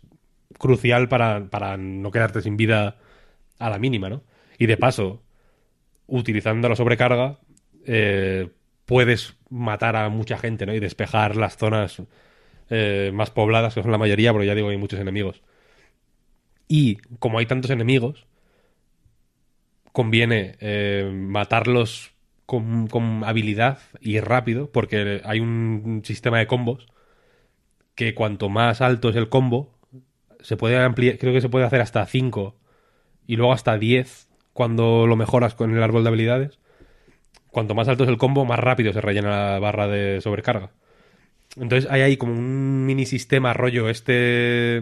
crucial 0.59 1.09
para, 1.09 1.51
para 1.51 1.77
no 1.77 2.11
quedarte 2.11 2.41
sin 2.41 2.57
vida 2.57 2.97
a 3.59 3.69
la 3.69 3.79
mínima, 3.79 4.09
¿no? 4.09 4.23
Y 4.59 4.67
de 4.67 4.77
paso, 4.77 5.23
utilizando 6.09 6.69
la 6.69 6.75
sobrecarga, 6.75 7.39
eh, 7.87 8.49
puedes 8.87 9.37
matar 9.51 9.95
a 9.95 10.09
mucha 10.09 10.39
gente, 10.39 10.67
¿no? 10.67 10.75
Y 10.75 10.81
despejar 10.81 11.37
las 11.37 11.57
zonas 11.57 12.03
eh, 12.71 13.13
más 13.15 13.31
pobladas, 13.31 13.75
que 13.75 13.83
son 13.83 13.93
la 13.93 13.99
mayoría, 13.99 14.33
porque 14.33 14.47
ya 14.47 14.55
digo, 14.55 14.71
hay 14.71 14.77
muchos 14.77 14.99
enemigos. 14.99 15.43
Y 16.67 16.97
como 17.19 17.39
hay 17.39 17.47
tantos 17.47 17.71
enemigos, 17.71 18.27
conviene 19.93 20.57
eh, 20.61 21.11
matarlos 21.13 22.13
con, 22.47 22.89
con 22.89 23.25
habilidad 23.25 23.79
y 24.01 24.21
rápido, 24.21 24.71
porque 24.73 25.21
hay 25.25 25.41
un 25.41 26.03
sistema 26.05 26.39
de 26.39 26.47
combos 26.47 26.89
que 27.95 28.15
cuanto 28.15 28.49
más 28.49 28.81
alto 28.81 29.11
es 29.11 29.17
el 29.17 29.29
combo, 29.29 29.79
se 30.41 30.57
puede 30.57 30.79
ampliar, 30.79 31.19
creo 31.19 31.33
que 31.33 31.41
se 31.41 31.49
puede 31.49 31.67
hacer 31.67 31.81
hasta 31.81 32.07
5 32.07 32.55
y 33.27 33.37
luego 33.37 33.53
hasta 33.53 33.77
10 33.77 34.28
cuando 34.59 35.07
lo 35.07 35.15
mejoras 35.15 35.55
con 35.55 35.73
el 35.73 35.81
árbol 35.81 36.03
de 36.03 36.09
habilidades. 36.09 36.59
Cuanto 37.53 37.77
más 37.77 37.87
alto 37.87 38.03
es 38.03 38.11
el 38.11 38.19
combo, 38.19 38.45
más 38.45 38.59
rápido 38.59 38.93
se 38.93 39.01
rellena 39.01 39.53
la 39.53 39.59
barra 39.61 39.87
de 39.87 40.21
sobrecarga. 40.21 40.73
Entonces 41.57 41.89
hay 41.89 42.01
ahí 42.01 42.17
como 42.17 42.33
un 42.33 42.85
mini 42.85 43.07
sistema 43.07 43.53
rollo 43.53 43.89
este 43.89 44.79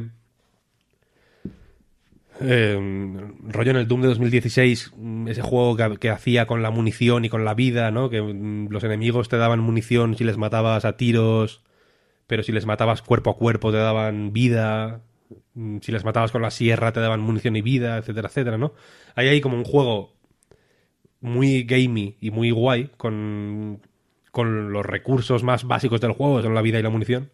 eh, 2.40 3.30
rollo 3.48 3.70
en 3.70 3.76
el 3.76 3.86
Doom 3.86 4.00
de 4.00 4.08
2016, 4.08 4.94
mm, 4.96 5.28
ese 5.28 5.42
juego 5.42 5.76
que, 5.76 5.98
que 5.98 6.08
hacía 6.08 6.46
con 6.46 6.62
la 6.62 6.70
munición 6.70 7.26
y 7.26 7.28
con 7.28 7.44
la 7.44 7.52
vida, 7.52 7.90
¿no? 7.90 8.08
Que 8.08 8.22
mm, 8.22 8.68
los 8.70 8.82
enemigos 8.82 9.28
te 9.28 9.36
daban 9.36 9.60
munición 9.60 10.16
si 10.16 10.24
les 10.24 10.38
matabas 10.38 10.86
a 10.86 10.96
tiros, 10.96 11.60
pero 12.26 12.42
si 12.42 12.50
les 12.50 12.64
matabas 12.64 13.02
cuerpo 13.02 13.28
a 13.28 13.36
cuerpo 13.36 13.72
te 13.72 13.76
daban 13.76 14.32
vida, 14.32 15.02
mm, 15.52 15.80
si 15.82 15.92
les 15.92 16.02
matabas 16.02 16.32
con 16.32 16.40
la 16.40 16.50
sierra 16.50 16.92
te 16.92 17.00
daban 17.00 17.20
munición 17.20 17.56
y 17.56 17.60
vida, 17.60 17.98
etcétera, 17.98 18.28
etcétera, 18.28 18.56
¿no? 18.56 18.72
Hay 19.16 19.26
ahí 19.28 19.40
como 19.40 19.56
un 19.56 19.64
juego 19.64 20.12
muy 21.20 21.64
gamey 21.64 22.16
y 22.20 22.30
muy 22.30 22.50
guay 22.52 22.90
con, 22.96 23.80
con 24.30 24.72
los 24.72 24.86
recursos 24.86 25.42
más 25.42 25.64
básicos 25.64 26.00
del 26.00 26.12
juego, 26.12 26.36
que 26.36 26.42
son 26.44 26.54
la 26.54 26.62
vida 26.62 26.78
y 26.78 26.82
la 26.82 26.90
munición, 26.90 27.30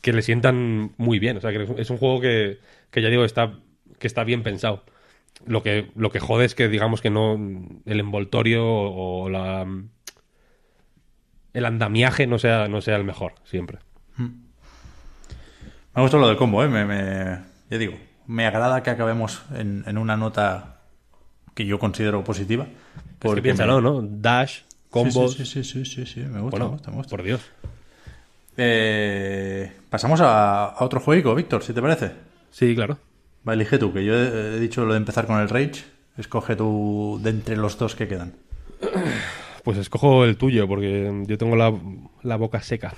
que 0.00 0.12
le 0.12 0.22
sientan 0.22 0.92
muy 0.96 1.18
bien. 1.18 1.36
O 1.36 1.40
sea, 1.40 1.52
que 1.52 1.62
es 1.78 1.90
un- 1.90 1.98
juego 1.98 2.20
que, 2.20 2.58
que 2.90 3.02
ya 3.02 3.08
digo, 3.08 3.24
está, 3.24 3.58
que 3.98 4.06
está 4.06 4.24
bien 4.24 4.42
pensado. 4.42 4.84
Lo 5.46 5.62
que, 5.62 5.90
lo 5.96 6.10
que 6.10 6.20
jode 6.20 6.44
es 6.44 6.54
que, 6.54 6.68
digamos, 6.68 7.00
que 7.00 7.10
no. 7.10 7.34
El 7.86 8.00
envoltorio 8.00 8.64
o, 8.66 9.28
la. 9.28 9.66
El 11.52 11.64
andamiaje 11.66 12.26
no 12.26 12.38
sea, 12.38 12.68
no 12.68 12.80
sea 12.80 12.96
el 12.96 13.04
mejor, 13.04 13.34
siempre. 13.44 13.78
Me 14.16 14.30
ha 15.94 16.00
gustado 16.00 16.22
lo 16.22 16.28
del 16.28 16.36
combo, 16.36 16.64
¿eh? 16.64 16.68
Me, 16.68 17.38
ya 17.70 17.78
digo, 17.78 17.94
me 18.26 18.46
agrada 18.46 18.82
que 18.82 18.90
acabemos 18.90 19.42
en 19.54 19.98
una 19.98 20.16
nota 20.16 20.71
que 21.54 21.66
yo 21.66 21.78
considero 21.78 22.22
positiva. 22.24 22.64
Porque 22.64 23.18
Porque 23.20 23.42
piénsalo, 23.42 23.76
me- 23.76 23.82
¿no? 23.82 24.02
Dash, 24.02 24.60
combos. 24.90 25.34
Sí, 25.34 25.44
sí, 25.44 25.62
sí, 25.64 25.84
sí, 25.84 26.04
sí, 26.04 26.06
sí, 26.06 26.20
me 26.20 26.40
gusta, 26.40 26.58
me 26.58 26.66
gusta, 26.66 26.90
me 26.90 26.96
gusta. 26.98 27.10
por 27.10 27.22
Dios. 27.22 27.40
Eh, 28.56 29.72
pasamos 29.88 30.20
a, 30.22 30.74
otro 30.80 31.00
jueguico, 31.00 31.34
Víctor, 31.34 31.62
si 31.62 31.72
te 31.72 31.80
parece. 31.80 32.12
Sí, 32.50 32.74
claro. 32.74 32.98
Va, 33.48 33.54
elige 33.54 33.78
tú, 33.78 33.92
que 33.92 34.04
yo 34.04 34.14
he, 34.14 34.56
he 34.56 34.60
dicho 34.60 34.84
lo 34.84 34.92
de 34.92 34.98
empezar 34.98 35.26
con 35.26 35.40
el 35.40 35.48
Rage. 35.48 35.84
Escoge 36.18 36.54
tú 36.56 37.18
de 37.22 37.30
entre 37.30 37.56
los 37.56 37.78
dos 37.78 37.94
que 37.96 38.08
quedan. 38.08 38.34
Pues 39.64 39.78
escojo 39.78 40.24
el 40.24 40.36
tuyo, 40.36 40.66
porque 40.66 41.22
yo 41.28 41.38
tengo 41.38 41.54
la, 41.54 41.72
la 42.24 42.34
boca 42.34 42.60
seca. 42.62 42.94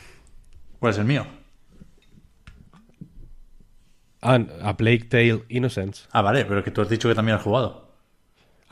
¿Cuál 0.81 0.93
es 0.94 0.98
el 0.98 1.05
mío? 1.05 1.26
Ah, 4.22 4.39
A 4.62 4.74
Plague 4.74 5.05
Tale 5.05 5.43
Innocence. 5.51 6.05
Ah, 6.10 6.22
vale, 6.22 6.47
pero 6.47 6.64
que 6.64 6.70
tú 6.70 6.81
has 6.81 6.89
dicho 6.89 7.06
que 7.06 7.14
también 7.14 7.36
has 7.36 7.43
jugado. 7.43 7.84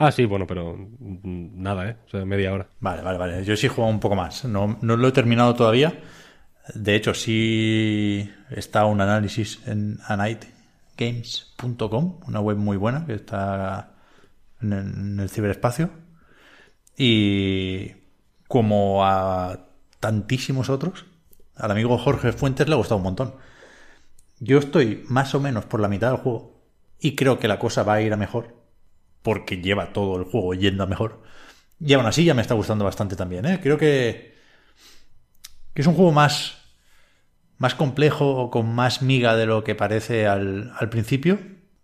Ah, 0.03 0.11
sí, 0.11 0.25
bueno, 0.25 0.45
pero 0.45 0.75
mm, 0.75 1.63
nada, 1.63 1.89
¿eh? 1.89 1.95
O 2.05 2.09
sea, 2.09 2.25
media 2.25 2.51
hora. 2.51 2.67
Vale, 2.81 3.01
vale, 3.01 3.17
vale. 3.17 3.45
Yo 3.45 3.55
sí 3.55 3.67
he 3.67 3.69
jugado 3.69 3.93
un 3.93 4.01
poco 4.01 4.15
más. 4.15 4.43
No, 4.43 4.77
no 4.81 4.97
lo 4.97 5.07
he 5.07 5.13
terminado 5.13 5.55
todavía. 5.55 6.01
De 6.75 6.95
hecho, 6.95 7.13
sí 7.13 8.29
está 8.49 8.85
un 8.85 8.99
análisis 8.99 9.65
en 9.65 9.99
anightgames.com, 10.05 12.19
una 12.27 12.41
web 12.41 12.57
muy 12.57 12.75
buena 12.75 13.05
que 13.05 13.13
está 13.13 13.93
en 14.61 14.73
el, 14.73 14.87
en 14.87 15.19
el 15.21 15.29
ciberespacio. 15.29 15.89
Y 16.97 17.91
como 18.49 19.05
a 19.05 19.67
tantísimos 20.01 20.69
otros, 20.69 21.05
al 21.55 21.71
amigo 21.71 21.97
Jorge 21.97 22.33
Fuentes 22.33 22.67
le 22.67 22.73
ha 22.73 22.77
gustado 22.77 22.97
un 22.97 23.03
montón. 23.03 23.35
Yo 24.41 24.59
estoy 24.59 25.05
más 25.07 25.33
o 25.33 25.39
menos 25.39 25.63
por 25.63 25.79
la 25.79 25.87
mitad 25.87 26.11
del 26.11 26.19
juego 26.19 26.59
y 26.99 27.15
creo 27.15 27.39
que 27.39 27.47
la 27.47 27.57
cosa 27.57 27.83
va 27.83 27.93
a 27.93 28.01
ir 28.01 28.11
a 28.11 28.17
mejor 28.17 28.62
porque 29.23 29.61
lleva 29.61 29.93
todo 29.93 30.17
el 30.17 30.25
juego 30.25 30.53
yendo 30.53 30.83
a 30.83 30.87
mejor. 30.87 31.23
Y 31.79 31.93
aún 31.93 32.05
así 32.05 32.23
ya 32.23 32.33
me 32.33 32.41
está 32.41 32.53
gustando 32.53 32.85
bastante 32.85 33.15
también, 33.15 33.45
¿eh? 33.45 33.59
Creo 33.61 33.77
que, 33.77 34.35
que 35.73 35.81
es 35.81 35.87
un 35.87 35.95
juego 35.95 36.11
más, 36.11 36.57
más 37.57 37.75
complejo, 37.75 38.51
con 38.51 38.73
más 38.73 39.01
miga 39.01 39.35
de 39.35 39.45
lo 39.45 39.63
que 39.63 39.75
parece 39.75 40.27
al, 40.27 40.71
principio 40.91 41.39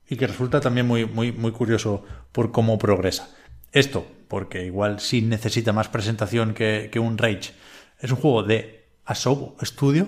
y 0.08 0.16
que 0.16 0.28
resulta 0.28 0.60
también 0.62 0.88
muy, 0.88 1.06
muy, 1.06 1.32
muy 1.32 1.52
curioso 1.52 2.04
por 2.32 2.52
cómo 2.52 2.78
progresa. 2.78 3.36
Esto, 3.72 4.08
porque 4.28 4.66
igual 4.66 5.00
sí 5.00 5.22
necesita 5.22 5.74
más 5.74 5.90
presentación 5.90 6.54
que, 6.54 6.90
que 6.92 7.00
un 7.00 7.18
Rage. 7.18 7.54
Es 8.00 8.12
un 8.12 8.18
juego 8.18 8.44
de 8.44 8.88
Asobo 9.06 9.56
Studio, 9.62 10.08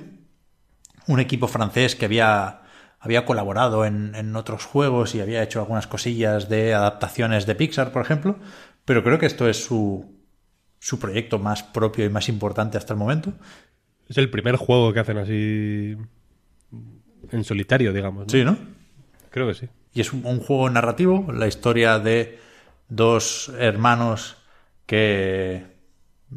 un 1.08 1.20
equipo 1.20 1.48
francés 1.48 1.96
que 1.96 2.06
había, 2.06 2.61
había 3.02 3.26
colaborado 3.26 3.84
en, 3.84 4.14
en 4.14 4.36
otros 4.36 4.66
juegos 4.66 5.16
y 5.16 5.22
había 5.22 5.42
hecho 5.42 5.60
algunas 5.60 5.88
cosillas 5.88 6.50
de 6.50 6.76
adaptaciones 6.76 7.48
de 7.48 7.56
Pixar, 7.56 7.92
por 7.92 8.04
ejemplo, 8.04 8.38
pero 8.86 9.04
creo 9.04 9.18
que 9.18 9.26
esto 9.26 9.50
es 9.50 9.64
su, 9.64 10.22
su 10.80 11.00
proyecto 11.00 11.40
más 11.40 11.64
propio 11.64 12.06
y 12.06 12.10
más 12.10 12.30
importante 12.30 12.78
hasta 12.78 12.94
el 12.94 13.00
momento. 13.00 13.34
Es 14.08 14.20
el 14.20 14.30
primer 14.30 14.56
juego 14.56 14.94
que 14.94 15.00
hacen 15.00 15.18
así 15.18 15.98
en 17.32 17.44
solitario, 17.44 17.92
digamos. 17.92 18.28
¿no? 18.28 18.30
Sí, 18.30 18.44
¿no? 18.46 18.56
Creo 19.32 19.48
que 19.48 19.56
sí. 19.56 19.70
Y 19.94 20.02
es 20.02 20.14
un, 20.14 20.24
un 20.26 20.40
juego 20.40 20.70
narrativo, 20.70 21.32
la 21.34 21.48
historia 21.48 21.98
de 21.98 22.40
dos 22.88 23.52
hermanos 23.58 24.38
que 24.86 25.66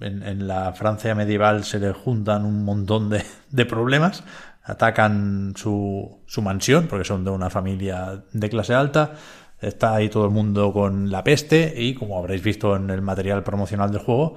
en, 0.00 0.22
en 0.22 0.48
la 0.48 0.72
Francia 0.72 1.14
medieval 1.14 1.64
se 1.64 1.78
les 1.78 1.94
juntan 1.94 2.46
un 2.46 2.64
montón 2.64 3.10
de, 3.10 3.22
de 3.50 3.66
problemas, 3.66 4.24
atacan 4.64 5.52
su, 5.56 6.22
su 6.26 6.42
mansión, 6.42 6.86
porque 6.88 7.04
son 7.04 7.24
de 7.24 7.30
una 7.30 7.50
familia 7.50 8.24
de 8.32 8.48
clase 8.48 8.74
alta, 8.74 9.12
está 9.60 9.94
ahí 9.94 10.08
todo 10.08 10.24
el 10.24 10.30
mundo 10.30 10.72
con 10.72 11.10
la 11.10 11.22
peste 11.22 11.74
y, 11.76 11.94
como 11.94 12.18
habréis 12.18 12.42
visto 12.42 12.74
en 12.74 12.90
el 12.90 13.02
material 13.02 13.42
promocional 13.42 13.90
del 13.90 14.00
juego, 14.00 14.36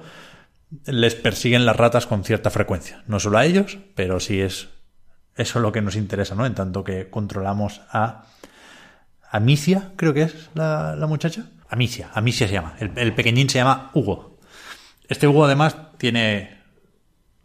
les 0.84 1.14
persiguen 1.14 1.64
las 1.64 1.76
ratas 1.76 2.06
con 2.06 2.24
cierta 2.24 2.50
frecuencia. 2.50 3.02
No 3.06 3.18
solo 3.20 3.38
a 3.38 3.46
ellos, 3.46 3.78
pero 3.94 4.20
sí 4.20 4.40
es 4.40 4.68
eso 5.34 5.60
lo 5.60 5.72
que 5.72 5.80
nos 5.80 5.96
interesa, 5.96 6.34
¿no? 6.34 6.44
En 6.44 6.54
tanto 6.54 6.84
que 6.84 7.08
controlamos 7.08 7.80
a 7.90 8.24
Amicia, 9.30 9.92
creo 9.96 10.14
que 10.14 10.22
es 10.22 10.50
la, 10.54 10.96
la 10.96 11.06
muchacha. 11.06 11.50
Amicia, 11.68 12.10
Amicia 12.14 12.46
se 12.46 12.54
llama. 12.54 12.74
El, 12.80 12.92
el 12.96 13.14
pequeñín 13.14 13.48
se 13.48 13.58
llama 13.58 13.90
Hugo. 13.94 14.38
Este 15.08 15.26
Hugo 15.26 15.44
además 15.44 15.76
tiene 15.98 16.62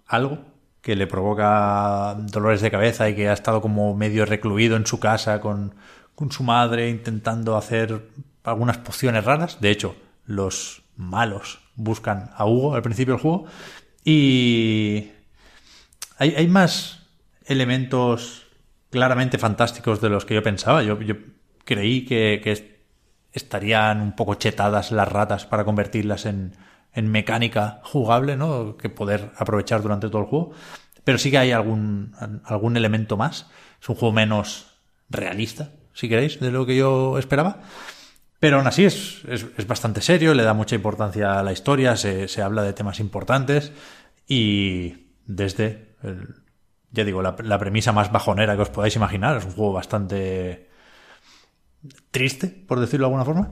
algo 0.07 0.52
que 0.83 0.97
le 0.97 1.07
provoca 1.07 2.13
dolores 2.19 2.59
de 2.59 2.69
cabeza 2.69 3.09
y 3.09 3.15
que 3.15 3.29
ha 3.29 3.33
estado 3.33 3.61
como 3.61 3.95
medio 3.95 4.25
recluido 4.25 4.75
en 4.75 4.85
su 4.85 4.99
casa 4.99 5.39
con, 5.39 5.73
con 6.13 6.29
su 6.29 6.43
madre 6.43 6.89
intentando 6.89 7.55
hacer 7.55 8.09
algunas 8.43 8.79
pociones 8.79 9.23
raras. 9.23 9.61
De 9.61 9.71
hecho, 9.71 9.95
los 10.25 10.83
malos 10.97 11.61
buscan 11.75 12.31
a 12.35 12.45
Hugo 12.45 12.75
al 12.75 12.81
principio 12.81 13.13
del 13.13 13.21
juego. 13.21 13.45
Y 14.03 15.11
hay, 16.17 16.35
hay 16.35 16.47
más 16.49 17.07
elementos 17.45 18.45
claramente 18.89 19.37
fantásticos 19.37 20.01
de 20.01 20.09
los 20.09 20.25
que 20.25 20.33
yo 20.33 20.43
pensaba. 20.43 20.83
Yo, 20.83 20.99
creí 21.63 22.03
que, 22.03 22.41
que 22.43 22.83
estarían 23.31 24.01
un 24.01 24.17
poco 24.17 24.35
chetadas 24.35 24.91
las 24.91 25.07
ratas 25.07 25.45
para 25.45 25.63
convertirlas 25.63 26.25
en, 26.25 26.57
en 26.93 27.11
mecánica 27.11 27.81
jugable, 27.83 28.37
¿no? 28.37 28.77
Que 28.77 28.89
poder 28.89 29.31
aprovechar 29.37 29.81
durante 29.81 30.07
todo 30.07 30.21
el 30.21 30.27
juego. 30.27 30.51
Pero 31.03 31.17
sí 31.17 31.31
que 31.31 31.37
hay 31.37 31.51
algún, 31.51 32.15
algún 32.45 32.77
elemento 32.77 33.17
más. 33.17 33.47
Es 33.81 33.89
un 33.89 33.95
juego 33.95 34.13
menos 34.13 34.67
realista, 35.09 35.71
si 35.93 36.07
queréis, 36.07 36.39
de 36.39 36.51
lo 36.51 36.65
que 36.65 36.77
yo 36.77 37.17
esperaba. 37.17 37.61
Pero 38.39 38.57
aún 38.57 38.67
así 38.67 38.85
es, 38.85 39.23
es, 39.27 39.45
es 39.57 39.67
bastante 39.67 40.01
serio, 40.01 40.33
le 40.33 40.43
da 40.43 40.53
mucha 40.53 40.75
importancia 40.75 41.39
a 41.39 41.43
la 41.43 41.53
historia, 41.53 41.95
se, 41.95 42.27
se 42.27 42.41
habla 42.41 42.63
de 42.63 42.73
temas 42.73 42.99
importantes 42.99 43.71
y 44.27 45.07
desde, 45.25 45.95
ya 46.91 47.05
digo, 47.05 47.21
la, 47.21 47.37
la 47.41 47.57
premisa 47.57 47.93
más 47.93 48.11
bajonera 48.11 48.55
que 48.57 48.63
os 48.63 48.69
podáis 48.69 48.97
imaginar, 48.97 49.37
es 49.37 49.45
un 49.45 49.51
juego 49.51 49.71
bastante 49.71 50.69
triste, 52.11 52.47
por 52.47 52.81
decirlo 52.81 53.07
de 53.07 53.13
alguna 53.13 53.25
forma, 53.25 53.51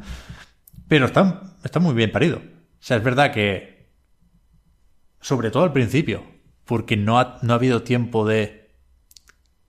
pero 0.89 1.05
está, 1.05 1.41
está 1.63 1.79
muy 1.79 1.93
bien 1.93 2.11
parido. 2.11 2.41
O 2.81 2.83
sea, 2.83 2.97
es 2.97 3.03
verdad 3.03 3.31
que, 3.31 3.91
sobre 5.21 5.51
todo 5.51 5.63
al 5.63 5.71
principio, 5.71 6.23
porque 6.65 6.97
no 6.97 7.19
ha, 7.19 7.37
no 7.43 7.53
ha 7.53 7.57
habido 7.57 7.83
tiempo 7.83 8.27
de 8.27 8.71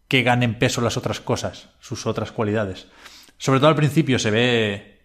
que 0.09 0.23
ganen 0.23 0.59
peso 0.59 0.81
las 0.81 0.97
otras 0.97 1.21
cosas, 1.21 1.69
sus 1.79 2.07
otras 2.07 2.33
cualidades. 2.33 2.89
Sobre 3.37 3.61
todo 3.61 3.69
al 3.69 3.77
principio 3.77 4.19
se 4.19 4.31
ve 4.31 5.01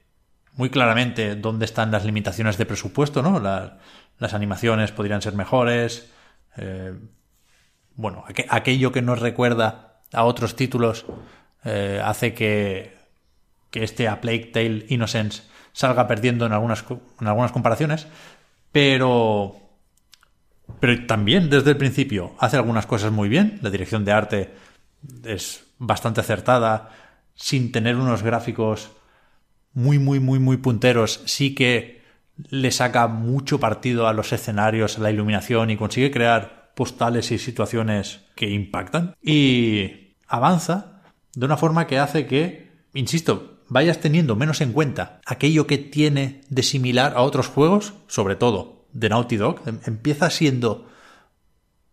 muy 0.54 0.70
claramente 0.70 1.36
dónde 1.36 1.66
están 1.66 1.92
las 1.92 2.06
limitaciones 2.06 2.58
de 2.58 2.66
presupuesto, 2.66 3.22
¿no? 3.22 3.40
La, 3.40 3.80
las 4.20 4.34
animaciones 4.34 4.92
podrían 4.92 5.22
ser 5.22 5.34
mejores. 5.34 6.12
Eh, 6.58 6.94
bueno, 7.96 8.24
aqu 8.28 8.44
aquello 8.50 8.92
que 8.92 9.02
nos 9.02 9.20
recuerda 9.20 10.02
a 10.14 10.24
otros 10.24 10.56
títulos 10.56 11.06
eh, 11.66 12.02
hace 12.04 12.34
que, 12.34 12.98
que 13.70 13.84
este 13.84 14.08
A 14.08 14.22
Plague 14.22 14.52
Tale 14.54 14.86
Innocence 14.90 15.44
salga 15.78 16.08
perdiendo 16.08 16.48
en 16.48 16.54
algunas, 16.54 16.84
en 17.22 17.28
algunas 17.28 17.52
comparaciones, 17.52 18.08
pero, 18.72 19.56
pero 20.80 21.06
también 21.06 21.52
desde 21.52 21.70
el 21.70 21.78
principio 21.78 22.34
hace 22.40 22.58
algunas 22.58 22.88
cosas 22.88 23.12
muy 23.12 23.30
bien. 23.30 23.60
La 23.62 23.70
dirección 23.70 24.04
de 24.04 24.12
arte 24.12 24.54
es 25.24 25.68
bastante 25.78 26.22
acertada, 26.22 26.90
sin 27.36 27.72
tener 27.72 27.95
unos 27.95 28.24
gráficos 28.24 28.90
muy, 29.76 29.99
muy, 29.99 30.20
muy, 30.20 30.40
muy 30.40 30.58
punteros, 30.58 31.22
sí 31.26 31.54
que 31.54 32.02
le 32.49 32.72
saca 32.72 33.06
mucho 33.06 33.60
partido 33.60 34.08
a 34.08 34.14
los 34.14 34.34
escenarios, 34.34 34.98
a 34.98 35.02
la 35.02 35.12
iluminación 35.12 35.70
y 35.70 35.78
consigue 35.78 36.10
crear 36.10 36.72
postales 36.74 37.30
y 37.30 37.38
situaciones 37.38 38.22
que 38.34 38.49
impactan. 38.49 39.16
Y 39.22 40.16
avanza 40.28 41.04
de 41.36 41.45
una 41.45 41.58
forma 41.58 41.86
que 41.86 41.99
hace 41.99 42.26
que, 42.26 42.72
insisto, 42.95 43.57
vayas 43.69 43.99
teniendo 43.99 44.35
menos 44.35 44.61
en 44.61 44.73
cuenta 44.73 45.22
aquello 45.26 45.68
que 45.68 45.77
tiene 45.77 46.41
de 46.49 46.64
similar 46.64 47.14
a 47.15 47.22
otros 47.22 47.48
juegos, 47.48 47.94
sobre 48.07 48.35
todo 48.35 48.85
de 48.94 49.10
Naughty 49.10 49.38
Dog, 49.38 49.61
empieza 49.85 50.30
siendo 50.30 50.88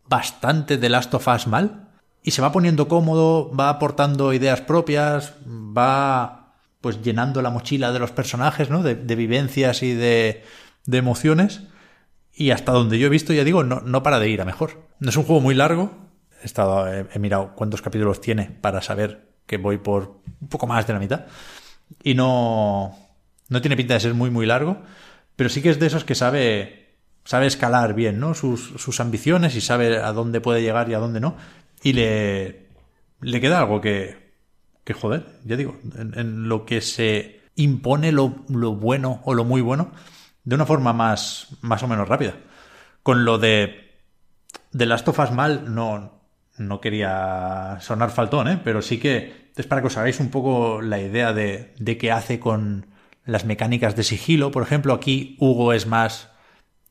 bastante 0.08 0.78
de 0.78 0.88
Last 0.88 1.12
of 1.14 1.26
Us 1.28 1.46
mal 1.46 1.88
y 2.22 2.30
se 2.30 2.42
va 2.42 2.52
poniendo 2.52 2.88
cómodo, 2.88 3.54
va 3.54 3.68
aportando 3.68 4.32
ideas 4.32 4.60
propias, 4.62 5.34
va 5.46 6.54
pues 6.80 7.02
llenando 7.02 7.42
la 7.42 7.50
mochila 7.50 7.92
de 7.92 7.98
los 7.98 8.12
personajes, 8.12 8.70
¿no? 8.70 8.82
De, 8.82 8.94
vivencias 8.94 9.82
y 9.82 9.94
de, 9.94 10.44
de, 10.86 10.98
emociones. 10.98 11.62
Y 12.32 12.50
hasta 12.50 12.72
donde 12.72 12.98
yo 12.98 13.06
he 13.06 13.10
visto, 13.10 13.32
ya 13.32 13.44
digo, 13.44 13.64
no, 13.64 13.80
no 13.80 14.02
para 14.02 14.18
de 14.18 14.28
ir 14.28 14.40
a 14.40 14.44
mejor. 14.44 14.86
No 15.00 15.10
es 15.10 15.16
un 15.16 15.24
juego 15.24 15.40
muy 15.40 15.54
largo. 15.54 15.92
He, 16.42 16.46
estado, 16.46 16.86
he 16.92 17.18
mirado 17.18 17.54
cuántos 17.54 17.80
capítulos 17.80 18.20
tiene 18.20 18.50
para 18.60 18.82
saber 18.82 19.32
que 19.46 19.56
voy 19.56 19.78
por 19.78 20.20
un 20.40 20.48
poco 20.48 20.66
más 20.66 20.86
de 20.86 20.92
la 20.92 20.98
mitad 20.98 21.26
y 22.02 22.14
no, 22.14 22.96
no 23.48 23.60
tiene 23.60 23.76
pinta 23.76 23.94
de 23.94 24.00
ser 24.00 24.14
muy, 24.14 24.30
muy 24.30 24.46
largo, 24.46 24.82
pero 25.36 25.48
sí 25.48 25.62
que 25.62 25.70
es 25.70 25.78
de 25.78 25.86
esos 25.86 26.04
que 26.04 26.14
sabe, 26.14 26.96
sabe 27.24 27.46
escalar 27.46 27.94
bien, 27.94 28.20
¿no? 28.20 28.34
Sus, 28.34 28.74
sus 28.76 29.00
ambiciones 29.00 29.56
y 29.56 29.60
sabe 29.60 29.98
a 29.98 30.12
dónde 30.12 30.40
puede 30.40 30.62
llegar 30.62 30.88
y 30.88 30.94
a 30.94 30.98
dónde 30.98 31.20
no. 31.20 31.36
Y 31.82 31.92
le, 31.92 32.68
le 33.20 33.40
queda 33.40 33.58
algo 33.58 33.80
que, 33.80 34.32
que 34.84 34.94
joder, 34.94 35.26
ya 35.44 35.56
digo, 35.56 35.78
en, 35.96 36.18
en 36.18 36.48
lo 36.48 36.64
que 36.64 36.80
se 36.80 37.40
impone 37.56 38.12
lo, 38.12 38.34
lo, 38.48 38.74
bueno 38.74 39.20
o 39.24 39.34
lo 39.34 39.44
muy 39.44 39.60
bueno 39.60 39.92
de 40.44 40.54
una 40.54 40.66
forma 40.66 40.92
más, 40.92 41.48
más 41.62 41.82
o 41.82 41.88
menos 41.88 42.08
rápida. 42.08 42.34
Con 43.02 43.24
lo 43.24 43.38
de, 43.38 43.92
de 44.72 44.86
Last 44.86 45.08
of 45.08 45.18
Us 45.18 45.30
mal, 45.30 45.74
no, 45.74 46.20
no 46.58 46.80
quería 46.80 47.78
sonar 47.80 48.10
faltón, 48.10 48.48
¿eh? 48.48 48.60
pero 48.62 48.82
sí 48.82 48.98
que 48.98 49.43
es 49.56 49.66
para 49.66 49.80
que 49.80 49.86
os 49.88 49.96
hagáis 49.96 50.20
un 50.20 50.30
poco 50.30 50.80
la 50.82 50.98
idea 50.98 51.32
de, 51.32 51.74
de 51.78 51.98
qué 51.98 52.10
hace 52.10 52.40
con 52.40 52.86
las 53.24 53.44
mecánicas 53.44 53.96
de 53.96 54.02
sigilo. 54.02 54.50
Por 54.50 54.62
ejemplo, 54.62 54.92
aquí 54.92 55.36
Hugo 55.40 55.72
es 55.72 55.86
más 55.86 56.30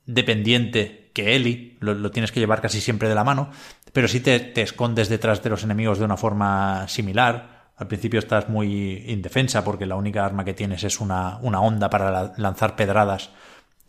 dependiente 0.06 1.11
que 1.14 1.35
Eli, 1.35 1.77
lo, 1.80 2.11
tienes 2.11 2.31
que 2.31 2.40
llevar 2.40 2.61
casi 2.61 2.81
siempre 2.81 3.07
de 3.07 3.15
la 3.15 3.23
mano, 3.23 3.52
pero 3.91 4.07
sí 4.07 4.19
te, 4.19 4.40
te, 4.40 4.64
escondes 4.64 5.10
detrás 5.10 5.44
de 5.44 5.49
los 5.49 5.64
enemigos 5.64 5.99
de 5.99 6.06
una 6.06 6.18
forma 6.18 6.88
similar. 6.88 7.72
Al 7.76 7.88
principio 7.88 8.19
estás 8.19 8.49
muy 8.49 9.03
indefensa 9.07 9.64
porque 9.64 9.85
la 9.85 9.95
única 9.95 10.26
arma 10.26 10.44
que 10.44 10.53
tienes 10.53 10.84
es 10.84 10.99
una, 10.99 11.38
una 11.41 11.61
onda 11.61 11.90
para 11.90 12.11
la, 12.11 12.34
lanzar 12.38 12.76
pedradas, 12.76 13.30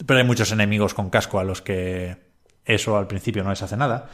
pero 0.05 0.19
hay 0.19 0.27
muchos 0.27 0.53
enemigos 0.53 0.93
con 0.93 1.11
casco 1.11 1.39
a 1.39 1.45
los 1.45 1.63
que 1.63 2.17
eso 2.65 2.97
al 2.97 3.07
principio 3.07 3.43
no 3.43 3.51
les 3.51 3.63
hace 3.63 3.77
nada. 3.77 4.11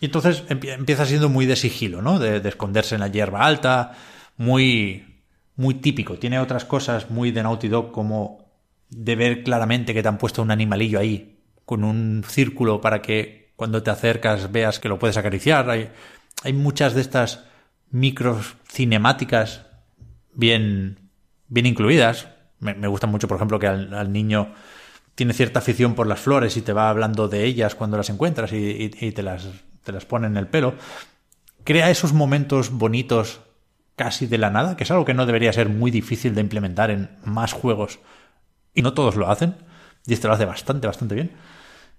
Y 0.00 0.06
entonces 0.06 0.44
empieza 0.48 1.06
siendo 1.06 1.28
muy 1.28 1.46
de 1.46 1.56
sigilo, 1.56 2.02
¿no? 2.02 2.18
De, 2.18 2.40
de, 2.40 2.48
esconderse 2.48 2.94
en 2.94 3.00
la 3.00 3.08
hierba 3.08 3.46
alta, 3.46 3.92
muy, 4.36 5.22
muy 5.56 5.74
típico. 5.74 6.18
Tiene 6.18 6.38
otras 6.38 6.64
cosas 6.64 7.10
muy 7.10 7.30
de 7.30 7.42
Naughty 7.42 7.68
Dog 7.68 7.92
como 7.92 8.50
de 8.90 9.16
ver 9.16 9.42
claramente 9.42 9.94
que 9.94 10.02
te 10.02 10.08
han 10.08 10.18
puesto 10.18 10.42
un 10.42 10.50
animalillo 10.50 10.98
ahí 10.98 11.38
con 11.64 11.84
un 11.84 12.24
círculo 12.26 12.80
para 12.80 13.00
que 13.00 13.52
cuando 13.56 13.82
te 13.82 13.90
acercas 13.90 14.50
veas 14.50 14.80
que 14.80 14.88
lo 14.88 14.98
puedes 14.98 15.16
acariciar. 15.16 15.70
Hay, 15.70 16.52
muchas 16.52 16.94
de 16.94 17.02
estas 17.02 17.44
micros 17.90 18.56
cinemáticas 18.68 19.66
bien, 20.34 21.10
bien 21.48 21.66
incluidas. 21.66 22.28
Me, 22.58 22.74
me 22.74 22.88
gustan 22.88 23.10
mucho, 23.10 23.28
por 23.28 23.36
ejemplo, 23.36 23.58
que 23.58 23.66
al, 23.66 24.12
niño 24.12 24.52
tiene 25.14 25.32
cierta 25.32 25.60
afición 25.60 25.94
por 25.94 26.06
las 26.06 26.20
flores 26.20 26.56
y 26.56 26.62
te 26.62 26.72
va 26.72 26.90
hablando 26.90 27.28
de 27.28 27.44
ellas 27.44 27.74
cuando 27.74 27.96
las 27.96 28.10
encuentras 28.10 28.52
y 28.52 28.88
te 28.90 29.22
las 29.22 29.46
te 29.90 29.94
las 29.96 30.06
pone 30.06 30.26
en 30.26 30.36
el 30.36 30.46
pelo, 30.46 30.74
crea 31.64 31.90
esos 31.90 32.12
momentos 32.12 32.70
bonitos 32.70 33.40
casi 33.96 34.26
de 34.26 34.38
la 34.38 34.50
nada, 34.50 34.76
que 34.76 34.84
es 34.84 34.90
algo 34.90 35.04
que 35.04 35.14
no 35.14 35.26
debería 35.26 35.52
ser 35.52 35.68
muy 35.68 35.90
difícil 35.90 36.34
de 36.34 36.40
implementar 36.40 36.90
en 36.90 37.10
más 37.24 37.52
juegos. 37.52 37.98
Y 38.72 38.82
no 38.82 38.94
todos 38.94 39.16
lo 39.16 39.30
hacen. 39.30 39.56
Y 40.06 40.14
este 40.14 40.26
lo 40.26 40.32
hace 40.32 40.46
bastante, 40.46 40.86
bastante 40.86 41.14
bien. 41.14 41.32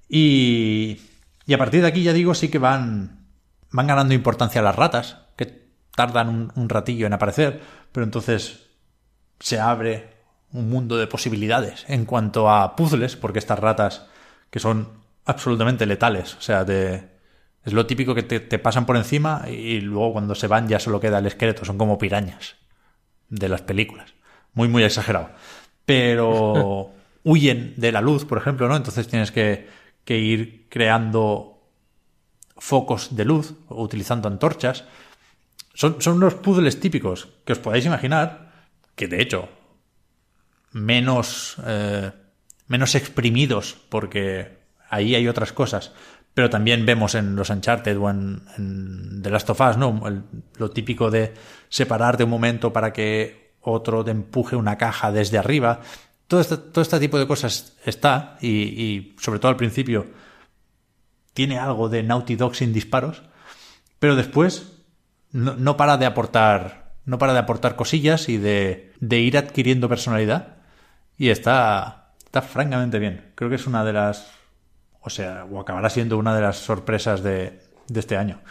Y, 0.09 0.99
y 1.45 1.53
a 1.53 1.57
partir 1.57 1.81
de 1.81 1.87
aquí, 1.87 2.01
ya 2.01 2.13
digo, 2.13 2.33
sí 2.33 2.49
que 2.49 2.57
van, 2.57 3.27
van 3.69 3.87
ganando 3.87 4.15
importancia 4.15 4.63
las 4.63 4.75
ratas, 4.75 5.19
que 5.35 5.69
tardan 5.95 6.29
un, 6.29 6.51
un 6.55 6.69
ratillo 6.69 7.05
en 7.05 7.13
aparecer, 7.13 7.61
pero 7.91 8.03
entonces 8.03 8.67
se 9.39 9.59
abre 9.59 10.15
un 10.51 10.69
mundo 10.69 10.97
de 10.97 11.07
posibilidades 11.07 11.85
en 11.87 12.05
cuanto 12.05 12.49
a 12.49 12.75
puzzles, 12.75 13.15
porque 13.15 13.39
estas 13.39 13.59
ratas, 13.59 14.07
que 14.49 14.59
son 14.59 14.89
absolutamente 15.25 15.85
letales, 15.85 16.35
o 16.35 16.41
sea, 16.41 16.65
de, 16.65 17.10
es 17.63 17.73
lo 17.73 17.85
típico 17.85 18.15
que 18.15 18.23
te, 18.23 18.39
te, 18.39 18.59
pasan 18.59 18.85
por 18.85 18.97
encima 18.97 19.43
y 19.49 19.81
luego 19.81 20.13
cuando 20.13 20.35
se 20.35 20.47
van 20.47 20.67
ya 20.67 20.79
solo 20.79 20.99
queda 20.99 21.19
el 21.19 21.27
esqueleto. 21.27 21.65
Son 21.65 21.77
como 21.77 21.97
pirañas 21.97 22.55
de 23.29 23.49
las 23.49 23.61
películas. 23.61 24.13
Muy, 24.53 24.67
muy 24.67 24.83
exagerado. 24.83 25.29
Pero 25.85 26.91
huyen 27.23 27.73
de 27.77 27.91
la 27.91 28.01
luz, 28.01 28.25
por 28.25 28.37
ejemplo, 28.37 28.67
¿no? 28.67 28.75
Entonces 28.75 29.07
tienes 29.07 29.31
que, 29.31 29.67
que 30.03 30.17
ir 30.17 30.67
creando 30.69 31.61
focos 32.57 33.15
de 33.15 33.25
luz 33.25 33.53
utilizando 33.69 34.27
antorchas. 34.27 34.85
Son, 35.73 36.01
son 36.01 36.19
los 36.19 36.35
puzzles 36.35 36.79
típicos 36.79 37.29
que 37.45 37.53
os 37.53 37.59
podáis 37.59 37.85
imaginar, 37.85 38.51
que 38.95 39.07
de 39.07 39.21
hecho, 39.21 39.49
menos, 40.71 41.55
eh, 41.65 42.11
menos 42.67 42.95
exprimidos, 42.95 43.77
porque 43.89 44.59
ahí 44.89 45.15
hay 45.15 45.27
otras 45.27 45.53
cosas, 45.53 45.93
pero 46.33 46.49
también 46.49 46.85
vemos 46.85 47.15
en 47.15 47.35
los 47.35 47.49
Uncharted 47.49 47.97
o 47.97 48.09
en, 48.09 48.41
en 48.57 49.21
The 49.21 49.29
Last 49.29 49.49
of 49.49 49.61
Us, 49.61 49.77
¿no? 49.77 50.01
Lo 50.57 50.71
típico 50.71 51.11
de 51.11 51.33
separarte 51.69 52.23
un 52.23 52.29
momento 52.29 52.71
para 52.71 52.93
que 52.93 53.55
otro 53.61 54.03
te 54.03 54.11
empuje 54.11 54.55
una 54.55 54.77
caja 54.77 55.11
desde 55.11 55.37
arriba. 55.37 55.81
Todo 56.27 56.39
este, 56.39 56.57
todo 56.57 56.81
este 56.81 56.99
tipo 56.99 57.19
de 57.19 57.27
cosas 57.27 57.77
está 57.85 58.37
y, 58.41 58.47
y 58.49 59.15
sobre 59.19 59.39
todo 59.39 59.49
al 59.49 59.57
principio 59.57 60.07
tiene 61.33 61.59
algo 61.59 61.89
de 61.89 62.03
Naughty 62.03 62.35
Dog 62.35 62.55
sin 62.55 62.73
disparos, 62.73 63.23
pero 63.99 64.15
después 64.15 64.73
no, 65.31 65.55
no 65.55 65.77
para 65.77 65.97
de 65.97 66.05
aportar 66.05 66.81
no 67.03 67.17
para 67.17 67.33
de 67.33 67.39
aportar 67.39 67.75
cosillas 67.75 68.29
y 68.29 68.37
de, 68.37 68.93
de 68.99 69.19
ir 69.19 69.37
adquiriendo 69.37 69.89
personalidad 69.89 70.57
y 71.17 71.29
está 71.29 72.13
está 72.23 72.41
francamente 72.41 72.99
bien. 72.99 73.31
Creo 73.35 73.49
que 73.49 73.57
es 73.57 73.67
una 73.67 73.83
de 73.83 73.93
las 73.93 74.31
o 75.01 75.09
sea, 75.09 75.45
o 75.51 75.59
acabará 75.59 75.89
siendo 75.89 76.17
una 76.17 76.35
de 76.35 76.41
las 76.41 76.57
sorpresas 76.57 77.23
de, 77.23 77.59
de 77.87 77.99
este 77.99 78.17
año. 78.17 78.41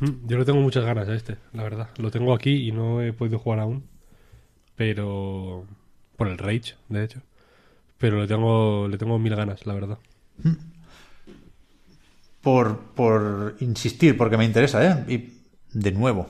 Mm, 0.00 0.26
Yo 0.26 0.38
le 0.38 0.44
tengo 0.44 0.60
muchas 0.60 0.84
ganas 0.84 1.08
a 1.08 1.14
este, 1.14 1.36
la 1.52 1.62
verdad. 1.62 1.90
Lo 1.98 2.10
tengo 2.10 2.34
aquí 2.34 2.68
y 2.68 2.72
no 2.72 3.02
he 3.02 3.12
podido 3.12 3.38
jugar 3.38 3.60
aún. 3.60 3.88
Pero. 4.76 5.66
Por 6.16 6.28
el 6.28 6.38
Rage, 6.38 6.76
de 6.88 7.04
hecho. 7.04 7.22
Pero 7.98 8.20
le 8.22 8.26
tengo, 8.28 8.88
le 8.88 8.98
tengo 8.98 9.18
mil 9.18 9.36
ganas, 9.36 9.66
la 9.66 9.74
verdad. 9.74 9.98
por, 12.40 12.78
por 12.94 13.56
insistir, 13.60 14.16
porque 14.16 14.36
me 14.36 14.44
interesa, 14.44 14.84
¿eh? 14.86 15.04
Y 15.08 15.78
de 15.78 15.92
nuevo, 15.92 16.28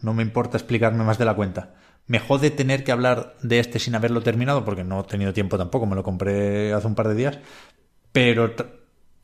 no 0.00 0.14
me 0.14 0.22
importa 0.22 0.56
explicarme 0.56 1.04
más 1.04 1.18
de 1.18 1.24
la 1.24 1.34
cuenta. 1.34 1.74
Me 2.06 2.18
jode 2.18 2.50
tener 2.50 2.82
que 2.84 2.92
hablar 2.92 3.36
de 3.42 3.60
este 3.60 3.78
sin 3.78 3.94
haberlo 3.94 4.22
terminado, 4.22 4.64
porque 4.64 4.84
no 4.84 5.00
he 5.00 5.04
tenido 5.04 5.32
tiempo 5.32 5.58
tampoco, 5.58 5.86
me 5.86 5.94
lo 5.96 6.02
compré 6.02 6.72
hace 6.72 6.86
un 6.86 6.94
par 6.94 7.08
de 7.08 7.14
días, 7.14 7.38
pero 8.12 8.54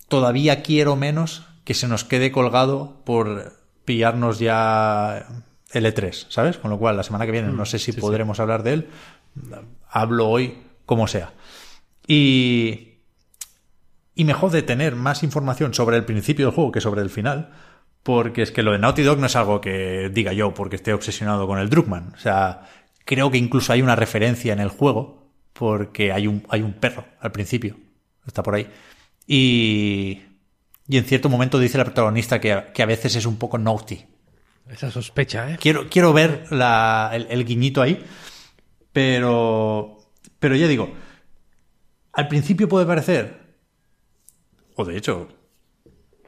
todavía 0.09 0.63
quiero 0.63 0.97
menos 0.97 1.47
que 1.65 1.75
se 1.75 1.89
nos 1.89 2.05
quede 2.05 2.31
colgado 2.31 3.03
por 3.05 3.55
pillarnos 3.85 4.39
ya 4.39 5.27
el 5.73 5.87
E3, 5.87 6.27
¿sabes? 6.29 6.59
Con 6.59 6.71
lo 6.71 6.79
cual, 6.79 6.97
la 6.97 7.03
semana 7.03 7.27
que 7.27 7.33
viene, 7.33 7.53
no 7.53 7.65
sé 7.65 7.79
si 7.79 7.87
sí, 7.87 7.93
sí. 7.93 8.01
podremos 8.01 8.41
hablar 8.41 8.63
de 8.63 8.73
él, 8.73 8.89
hablo 9.89 10.29
hoy 10.29 10.59
como 10.85 11.09
sea. 11.09 11.33
Y, 12.07 13.01
y 14.15 14.25
me 14.25 14.33
jode 14.33 14.63
tener 14.63 14.95
más 14.95 15.23
información 15.23 15.75
sobre 15.75 15.97
el 15.97 16.05
principio 16.05 16.47
del 16.47 16.55
juego 16.55 16.73
que 16.73 16.81
sobre 16.81 17.03
el 17.03 17.11
final, 17.11 17.53
porque 18.03 18.43
es 18.43 18.53
que 18.53 18.63
lo 18.63 18.73
de 18.73 18.79
Naughty 18.79 19.03
Dog 19.03 19.19
no 19.19 19.27
es 19.27 19.35
algo 19.35 19.61
que 19.61 20.11
diga 20.13 20.33
yo 20.33 20.55
porque 20.55 20.77
esté 20.77 20.93
obsesionado 20.93 21.47
con 21.49 21.59
el 21.59 21.69
Druckmann. 21.69 22.13
O 22.15 22.19
sea, 22.19 22.69
creo 23.05 23.31
que 23.31 23.39
incluso 23.39 23.73
hay 23.73 23.83
una 23.83 23.97
referencia 23.97 24.53
en 24.53 24.61
el 24.61 24.69
juego, 24.69 25.33
porque 25.53 26.13
hay 26.13 26.29
un, 26.29 26.45
hay 26.49 26.63
un 26.63 26.75
perro 26.75 27.05
al 27.21 27.33
principio, 27.33 27.77
está 28.27 28.43
por 28.43 28.55
ahí. 28.55 28.69
Y, 29.27 30.23
y 30.89 30.97
en 30.99 31.05
cierto 31.05 31.29
momento 31.29 31.59
dice 31.59 31.79
la 31.79 31.85
protagonista 31.85 32.41
que, 32.41 32.53
a- 32.53 32.73
que 32.73 32.83
a 32.83 32.87
veces 32.87 33.17
es 33.17 33.27
un 33.27 33.37
poco 33.37 33.59
naughty. 33.59 34.05
Esa 34.69 34.91
sospecha, 34.91 35.51
¿eh? 35.53 35.59
Quiero, 35.61 35.89
quiero 35.89 36.13
ver 36.13 36.47
la- 36.51 37.11
el, 37.13 37.27
el 37.31 37.45
guiñito 37.45 37.83
ahí, 37.83 38.05
pero, 38.93 39.99
pero 40.39 40.57
ya 40.57 40.67
digo, 40.69 40.93
al 42.13 42.29
principio 42.29 42.69
puede 42.69 42.87
parecer, 42.87 43.57
o 44.75 44.85
de 44.85 44.97
hecho 44.97 45.29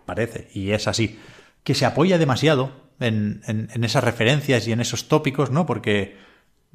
parece, 0.06 0.48
y 0.54 0.70
es 0.70 0.86
así, 0.88 1.18
que 1.64 1.74
se 1.74 1.84
apoya 1.86 2.18
demasiado 2.18 2.90
en, 3.00 3.42
en- 3.46 3.68
en 3.72 3.84
esas 3.84 4.04
referencias 4.04 4.66
y 4.68 4.72
en 4.72 4.80
esos 4.80 5.08
tópicos, 5.08 5.50
¿no? 5.50 5.66
Porque 5.66 6.16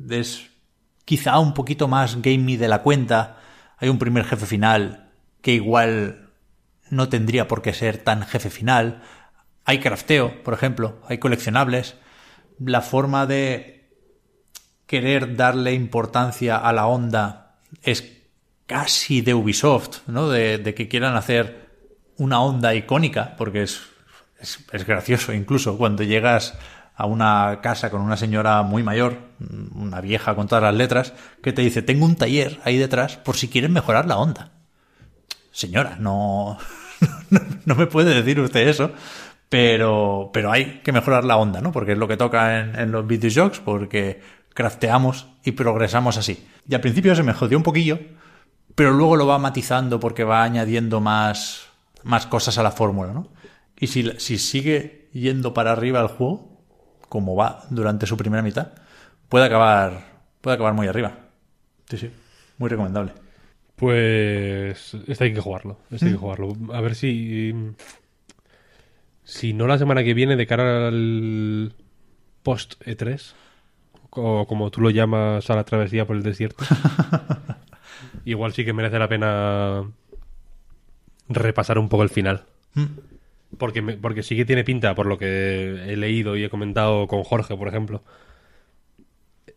es 0.09 0.49
quizá 1.05 1.39
un 1.39 1.53
poquito 1.53 1.87
más 1.87 2.21
gamey 2.21 2.57
de 2.57 2.67
la 2.67 2.81
cuenta. 2.81 3.37
Hay 3.77 3.89
un 3.89 3.99
primer 3.99 4.23
jefe 4.25 4.45
final 4.45 5.02
que 5.43 5.51
igual 5.51 6.29
no 6.89 7.09
tendría 7.09 7.47
por 7.47 7.61
qué 7.61 7.73
ser 7.73 7.97
tan 7.99 8.23
jefe 8.23 8.49
final. 8.49 9.03
Hay 9.65 9.79
crafteo, 9.79 10.41
por 10.41 10.53
ejemplo, 10.53 11.01
hay 11.07 11.19
coleccionables. 11.19 11.95
La 12.59 12.81
forma 12.81 13.27
de 13.27 13.91
querer 14.87 15.35
darle 15.35 15.73
importancia 15.73 16.57
a 16.57 16.71
la 16.71 16.87
onda 16.87 17.59
es 17.81 18.21
casi 18.65 19.21
de 19.21 19.33
Ubisoft, 19.33 20.07
¿no? 20.07 20.29
De, 20.29 20.73
que 20.75 20.87
quieran 20.87 21.17
hacer 21.17 21.69
una 22.17 22.41
onda 22.41 22.73
icónica, 22.73 23.35
porque 23.37 23.63
es, 23.63 23.81
es, 24.39 24.59
es 24.71 24.87
gracioso 24.87 25.33
incluso 25.33 25.77
cuando 25.77 26.03
llegas 26.03 26.57
a 26.95 27.05
una 27.05 27.59
casa 27.61 27.89
con 27.89 28.01
una 28.01 28.15
señora 28.15 28.61
muy 28.61 28.81
mayor, 28.81 29.17
una 29.75 29.99
vieja 29.99 30.35
con 30.35 30.47
todas 30.47 30.63
las 30.63 30.75
letras, 30.75 31.13
que 31.41 31.51
te 31.51 31.63
dice, 31.63 31.81
tengo 31.81 32.05
un 32.05 32.15
taller 32.15 32.61
ahí 32.63 32.77
detrás 32.77 33.17
por 33.17 33.35
si 33.35 33.49
quieren 33.49 33.73
mejorar 33.73 34.05
la 34.05 34.17
onda. 34.17 34.62
Señora, 35.53 35.97
no, 35.99 36.57
no, 37.65 37.75
me 37.75 37.87
puede 37.87 38.13
decir 38.13 38.39
usted 38.39 38.67
eso, 38.67 38.91
pero, 39.47 40.31
pero 40.33 40.51
hay 40.51 40.81
que 40.83 40.91
mejorar 40.91 41.23
la 41.23 41.37
onda, 41.37 41.61
¿no? 41.61 41.71
Porque 41.71 41.93
es 41.93 41.97
lo 41.97 42.07
que 42.07 42.17
toca 42.17 42.59
en, 42.59 42.75
en 42.77 42.91
los 42.91 43.07
videojuegos, 43.07 43.59
porque 43.59 44.19
crafteamos 44.53 45.27
y 45.45 45.51
progresamos 45.51 46.17
así. 46.17 46.45
Y 46.67 46.73
al 46.73 46.81
principio 46.81 47.15
se 47.15 47.23
me 47.23 47.33
jodió 47.33 47.55
un 47.57 47.63
poquillo, 47.63 47.99
pero 48.75 48.91
luego 48.91 49.15
lo 49.15 49.27
va 49.27 49.37
matizando 49.37 49.99
porque 49.99 50.23
va 50.23 50.43
añadiendo 50.43 50.99
más, 50.99 51.67
más 52.03 52.25
cosas 52.25 52.57
a 52.57 52.63
la 52.63 52.71
fórmula, 52.71 53.13
¿no? 53.13 53.29
Y 53.77 53.87
si, 53.87 54.11
si 54.19 54.39
sigue 54.39 55.09
yendo 55.13 55.53
para 55.53 55.71
arriba 55.71 56.01
el 56.01 56.07
juego, 56.07 56.63
como 57.09 57.35
va 57.35 57.63
durante 57.69 58.07
su 58.07 58.17
primera 58.17 58.41
mitad, 58.41 58.69
puede 59.29 59.45
acabar, 59.45 60.23
puede 60.41 60.55
acabar 60.55 60.73
muy 60.73 60.87
arriba. 60.87 61.15
Sí, 61.89 61.97
sí, 61.97 62.11
muy 62.57 62.69
recomendable. 62.69 63.13
Pues 63.83 64.93
este 65.07 65.23
hay 65.25 65.33
que 65.33 65.41
jugarlo, 65.41 65.77
este 65.91 66.05
hay 66.07 66.11
que 66.13 66.17
jugarlo. 66.17 66.53
A 66.73 66.79
ver 66.81 66.95
si 66.95 67.53
si 69.25 69.53
no 69.53 69.67
la 69.67 69.77
semana 69.77 70.03
que 70.03 70.13
viene 70.13 70.35
de 70.35 70.47
cara 70.47 70.87
al 70.87 71.73
post 72.43 72.75
E3 72.85 73.33
o 74.11 74.45
como 74.47 74.69
tú 74.71 74.81
lo 74.81 74.89
llamas 74.89 75.49
a 75.49 75.55
la 75.55 75.63
travesía 75.63 76.05
por 76.05 76.15
el 76.15 76.23
desierto. 76.23 76.63
igual 78.25 78.53
sí 78.53 78.63
que 78.63 78.73
merece 78.73 78.99
la 78.99 79.09
pena 79.09 79.83
repasar 81.29 81.77
un 81.77 81.89
poco 81.89 82.03
el 82.03 82.09
final. 82.09 82.45
Porque, 83.57 83.81
me- 83.81 83.97
porque 83.97 84.23
sí 84.23 84.35
que 84.35 84.45
tiene 84.45 84.63
pinta, 84.63 84.95
por 84.95 85.05
lo 85.05 85.17
que 85.17 85.91
he 85.91 85.95
leído 85.97 86.35
y 86.37 86.43
he 86.43 86.49
comentado 86.49 87.07
con 87.07 87.23
Jorge, 87.23 87.55
por 87.55 87.67
ejemplo. 87.67 88.03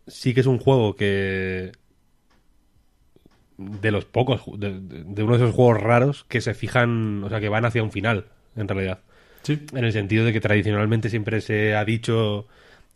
Sí 0.07 0.33
que 0.33 0.41
es 0.41 0.45
un 0.47 0.59
juego 0.59 0.95
que 0.95 1.71
de 3.57 3.91
los 3.91 4.05
pocos, 4.05 4.41
de, 4.59 4.79
de- 4.79 5.23
uno 5.23 5.37
de 5.37 5.43
esos 5.45 5.55
juegos 5.55 5.81
raros 5.81 6.25
que 6.29 6.41
se 6.41 6.53
fijan, 6.53 7.23
o 7.23 7.29
sea, 7.29 7.39
que 7.39 7.49
van 7.49 7.65
hacia 7.65 7.83
un 7.83 7.91
final, 7.91 8.25
en 8.55 8.67
realidad. 8.67 8.99
Sí. 9.43 9.59
En 9.73 9.85
el 9.85 9.93
sentido 9.93 10.25
de 10.25 10.33
que 10.33 10.41
tradicionalmente 10.41 11.09
siempre 11.09 11.41
se 11.41 11.75
ha 11.75 11.85
dicho. 11.85 12.47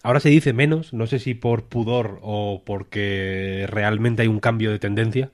Ahora 0.04 0.20
se 0.20 0.30
dice 0.30 0.54
menos, 0.54 0.94
no 0.94 1.08
sé 1.08 1.20
si 1.20 1.34
por 1.36 1.66
pudor 1.66 2.20
o 2.24 2.64
porque 2.66 3.66
realmente 3.70 4.24
hay 4.24 4.28
un 4.28 4.40
cambio 4.40 4.72
de 4.72 4.80
tendencia. 4.80 5.32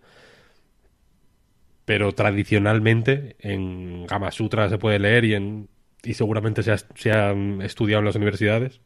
Pero 1.85 2.13
tradicionalmente 2.13 3.37
en 3.39 4.05
Gama 4.07 4.31
Sutra 4.31 4.69
se 4.69 4.77
puede 4.77 4.99
leer 4.99 5.23
y, 5.25 5.33
en, 5.35 5.69
y 6.03 6.13
seguramente 6.15 6.61
se 6.63 6.71
ha, 6.73 6.77
se 6.77 7.11
ha 7.11 7.33
estudiado 7.63 7.99
en 7.99 8.05
las 8.05 8.15
universidades 8.15 8.81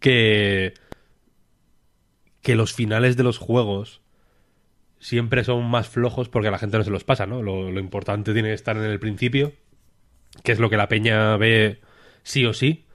que, 0.00 0.74
que 2.42 2.56
los 2.56 2.72
finales 2.74 3.16
de 3.16 3.22
los 3.22 3.38
juegos 3.38 4.01
siempre 5.02 5.42
son 5.42 5.68
más 5.68 5.88
flojos 5.88 6.28
porque 6.28 6.48
a 6.48 6.52
la 6.52 6.58
gente 6.58 6.78
no 6.78 6.84
se 6.84 6.90
los 6.90 7.02
pasa, 7.02 7.26
¿no? 7.26 7.42
Lo, 7.42 7.72
lo 7.72 7.80
importante 7.80 8.32
tiene 8.32 8.48
que 8.48 8.54
estar 8.54 8.76
en 8.76 8.84
el 8.84 9.00
principio, 9.00 9.52
que 10.44 10.52
es 10.52 10.60
lo 10.60 10.70
que 10.70 10.76
la 10.76 10.88
peña 10.88 11.36
ve 11.36 11.80
sí 12.22 12.46
o 12.46 12.54
sí. 12.54 12.86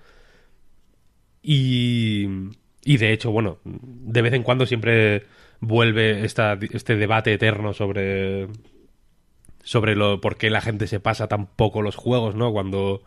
Y, 1.44 2.28
y 2.84 2.98
de 2.98 3.12
hecho, 3.12 3.32
bueno, 3.32 3.60
de 3.66 4.22
vez 4.22 4.34
en 4.34 4.44
cuando 4.44 4.66
siempre 4.66 5.26
vuelve 5.60 6.24
esta, 6.24 6.58
este 6.72 6.96
debate 6.96 7.34
eterno 7.34 7.74
sobre 7.74 8.48
sobre 9.64 9.98
lo 9.98 10.22
por 10.22 10.38
qué 10.38 10.50
la 10.50 10.62
gente 10.62 10.88
se 10.88 11.02
pasa 11.02 11.28
tan 11.28 11.46
poco 11.46 11.82
los 11.82 11.98
juegos, 11.98 12.36
¿no? 12.36 12.54
Cuando 12.54 13.04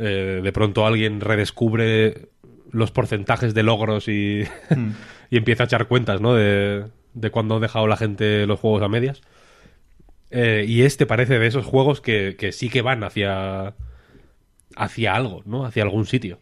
eh, 0.00 0.40
de 0.42 0.52
pronto 0.52 0.84
alguien 0.84 1.20
redescubre 1.20 2.28
los 2.72 2.90
porcentajes 2.90 3.54
de 3.54 3.62
logros 3.62 4.08
y, 4.08 4.42
y 5.30 5.36
empieza 5.36 5.62
a 5.62 5.66
echar 5.66 5.86
cuentas, 5.86 6.20
¿no? 6.20 6.34
De, 6.34 6.86
de 7.16 7.30
cuando 7.30 7.56
ha 7.56 7.60
dejado 7.60 7.86
la 7.86 7.96
gente 7.96 8.46
los 8.46 8.60
juegos 8.60 8.82
a 8.82 8.88
medias. 8.88 9.22
Eh, 10.30 10.64
y 10.68 10.82
este 10.82 11.06
parece 11.06 11.38
de 11.38 11.46
esos 11.46 11.64
juegos 11.64 12.00
que, 12.00 12.36
que 12.38 12.52
sí 12.52 12.68
que 12.68 12.82
van 12.82 13.02
hacia 13.04 13.74
hacia 14.76 15.14
algo, 15.14 15.42
¿no? 15.46 15.64
Hacia 15.64 15.82
algún 15.82 16.06
sitio. 16.06 16.38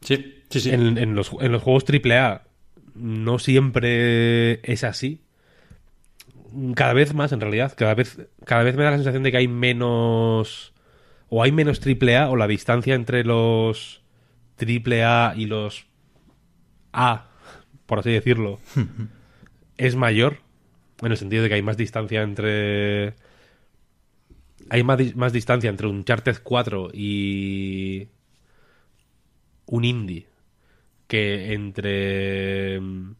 Sí, 0.00 0.42
sí, 0.50 0.60
sí. 0.60 0.70
En, 0.70 0.98
en 0.98 1.14
los, 1.14 1.30
en 1.40 1.52
los 1.52 1.62
juegos 1.62 1.84
AAA 1.88 2.42
no 2.94 3.38
siempre 3.38 4.60
es 4.70 4.84
así. 4.84 5.22
Cada 6.74 6.92
vez 6.92 7.14
más, 7.14 7.30
en 7.30 7.40
realidad. 7.40 7.72
Cada 7.76 7.94
vez, 7.94 8.18
cada 8.44 8.64
vez 8.64 8.74
me 8.76 8.82
da 8.82 8.90
la 8.90 8.96
sensación 8.96 9.22
de 9.22 9.30
que 9.30 9.36
hay 9.36 9.48
menos. 9.48 10.72
O 11.28 11.44
hay 11.44 11.52
menos 11.52 11.80
AAA, 11.80 12.28
o 12.28 12.34
la 12.34 12.48
distancia 12.48 12.96
entre 12.96 13.22
los 13.22 14.02
AAA 14.58 15.34
y 15.36 15.46
los 15.46 15.86
A, 16.92 17.28
por 17.86 18.00
así 18.00 18.10
decirlo, 18.10 18.58
es 19.86 19.96
mayor. 19.96 20.38
En 21.02 21.10
el 21.10 21.16
sentido 21.16 21.42
de 21.42 21.48
que 21.48 21.54
hay 21.56 21.62
más 21.62 21.76
distancia 21.76 22.22
entre. 22.22 23.14
Hay 24.68 24.82
más, 24.84 24.98
di- 24.98 25.14
más 25.14 25.32
distancia 25.32 25.70
entre 25.70 25.86
un 25.88 25.96
Uncharted 25.96 26.36
4 26.42 26.90
y 26.92 28.06
un 29.66 29.84
indie 29.84 30.26
que 31.08 31.54
entre 31.54 32.80
mm, 32.80 33.14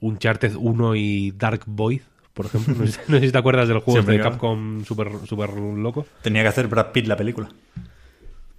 Uncharted 0.00 0.54
1 0.56 0.94
y 0.96 1.32
Dark 1.32 1.62
Void, 1.66 2.02
por 2.34 2.46
ejemplo, 2.46 2.74
no 2.74 2.86
sé, 2.86 3.00
no 3.08 3.18
sé 3.18 3.26
si 3.26 3.32
te 3.32 3.38
acuerdas 3.38 3.66
del 3.68 3.78
juego 3.78 3.92
Siempre 4.02 4.18
de. 4.18 4.22
Capcom 4.22 4.84
super, 4.84 5.10
super 5.26 5.50
loco. 5.54 6.06
Tenía 6.22 6.42
que 6.42 6.48
hacer 6.48 6.68
Brad 6.68 6.92
Pitt 6.92 7.06
la 7.06 7.16
película. 7.16 7.48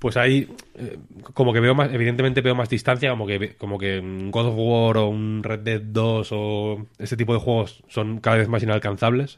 Pues 0.01 0.17
ahí, 0.17 0.47
eh, 0.73 0.97
como 1.33 1.53
que 1.53 1.59
veo 1.59 1.75
más, 1.75 1.93
evidentemente 1.93 2.41
veo 2.41 2.55
más 2.55 2.69
distancia, 2.69 3.11
como 3.11 3.27
que, 3.27 3.53
como 3.55 3.77
que 3.77 3.99
un 3.99 4.31
God 4.31 4.47
of 4.47 4.55
War 4.57 4.97
o 4.97 5.07
un 5.09 5.43
Red 5.43 5.59
Dead 5.59 5.79
2 5.81 6.29
o 6.31 6.87
ese 6.97 7.15
tipo 7.15 7.35
de 7.35 7.39
juegos 7.39 7.83
son 7.87 8.19
cada 8.19 8.37
vez 8.37 8.47
más 8.47 8.63
inalcanzables. 8.63 9.37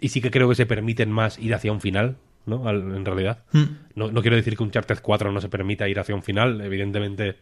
Y 0.00 0.10
sí 0.10 0.20
que 0.20 0.30
creo 0.30 0.48
que 0.48 0.54
se 0.54 0.66
permiten 0.66 1.10
más 1.10 1.36
ir 1.40 1.52
hacia 1.52 1.72
un 1.72 1.80
final, 1.80 2.16
¿no? 2.46 2.68
Al- 2.68 2.94
en 2.94 3.04
realidad. 3.04 3.42
No, 3.96 4.12
no 4.12 4.22
quiero 4.22 4.36
decir 4.36 4.56
que 4.56 4.62
un 4.62 4.70
Charter 4.70 5.00
4 5.02 5.32
no 5.32 5.40
se 5.40 5.48
permita 5.48 5.88
ir 5.88 5.98
hacia 5.98 6.14
un 6.14 6.22
final, 6.22 6.60
evidentemente 6.60 7.34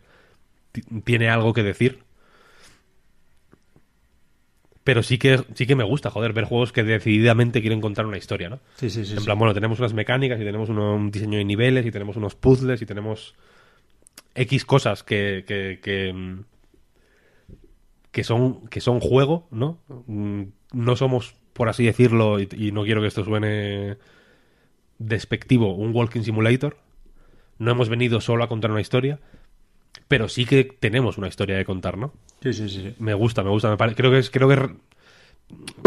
ti- 0.72 0.80
tiene 1.04 1.28
algo 1.28 1.52
que 1.52 1.62
decir. 1.62 1.98
Pero 4.84 5.02
sí 5.04 5.16
que, 5.18 5.38
sí 5.54 5.66
que 5.66 5.76
me 5.76 5.84
gusta, 5.84 6.10
joder, 6.10 6.32
ver 6.32 6.44
juegos 6.44 6.72
que 6.72 6.82
decididamente 6.82 7.60
quieren 7.60 7.80
contar 7.80 8.04
una 8.06 8.18
historia, 8.18 8.48
¿no? 8.48 8.58
Sí, 8.74 8.90
sí, 8.90 9.04
sí. 9.04 9.12
en 9.12 9.18
sí. 9.20 9.24
plan, 9.24 9.38
bueno, 9.38 9.54
tenemos 9.54 9.78
unas 9.78 9.94
mecánicas 9.94 10.40
y 10.40 10.44
tenemos 10.44 10.68
uno- 10.70 10.94
un 10.96 11.10
diseño 11.12 11.38
de 11.38 11.44
niveles 11.44 11.86
y 11.86 11.92
tenemos 11.92 12.16
unos 12.16 12.34
puzzles 12.34 12.82
y 12.82 12.86
tenemos 12.86 13.34
X 14.34 14.64
cosas 14.64 15.02
que, 15.04 15.44
que, 15.46 15.78
que, 15.80 16.12
mm, 16.12 16.40
que 18.10 18.24
son, 18.24 18.66
que 18.68 18.80
son 18.80 19.00
juego, 19.00 19.46
¿no? 19.50 19.78
Mm, 20.06 20.42
No 20.72 20.96
somos, 20.96 21.34
por 21.52 21.68
así 21.68 21.84
decirlo, 21.84 22.40
y, 22.40 22.48
y 22.56 22.72
no 22.72 22.82
quiero 22.84 23.00
que 23.02 23.06
esto 23.08 23.24
suene 23.24 23.96
despectivo, 24.98 25.74
un 25.74 25.94
walking 25.94 26.22
simulator. 26.22 26.76
No 27.58 27.70
hemos 27.70 27.88
venido 27.88 28.20
solo 28.20 28.44
a 28.44 28.48
contar 28.48 28.70
una 28.70 28.80
historia, 28.80 29.20
pero 30.12 30.28
sí 30.28 30.44
que 30.44 30.64
tenemos 30.64 31.16
una 31.16 31.28
historia 31.28 31.56
de 31.56 31.64
contar, 31.64 31.96
¿no? 31.96 32.12
Sí, 32.42 32.52
sí, 32.52 32.68
sí. 32.68 32.94
Me 32.98 33.14
gusta, 33.14 33.42
me 33.42 33.48
gusta. 33.48 33.70
Me 33.70 33.78
pare- 33.78 33.94
Creo 33.94 34.10
que 34.10 34.18
es, 34.18 34.28
creo 34.28 34.46
que 34.46 34.74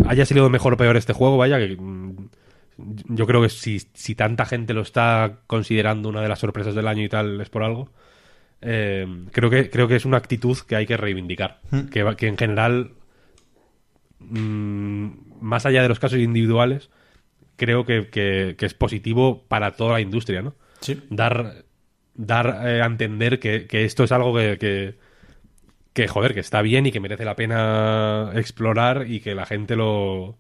haya 0.08 0.26
salido 0.26 0.50
mejor 0.50 0.74
o 0.74 0.78
peor 0.78 0.98
este 0.98 1.14
juego, 1.14 1.38
vaya, 1.38 1.60
que 1.60 1.76
mm, 1.80 2.16
yo 3.10 3.28
creo 3.28 3.44
que 3.44 3.50
si, 3.50 3.80
si 3.94 4.16
tanta 4.16 4.48
gente 4.48 4.74
lo 4.74 4.82
está 4.82 5.42
considerando 5.46 6.10
una 6.10 6.22
de 6.24 6.30
las 6.30 6.40
sorpresas 6.40 6.74
del 6.74 6.88
año 6.88 7.04
y 7.04 7.10
tal, 7.10 7.40
es 7.40 7.50
por 7.50 7.62
algo. 7.64 7.92
Eh, 8.64 9.06
creo 9.32 9.52
que 9.52 9.70
creo 9.70 9.88
que 9.88 9.96
es 9.96 10.06
una 10.06 10.18
actitud 10.18 10.58
que 10.68 10.76
hay 10.76 10.88
que 10.88 10.98
reivindicar. 10.98 11.62
Que, 11.92 12.02
va- 12.02 12.18
que 12.18 12.26
en 12.28 12.38
general, 12.38 12.94
mm, 14.22 15.08
más 15.42 15.66
allá 15.68 15.82
de 15.84 15.90
los 15.90 16.00
casos 16.00 16.18
individuales, 16.20 16.90
creo 17.58 17.86
que, 17.86 18.08
que- 18.10 18.56
que 18.58 18.66
es 18.66 18.74
positivo 18.74 19.44
para 19.48 19.72
toda 19.76 19.94
la 19.94 20.02
industria, 20.02 20.42
¿no? 20.42 20.56
Sí. 20.82 21.00
dar 21.10 21.65
dar 22.16 22.62
eh, 22.68 22.82
a 22.82 22.86
entender 22.86 23.40
que, 23.40 23.68
que 23.68 23.86
esto 23.86 24.04
es 24.04 24.12
algo 24.12 24.36
que, 24.36 24.58
que, 24.58 24.96
que, 25.94 26.08
joder, 26.08 26.34
que 26.34 26.40
está 26.42 26.62
bien 26.62 26.86
y 26.86 26.92
que 26.92 27.00
merece 27.00 27.26
la 27.26 27.36
pena 27.36 28.32
explorar 28.36 29.06
y 29.08 29.20
que 29.22 29.36
la 29.36 29.46
gente 29.46 29.76
lo, 29.76 30.38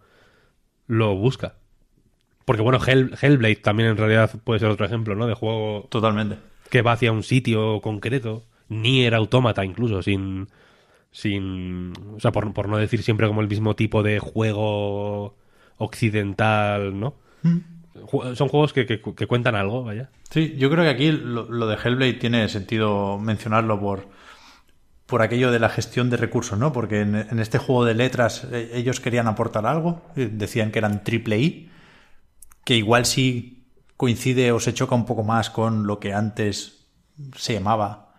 lo 0.88 1.16
busca. 1.16 1.56
Porque 2.46 2.62
bueno, 2.62 2.80
Hell- 2.80 3.18
Hellblade 3.22 3.56
también 3.58 3.90
en 3.90 3.98
realidad 3.98 4.32
puede 4.44 4.60
ser 4.60 4.70
otro 4.70 4.86
ejemplo, 4.86 5.16
¿no? 5.16 5.28
De 5.28 5.34
juego 5.34 5.88
Totalmente. 5.90 6.38
que 6.70 6.82
va 6.82 6.92
hacia 6.94 7.12
un 7.12 7.24
sitio 7.24 7.82
concreto. 7.82 8.44
Nier 8.70 9.14
Automata 9.16 9.64
incluso, 9.66 10.02
sin... 10.02 10.48
sin 11.12 11.94
o 12.16 12.20
sea, 12.20 12.32
por, 12.32 12.54
por 12.54 12.68
no 12.68 12.78
decir 12.78 13.02
siempre 13.04 13.28
como 13.28 13.42
el 13.42 13.48
mismo 13.48 13.76
tipo 13.76 14.04
de 14.04 14.20
juego 14.20 15.36
occidental, 15.78 17.00
¿no? 17.00 17.16
Ju- 17.44 17.62
Son 18.36 18.48
juegos 18.50 18.74
que, 18.74 18.86
que- 18.86 19.28
cuentan 19.28 19.56
algo, 19.56 19.84
vaya. 19.84 20.10
Sí, 20.30 20.56
yo 20.58 20.70
creo 20.70 20.84
que 20.84 20.90
aquí 20.90 21.12
lo, 21.12 21.46
de 21.68 21.76
Hellblade 21.76 22.14
tiene 22.14 22.48
sentido 22.50 23.18
mencionarlo 23.20 23.80
por, 23.80 24.08
por 25.06 25.22
aquello 25.22 25.52
de 25.52 25.60
la 25.60 25.70
gestión 25.70 26.10
de 26.10 26.18
recursos, 26.18 26.58
¿no? 26.58 26.72
Porque 26.74 27.02
en, 27.02 27.16
este 27.40 27.58
juego 27.58 27.86
de 27.86 27.94
letras 27.94 28.46
eh, 28.52 28.72
ellos 28.74 29.00
querían 29.00 29.28
aportar 29.28 29.66
algo, 29.66 30.02
decían 30.16 30.72
que 30.72 30.80
eran 30.80 31.04
triple 31.04 31.40
I, 31.40 31.70
que 32.64 32.76
igual 32.76 33.06
sí 33.06 33.66
coincide 33.98 34.52
o 34.52 34.60
se 34.60 34.74
choca 34.74 34.96
un 34.96 35.06
poco 35.06 35.24
más 35.24 35.50
con 35.50 35.88
lo 35.88 36.00
que 36.00 36.14
antes 36.14 36.88
se 37.36 37.54
llamaba, 37.54 38.14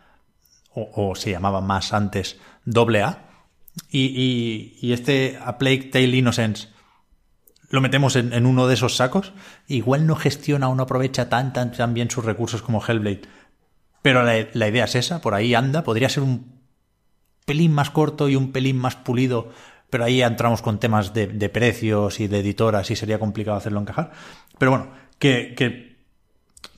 o, 0.72 0.90
o 1.10 1.14
se 1.14 1.30
llamaba 1.30 1.60
más 1.60 1.92
antes, 1.92 2.38
doble 2.64 3.02
A. 3.02 3.22
Y, 3.90 4.06
y- 4.06 4.78
y 4.80 4.92
este 4.92 5.38
A 5.44 5.58
Plague 5.58 5.90
Tale 5.92 6.16
Innocence 6.16 6.68
lo 7.68 7.80
metemos 7.80 8.16
en, 8.16 8.47
uno 8.47 8.66
de 8.66 8.74
esos 8.74 8.97
sacos, 8.97 9.32
igual 9.66 10.06
no 10.06 10.16
gestiona 10.16 10.68
o 10.68 10.74
no 10.74 10.84
aprovecha 10.84 11.28
tan, 11.28 11.52
tan, 11.52 11.72
tan 11.72 11.94
bien 11.94 12.10
sus 12.10 12.24
recursos 12.24 12.62
como 12.62 12.82
Hellblade. 12.84 13.22
Pero 14.02 14.22
la, 14.22 14.47
la 14.52 14.68
idea 14.68 14.84
es 14.84 14.94
esa, 14.94 15.20
por 15.20 15.34
ahí 15.34 15.55
anda, 15.55 15.82
podría 15.82 16.09
ser 16.09 16.22
un 16.22 16.60
pelín 17.44 17.72
más 17.72 17.90
corto 17.90 18.28
y 18.28 18.36
un 18.36 18.52
pelín 18.52 18.76
más 18.76 18.97
pulido, 18.97 19.51
pero 19.90 20.05
ahí 20.05 20.22
entramos 20.22 20.62
con 20.62 20.78
temas 20.78 21.14
de, 21.14 21.26
de 21.26 21.48
precios 21.48 22.20
y 22.20 22.28
de 22.28 22.40
editoras 22.40 22.90
y 22.90 22.97
sería 22.97 23.18
complicado 23.18 23.56
hacerlo 23.56 23.80
encajar. 23.80 24.12
Pero 24.59 24.70
bueno, 24.72 24.88
que, 25.18 25.55
que 25.56 25.97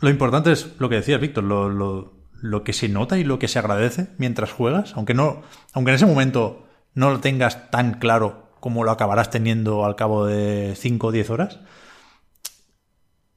lo 0.01 0.10
importante 0.10 0.52
es 0.52 0.74
lo 0.78 0.89
que 0.89 0.97
decías, 0.97 1.20
Víctor, 1.20 1.44
lo, 1.44 1.69
lo, 1.69 2.12
lo 2.40 2.65
que 2.65 2.73
se 2.73 2.89
nota 2.89 3.19
y 3.19 3.24
lo 3.24 3.39
que 3.39 3.48
se 3.48 3.59
agradece 3.59 4.09
mientras 4.19 4.52
juegas, 4.52 4.94
aunque 4.94 5.15
no, 5.15 5.43
aunque 5.73 5.90
en 5.90 5.97
ese 5.97 6.06
momento 6.06 6.66
no 6.94 7.10
lo 7.10 7.20
tengas 7.20 7.70
tan 7.70 7.94
claro 7.94 8.47
como 8.69 8.85
lo 8.85 8.90
acabarás 8.90 9.31
teniendo 9.31 9.85
al 9.85 9.97
cabo 9.97 10.27
de 10.27 10.74
5 10.77 11.09
o 11.09 11.12
10 11.12 11.31
horas, 11.31 11.59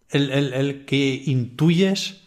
el, 0.09 0.31
el- 0.31 0.53
el 0.53 0.85
que 0.85 1.23
intuyes 1.25 2.21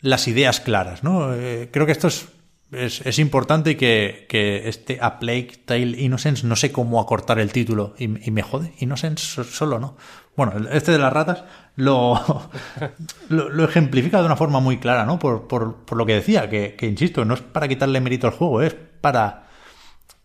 las 0.00 0.26
ideas 0.26 0.60
claras, 0.60 1.04
¿no? 1.04 1.32
Eh, 1.34 1.68
creo 1.72 1.86
que 1.86 1.92
esto 1.92 2.08
es, 2.08 2.26
es, 2.72 3.18
importante 3.18 3.72
y 3.72 3.74
que, 3.76 4.26
que 4.28 4.68
este 4.68 4.98
A 5.00 5.18
Plague 5.18 5.52
Tale 5.64 6.00
Innocence, 6.00 6.46
no 6.46 6.56
sé 6.56 6.72
cómo 6.72 7.00
acortar 7.00 7.38
el 7.38 7.52
título 7.52 7.94
y, 7.98 8.04
y 8.26 8.30
me 8.30 8.42
jode, 8.42 8.72
Innocence 8.80 9.24
so- 9.24 9.44
solo, 9.44 9.78
¿no? 9.78 9.96
Bueno, 10.36 10.54
este 10.72 10.92
de 10.92 10.98
las 10.98 11.12
ratas 11.12 11.44
lo, 11.76 12.14
lo, 13.28 13.48
lo 13.50 13.64
ejemplifica 13.64 14.18
de 14.20 14.26
una 14.26 14.36
forma 14.36 14.58
muy 14.60 14.78
clara, 14.78 15.04
¿no? 15.04 15.18
Por, 15.18 15.46
por, 15.46 15.84
por 15.84 15.98
lo 15.98 16.06
que 16.06 16.14
decía, 16.14 16.48
que, 16.48 16.74
que, 16.74 16.86
insisto, 16.86 17.24
no 17.24 17.34
es 17.34 17.40
para 17.42 17.68
quitarle 17.68 18.00
mérito 18.00 18.26
al 18.26 18.32
juego, 18.32 18.62
es 18.62 18.74
para 19.00 19.46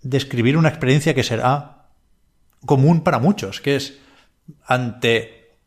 describir 0.01 0.57
una 0.57 0.69
experiencia 0.69 1.13
que 1.13 1.23
será 1.23 1.89
común 2.65 3.01
para 3.01 3.19
muchos, 3.19 3.61
que 3.61 3.75
es 3.75 3.99
ante 4.65 5.57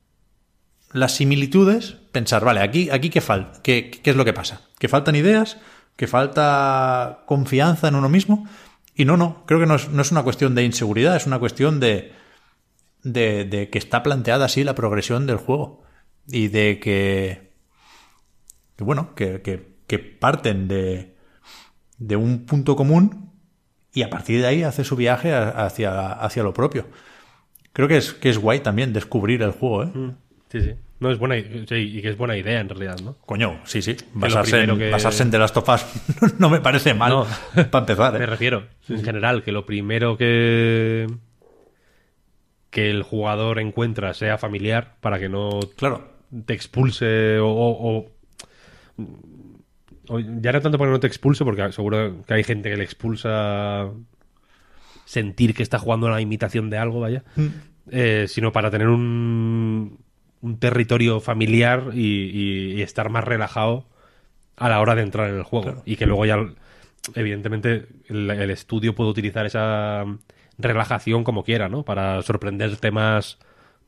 las 0.92 1.14
similitudes, 1.14 1.96
pensar, 2.12 2.44
vale, 2.44 2.60
aquí, 2.60 2.90
aquí 2.90 3.10
qué, 3.10 3.20
fal 3.20 3.52
qué, 3.62 3.90
qué 3.90 4.10
es 4.10 4.16
lo 4.16 4.24
que 4.24 4.32
pasa, 4.32 4.62
que 4.78 4.88
faltan 4.88 5.14
ideas, 5.14 5.58
que 5.96 6.06
falta 6.06 7.22
confianza 7.26 7.88
en 7.88 7.94
uno 7.94 8.08
mismo, 8.08 8.48
y 8.94 9.04
no, 9.04 9.16
no, 9.16 9.44
creo 9.46 9.60
que 9.60 9.66
no 9.66 9.76
es, 9.76 9.88
no 9.88 10.02
es 10.02 10.10
una 10.10 10.22
cuestión 10.22 10.54
de 10.54 10.64
inseguridad, 10.64 11.16
es 11.16 11.26
una 11.26 11.38
cuestión 11.38 11.80
de, 11.80 12.12
de, 13.02 13.68
que 13.70 13.78
está 13.78 14.02
planteada 14.02 14.46
así 14.46 14.64
la 14.64 14.74
progresión 14.74 15.26
del 15.26 15.36
juego, 15.36 15.82
y 16.26 16.48
de 16.48 16.80
que, 16.80 17.52
que 18.76 18.84
bueno, 18.84 19.14
que, 19.14 19.42
que, 19.42 19.76
que 19.86 19.98
parten 19.98 20.68
de, 20.68 21.16
de 21.98 22.16
un 22.16 22.46
punto 22.46 22.76
común 22.76 23.29
y 23.94 24.02
a 24.02 24.10
partir 24.10 24.40
de 24.40 24.46
ahí 24.46 24.62
hace 24.62 24.84
su 24.84 24.96
viaje 24.96 25.32
hacia, 25.34 26.12
hacia 26.12 26.42
lo 26.42 26.52
propio. 26.54 26.86
Creo 27.72 27.88
que 27.88 27.96
es, 27.96 28.12
que 28.12 28.28
es 28.30 28.38
guay 28.38 28.60
también 28.60 28.92
descubrir 28.92 29.42
el 29.42 29.52
juego, 29.52 29.84
¿eh? 29.84 29.90
Sí, 30.50 30.60
sí. 30.60 30.74
No, 30.98 31.10
es 31.10 31.18
buena, 31.18 31.36
sí, 31.36 31.74
y 31.76 32.02
que 32.02 32.10
es 32.10 32.16
buena 32.18 32.36
idea 32.36 32.60
en 32.60 32.68
realidad, 32.68 32.98
¿no? 33.02 33.16
Coño, 33.24 33.58
sí, 33.64 33.80
sí. 33.80 33.96
Basarse, 34.12 34.64
en, 34.64 34.76
que- 34.78 34.90
basarse 34.90 35.22
en 35.22 35.30
The 35.30 35.38
Last 35.38 35.56
of 35.56 35.68
Us 35.68 35.86
no 36.38 36.50
me 36.50 36.60
parece 36.60 36.92
mal 36.92 37.10
No. 37.10 37.26
para 37.70 37.78
empezar. 37.84 38.12
Me 38.12 38.24
¿eh? 38.24 38.26
refiero, 38.26 38.66
en 38.88 39.02
general, 39.02 39.42
que 39.42 39.52
lo 39.52 39.64
primero 39.64 40.16
que 40.18 41.06
que 42.70 42.88
el 42.90 43.02
jugador 43.02 43.58
encuentra 43.58 44.14
sea 44.14 44.38
familiar 44.38 44.96
para 45.00 45.18
que 45.18 45.28
no 45.28 45.58
Claro. 45.76 46.06
te 46.46 46.52
expulse 46.54 47.38
o, 47.38 47.48
o- 47.48 47.98
o- 47.98 47.98
o 47.98 49.06
ya 50.18 50.52
no 50.52 50.60
tanto 50.60 50.78
para 50.78 50.88
que 50.90 50.92
no 50.94 51.00
te 51.00 51.06
expulse 51.06 51.44
porque 51.44 51.70
seguro 51.72 52.24
que 52.26 52.34
hay 52.34 52.42
gente 52.44 52.68
que 52.70 52.76
le 52.76 52.84
expulsa 52.84 53.88
sentir 55.04 55.54
que 55.54 55.62
está 55.62 55.78
jugando 55.78 56.06
a 56.06 56.10
la 56.10 56.20
imitación 56.20 56.70
de 56.70 56.78
algo 56.78 57.00
vaya. 57.00 57.24
Eh, 57.90 58.26
sino 58.28 58.52
para 58.52 58.70
tener 58.70 58.88
un, 58.88 59.98
un 60.42 60.58
territorio 60.58 61.20
familiar 61.20 61.90
y, 61.94 62.00
y- 62.00 62.72
y 62.74 62.82
estar 62.82 63.08
más 63.10 63.24
relajado 63.24 63.86
a 64.56 64.68
la 64.68 64.80
hora 64.80 64.94
de 64.94 65.02
entrar 65.02 65.28
en 65.30 65.36
el 65.36 65.42
juego. 65.42 65.82
Y 65.86 65.96
que 65.96 66.06
luego 66.06 66.26
ya 66.26 66.36
evidentemente 67.14 67.86
el, 68.08 68.30
el 68.30 68.50
estudio 68.50 68.94
puede 68.94 69.10
utilizar 69.10 69.46
esa 69.46 70.04
relajación 70.58 71.24
como 71.24 71.42
quiera 71.42 71.68
no 71.70 71.84
para 71.84 72.20
sorprenderte 72.22 72.90
más 72.90 73.38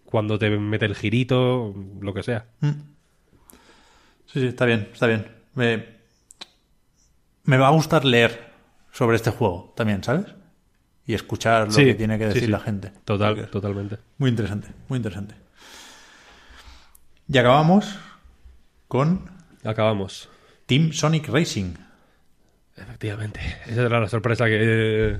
cuando 0.06 0.38
te 0.38 0.50
mete 0.50 0.86
el 0.86 0.94
girito 0.94 1.74
lo 2.00 2.14
que 2.14 2.22
sea. 2.22 2.46
Sí, 4.26 4.40
sí, 4.40 4.46
está 4.46 4.64
bien, 4.64 4.88
está 4.92 5.06
bien. 5.06 5.26
Me, 5.54 5.84
me 7.44 7.56
va 7.56 7.68
a 7.68 7.70
gustar 7.70 8.04
leer 8.04 8.52
sobre 8.92 9.16
este 9.16 9.30
juego 9.30 9.72
también, 9.76 10.02
¿sabes? 10.04 10.26
Y 11.06 11.14
escuchar 11.14 11.66
lo 11.66 11.72
Sí, 11.72 11.84
que 11.84 11.94
tiene 11.94 12.18
que 12.18 12.26
decir 12.26 12.44
sí. 12.44 12.50
la 12.50 12.60
gente. 12.60 12.92
Total, 13.04 13.48
totalmente. 13.50 13.98
Muy 14.18 14.30
interesante, 14.30 14.68
muy 14.88 14.98
interesante. 14.98 15.34
Y 17.28 17.38
acabamos 17.38 17.96
con 18.88 19.30
Acabamos. 19.64 20.28
Team 20.66 20.92
Sonic 20.92 21.28
Racing. 21.28 21.74
Efectivamente. 22.76 23.40
Esa 23.66 23.82
era 23.82 24.00
la 24.00 24.08
sorpresa 24.08 24.46
que, 24.46 25.18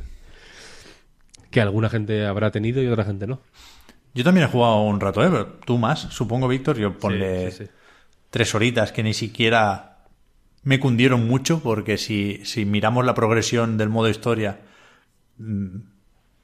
que 1.51 1.61
alguna 1.61 1.89
gente 1.89 2.27
habrá 2.27 2.51
tenido 2.51 2.83
y 2.83 2.89
otra 2.89 3.05
gente 3.05 3.27
no. 3.27 3.41
Yo 4.15 4.25
también 4.25 4.47
he 4.47 4.51
jugado 4.51 4.83
un 4.83 5.01
rato, 5.01 5.23
¿eh? 5.25 5.29
Pero 5.31 5.47
tú 5.65 5.79
más, 5.79 6.01
supongo, 6.01 6.49
Víctor. 6.49 6.77
Yo 6.77 6.99
ponle 6.99 7.71
tres 8.31 8.55
horitas 8.55 8.91
que 8.93 9.03
ni 9.03 9.15
siquiera 9.15 9.92
me 10.63 10.79
cundieron 10.79 11.27
mucho, 11.27 11.61
porque 11.63 11.99
si, 11.99 12.41
si 12.45 12.65
miramos 12.65 13.05
la 13.05 13.15
progresión 13.15 13.77
del 13.79 13.89
modo 13.89 14.09
historia, 14.09 14.61
mm, 15.39 15.77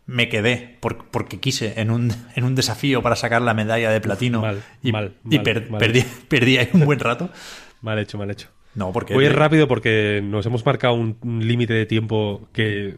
me 0.07 0.28
quedé 0.28 0.77
por- 0.81 1.07
porque 1.11 1.39
quise 1.39 1.81
en 1.81 1.90
un, 1.90 2.11
en 2.35 2.45
un 2.45 2.55
desafío 2.55 3.03
para 3.03 3.15
sacar 3.16 3.43
la 3.43 3.55
medalla 3.55 3.90
de 3.90 4.01
platino 4.01 4.40
mal, 4.40 4.62
y, 4.82 4.93
mal, 4.93 5.15
y 5.31 5.36
mal, 5.36 5.45
per- 5.45 5.70
mal. 5.70 5.78
perdí, 5.78 6.03
perdí 6.28 6.59
ahí 6.59 6.69
un 6.73 6.85
buen 6.85 6.99
rato. 7.01 7.31
Mal 7.82 7.97
hecho, 8.01 8.19
mal 8.19 8.28
hecho. 8.28 8.49
No, 8.74 8.90
porque... 8.93 9.15
Voy 9.15 9.24
a 9.24 9.28
ir 9.28 9.36
rápido 9.36 9.69
porque 9.69 10.20
nos 10.24 10.45
hemos 10.47 10.66
marcado 10.66 10.95
un, 10.95 11.16
un 11.23 11.47
límite 11.47 11.74
de 11.74 11.86
tiempo 11.86 12.49
que 12.53 12.89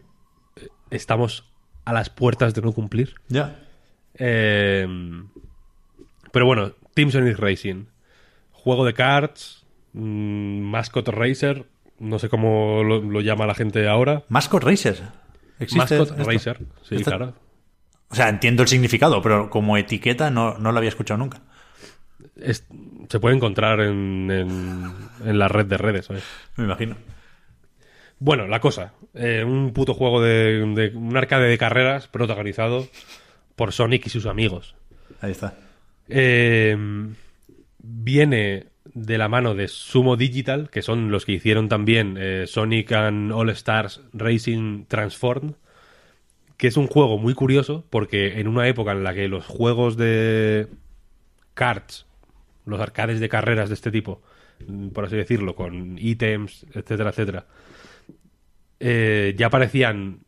eh, 0.57 0.69
estamos 0.91 1.45
a 1.85 1.93
las 1.93 2.09
puertas 2.09 2.55
de 2.55 2.63
no 2.63 2.73
cumplir. 2.73 3.13
Ya. 3.29 3.61
Eh, 4.15 4.87
pero 6.33 6.47
bueno, 6.47 6.73
Team 6.95 7.11
Sonic 7.11 7.37
Racing. 7.39 7.85
Juego 8.53 8.87
de 8.87 8.95
cards, 8.95 9.60
mm, 9.93 10.61
Mascot 10.61 11.09
Racer, 11.09 11.67
no 11.99 12.19
sé 12.19 12.29
cómo 12.29 12.83
lo, 12.83 13.01
lo 13.03 13.21
llama 13.21 13.47
la 13.47 13.55
gente 13.55 13.87
ahora. 13.89 14.25
Mascot 14.29 14.62
Racer. 14.65 15.03
¿Existe 15.59 15.99
Mascot 15.99 16.19
esto? 16.19 16.31
Racer, 16.31 16.59
sí, 16.83 16.95
Esto- 16.97 17.11
claro. 17.11 17.35
O 18.09 18.15
sea, 18.15 18.29
entiendo 18.29 18.62
el 18.62 18.69
significado, 18.69 19.23
pero 19.23 19.51
como 19.51 19.77
etiqueta 19.77 20.31
no, 20.31 20.59
no 20.59 20.73
lo 20.73 20.79
había 20.79 20.89
escuchado 20.89 21.19
nunca. 21.19 21.43
Es- 22.37 22.67
se 23.09 23.21
puede 23.21 23.37
encontrar 23.37 23.81
en, 23.81 24.29
en- 24.31 24.93
en 25.25 25.39
la 25.39 25.47
red 25.49 25.67
de 25.67 25.77
redes. 25.79 26.07
¿sabes? 26.07 26.25
Me 26.57 26.65
imagino. 26.65 26.97
Bueno, 28.19 28.47
la 28.49 28.61
cosa. 28.61 28.93
eh, 29.15 29.45
un 29.45 29.73
puto 29.73 29.95
juego 29.95 30.21
de, 30.23 30.65
de- 30.75 30.97
un 30.97 31.17
arcade 31.17 31.49
de 31.49 31.59
carreras 31.59 32.09
protagonizado 32.09 32.87
por 33.57 33.73
Sonic 33.73 34.07
y 34.07 34.11
sus 34.11 34.27
amigos. 34.27 34.75
Ahí 35.21 35.31
está. 35.33 35.55
Eh, 36.09 36.77
viene 37.79 38.67
de 39.01 39.19
la 39.19 39.29
mano 39.29 39.55
de 39.55 39.69
Sumo 39.69 40.17
Digital, 40.17 40.69
que 40.71 40.83
son 40.83 41.11
los 41.11 41.25
que 41.25 41.33
hicieron 41.33 41.69
también 41.69 42.17
eh, 42.19 42.45
Sonic 42.47 42.93
and 42.93 43.33
All 43.33 43.49
Stars 43.51 44.03
Racing 44.13 44.85
Transformed, 44.87 45.55
que 46.57 46.69
es 46.69 46.77
un 46.77 46.87
juego 46.87 47.17
muy 47.19 47.35
curioso 47.35 47.87
porque 47.89 48.41
en 48.41 48.49
una 48.49 48.69
época 48.69 48.93
en 48.93 49.03
la 49.03 49.15
que 49.15 49.29
los 49.29 49.47
juegos 49.47 49.97
de 49.97 50.69
karts, 51.55 52.07
los 52.67 52.81
arcades 52.81 53.21
de 53.21 53.29
carreras 53.31 53.71
de 53.71 53.75
este 53.75 53.91
tipo, 53.91 54.21
mm, 54.67 54.89
por 54.89 55.07
así 55.07 55.17
decirlo, 55.17 55.55
con 55.55 55.97
ítems, 55.99 56.67
etcétera, 56.75 57.11
etcétera, 57.11 57.47
eh, 58.81 59.35
ya 59.39 59.49
parecían 59.49 60.21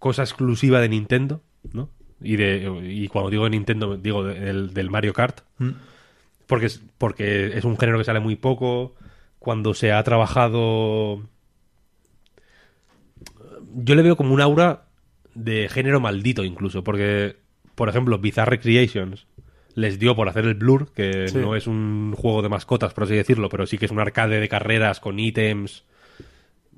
cosa 0.00 0.22
exclusiva 0.22 0.80
de 0.80 0.88
Nintendo, 0.88 1.42
¿no? 1.72 1.90
Y, 2.20 2.36
de, 2.36 2.72
y 2.84 3.06
cuando 3.08 3.30
digo 3.30 3.48
Nintendo, 3.48 3.96
digo 3.96 4.24
del, 4.24 4.74
del 4.74 4.90
Mario 4.90 5.12
Kart. 5.12 5.42
Porque 6.46 6.66
es, 6.66 6.82
porque 6.98 7.56
es 7.58 7.64
un 7.64 7.76
género 7.78 7.98
que 7.98 8.04
sale 8.04 8.20
muy 8.20 8.36
poco. 8.36 8.94
Cuando 9.38 9.74
se 9.74 9.92
ha 9.92 10.02
trabajado. 10.02 11.22
Yo 13.74 13.94
le 13.94 14.02
veo 14.02 14.16
como 14.16 14.32
un 14.34 14.40
aura 14.40 14.84
de 15.34 15.68
género 15.68 16.00
maldito, 16.00 16.44
incluso. 16.44 16.82
Porque, 16.84 17.36
por 17.74 17.88
ejemplo, 17.88 18.18
Bizarre 18.18 18.60
Creations 18.60 19.26
les 19.74 19.98
dio 19.98 20.16
por 20.16 20.28
hacer 20.28 20.46
el 20.46 20.54
Blur, 20.54 20.90
que 20.94 21.28
Sí. 21.28 21.36
no 21.36 21.54
es 21.54 21.66
un 21.66 22.14
juego 22.16 22.40
de 22.40 22.48
mascotas, 22.48 22.94
por 22.94 23.04
así 23.04 23.14
decirlo, 23.14 23.50
pero 23.50 23.66
sí 23.66 23.76
que 23.76 23.84
es 23.84 23.90
un 23.90 24.00
arcade 24.00 24.40
de 24.40 24.48
carreras 24.48 25.00
con 25.00 25.18
ítems, 25.20 25.84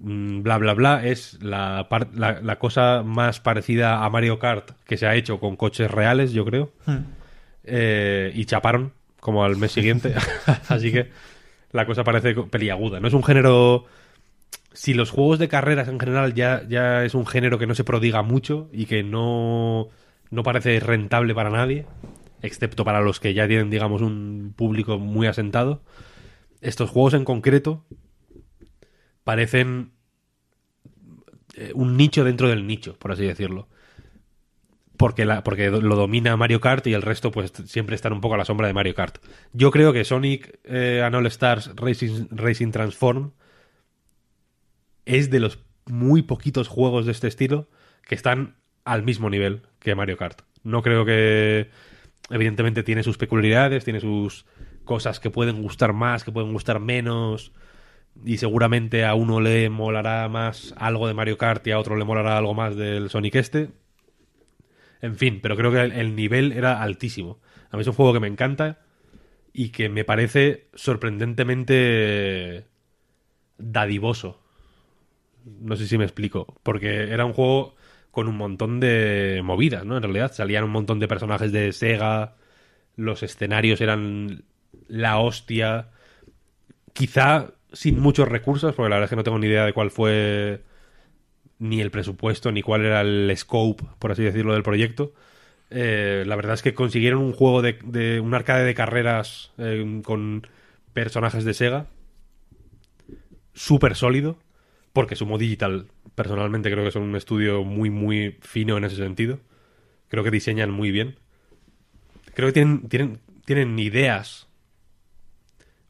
mm, 0.00 0.42
bla, 0.42 0.58
bla, 0.58 0.74
bla. 0.74 1.06
Es 1.06 1.38
la, 1.40 1.86
la, 2.14 2.40
la 2.42 2.58
cosa 2.58 3.04
más 3.04 3.38
parecida 3.38 4.04
a 4.04 4.10
Mario 4.10 4.40
Kart 4.40 4.72
que 4.84 4.96
se 4.96 5.06
ha 5.06 5.14
hecho 5.14 5.38
con 5.38 5.54
coches 5.56 5.88
reales, 5.88 6.32
yo 6.32 6.44
creo. 6.44 6.72
Eh, 7.62 8.32
y 8.34 8.44
chaparon, 8.46 8.92
como 9.20 9.44
al 9.44 9.56
mes 9.56 9.72
siguiente. 9.72 10.14
Así 10.68 10.92
que 10.92 11.10
la 11.72 11.86
cosa 11.86 12.04
parece 12.04 12.34
peliaguda. 12.34 13.00
No 13.00 13.08
es 13.08 13.14
un 13.14 13.24
género. 13.24 13.84
Si 14.72 14.94
los 14.94 15.10
juegos 15.10 15.38
de 15.38 15.48
carreras 15.48 15.88
en 15.88 15.98
general 15.98 16.34
ya, 16.34 16.62
ya 16.68 17.04
es 17.04 17.14
un 17.14 17.26
género 17.26 17.58
que 17.58 17.66
no 17.66 17.74
se 17.74 17.84
prodiga 17.84 18.22
mucho 18.22 18.68
y 18.72 18.86
que 18.86 19.02
no, 19.02 19.88
no 20.30 20.42
parece 20.42 20.78
rentable 20.78 21.34
para 21.34 21.50
nadie, 21.50 21.86
excepto 22.42 22.84
para 22.84 23.00
los 23.00 23.18
que 23.18 23.34
ya 23.34 23.48
tienen, 23.48 23.70
digamos, 23.70 24.02
un 24.02 24.54
público 24.56 24.98
muy 24.98 25.26
asentado, 25.26 25.82
estos 26.60 26.90
juegos 26.90 27.14
en 27.14 27.24
concreto 27.24 27.84
parecen 29.24 29.92
eh, 31.54 31.72
un 31.74 31.96
nicho 31.96 32.22
dentro 32.22 32.48
del 32.48 32.66
nicho, 32.66 32.96
por 32.98 33.10
así 33.10 33.24
decirlo 33.24 33.68
porque, 34.98 35.26
porque 35.42 35.70
lo 35.70 35.96
domina 35.96 36.36
Mario 36.36 36.60
Kart 36.60 36.86
y 36.86 36.92
el 36.92 37.02
resto 37.02 37.30
pues 37.30 37.52
siempre 37.64 37.94
están 37.94 38.12
un 38.12 38.20
poco 38.20 38.34
a 38.34 38.38
la 38.38 38.44
sombra 38.44 38.66
de 38.66 38.74
Mario 38.74 38.94
Kart. 38.94 39.18
Yo 39.52 39.70
creo 39.70 39.94
que 39.94 40.04
Sonic 40.04 40.58
eh, 40.64 41.02
and 41.02 41.14
All 41.14 41.26
Stars 41.26 41.70
Racing, 41.76 42.26
Racing 42.30 42.70
Transform 42.70 43.32
es 45.06 45.30
de 45.30 45.40
los 45.40 45.60
muy 45.86 46.22
poquitos 46.22 46.68
juegos 46.68 47.06
de 47.06 47.12
este 47.12 47.28
estilo 47.28 47.68
que 48.06 48.14
están 48.14 48.56
al 48.84 49.02
mismo 49.02 49.30
nivel 49.30 49.62
que 49.78 49.94
Mario 49.94 50.18
Kart. 50.18 50.42
No 50.62 50.82
creo 50.82 51.04
que... 51.06 51.70
Evidentemente 52.30 52.82
tiene 52.82 53.02
sus 53.02 53.16
peculiaridades, 53.16 53.84
tiene 53.84 54.00
sus 54.00 54.44
cosas 54.84 55.18
que 55.18 55.30
pueden 55.30 55.62
gustar 55.62 55.94
más, 55.94 56.24
que 56.24 56.32
pueden 56.32 56.52
gustar 56.52 56.78
menos, 56.78 57.52
y 58.24 58.38
seguramente 58.38 59.04
a 59.04 59.14
uno 59.14 59.40
le 59.40 59.70
molará 59.70 60.28
más 60.28 60.74
algo 60.76 61.06
de 61.08 61.14
Mario 61.14 61.38
Kart 61.38 61.66
y 61.66 61.70
a 61.70 61.78
otro 61.78 61.96
le 61.96 62.04
molará 62.04 62.36
algo 62.36 62.54
más 62.54 62.76
del 62.76 63.08
Sonic 63.10 63.36
este. 63.36 63.70
En 65.00 65.16
fin, 65.16 65.40
pero 65.42 65.56
creo 65.56 65.70
que 65.70 65.80
el, 65.80 65.92
el 65.92 66.16
nivel 66.16 66.52
era 66.52 66.82
altísimo. 66.82 67.40
A 67.70 67.76
mí 67.76 67.82
es 67.82 67.86
un 67.86 67.94
juego 67.94 68.12
que 68.12 68.20
me 68.20 68.26
encanta 68.28 68.78
y 69.52 69.70
que 69.70 69.88
me 69.88 70.04
parece 70.04 70.68
sorprendentemente 70.74 72.66
dadivoso. 73.58 74.40
No 75.44 75.76
sé 75.76 75.86
si 75.86 75.98
me 75.98 76.04
explico. 76.04 76.58
Porque 76.62 77.10
era 77.12 77.24
un 77.24 77.32
juego 77.32 77.74
con 78.10 78.28
un 78.28 78.36
montón 78.36 78.80
de 78.80 79.40
movidas, 79.44 79.84
¿no? 79.84 79.96
En 79.96 80.02
realidad 80.02 80.32
salían 80.32 80.64
un 80.64 80.70
montón 80.70 80.98
de 80.98 81.08
personajes 81.08 81.52
de 81.52 81.72
Sega, 81.72 82.36
los 82.96 83.22
escenarios 83.22 83.80
eran 83.80 84.44
la 84.88 85.18
hostia. 85.18 85.90
Quizá 86.92 87.52
sin 87.72 88.00
muchos 88.00 88.28
recursos, 88.28 88.74
porque 88.74 88.90
la 88.90 88.96
verdad 88.96 89.04
es 89.04 89.10
que 89.10 89.16
no 89.16 89.24
tengo 89.24 89.38
ni 89.38 89.46
idea 89.46 89.64
de 89.64 89.72
cuál 89.72 89.90
fue 89.90 90.62
ni 91.58 91.80
el 91.80 91.90
presupuesto, 91.90 92.52
ni 92.52 92.62
cuál 92.62 92.84
era 92.84 93.00
el 93.00 93.32
scope, 93.36 93.84
por 93.98 94.12
así 94.12 94.22
decirlo, 94.22 94.52
del 94.52 94.62
proyecto. 94.62 95.12
Eh, 95.70 96.24
la 96.26 96.36
verdad 96.36 96.54
es 96.54 96.62
que 96.62 96.74
consiguieron 96.74 97.20
un 97.20 97.32
juego 97.32 97.62
de, 97.62 98.20
un 98.20 98.34
arcade 98.34 98.64
de 98.64 98.74
carreras 98.74 99.52
eh, 99.58 100.00
con 100.04 100.46
personajes 100.92 101.44
de 101.44 101.54
Sega 101.54 101.86
súper 103.54 103.96
sólido, 103.96 104.38
porque 104.92 105.16
Sumo 105.16 105.36
Digital 105.36 105.88
personalmente 106.14 106.70
creo 106.70 106.84
que 106.84 106.90
son 106.90 107.02
un 107.02 107.16
estudio 107.16 107.64
muy, 107.64 107.90
muy 107.90 108.38
fino 108.40 108.76
en 108.76 108.84
ese 108.84 108.96
sentido. 108.96 109.40
Creo 110.08 110.24
que 110.24 110.30
diseñan 110.30 110.70
muy 110.70 110.90
bien. 110.90 111.16
Creo 112.34 112.48
que 112.48 112.52
tienen, 112.52 112.88
tienen, 112.88 113.20
tienen 113.44 113.78
ideas 113.78 114.48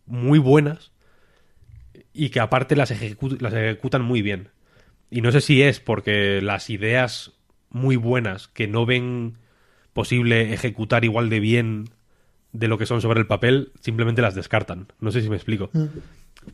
muy 0.06 0.38
buenas 0.38 0.92
y 2.12 2.30
que 2.30 2.40
aparte 2.40 2.74
las 2.74 2.90
ejecutan 2.90 4.02
muy 4.02 4.22
bien. 4.22 4.48
Y 5.10 5.20
no 5.22 5.32
sé 5.32 5.40
si 5.40 5.62
es 5.62 5.80
porque 5.80 6.40
las 6.42 6.70
ideas 6.70 7.32
muy 7.70 7.96
buenas 7.96 8.48
que 8.48 8.66
no 8.66 8.86
ven 8.86 9.38
posible 9.92 10.52
ejecutar 10.52 11.04
igual 11.04 11.28
de 11.30 11.40
bien 11.40 11.90
de 12.52 12.68
lo 12.68 12.78
que 12.78 12.86
son 12.86 13.00
sobre 13.00 13.20
el 13.20 13.26
papel, 13.26 13.72
simplemente 13.80 14.22
las 14.22 14.34
descartan. 14.34 14.88
No 15.00 15.10
sé 15.10 15.22
si 15.22 15.28
me 15.28 15.36
explico. 15.36 15.70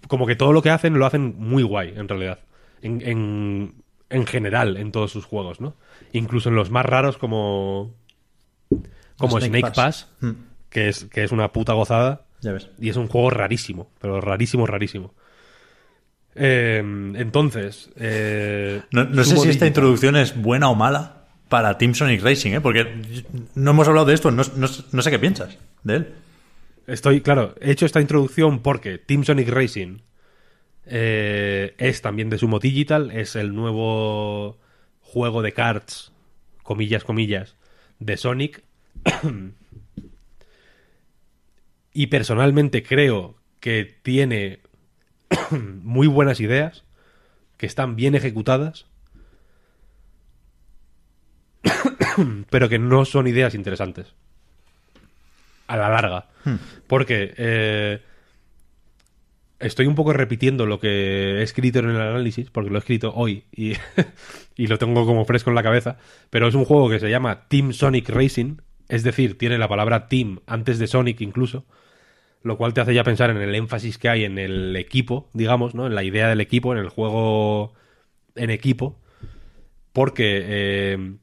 Como 0.09 0.27
que 0.27 0.37
todo 0.37 0.53
lo 0.53 0.63
que 0.63 0.71
hacen 0.71 0.99
lo 0.99 1.07
hacen 1.07 1.35
muy 1.39 1.63
guay, 1.63 1.93
en 1.97 2.09
realidad. 2.09 2.41
En, 2.83 3.01
en, 3.03 3.75
en 4.11 4.27
general, 4.27 4.77
en 4.77 4.93
todos 4.93 5.13
sus 5.13 5.25
juegos, 5.25 5.61
¿no? 5.61 5.77
Incluso 6.13 6.49
en 6.49 6.57
los 6.57 6.71
más 6.71 6.85
raros 6.85 7.19
como... 7.19 7.95
Como 9.17 9.39
Snake 9.39 9.61
Snake, 9.61 9.75
Pass. 9.75 10.09
Pass, 10.21 10.37
que, 10.71 10.89
es, 10.89 11.05
que 11.05 11.23
es 11.23 11.31
una 11.31 11.53
puta 11.53 11.73
gozada. 11.75 12.27
Ya 12.41 12.53
ves. 12.53 12.71
Y 12.81 12.89
es 12.89 12.97
un 12.97 13.07
juego 13.07 13.31
rarísimo, 13.31 13.91
pero 14.01 14.21
rarísimo, 14.21 14.67
rarísimo. 14.67 15.15
Eh, 16.37 16.79
entonces, 17.17 17.91
eh, 17.97 18.83
No, 18.91 19.05
no 19.05 19.25
sé 19.25 19.37
si 19.37 19.49
esta 19.49 19.67
introducción 19.67 20.17
es 20.17 20.37
buena 20.41 20.69
o 20.69 20.75
mala 20.75 21.27
para 21.49 21.79
Team 21.79 21.95
Sonic 21.95 22.23
Racing, 22.23 22.53
¿eh? 22.53 22.61
Porque 22.61 22.87
no 23.55 23.71
hemos 23.71 23.87
hablado 23.87 24.07
de 24.07 24.15
esto, 24.15 24.31
no, 24.31 24.43
no- 24.57 24.69
no 24.93 25.03
sé 25.03 25.11
qué 25.11 25.19
piensas 25.19 25.57
de 25.85 25.97
él. 25.97 26.09
Estoy, 26.87 27.21
claro, 27.21 27.55
he 27.61 27.71
hecho 27.71 27.87
esta 27.87 28.01
introducción 28.01 28.61
porque 28.61 28.99
Team 28.99 29.25
Sonic 29.25 29.49
Racing 29.49 29.99
eh, 30.87 31.75
es 31.79 32.03
también 32.03 32.29
de 32.31 32.39
Sumo 32.39 32.59
Digital, 32.59 33.11
es 33.13 33.37
el 33.37 33.55
nuevo 33.55 34.59
juego 35.01 35.41
de 35.43 35.53
cards, 35.53 36.13
comillas, 36.63 37.05
comillas, 37.05 37.57
de 38.01 38.17
Sonic. 38.17 38.63
y 41.93 42.09
personalmente 42.09 42.83
creo 42.83 43.37
que 43.61 43.99
tiene 44.03 44.61
muy 45.83 46.07
buenas 46.07 46.41
ideas, 46.41 46.85
que 47.57 47.67
están 47.67 47.97
bien 47.97 48.15
ejecutadas, 48.15 48.87
pero 52.51 52.69
que 52.69 52.79
no 52.79 53.05
son 53.05 53.27
ideas 53.27 53.55
interesantes. 53.55 54.15
A 55.67 55.77
la 55.77 55.89
larga. 55.89 56.27
Porque 56.87 57.33
eh, 57.39 58.03
estoy 59.61 59.87
un 59.87 59.95
poco 59.95 60.13
repitiendo 60.13 60.67
lo 60.67 60.79
que 60.79 61.39
he 61.39 61.43
escrito 61.43 61.79
en 61.79 61.91
el 61.91 62.01
análisis, 62.01 62.51
porque 62.51 62.71
lo 62.71 62.77
he 62.77 62.81
escrito 62.81 63.13
hoy 63.15 63.45
y, 63.51 63.73
y 64.57 64.67
lo 64.67 64.79
tengo 64.79 65.07
como 65.07 65.25
fresco 65.25 65.51
en 65.51 65.57
la 65.57 65.63
cabeza, 65.63 65.97
pero 66.31 66.49
es 66.49 66.55
un 66.55 66.65
juego 66.65 66.91
que 66.91 67.01
se 67.01 67.11
llama 67.11 67.49
Team 67.49 67.73
Sonic 67.73 68.11
Racing, 68.11 68.59
es 68.89 69.03
decir, 69.03 69.39
tiene 69.39 69.59
la 69.59 69.69
palabra 69.69 70.09
Team 70.09 70.41
antes 70.47 70.79
de 70.79 70.87
Sonic 70.87 71.21
incluso, 71.23 71.65
lo 72.45 72.59
cual 72.59 72.75
te 72.75 72.83
hace 72.83 72.95
ya 72.95 73.03
pensar 73.05 73.31
en 73.31 73.39
el 73.39 73.55
énfasis 73.55 73.99
que 73.99 74.11
hay 74.11 74.25
en 74.25 74.39
el 74.39 74.77
equipo, 74.77 75.29
digamos, 75.33 75.75
¿no? 75.75 75.87
En 75.87 75.95
la 75.95 76.05
idea 76.05 76.29
del 76.29 76.43
equipo, 76.43 76.73
en 76.73 76.79
el 76.79 76.91
juego 76.91 77.73
en 78.37 78.51
equipo, 78.51 79.01
porque 79.93 80.43
eh, 80.45 81.15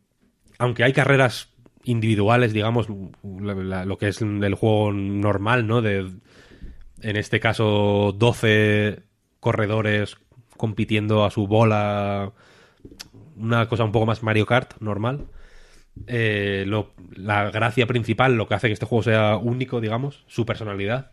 aunque 0.57 0.83
hay 0.83 0.93
carreras 0.93 1.49
individuales, 1.83 2.53
digamos, 2.53 2.87
lo 3.23 3.97
que 3.99 4.07
es 4.07 4.21
el 4.21 4.55
juego 4.55 4.91
normal, 4.93 5.67
¿no? 5.67 5.83
De, 5.83 6.11
en 7.01 7.15
este 7.17 7.39
caso, 7.39 8.15
12 8.17 9.03
corredores 9.39 10.17
compitiendo 10.57 11.23
a 11.23 11.29
su 11.29 11.45
bola, 11.45 12.33
una 13.35 13.67
cosa 13.67 13.83
un 13.83 13.91
poco 13.91 14.07
más 14.07 14.23
Mario 14.23 14.47
Kart 14.47 14.73
normal. 14.79 15.27
Eh, 16.07 16.65
la 17.15 17.51
gracia 17.51 17.85
principal, 17.85 18.35
lo 18.35 18.47
que 18.47 18.55
hace 18.55 18.67
que 18.67 18.73
este 18.73 18.85
juego 18.85 19.03
sea 19.03 19.37
único, 19.37 19.81
digamos, 19.81 20.23
su 20.27 20.45
personalidad, 20.45 21.11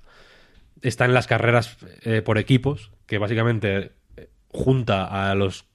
está 0.83 1.05
en 1.05 1.15
las 1.15 1.27
carreras 1.27 1.77
eh, 2.03 2.23
por 2.23 2.39
equipos, 2.39 2.93
que 3.07 3.19
básicamente 3.19 3.93
eh, 4.17 4.29
junta 4.49 5.31
a 5.31 5.35
los, 5.35 5.67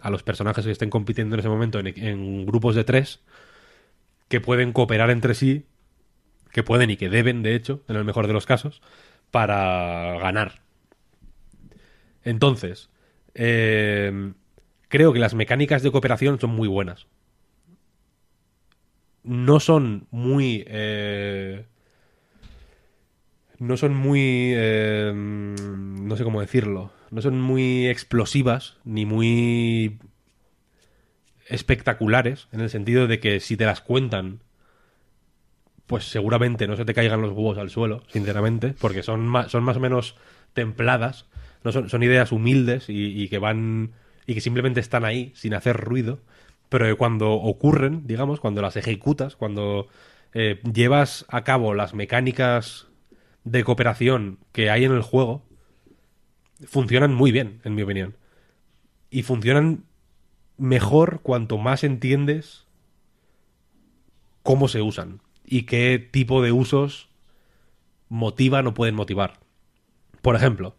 a 0.00 0.10
los 0.10 0.22
personajes 0.22 0.64
que 0.64 0.70
estén 0.70 0.90
compitiendo 0.90 1.34
en 1.34 1.40
ese 1.40 1.48
momento 1.48 1.78
en, 1.78 2.46
grupos 2.46 2.74
de 2.74 2.84
tres, 2.84 3.20
que 4.28 4.40
pueden 4.40 4.72
cooperar 4.72 5.10
entre 5.10 5.34
sí, 5.34 5.66
que 6.52 6.62
pueden 6.62 6.90
y 6.90 6.96
que 6.96 7.08
deben, 7.08 7.42
de 7.42 7.54
hecho, 7.54 7.82
en 7.88 7.96
el 7.96 8.04
mejor 8.04 8.26
de 8.26 8.32
los 8.32 8.46
casos, 8.46 8.80
para 9.30 10.18
ganar. 10.18 10.60
Entonces, 12.24 12.90
creo 13.34 15.12
que 15.12 15.18
las 15.18 15.34
mecánicas 15.34 15.82
de 15.82 15.90
cooperación 15.90 16.40
son 16.40 16.50
muy 16.50 16.68
buenas. 16.68 17.06
No 19.22 19.60
son 19.60 20.06
muy... 20.10 20.64
eh, 20.66 21.64
no 23.58 23.76
son 23.76 23.94
muy... 23.94 24.52
eh, 24.54 25.12
no 25.14 26.16
sé 26.16 26.24
cómo 26.24 26.40
decirlo. 26.40 26.92
No 27.10 27.22
son 27.22 27.40
muy 27.40 27.88
explosivas 27.88 28.76
ni 28.84 29.06
muy 29.06 29.98
espectaculares, 31.48 32.48
en 32.52 32.60
el 32.60 32.70
sentido 32.70 33.06
de 33.06 33.20
que 33.20 33.40
si 33.40 33.56
te 33.56 33.64
las 33.64 33.80
cuentan, 33.80 34.40
pues 35.86 36.04
seguramente 36.04 36.66
no 36.66 36.76
se 36.76 36.84
te 36.84 36.92
caigan 36.92 37.22
los 37.22 37.32
huevos 37.32 37.56
al 37.56 37.70
suelo, 37.70 38.02
sinceramente, 38.08 38.74
porque 38.78 39.02
son 39.02 39.26
más, 39.26 39.50
son 39.50 39.64
más 39.64 39.78
o 39.78 39.80
menos 39.80 40.14
templadas, 40.52 41.26
no 41.64 41.72
son, 41.72 41.88
son 41.88 42.02
ideas 42.02 42.32
humildes 42.32 42.90
y, 42.90 43.22
y 43.22 43.28
que 43.28 43.38
van 43.38 43.92
y 44.26 44.34
que 44.34 44.42
simplemente 44.42 44.80
están 44.80 45.06
ahí 45.06 45.32
sin 45.34 45.54
hacer 45.54 45.78
ruido, 45.78 46.20
pero 46.68 46.96
cuando 46.96 47.32
ocurren, 47.32 48.06
digamos, 48.06 48.40
cuando 48.40 48.62
las 48.62 48.76
ejecutas, 48.76 49.36
cuando 49.36 49.88
eh, 50.34 50.60
llevas 50.72 51.24
a 51.28 51.44
cabo 51.44 51.74
las 51.74 51.94
mecánicas 51.94 52.88
de 53.44 53.64
cooperación 53.64 54.38
que 54.52 54.70
hay 54.70 54.84
en 54.84 54.92
el 54.92 55.02
juego, 55.02 55.46
funcionan 56.66 57.14
muy 57.14 57.32
bien, 57.32 57.60
en 57.64 57.74
mi 57.74 57.82
opinión. 57.82 58.16
Y 59.10 59.22
funcionan 59.22 59.84
mejor 60.58 61.20
cuanto 61.22 61.56
más 61.56 61.84
entiendes 61.84 62.66
cómo 64.42 64.68
se 64.68 64.82
usan 64.82 65.20
y 65.44 65.62
qué 65.62 65.98
tipo 65.98 66.42
de 66.42 66.52
usos 66.52 67.08
motivan 68.08 68.66
o 68.66 68.74
pueden 68.74 68.94
motivar. 68.94 69.40
Por 70.20 70.36
ejemplo, 70.36 70.76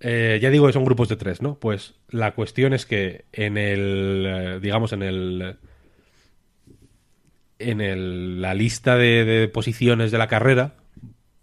eh, 0.00 0.38
ya 0.40 0.50
digo 0.50 0.66
que 0.66 0.72
son 0.72 0.84
grupos 0.84 1.08
de 1.08 1.16
tres, 1.16 1.42
¿no? 1.42 1.58
Pues 1.58 1.94
la 2.10 2.34
cuestión 2.34 2.72
es 2.74 2.86
que 2.86 3.24
en 3.32 3.56
el, 3.56 4.24
eh, 4.26 4.60
digamos, 4.60 4.92
en 4.92 5.02
el, 5.02 5.56
en 7.58 7.80
el, 7.80 8.40
la 8.40 8.54
lista 8.54 8.96
de, 8.96 9.24
de 9.24 9.48
posiciones 9.48 10.10
de 10.10 10.18
la 10.18 10.28
carrera, 10.28 10.74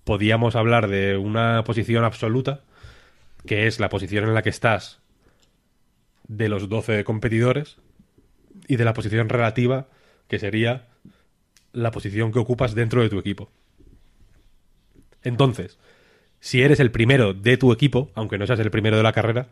podíamos 0.04 0.56
hablar 0.56 0.88
de 0.88 1.18
una 1.18 1.64
posición 1.64 2.04
absoluta, 2.04 2.62
que 3.46 3.68
es 3.68 3.80
la 3.80 3.90
posición 3.90 4.26
en 4.26 4.34
la 4.34 4.42
que 4.42 4.50
estás 4.50 5.00
de 6.28 6.50
los 6.50 6.70
12 6.70 7.04
competidores, 7.04 7.78
y 8.68 8.76
de 8.76 8.86
la 8.86 8.94
posición 8.94 9.30
relativa, 9.30 9.88
que 10.28 10.40
sería 10.40 10.88
la 11.72 11.92
posición 11.92 12.32
que 12.32 12.40
ocupas 12.40 12.76
dentro 12.76 13.02
de 13.02 13.10
tu 13.10 13.20
equipo. 13.20 13.50
Entonces, 15.24 15.80
si 16.44 16.62
eres 16.62 16.82
el 16.82 16.92
primero 16.92 17.34
de 17.34 17.56
tu 17.56 17.72
equipo, 17.72 18.12
aunque 18.16 18.38
no 18.38 18.46
seas 18.46 18.60
el 18.60 18.70
primero 18.70 18.98
de 18.98 19.04
la 19.04 19.14
carrera, 19.14 19.48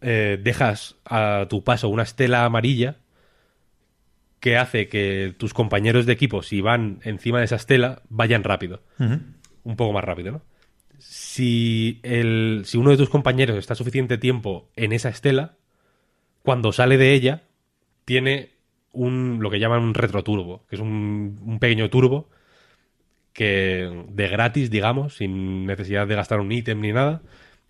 eh, 0.00 0.38
dejas 0.40 0.94
a 1.04 1.46
tu 1.50 1.64
paso 1.64 1.88
una 1.88 2.04
estela 2.04 2.44
amarilla 2.44 2.98
que 4.38 4.56
hace 4.56 4.88
que 4.88 5.34
tus 5.36 5.52
compañeros 5.52 6.06
de 6.06 6.12
equipo, 6.12 6.44
si 6.44 6.60
van 6.60 7.00
encima 7.02 7.40
de 7.40 7.46
esa 7.46 7.56
estela, 7.56 8.02
vayan 8.08 8.44
rápido. 8.44 8.82
Un 9.00 9.74
poco 9.76 9.92
más 9.92 10.04
rápido, 10.04 10.30
¿no? 10.30 10.42
Si, 10.98 11.98
el, 12.04 12.62
si 12.66 12.78
uno 12.78 12.90
de 12.90 12.98
tus 12.98 13.08
compañeros 13.08 13.56
está 13.56 13.74
suficiente 13.74 14.16
tiempo 14.16 14.70
en 14.76 14.92
esa 14.92 15.08
estela, 15.08 15.56
cuando 16.44 16.70
sale 16.70 16.98
de 16.98 17.14
ella, 17.14 17.42
tiene 18.04 18.50
un 18.92 19.38
lo 19.40 19.50
que 19.50 19.58
llaman 19.58 19.82
un 19.82 19.94
retroturbo, 19.94 20.64
que 20.70 20.76
es 20.76 20.82
un, 20.82 21.40
un 21.44 21.58
pequeño 21.58 21.90
turbo 21.90 22.28
que 23.32 24.04
de 24.08 24.28
gratis, 24.28 24.70
digamos, 24.70 25.16
sin 25.16 25.66
necesidad 25.66 26.06
de 26.06 26.14
gastar 26.14 26.40
un 26.40 26.52
ítem 26.52 26.80
ni 26.80 26.92
nada, 26.92 27.22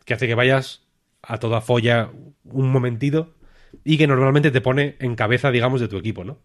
que 0.05 0.15
hace 0.15 0.27
que 0.27 0.35
vayas 0.35 0.87
a 1.23 1.39
toda 1.39 1.61
folla 1.61 2.11
un 2.45 2.71
momentito 2.71 3.35
y 3.85 3.99
que 3.99 4.07
normalmente 4.07 4.51
te 4.51 4.61
pone 4.61 4.97
en 4.99 5.15
cabeza, 5.15 5.51
digamos, 5.51 5.81
de 5.81 5.89
tu 5.89 5.97
equipo, 5.97 6.25
¿no? 6.25 6.39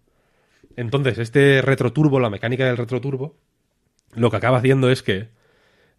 Entonces, 0.75 1.17
este 1.17 1.61
retroturbo, 1.61 2.19
la 2.19 2.29
mecánica 2.29 2.65
del 2.65 2.77
retroturbo, 2.77 3.35
lo 4.13 4.29
que 4.29 4.37
acaba 4.37 4.59
haciendo 4.59 4.89
es 4.89 5.01
que 5.01 5.29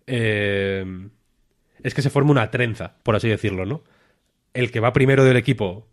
eh, 0.06 1.08
es 1.82 1.94
que 1.94 2.02
se 2.02 2.10
forma 2.10 2.30
una 2.30 2.50
trenza, 2.50 2.96
por 3.02 3.16
así 3.16 3.28
decirlo, 3.28 3.66
¿no? 3.66 3.82
El 4.54 4.70
que 4.70 4.80
va 4.80 4.92
primero 4.92 5.24
del 5.24 5.36
equipo 5.36 5.86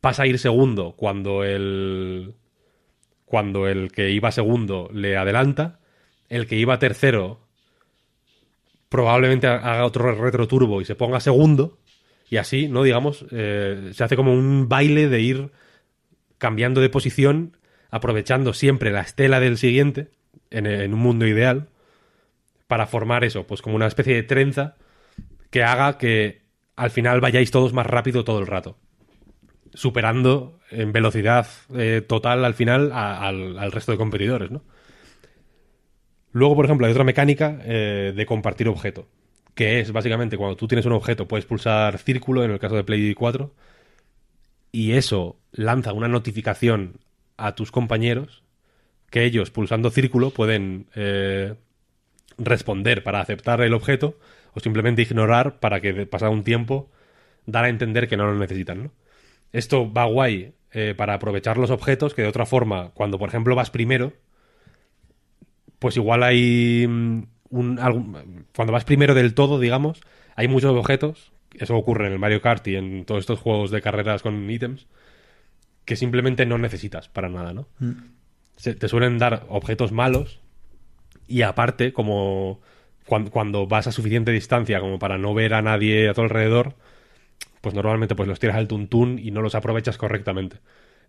pasa 0.00 0.24
a 0.24 0.26
ir 0.26 0.38
segundo 0.38 0.94
cuando 0.96 1.44
el 1.44 2.34
cuando 3.30 3.68
el 3.68 3.92
que 3.92 4.10
iba 4.10 4.32
segundo 4.32 4.90
le 4.92 5.16
adelanta, 5.16 5.78
el 6.28 6.48
que 6.48 6.56
iba 6.56 6.80
tercero 6.80 7.38
probablemente 8.88 9.46
haga 9.46 9.84
otro 9.84 10.12
retroturbo 10.16 10.80
y 10.80 10.84
se 10.84 10.96
ponga 10.96 11.20
segundo 11.20 11.78
y 12.28 12.38
así, 12.38 12.66
¿no? 12.66 12.82
Digamos, 12.82 13.24
eh, 13.30 13.92
se 13.94 14.02
hace 14.02 14.16
como 14.16 14.34
un 14.34 14.68
baile 14.68 15.08
de 15.08 15.20
ir 15.20 15.50
cambiando 16.38 16.80
de 16.80 16.88
posición, 16.88 17.56
aprovechando 17.88 18.52
siempre 18.52 18.90
la 18.90 19.02
estela 19.02 19.38
del 19.38 19.58
siguiente 19.58 20.08
en, 20.50 20.66
en 20.66 20.92
un 20.92 20.98
mundo 20.98 21.24
ideal 21.24 21.68
para 22.66 22.88
formar 22.88 23.22
eso, 23.22 23.46
pues 23.46 23.62
como 23.62 23.76
una 23.76 23.86
especie 23.86 24.16
de 24.16 24.24
trenza 24.24 24.74
que 25.50 25.62
haga 25.62 25.98
que 25.98 26.42
al 26.74 26.90
final 26.90 27.20
vayáis 27.20 27.52
todos 27.52 27.72
más 27.72 27.86
rápido 27.86 28.24
todo 28.24 28.40
el 28.40 28.48
rato 28.48 28.76
superando 29.74 30.58
en 30.70 30.92
velocidad 30.92 31.46
eh, 31.74 32.02
total 32.06 32.44
al 32.44 32.54
final 32.54 32.92
al, 32.92 33.72
resto 33.72 33.92
de 33.92 33.98
competidores, 33.98 34.50
¿no? 34.50 34.62
Luego, 36.32 36.54
por 36.54 36.64
ejemplo, 36.64 36.86
hay 36.86 36.92
otra 36.92 37.04
mecánica 37.04 37.58
eh, 37.64 38.12
de 38.14 38.26
compartir 38.26 38.68
objeto, 38.68 39.08
que 39.54 39.80
es 39.80 39.90
básicamente 39.92 40.36
cuando 40.36 40.56
tú 40.56 40.68
tienes 40.68 40.86
un 40.86 40.92
objeto 40.92 41.26
puedes 41.26 41.44
pulsar 41.44 41.98
círculo 41.98 42.44
en 42.44 42.52
el 42.52 42.58
caso 42.60 42.76
de 42.76 42.84
Play 42.84 43.14
4 43.14 43.52
y 44.72 44.92
eso 44.92 45.36
lanza 45.52 45.92
una 45.92 46.08
notificación 46.08 47.00
a 47.36 47.54
tus 47.54 47.72
compañeros 47.72 48.44
que 49.10 49.24
ellos 49.24 49.50
pulsando 49.50 49.90
círculo 49.90 50.30
pueden 50.30 50.86
eh, 50.94 51.54
responder 52.38 53.02
para 53.02 53.20
aceptar 53.20 53.60
el 53.60 53.74
objeto 53.74 54.16
o 54.54 54.60
simplemente 54.60 55.02
ignorar 55.02 55.58
para 55.58 55.80
que 55.80 56.06
pasado 56.06 56.30
un 56.30 56.44
tiempo 56.44 56.90
dar 57.46 57.64
a 57.64 57.68
entender 57.68 58.08
que 58.08 58.16
no 58.16 58.26
lo 58.26 58.38
necesitan, 58.38 58.84
¿no? 58.84 58.90
Esto 59.52 59.92
va 59.92 60.04
guay 60.04 60.52
eh, 60.72 60.94
para 60.96 61.14
aprovechar 61.14 61.58
los 61.58 61.70
objetos 61.70 62.14
que 62.14 62.22
de 62.22 62.28
otra 62.28 62.46
forma, 62.46 62.90
cuando 62.94 63.18
por 63.18 63.28
ejemplo 63.28 63.54
vas 63.54 63.70
primero, 63.70 64.12
pues 65.78 65.96
igual 65.96 66.22
hay 66.22 66.86
mm, 66.88 67.22
un, 67.50 67.78
algún- 67.78 68.46
cuando 68.54 68.72
vas 68.72 68.84
primero 68.84 69.14
del 69.14 69.34
todo, 69.34 69.58
digamos, 69.58 70.00
hay 70.36 70.48
muchos 70.48 70.74
objetos, 70.76 71.32
eso 71.54 71.76
ocurre 71.76 72.06
en 72.06 72.12
el 72.12 72.18
Mario 72.18 72.40
Kart 72.42 72.66
y 72.68 72.76
en 72.76 73.04
todos 73.04 73.20
estos 73.20 73.40
juegos 73.40 73.70
de 73.70 73.82
carreras 73.82 74.22
con 74.22 74.48
ítems, 74.50 74.86
que 75.84 75.96
simplemente 75.96 76.46
no 76.46 76.58
necesitas 76.58 77.08
para 77.08 77.28
nada, 77.28 77.52
¿no? 77.52 77.66
Se- 78.56 78.74
te 78.74 78.88
suelen 78.88 79.18
dar 79.18 79.46
objetos 79.48 79.90
malos 79.92 80.40
y 81.26 81.42
aparte, 81.42 81.92
como 81.92 82.60
cuan- 83.06 83.28
cuando, 83.30 83.66
vas 83.66 83.86
a 83.86 83.92
suficiente 83.92 84.30
distancia 84.32 84.80
como 84.80 84.98
para 84.98 85.18
no 85.18 85.34
ver 85.34 85.54
a 85.54 85.62
nadie 85.62 86.08
a 86.08 86.14
tu 86.14 86.20
alrededor, 86.20 86.74
pues 87.60 87.74
normalmente 87.74 88.14
pues 88.14 88.28
los 88.28 88.38
tiras 88.40 88.56
al 88.56 88.68
tuntún 88.68 89.18
y 89.18 89.30
no 89.30 89.42
los 89.42 89.54
aprovechas 89.54 89.98
correctamente. 89.98 90.58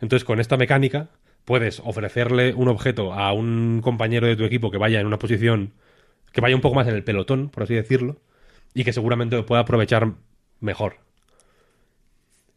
Entonces, 0.01 0.25
con 0.25 0.39
esta 0.39 0.57
mecánica, 0.57 1.09
puedes 1.45 1.79
ofrecerle 1.83 2.53
un 2.53 2.67
objeto 2.67 3.13
a 3.13 3.33
un 3.33 3.81
compañero 3.83 4.27
de 4.27 4.35
tu 4.35 4.43
equipo 4.45 4.71
que 4.71 4.77
vaya 4.77 4.99
en 4.99 5.07
una 5.07 5.19
posición, 5.19 5.73
que 6.33 6.41
vaya 6.41 6.55
un 6.55 6.61
poco 6.61 6.75
más 6.75 6.87
en 6.87 6.95
el 6.95 7.03
pelotón, 7.03 7.49
por 7.49 7.63
así 7.63 7.75
decirlo, 7.75 8.17
y 8.73 8.83
que 8.85 8.93
seguramente 8.93 9.35
lo 9.37 9.45
pueda 9.45 9.61
aprovechar 9.61 10.13
mejor. 10.61 10.97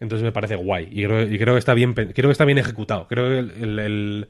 Entonces 0.00 0.24
me 0.24 0.32
parece 0.32 0.56
guay. 0.56 0.88
Y 0.90 1.04
creo, 1.04 1.22
y 1.22 1.38
creo 1.38 1.54
que 1.54 1.58
está 1.58 1.74
bien, 1.74 1.94
creo 1.94 2.12
que 2.12 2.30
está 2.32 2.44
bien 2.44 2.58
ejecutado. 2.58 3.06
Creo 3.08 3.28
que 3.28 3.38
el, 3.38 3.50
el- 3.62 3.78
el- 3.78 4.28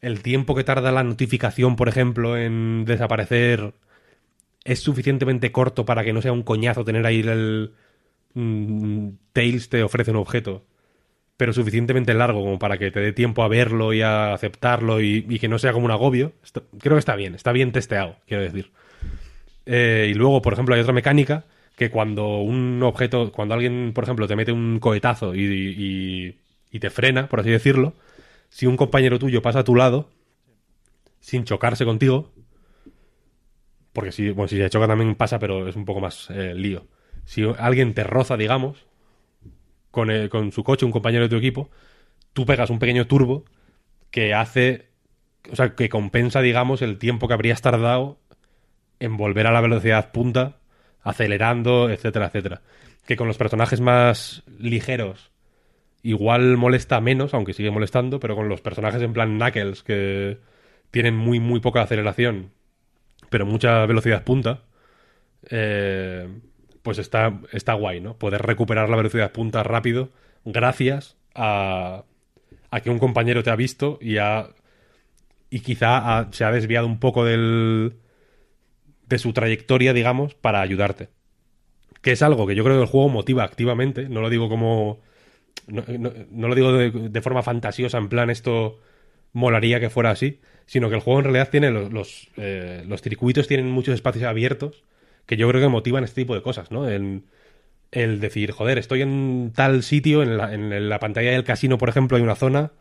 el 0.00 0.22
tiempo 0.22 0.54
que 0.54 0.64
tarda 0.64 0.92
la 0.92 1.02
notificación, 1.04 1.76
por 1.76 1.88
ejemplo, 1.88 2.36
en 2.36 2.84
desaparecer 2.84 3.74
es 4.64 4.80
suficientemente 4.80 5.52
corto 5.52 5.84
para 5.86 6.04
que 6.04 6.12
no 6.14 6.22
sea 6.22 6.32
un 6.32 6.42
coñazo 6.44 6.84
tener 6.84 7.06
ahí 7.06 7.20
el 7.20 7.74
mm, 8.36 9.08
Tails 9.32 9.68
te 9.68 9.82
ofrece 9.82 10.12
un 10.12 10.18
objeto, 10.18 10.64
pero 11.36 11.52
suficientemente 11.52 12.14
largo 12.14 12.40
como 12.40 12.58
para 12.58 12.78
que 12.78 12.90
te 12.90 13.00
dé 13.00 13.12
tiempo 13.12 13.42
a 13.42 13.48
verlo 13.48 13.92
y 13.92 14.02
a 14.02 14.32
aceptarlo 14.32 15.00
y, 15.00 15.22
que 15.38 15.48
no 15.48 15.58
sea 15.58 15.72
como 15.72 15.84
un 15.84 15.90
agobio. 15.90 16.32
Creo 16.78 16.96
que 16.96 17.00
está 17.00 17.16
bien, 17.16 17.34
está 17.34 17.52
bien 17.52 17.72
testeado, 17.72 18.16
quiero 18.26 18.42
decir. 18.42 18.70
Eh, 19.66 20.08
y 20.10 20.14
luego, 20.14 20.40
por 20.42 20.52
ejemplo, 20.52 20.74
hay 20.74 20.80
otra 20.80 20.92
mecánica 20.92 21.44
que 21.76 21.90
cuando 21.90 22.38
un 22.38 22.82
objeto, 22.82 23.32
cuando 23.32 23.54
alguien, 23.54 23.92
por 23.94 24.04
ejemplo, 24.04 24.26
te 24.26 24.36
mete 24.36 24.52
un 24.52 24.78
cohetazo 24.80 25.34
y, 25.34 26.36
te 26.80 26.90
frena, 26.90 27.26
por 27.28 27.40
así 27.40 27.50
decirlo, 27.50 27.94
si 28.50 28.66
un 28.66 28.76
compañero 28.76 29.18
tuyo 29.18 29.40
pasa 29.40 29.60
a 29.60 29.64
tu 29.64 29.74
lado, 29.74 30.10
sin 31.20 31.44
chocarse 31.44 31.86
contigo, 31.86 32.32
porque 33.94 34.12
si 34.12 34.34
se 34.34 34.70
choca 34.70 34.86
también 34.86 35.14
pasa, 35.14 35.38
pero 35.38 35.68
es 35.68 35.76
un 35.76 35.86
poco 35.86 36.00
más 36.00 36.28
eh, 36.30 36.54
lío. 36.54 36.86
Si 37.26 37.44
alguien 37.58 37.94
te 37.94 38.04
roza, 38.04 38.38
digamos, 38.38 38.86
con, 39.90 40.10
el- 40.10 40.28
con 40.28 40.52
su 40.52 40.64
coche, 40.64 40.84
un 40.86 40.92
compañero 40.92 41.24
de 41.24 41.28
tu 41.30 41.36
equipo, 41.36 41.70
tú 42.32 42.46
pegas 42.46 42.70
un 42.70 42.78
pequeño 42.78 43.06
turbo 43.06 43.44
que 44.10 44.34
hace, 44.34 44.88
o 45.52 45.56
sea, 45.56 45.74
que 45.74 45.88
compensa, 45.88 46.40
digamos, 46.42 46.82
el 46.82 46.98
tiempo 46.98 47.28
que 47.28 47.34
habrías 47.34 47.62
tardado 47.62 48.18
en 49.00 49.16
volver 49.16 49.46
a 49.46 49.52
la 49.52 49.60
velocidad 49.60 50.12
punta, 50.12 50.58
acelerando, 51.02 51.90
etcétera, 51.90 52.26
etcétera. 52.28 52.62
Que 53.06 53.16
con 53.16 53.28
los 53.28 53.38
personajes 53.38 53.80
más 53.80 54.44
ligeros 54.58 55.32
igual 56.02 56.56
molesta 56.56 57.00
menos, 57.00 57.34
aunque 57.34 57.52
sigue 57.54 57.70
molestando, 57.72 58.20
pero 58.20 58.36
con 58.36 58.48
los 58.48 58.60
personajes 58.60 59.02
en 59.02 59.12
plan 59.12 59.38
Knuckles, 59.38 59.82
que 59.82 60.38
tienen 60.92 61.16
muy, 61.16 61.40
muy 61.40 61.60
poca 61.60 61.82
aceleración, 61.82 62.52
pero 63.30 63.46
mucha 63.46 63.86
velocidad 63.86 64.24
punta, 64.24 64.62
eh, 65.50 66.28
pues 66.86 66.98
está, 67.00 67.40
está 67.52 67.74
guay, 67.74 68.00
¿no? 68.00 68.18
Poder 68.18 68.42
recuperar 68.42 68.88
la 68.90 68.96
velocidad 68.96 69.32
punta 69.32 69.64
rápido 69.64 70.10
gracias 70.46 71.18
a, 71.34 72.04
a 72.70 72.80
que 72.82 72.90
un 72.90 73.00
compañero 73.00 73.42
te 73.44 73.50
ha 73.50 73.56
visto 73.56 73.98
y 74.02 74.18
ha 74.18 74.50
y 75.50 75.60
quizá 75.60 76.28
se 76.32 76.44
ha 76.44 76.50
desviado 76.52 76.86
un 76.86 76.98
poco 77.00 77.24
del 77.24 77.94
de 79.08 79.18
su 79.18 79.32
trayectoria, 79.32 79.92
digamos, 79.92 80.34
para 80.34 80.60
ayudarte. 80.60 81.08
Que 82.02 82.12
es 82.12 82.22
algo 82.22 82.46
que 82.46 82.54
yo 82.56 82.64
creo 82.64 82.76
que 82.76 82.82
el 82.82 82.88
juego 82.88 83.08
motiva 83.08 83.44
activamente, 83.44 84.08
no 84.08 84.22
lo 84.22 84.30
digo 84.30 84.48
como 84.48 85.00
no, 85.68 85.84
no- 85.98 86.48
lo 86.48 86.54
digo 86.56 86.72
de, 86.72 86.90
de 86.90 87.22
forma 87.22 87.42
fantasiosa, 87.42 87.98
en 87.98 88.08
plan 88.08 88.30
esto 88.30 88.80
molaría 89.32 89.80
que 89.80 89.90
fuera 89.90 90.10
así, 90.12 90.40
sino 90.66 90.88
que 90.90 90.96
el 90.96 91.02
juego 91.02 91.20
en 91.20 91.24
realidad 91.26 91.50
tiene 91.50 91.70
los, 91.70 91.92
los, 91.92 92.30
eh, 92.38 92.84
los 92.88 93.02
circuitos 93.02 93.48
tienen 93.48 93.70
muchos 93.70 93.94
espacios 93.94 94.24
abiertos 94.26 94.84
que 95.26 95.36
yo 95.36 95.48
creo 95.48 95.60
que 95.62 95.68
motivan 95.68 96.04
este 96.04 96.22
tipo 96.22 96.34
de 96.34 96.42
cosas, 96.42 96.70
¿no? 96.70 96.88
En- 96.88 97.24
el 97.92 98.20
decir, 98.20 98.52
joder, 98.52 98.78
estoy 98.78 99.02
en 99.02 99.52
tal 99.54 99.82
sitio, 99.84 100.22
en 100.22 100.38
la, 100.38 100.54
en 100.54 100.88
la 100.90 101.00
pantalla 101.00 101.32
del 101.32 101.44
casino, 101.44 101.78
por 101.78 101.88
ejemplo, 101.90 102.16
hay 102.18 102.22
una 102.24 102.36
zona 102.36 102.72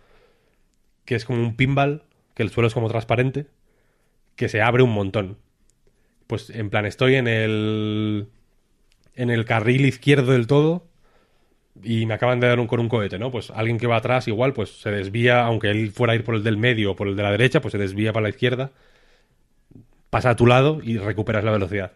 que 1.05 1.15
es 1.15 1.25
como 1.25 1.39
un 1.41 1.55
pinball, 1.55 2.03
que 2.33 2.43
el 2.43 2.49
suelo 2.49 2.67
es 2.67 2.73
como 2.73 2.89
transparente, 2.89 3.47
que 4.35 4.49
se 4.49 4.61
abre 4.61 4.83
un 4.83 4.91
montón. 4.93 5.37
Pues 6.27 6.49
en 6.51 6.69
plan, 6.69 6.85
estoy 6.87 7.15
en 7.15 7.27
el 7.27 8.27
en 9.15 9.29
el 9.31 9.45
carril 9.45 9.85
izquierdo 9.85 10.33
del 10.33 10.47
todo 10.47 10.87
y 11.83 12.05
me 12.05 12.15
acaban 12.15 12.39
de 12.39 12.47
dar 12.47 12.59
un, 12.59 12.67
con 12.67 12.79
un 12.79 12.89
cohete, 12.89 13.19
¿no? 13.19 13.31
Pues 13.31 13.51
alguien 13.51 13.77
que 13.79 13.87
va 13.87 13.97
atrás 13.97 14.27
igual, 14.27 14.53
pues 14.53 14.81
se 14.81 14.91
desvía, 14.91 15.45
aunque 15.45 15.71
él 15.71 15.91
fuera 15.91 16.13
a 16.13 16.15
ir 16.17 16.23
por 16.23 16.35
el 16.35 16.43
del 16.43 16.57
medio 16.57 16.91
o 16.91 16.95
por 16.95 17.07
el 17.07 17.15
de 17.15 17.23
la 17.23 17.31
derecha, 17.31 17.61
pues 17.61 17.73
se 17.73 17.77
desvía 17.77 18.13
para 18.13 18.23
la 18.25 18.29
izquierda, 18.29 18.71
pasa 20.09 20.31
a 20.31 20.35
tu 20.35 20.45
lado 20.47 20.79
y 20.83 20.97
recuperas 20.97 21.43
la 21.43 21.51
velocidad. 21.51 21.91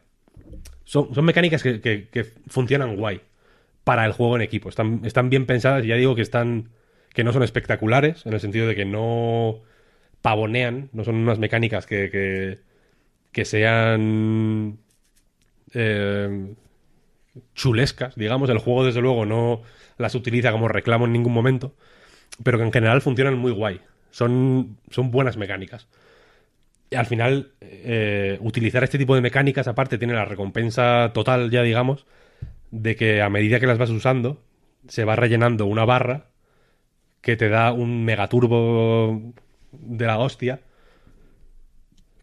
Son, 0.90 1.10
mecánicas 1.24 1.62
que, 1.64 1.82
que- 1.82 2.08
que 2.10 2.24
funcionan 2.48 2.96
guay 2.96 3.22
para 3.84 4.06
el 4.06 4.14
juego 4.14 4.36
en 4.38 4.44
equipo. 4.44 4.70
Están, 4.70 5.02
están 5.06 5.30
bien 5.30 5.46
pensadas, 5.46 5.86
ya 5.86 5.96
digo 5.96 6.16
que 6.16 6.24
están 6.24 6.70
que 7.14 7.24
no 7.24 7.34
son 7.34 7.44
espectaculares, 7.44 8.26
en 8.26 8.34
el 8.34 8.40
sentido 8.42 8.68
de 8.68 8.76
que 8.76 8.86
no 8.86 9.62
pavonean, 10.22 10.90
no 10.94 11.04
son 11.06 11.16
unas 11.16 11.40
mecánicas 11.40 11.86
que, 11.88 12.10
que, 12.12 12.60
que 13.34 13.46
sean 13.46 14.80
eh, 15.74 16.56
chulescas, 17.56 18.16
digamos. 18.16 18.50
El 18.50 18.58
juego, 18.60 18.86
desde 18.86 19.02
luego, 19.02 19.26
no 19.26 19.62
las 19.98 20.16
utiliza 20.16 20.52
como 20.52 20.68
reclamo 20.68 21.06
en 21.06 21.14
ningún 21.14 21.34
momento, 21.34 21.74
pero 22.44 22.58
que 22.58 22.66
en 22.66 22.74
general 22.74 23.02
funcionan 23.02 23.38
muy 23.38 23.52
guay. 23.52 23.82
Son, 24.12 24.78
son 24.92 25.12
buenas 25.12 25.38
mecánicas. 25.38 25.88
Al 26.96 27.06
final, 27.06 27.54
eh, 27.62 28.38
utilizar 28.42 28.84
este 28.84 28.98
tipo 28.98 29.14
de 29.16 29.22
mecánicas, 29.22 29.68
aparte, 29.68 29.98
tiene 30.00 30.14
la 30.14 30.26
recompensa 30.26 31.12
total, 31.14 31.52
ya 31.52 31.62
digamos, 31.62 32.08
de 32.72 32.96
que 32.96 33.22
a 33.22 33.30
medida 33.30 33.60
que 33.60 33.68
las 33.68 33.78
vas 33.80 33.90
usando, 33.92 34.44
se 34.88 35.06
va 35.06 35.16
rellenando 35.16 35.66
una 35.68 35.86
barra 35.86 36.28
que 37.22 37.38
te 37.38 37.50
da 37.50 37.74
un 37.74 38.06
megaturbo 38.06 39.34
de 39.74 40.06
la 40.08 40.20
hostia, 40.20 40.62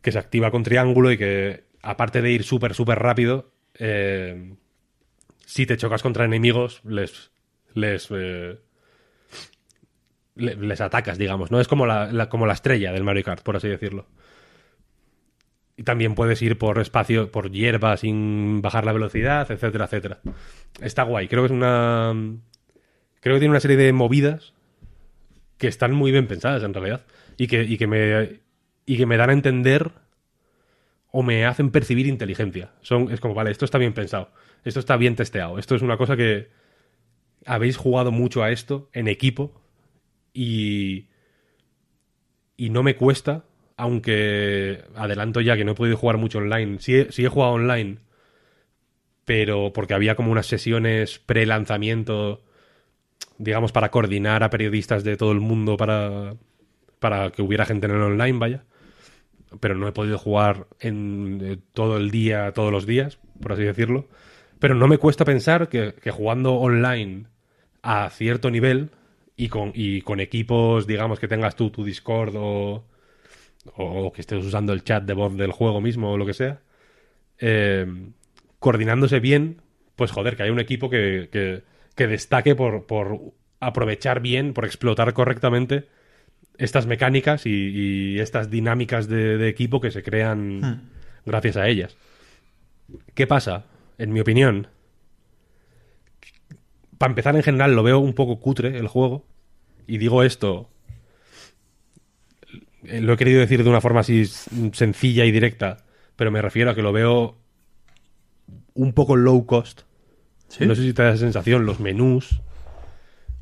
que 0.03 0.13
se 0.13 0.19
activa 0.19 0.51
con 0.51 0.63
triángulo 0.63 1.11
y 1.11 1.19
que, 1.19 1.65
aparte 1.83 2.23
de 2.23 2.31
ir 2.31 2.45
súper, 2.45 2.75
súper 2.75 2.99
rápido, 2.99 3.51
eh, 3.79 4.55
si 5.47 5.67
te 5.67 5.77
chocas 5.77 6.03
contra 6.03 6.25
enemigos, 6.25 6.81
les. 6.85 7.31
les. 7.75 8.09
eh, 8.13 8.59
le- 10.35 10.57
les 10.57 10.81
atacas, 10.81 11.19
digamos, 11.19 11.51
¿no? 11.51 11.61
Es 11.61 11.69
como 11.69 11.87
la, 11.87 12.13
la- 12.13 12.29
como 12.29 12.47
la 12.47 12.53
estrella 12.53 12.93
del 12.93 13.05
Mario 13.05 13.25
Kart, 13.25 13.43
por 13.43 13.57
así 13.57 13.69
decirlo. 13.69 14.07
Y 15.77 15.83
también 15.83 16.15
puedes 16.15 16.41
ir 16.41 16.57
por 16.57 16.79
espacio, 16.79 17.31
por 17.31 17.51
hierba 17.51 17.97
sin 17.97 18.63
bajar 18.63 18.87
la 18.87 18.93
velocidad, 18.93 19.51
etcétera, 19.51 19.85
etcétera. 19.85 20.21
Está 20.81 21.03
guay. 21.03 21.29
Creo 21.29 21.43
que 21.43 21.47
es 21.47 21.53
una. 21.53 22.15
Creo 23.21 23.37
que 23.37 23.41
tiene 23.41 23.51
una 23.51 23.61
serie 23.61 23.77
de 23.77 23.93
movidas 23.93 24.55
que 25.59 25.69
están 25.69 25.93
muy 25.93 26.13
bien 26.13 26.27
pensadas 26.27 26.63
en 26.63 26.73
realidad. 26.73 27.05
Y 27.37 27.47
que, 27.47 27.63
y 27.63 27.77
que 27.77 27.87
me. 27.87 28.41
Y 28.87 28.97
que 28.97 29.07
me 29.07 29.17
dan 29.17 29.31
a 29.31 29.33
entender 29.35 29.91
o 31.19 31.23
me 31.23 31.47
hacen 31.47 31.71
percibir 31.71 32.07
inteligencia. 32.07 32.73
Son, 32.83 33.11
es 33.11 33.21
como, 33.21 33.33
vale, 33.33 33.51
esto 33.51 33.65
está 33.65 33.79
bien 33.79 33.95
pensado, 33.95 34.31
esto 34.65 34.81
está 34.81 34.99
bien 34.99 35.17
testeado, 35.17 35.59
esto 35.59 35.75
es 35.75 35.81
una 35.81 35.97
cosa 35.97 36.15
que 36.15 36.51
habéis 37.47 37.79
jugado 37.79 38.13
mucho 38.13 38.43
a 38.43 38.51
esto 38.51 38.91
en 38.93 39.09
equipo 39.09 39.59
y, 40.35 41.07
y 42.59 42.69
no 42.69 42.83
me 42.83 42.97
cuesta, 42.97 43.47
aunque 43.77 44.85
adelanto 44.95 45.41
ya 45.41 45.57
que 45.57 45.65
no 45.65 45.73
he 45.73 45.75
podido 45.75 45.97
jugar 45.97 46.19
mucho 46.19 46.39
online. 46.39 46.79
Sí, 46.81 46.95
he- 46.97 47.29
jugado 47.29 47.53
online, 47.55 47.99
pero 49.25 49.73
porque 49.73 49.95
había 49.95 50.15
como 50.15 50.31
unas 50.33 50.47
sesiones 50.47 51.19
pre-lanzamiento, 51.19 52.43
digamos, 53.39 53.73
para 53.73 53.91
coordinar 53.91 54.43
a 54.45 54.51
periodistas 54.51 55.05
de 55.05 55.17
todo 55.17 55.33
el 55.33 55.41
mundo 55.41 55.77
para, 55.77 56.37
para 57.01 57.31
que 57.33 57.43
hubiera 57.43 57.67
gente 57.67 57.87
en 57.87 57.95
el 57.95 58.03
online, 58.03 58.39
vaya 58.39 58.65
pero 59.61 59.75
no 59.75 59.89
he 59.89 59.93
podido 59.93 60.19
jugar 60.19 60.67
en 60.81 61.41
eh, 61.43 61.59
todo 61.73 61.97
el 61.97 62.11
día, 62.11 62.53
todos 62.53 62.73
los 62.73 62.87
días, 62.87 63.19
por 63.41 63.53
así 63.53 63.63
decirlo. 63.63 64.09
Pero 64.59 64.75
no 64.75 64.89
me 64.89 64.99
cuesta 64.99 65.25
pensar 65.25 65.69
que, 65.69 65.95
que 65.95 66.11
jugando 66.11 66.55
online 66.55 67.27
a 67.83 68.11
cierto 68.11 68.51
nivel 68.51 68.91
y 69.37 69.49
con, 69.49 69.73
y 69.75 70.03
con 70.03 70.21
equipos, 70.21 70.87
digamos, 70.87 71.21
que 71.21 71.29
tengas 71.29 71.57
tú 71.57 71.71
tu 71.71 71.85
Discord 71.85 72.35
o, 72.37 72.85
o 73.77 74.13
que 74.13 74.21
estés 74.21 74.45
usando 74.45 74.73
el 74.73 74.85
chat 74.85 75.05
de 75.05 75.15
voz 75.15 75.37
del 75.37 75.53
juego 75.53 75.81
mismo 75.81 76.13
o 76.13 76.17
lo 76.17 76.27
que 76.27 76.35
sea, 76.35 76.61
eh, 77.39 77.87
coordinándose 78.59 79.21
bien, 79.21 79.63
pues 79.97 80.11
joder, 80.11 80.37
que 80.37 80.45
haya 80.45 80.53
un 80.53 80.61
equipo 80.61 80.91
que, 80.91 81.29
que, 81.33 81.63
que 81.95 82.07
destaque 82.07 82.55
por, 82.55 82.87
por 82.87 83.21
aprovechar 83.61 84.21
bien, 84.21 84.53
por 84.53 84.65
explotar 84.65 85.13
correctamente 85.13 85.87
estas 86.59 86.87
mecánicas 86.87 87.47
y, 87.47 87.51
y 87.51 88.21
estas 88.21 88.51
dinámicas 88.51 89.09
de, 89.09 89.39
de 89.39 89.49
equipo 89.49 89.81
que 89.81 89.91
se 89.91 90.03
crean 90.03 90.91
gracias 91.25 91.57
a 91.57 91.69
ellas. 91.69 91.97
¿Qué 93.15 93.27
pasa? 93.27 93.67
En 93.99 94.13
mi 94.13 94.21
opinión, 94.21 94.69
para 96.99 97.11
empezar 97.11 97.37
en 97.37 97.43
general 97.43 97.75
lo 97.75 97.83
veo 97.83 97.99
un 97.99 98.15
poco 98.15 98.41
cutre 98.41 98.79
el 98.79 98.89
juego 98.89 99.27
y 99.87 99.99
digo 99.99 100.23
esto 100.23 100.71
lo 103.01 103.13
he 103.13 103.17
querido 103.17 103.41
decir 103.41 103.63
de 103.63 103.71
una 103.71 103.81
forma 103.81 104.01
así 104.01 104.27
sencilla 104.27 105.25
y 105.25 105.33
directa 105.33 105.79
pero 106.17 106.31
me 106.31 106.43
refiero 106.43 106.71
a 106.71 106.75
que 106.75 106.83
lo 106.83 106.93
veo 106.93 107.37
un 108.75 108.93
poco 108.93 109.17
low 109.17 109.47
cost 109.47 109.83
Sí. 110.49 110.67
No 110.67 110.75
sé 110.75 110.83
si 110.83 110.93
te 110.93 111.03
da 111.03 111.11
esa 111.11 111.19
sensación, 111.19 111.67
los 111.67 111.81
menús, 111.81 112.41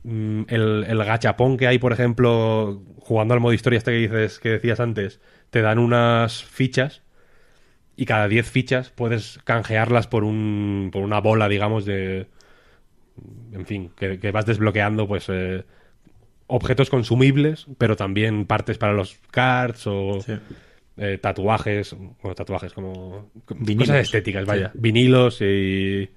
mm, 0.05 0.43
el, 0.49 0.85
el 0.89 1.05
gachapón 1.05 1.57
que 1.57 1.67
hay, 1.67 1.79
por 1.79 1.93
ejemplo, 1.93 2.83
jugando 2.99 3.35
al 3.35 3.41
modo 3.41 3.53
historia 3.53 3.79
este 3.79 3.93
que 3.93 3.99
dices, 3.99 4.39
que 4.39 4.51
decías 4.51 4.81
antes, 4.81 5.21
te 5.51 5.63
dan 5.63 5.79
unas 5.79 6.45
fichas 6.45 7.03
y 7.97 8.07
cada 8.07 8.27
10 8.27 8.51
fichas 8.51 8.91
puedes 8.91 9.39
canjearlas 9.45 10.09
por 10.09 10.25
un 10.25 10.91
por 10.93 11.03
una 11.03 11.21
bola, 11.21 11.49
digamos, 11.49 11.85
de 11.85 12.27
en 13.53 13.67
fin, 13.67 13.91
que, 13.97 14.19
que 14.19 14.33
vas 14.33 14.47
desbloqueando 14.47 15.07
pues 15.07 15.27
eh, 15.29 15.65
objetos 16.47 16.91
consumibles, 16.91 17.67
pero 17.79 17.97
también 17.97 18.47
partes 18.47 18.79
para 18.79 18.93
los 18.93 19.17
cards 19.31 19.87
o 19.87 20.21
Sí. 20.21 20.35
eh, 20.97 21.19
tatuajes, 21.19 21.95
bueno, 22.23 22.35
tatuajes 22.35 22.73
como 22.73 23.31
Vinilos. 23.49 23.89
cosas 23.89 24.03
estéticas, 24.03 24.45
vaya, 24.47 24.71
vinilos 24.75 25.39
y 25.41 26.09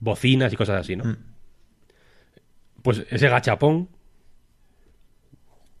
bocinas 0.00 0.52
y 0.52 0.56
cosas 0.56 0.80
así, 0.80 0.96
¿no? 0.96 1.04
Mm. 1.04 1.16
Pues 2.82 3.04
ese 3.10 3.28
gachapón 3.28 3.88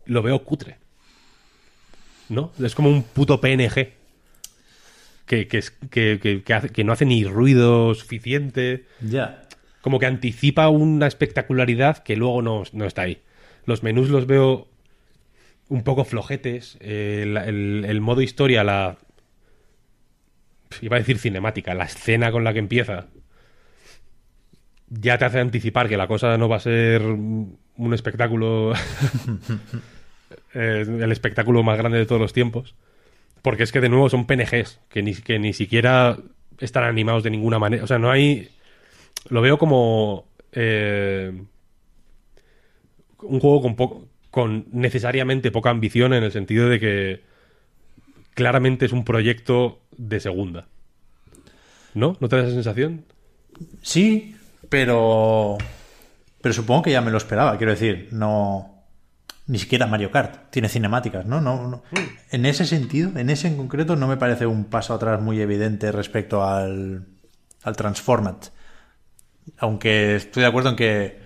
lo 0.06 0.22
veo 0.22 0.42
cutre. 0.44 0.78
¿No? 2.28 2.52
Es 2.62 2.74
como 2.74 2.88
un 2.88 3.02
puto 3.02 3.40
PNG. 3.40 3.92
Que, 5.26 5.46
que, 5.48 5.58
es- 5.58 5.70
que, 5.70 6.18
que- 6.20 6.42
que 6.42 6.54
hace- 6.54 6.68
que 6.70 6.84
no 6.84 6.92
hace 6.92 7.04
ni 7.04 7.24
ruido 7.24 7.94
suficiente. 7.94 8.86
Ya. 9.00 9.42
Como 9.80 9.98
que 9.98 10.06
anticipa 10.06 10.68
una 10.68 11.06
espectacularidad 11.06 11.98
que 11.98 12.16
luego 12.16 12.42
no, 12.42 12.62
no 12.72 12.84
está 12.86 13.02
ahí. 13.02 13.20
Los 13.64 13.82
menús 13.82 14.08
los 14.08 14.26
veo 14.26 14.68
un 15.68 15.82
poco 15.82 16.04
flojetes. 16.04 16.76
eh, 16.80 17.22
el, 17.22 18.00
modo 18.00 18.22
historia, 18.22 18.64
la. 18.64 18.98
Iba 20.80 20.96
a 20.96 21.00
decir 21.00 21.18
cinemática, 21.18 21.74
la 21.74 21.84
escena 21.84 22.32
con 22.32 22.44
la 22.44 22.52
que 22.52 22.58
empieza. 22.58 23.06
Ya 24.88 25.18
te 25.18 25.24
hace 25.24 25.40
anticipar 25.40 25.88
que 25.88 25.96
la 25.96 26.06
cosa 26.06 26.36
no 26.38 26.48
va 26.48 26.56
a 26.56 26.60
ser 26.60 27.02
un 27.02 27.94
espectáculo. 27.94 28.72
eh, 30.54 30.84
el 30.86 31.12
espectáculo 31.12 31.62
más 31.62 31.78
grande 31.78 31.98
de 31.98 32.06
todos 32.06 32.20
los 32.20 32.32
tiempos. 32.32 32.74
Porque 33.42 33.64
es 33.64 33.72
que 33.72 33.80
de 33.80 33.88
nuevo 33.88 34.08
son 34.08 34.26
PNGs, 34.26 34.80
que 34.88 35.02
ni, 35.02 35.14
que 35.14 35.38
ni 35.38 35.52
siquiera 35.52 36.18
están 36.58 36.84
animados 36.84 37.22
de 37.22 37.30
ninguna 37.30 37.58
manera. 37.58 37.84
O 37.84 37.86
sea, 37.86 37.98
no 37.98 38.10
hay. 38.10 38.50
Lo 39.28 39.40
veo 39.40 39.58
como. 39.58 40.26
eh, 40.52 41.32
un 43.22 43.40
juego 43.40 43.62
con, 43.62 43.76
po- 43.76 44.06
con 44.30 44.66
necesariamente 44.72 45.50
poca 45.50 45.70
ambición 45.70 46.12
en 46.14 46.22
el 46.24 46.32
sentido 46.32 46.68
de 46.68 46.80
que 46.80 47.22
claramente 48.34 48.86
es 48.86 48.92
un 48.92 49.04
proyecto 49.04 49.80
de 49.96 50.20
segunda. 50.20 50.66
¿No? 51.94 52.16
¿No 52.20 52.28
te 52.28 52.36
da 52.36 52.42
esa 52.42 52.52
sensación? 52.52 53.04
Sí, 53.82 54.34
pero. 54.68 55.58
Pero 56.40 56.52
supongo 56.54 56.82
que 56.82 56.90
ya 56.90 57.02
me 57.02 57.10
lo 57.10 57.18
esperaba. 57.18 57.56
Quiero 57.58 57.72
decir, 57.72 58.08
no. 58.12 58.68
Ni 59.46 59.58
siquiera 59.58 59.86
Mario 59.86 60.10
Kart 60.10 60.50
tiene 60.50 60.68
cinemáticas, 60.68 61.26
¿no? 61.26 61.40
no, 61.40 61.68
no. 61.68 61.82
En 62.30 62.46
ese 62.46 62.64
sentido, 62.64 63.10
en 63.18 63.28
ese 63.28 63.48
en 63.48 63.56
concreto, 63.56 63.96
no 63.96 64.06
me 64.06 64.16
parece 64.16 64.46
un 64.46 64.64
paso 64.66 64.94
atrás 64.94 65.20
muy 65.20 65.40
evidente 65.40 65.90
respecto 65.92 66.44
al, 66.44 67.06
al 67.62 67.76
Transformat. 67.76 68.46
Aunque 69.58 70.14
estoy 70.16 70.42
de 70.42 70.48
acuerdo 70.48 70.70
en 70.70 70.76
que 70.76 71.21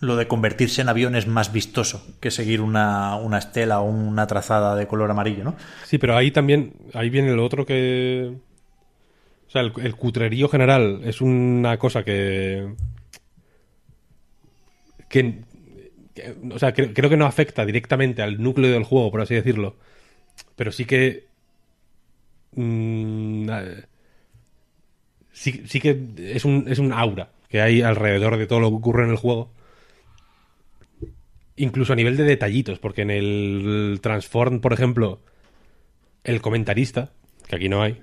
lo 0.00 0.16
de 0.16 0.28
convertirse 0.28 0.80
en 0.82 0.88
avión 0.88 1.16
es 1.16 1.26
más 1.26 1.52
vistoso 1.52 2.04
que 2.20 2.30
seguir 2.30 2.60
una, 2.60 3.16
una 3.16 3.38
estela 3.38 3.80
o 3.80 3.84
una 3.84 4.26
trazada 4.26 4.76
de 4.76 4.86
color 4.86 5.10
amarillo, 5.10 5.44
¿no? 5.44 5.56
Sí, 5.84 5.98
pero 5.98 6.16
ahí 6.16 6.30
también. 6.30 6.72
Ahí 6.94 7.10
viene 7.10 7.32
lo 7.34 7.44
otro 7.44 7.66
que. 7.66 8.32
O 9.46 9.50
sea, 9.50 9.62
el, 9.62 9.96
cutrerío 9.96 10.48
general 10.48 11.00
es 11.04 11.20
una 11.20 11.78
cosa 11.78 12.04
que. 12.04 12.74
que. 15.08 15.42
o 16.52 16.58
sea, 16.58 16.74
cre- 16.74 16.92
creo 16.94 17.10
que 17.10 17.16
no 17.16 17.26
afecta 17.26 17.64
directamente 17.64 18.22
al 18.22 18.42
núcleo 18.42 18.72
del 18.72 18.84
juego, 18.84 19.10
por 19.10 19.20
así 19.20 19.34
decirlo. 19.34 19.76
Pero 20.56 20.72
sí 20.72 20.86
que. 20.86 21.26
mm, 22.56 23.48
eh, 23.50 23.84
sí, 25.32 25.62
sí 25.66 25.80
que 25.80 25.98
es 26.18 26.44
un, 26.44 26.64
es 26.68 26.78
un 26.78 26.92
aura 26.92 27.30
que 27.48 27.60
hay 27.60 27.82
alrededor 27.82 28.36
de 28.36 28.46
todo 28.46 28.60
lo 28.60 28.68
que 28.70 28.76
ocurre 28.76 29.04
en 29.04 29.10
el 29.10 29.16
juego. 29.16 29.50
Incluso 31.58 31.92
a 31.92 31.96
nivel 31.96 32.16
de 32.16 32.24
detallitos, 32.24 32.78
porque 32.78 33.02
en 33.02 33.10
el 33.10 33.98
Transform, 34.00 34.60
por 34.60 34.72
ejemplo, 34.72 35.20
el 36.24 36.40
comentarista, 36.40 37.12
que 37.46 37.56
aquí 37.56 37.68
no 37.68 37.82
hay, 37.82 38.00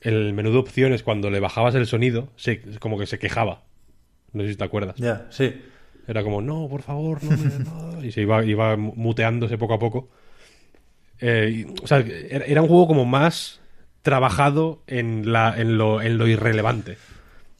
el 0.00 0.32
menú 0.34 0.52
de 0.52 0.58
opciones, 0.58 1.02
cuando 1.02 1.30
le 1.30 1.40
bajabas 1.40 1.74
el 1.74 1.86
sonido, 1.86 2.30
se, 2.36 2.60
como 2.78 2.98
que 2.98 3.06
se 3.06 3.18
quejaba. 3.18 3.64
No 4.32 4.42
sé 4.42 4.50
si 4.50 4.56
te 4.56 4.64
acuerdas. 4.64 4.96
Ya, 4.96 5.26
sí. 5.30 5.52
Era 6.06 6.22
como, 6.22 6.42
no, 6.42 6.68
por 6.68 6.82
favor, 6.82 7.22
no 7.24 7.30
me... 7.30 7.64
no", 7.64 8.04
Y 8.04 8.12
se 8.12 8.22
iba, 8.22 8.44
iba 8.44 8.76
muteándose 8.76 9.58
poco 9.58 9.74
a 9.74 9.78
poco. 9.78 10.10
Eh, 11.20 11.64
y, 11.66 11.82
o 11.82 11.86
sea, 11.86 11.98
era, 11.98 12.44
era 12.44 12.62
un 12.62 12.68
juego 12.68 12.86
como 12.86 13.04
más 13.04 13.60
trabajado 14.02 14.82
en, 14.86 15.32
la, 15.32 15.54
en, 15.56 15.78
lo, 15.78 16.02
en 16.02 16.18
lo 16.18 16.28
irrelevante. 16.28 16.98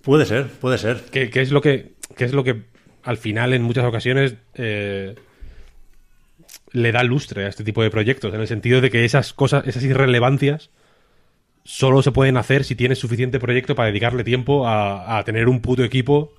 Puede 0.03 0.27
ser, 0.27 0.49
puede 0.49 0.77
ser. 0.77 1.01
Que, 1.11 1.31
que 1.31 1.41
es 1.41 1.51
lo 1.51 1.62
que, 1.62 1.95
que 2.16 2.25
es 2.27 2.35
lo 2.35 2.45
que 2.45 2.65
al 3.05 3.16
final 3.16 3.52
en 3.52 3.62
muchas 3.62 3.85
ocasiones 3.85 4.35
eh, 4.55 5.14
le 6.72 6.93
da 6.93 7.05
lustre 7.05 7.44
a 7.44 7.48
este 7.48 7.64
tipo 7.64 7.82
de 7.82 7.90
proyectos, 7.90 8.35
en 8.35 8.40
el 8.40 8.48
sentido 8.48 8.81
de 8.81 8.90
que 8.90 9.05
esas 9.05 9.32
cosas, 9.32 9.66
esas 9.66 9.85
irrelevancias 9.85 10.70
solo 11.64 12.02
se 12.02 12.12
pueden 12.12 12.36
hacer 12.36 12.64
si 12.64 12.74
tienes 12.74 12.98
suficiente 12.98 13.39
proyecto 13.39 13.74
para 13.74 13.86
dedicarle 13.89 14.24
tiempo 14.24 14.66
a, 14.66 15.18
a 15.18 15.24
tener 15.24 15.48
un 15.48 15.60
puto 15.60 15.85
equipo. 15.85 16.32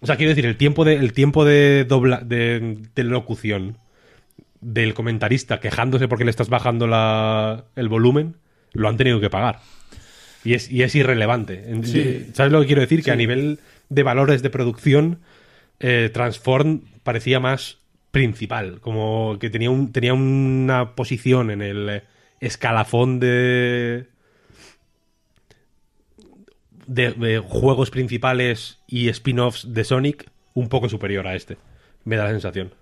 O 0.00 0.06
sea, 0.06 0.16
quiero 0.16 0.30
decir, 0.30 0.46
el 0.46 0.56
tiempo 0.56 0.84
de, 0.84 0.94
el 0.94 1.12
tiempo 1.12 1.44
de, 1.44 1.84
dobla, 1.84 2.20
de, 2.20 2.78
de 2.94 3.04
locución 3.04 3.76
del 4.60 4.94
comentarista 4.94 5.60
quejándose 5.60 6.08
porque 6.08 6.24
le 6.24 6.30
estás 6.30 6.48
bajando 6.48 6.86
la, 6.86 7.64
el 7.76 7.88
volumen, 7.88 8.36
lo 8.72 8.88
han 8.88 8.96
tenido 8.96 9.20
que 9.20 9.30
pagar. 9.30 9.60
Y 10.42 10.54
es, 10.54 10.70
y 10.70 10.82
es 10.82 10.94
irrelevante. 10.94 11.64
Sí. 11.84 12.30
¿Sabes 12.32 12.50
lo 12.50 12.60
que 12.60 12.66
quiero 12.66 12.80
decir? 12.80 13.02
Que 13.02 13.10
a 13.10 13.16
nivel 13.16 13.60
de 13.90 14.02
valores 14.02 14.42
de 14.42 14.50
producción, 14.50 15.18
eh, 15.80 16.10
Transform 16.12 16.82
parecía 17.02 17.40
más 17.40 17.78
principal, 18.10 18.80
como 18.80 19.38
que 19.38 19.50
tenía, 19.50 19.70
un, 19.70 19.92
tenía 19.92 20.14
una 20.14 20.94
posición 20.94 21.50
en 21.50 21.62
el 21.62 22.02
escalafón 22.40 23.20
de, 23.20 24.08
de, 26.86 27.38
juegos 27.38 27.90
principales 27.90 28.78
y 28.86 29.08
spin-offs 29.08 29.72
de 29.72 29.84
Sonic 29.84 30.30
un 30.54 30.68
poco 30.68 30.88
superior 30.88 31.26
a 31.26 31.34
este. 31.34 31.56
Me 32.04 32.16
da 32.16 32.24
la 32.24 32.30
sensación. 32.30 32.74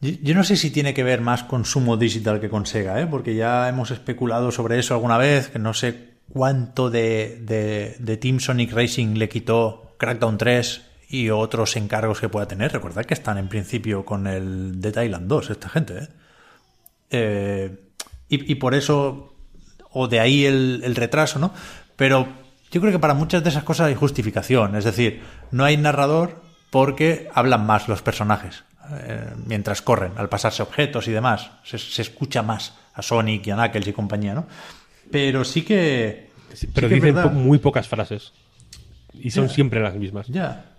Yo, 0.00 0.10
yo 0.22 0.34
no 0.34 0.44
sé 0.44 0.56
si 0.56 0.70
tiene 0.70 0.94
que 0.94 1.04
ver 1.04 1.20
más 1.20 1.42
con 1.44 1.64
Sumo 1.64 1.96
Digital 1.96 2.40
que 2.40 2.48
con 2.48 2.64
Sega, 2.64 3.00
¿eh? 3.00 3.06
porque 3.06 3.34
ya 3.34 3.68
hemos 3.68 3.90
especulado 3.90 4.50
sobre 4.50 4.78
eso 4.78 4.94
alguna 4.94 5.18
vez, 5.18 5.48
que 5.48 5.58
no 5.58 5.74
sé 5.74 6.10
cuánto 6.32 6.90
de, 6.90 7.38
de, 7.42 7.96
de 7.98 8.16
Team 8.16 8.40
Sonic 8.40 8.72
Racing 8.72 9.18
le 9.18 9.28
quitó 9.28 9.94
Crackdown 9.98 10.38
3 10.38 10.89
y 11.12 11.28
otros 11.30 11.76
encargos 11.76 12.20
que 12.20 12.28
pueda 12.28 12.46
tener. 12.46 12.72
Recordad 12.72 13.04
que 13.04 13.14
están 13.14 13.36
en 13.36 13.48
principio 13.48 14.04
con 14.04 14.26
el 14.26 14.80
Dead 14.80 15.02
Island 15.02 15.26
2, 15.28 15.50
esta 15.50 15.68
gente. 15.68 15.98
¿eh? 15.98 16.08
Eh, 17.10 17.78
y, 18.28 18.52
y 18.52 18.54
por 18.56 18.74
eso, 18.74 19.34
o 19.90 20.06
de 20.08 20.20
ahí 20.20 20.44
el, 20.46 20.82
el 20.84 20.94
retraso, 20.94 21.38
¿no? 21.38 21.52
Pero 21.96 22.28
yo 22.70 22.80
creo 22.80 22.92
que 22.92 22.98
para 23.00 23.14
muchas 23.14 23.42
de 23.42 23.50
esas 23.50 23.64
cosas 23.64 23.88
hay 23.88 23.94
justificación. 23.96 24.76
Es 24.76 24.84
decir, 24.84 25.20
no 25.50 25.64
hay 25.64 25.76
narrador 25.76 26.42
porque 26.70 27.28
hablan 27.34 27.66
más 27.66 27.88
los 27.88 28.00
personajes 28.02 28.62
eh, 28.92 29.30
mientras 29.46 29.82
corren, 29.82 30.12
al 30.16 30.28
pasarse 30.28 30.62
objetos 30.62 31.08
y 31.08 31.10
demás. 31.10 31.50
Se, 31.64 31.78
se 31.78 32.02
escucha 32.02 32.42
más 32.42 32.74
a 32.94 33.02
Sonic 33.02 33.46
y 33.48 33.50
a 33.50 33.56
Knuckles 33.56 33.88
y 33.88 33.92
compañía, 33.92 34.34
¿no? 34.34 34.46
Pero 35.10 35.44
sí 35.44 35.62
que. 35.62 36.30
sí 36.54 36.68
Pero 36.72 36.88
que 36.88 36.94
dicen 36.94 37.14
po- 37.20 37.30
muy 37.30 37.58
pocas 37.58 37.88
frases. 37.88 38.32
Y 39.12 39.32
son 39.32 39.48
siempre 39.48 39.80
las 39.80 39.96
mismas. 39.96 40.28
Ya. 40.28 40.69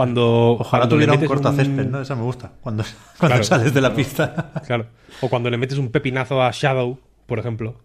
Cuando. 0.00 0.52
Ojalá 0.60 0.82
cuando 0.82 0.96
tuviera 0.96 1.12
un 1.14 1.24
cortacésped, 1.26 1.86
¿no? 1.86 2.00
Esa 2.00 2.14
me 2.16 2.22
gusta. 2.22 2.52
Cuando, 2.60 2.82
cuando 3.18 3.34
Claro. 3.36 3.44
sales 3.44 3.74
de 3.74 3.80
la 3.80 3.94
pista. 3.94 4.50
Claro. 4.66 4.86
O 5.20 5.28
cuando 5.28 5.50
le 5.50 5.56
metes 5.58 5.78
un 5.78 5.90
pepinazo 5.90 6.42
a 6.42 6.50
Shadow, 6.52 6.98
por 7.26 7.38
ejemplo, 7.38 7.78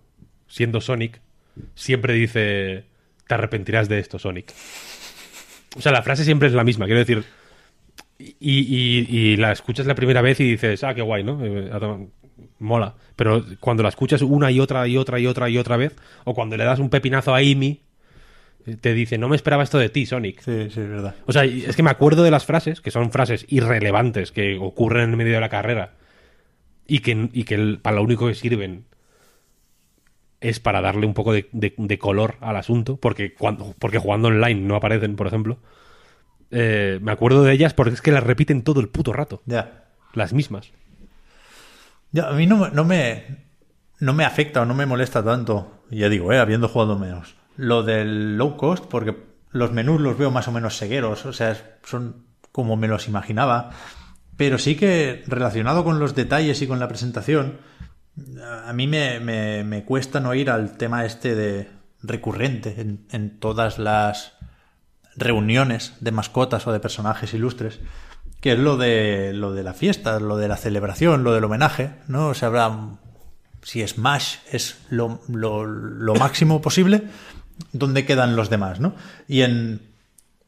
siendo 0.48 0.80
Sonic, 0.82 1.22
siempre 1.76 2.14
dice: 2.14 2.86
Te 3.28 3.34
arrepentirás 3.36 3.90
de 3.90 4.00
esto, 4.00 4.20
Sonic. 4.20 4.54
O 5.78 5.82
sea, 5.82 5.92
la 5.92 6.02
frase 6.04 6.24
siempre 6.24 6.48
es 6.48 6.54
la 6.54 6.64
misma, 6.64 6.86
quiero 6.86 7.00
decir. 7.00 7.24
Y, 8.18 8.34
y- 8.40 9.08
y 9.10 9.36
la 9.38 9.52
escuchas 9.52 9.86
la 9.86 9.96
primera 9.96 10.22
vez 10.22 10.40
y 10.40 10.46
dices, 10.52 10.84
ah, 10.86 10.94
qué 10.96 11.02
guay, 11.02 11.24
¿no? 11.26 11.38
Eh, 11.44 11.70
Mola. 12.60 12.96
Pero 13.18 13.44
cuando 13.60 13.84
la 13.84 13.90
escuchas 13.90 14.22
una 14.22 14.50
y 14.52 14.60
otra 14.62 14.88
y 14.88 14.96
otra 14.98 15.20
y 15.20 15.28
otra 15.28 15.50
y 15.50 15.58
otra 15.58 15.76
vez, 15.76 15.94
o 16.24 16.34
cuando 16.34 16.56
le 16.56 16.64
das 16.64 16.80
un 16.80 16.90
pepinazo 16.90 17.34
a 17.36 17.40
Amy, 17.40 17.82
te 18.82 18.94
dice, 18.94 19.18
no 19.18 19.30
me 19.30 19.36
esperaba 19.36 19.64
esto 19.64 19.78
de 19.78 19.90
ti, 19.90 20.06
Sonic. 20.06 20.42
Sí, 20.42 20.70
sí, 20.72 20.80
es 20.82 20.90
verdad. 20.90 21.16
O 21.28 21.32
sea, 21.34 21.44
es 21.46 21.76
que 21.76 21.84
me 21.84 21.92
acuerdo 21.92 22.24
de 22.24 22.32
las 22.32 22.46
frases, 22.46 22.82
que 22.82 22.92
son 22.92 23.12
frases 23.12 23.46
irrelevantes, 23.50 24.32
que 24.32 24.58
ocurren 24.60 25.12
en 25.12 25.18
medio 25.18 25.34
de 25.36 25.40
la 25.42 25.50
carrera, 25.50 25.94
y 26.88 27.00
que, 27.00 27.30
y 27.34 27.44
que 27.44 27.56
el- 27.56 27.80
para 27.82 27.98
lo 27.98 28.04
único 28.04 28.28
que 28.28 28.36
sirven 28.36 28.86
es 30.42 30.60
para 30.60 30.82
darle 30.82 31.06
un 31.08 31.14
poco 31.14 31.34
de, 31.34 31.48
de- 31.52 31.74
de 31.78 31.98
color 31.98 32.36
al 32.42 32.56
asunto, 32.58 32.98
porque, 32.98 33.34
cuando, 33.34 33.74
porque 33.80 33.98
jugando 34.00 34.28
online 34.28 34.62
no 34.62 34.76
aparecen, 34.76 35.16
por 35.16 35.28
ejemplo. 35.28 35.58
Eh, 36.52 37.00
me 37.02 37.12
acuerdo 37.12 37.44
de 37.44 37.54
ellas 37.54 37.74
porque 37.74 37.94
es 37.96 38.02
que 38.02 38.12
las 38.12 38.24
repiten 38.24 38.62
todo 38.64 38.80
el 38.80 38.90
puto 38.90 39.14
rato, 39.14 39.42
Ya. 39.46 39.86
las 40.14 40.34
mismas. 40.34 40.72
Ya, 42.12 42.30
a 42.30 42.34
mí 42.34 42.46
no, 42.46 42.58
me- 42.58 42.70
no 42.72 42.84
me 42.86 43.44
no 44.00 44.14
me 44.14 44.26
afecta 44.26 44.62
o 44.62 44.66
no 44.66 44.74
me 44.74 44.86
molesta 44.86 45.24
tanto, 45.24 45.84
ya 45.90 46.10
digo, 46.10 46.32
eh, 46.34 46.38
habiendo 46.38 46.68
jugado 46.68 47.00
menos, 47.00 47.36
lo 47.58 47.84
del 47.84 48.38
low 48.38 48.58
cost, 48.58 48.86
porque 48.86 49.16
los 49.52 49.72
menús 49.72 50.02
los 50.02 50.18
veo 50.18 50.32
más 50.32 50.48
o 50.48 50.52
menos 50.52 50.78
segueros, 50.78 51.26
o 51.26 51.34
sea, 51.34 51.78
son 51.84 52.26
como 52.52 52.76
me 52.76 52.88
los 52.88 53.08
imaginaba, 53.08 53.72
pero 54.38 54.58
sí 54.58 54.76
que 54.76 55.24
relacionado 55.28 55.84
con 55.84 56.00
los 56.00 56.16
detalles 56.16 56.62
y 56.62 56.68
con 56.68 56.80
la 56.80 56.88
presentación, 56.88 57.58
a 58.66 58.74
mí 58.74 58.88
me, 58.88 59.20
me, 59.20 59.64
me 59.64 59.84
cuesta 59.84 60.20
no 60.20 60.34
ir 60.34 60.50
al 60.50 60.78
tema 60.78 61.06
este 61.06 61.36
de 61.36 61.70
recurrente 62.02 62.80
en, 62.80 63.06
en 63.12 63.40
todas 63.40 63.80
las 63.80 64.34
reuniones 65.16 65.94
de 66.00 66.12
mascotas 66.12 66.68
o 66.68 66.74
de 66.74 66.80
personajes 66.80 67.34
ilustres, 67.34 67.80
que 68.42 68.54
es 68.54 68.60
lo 68.60 68.78
de 68.78 69.32
lo 69.34 69.54
de 69.54 69.64
la 69.64 69.74
fiesta, 69.74 70.20
lo 70.20 70.38
de 70.38 70.48
la 70.48 70.58
celebración, 70.58 71.24
lo 71.24 71.34
del 71.34 71.46
homenaje, 71.46 71.96
¿no? 72.08 72.34
Se 72.34 72.46
habla 72.46 73.00
si 73.64 73.86
Smash 73.86 74.38
es 74.52 74.78
lo, 74.90 75.22
lo, 75.28 75.66
lo 75.66 76.16
máximo 76.16 76.62
posible, 76.62 77.04
¿dónde 77.72 78.06
quedan 78.06 78.36
los 78.36 78.50
demás, 78.50 78.80
no? 78.80 78.96
Y 79.28 79.42
en, 79.42 79.82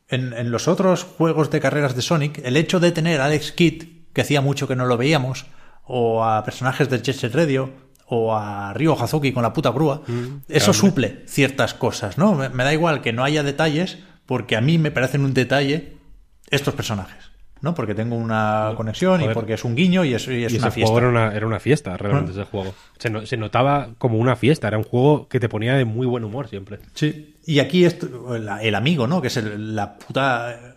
en, 0.09 0.34
en 0.34 0.51
los 0.51 0.67
otros 0.67 1.03
juegos 1.03 1.49
de 1.51 1.59
carreras 1.59 1.95
de 1.95 2.01
Sonic, 2.01 2.39
el 2.43 2.57
hecho 2.57 2.79
de 2.79 2.91
tener 2.91 3.21
a 3.21 3.25
Alex 3.25 3.51
Kidd, 3.51 3.84
que 4.13 4.21
hacía 4.21 4.41
mucho 4.41 4.67
que 4.67 4.75
no 4.75 4.85
lo 4.85 4.97
veíamos, 4.97 5.45
o 5.85 6.23
a 6.23 6.43
personajes 6.43 6.89
de 6.89 7.01
Jet 7.01 7.15
Set 7.15 7.35
Radio, 7.35 7.71
o 8.07 8.35
a 8.35 8.73
Ryo 8.73 9.01
Hazuki 9.01 9.34
con 9.34 9.43
la 9.43 9.53
puta 9.53 9.69
grúa, 9.71 10.01
eso 10.47 10.73
suple 10.73 11.23
ciertas 11.27 11.73
cosas, 11.73 12.17
¿no? 12.17 12.35
Me, 12.35 12.49
me 12.49 12.63
da 12.63 12.73
igual 12.73 13.01
que 13.01 13.11
no 13.13 13.23
haya 13.23 13.43
detalles, 13.43 13.97
porque 14.25 14.55
a 14.55 14.61
mí 14.61 14.77
me 14.77 14.91
parecen 14.91 15.23
un 15.25 15.34
detalle 15.34 15.97
estos 16.49 16.73
personajes, 16.73 17.27
¿no? 17.61 17.73
Porque 17.73 17.95
tengo 17.95 18.15
una 18.15 18.73
conexión 18.77 19.21
y 19.21 19.29
porque 19.29 19.53
es 19.53 19.63
un 19.63 19.75
guiño 19.75 20.03
y 20.05 20.13
es, 20.13 20.27
y 20.27 20.43
es 20.45 20.53
y 20.53 20.57
una 20.57 20.67
ese 20.67 20.75
fiesta. 20.75 20.91
juego 20.93 20.97
era 20.99 21.09
una, 21.09 21.35
era 21.35 21.47
una 21.47 21.59
fiesta, 21.59 21.95
realmente, 21.97 22.31
Ah. 22.31 22.41
ese 22.41 22.43
juego. 22.45 22.73
Se, 22.97 23.09
no- 23.09 23.25
se 23.25 23.38
notaba 23.38 23.89
como 23.97 24.17
una 24.17 24.35
fiesta, 24.35 24.67
era 24.67 24.77
un 24.77 24.84
juego 24.84 25.27
que 25.27 25.39
te 25.39 25.49
ponía 25.49 25.75
de 25.75 25.85
muy 25.85 26.05
buen 26.07 26.23
humor 26.23 26.47
siempre. 26.47 26.79
Sí. 26.93 27.35
Y 27.45 27.59
aquí 27.59 27.85
esto- 27.85 28.35
el, 28.35 28.75
amigo, 28.75 29.07
¿no? 29.07 29.21
Que 29.21 29.27
es 29.27 29.38
el- 29.38 29.75
la 29.75 29.97
puta 29.97 30.75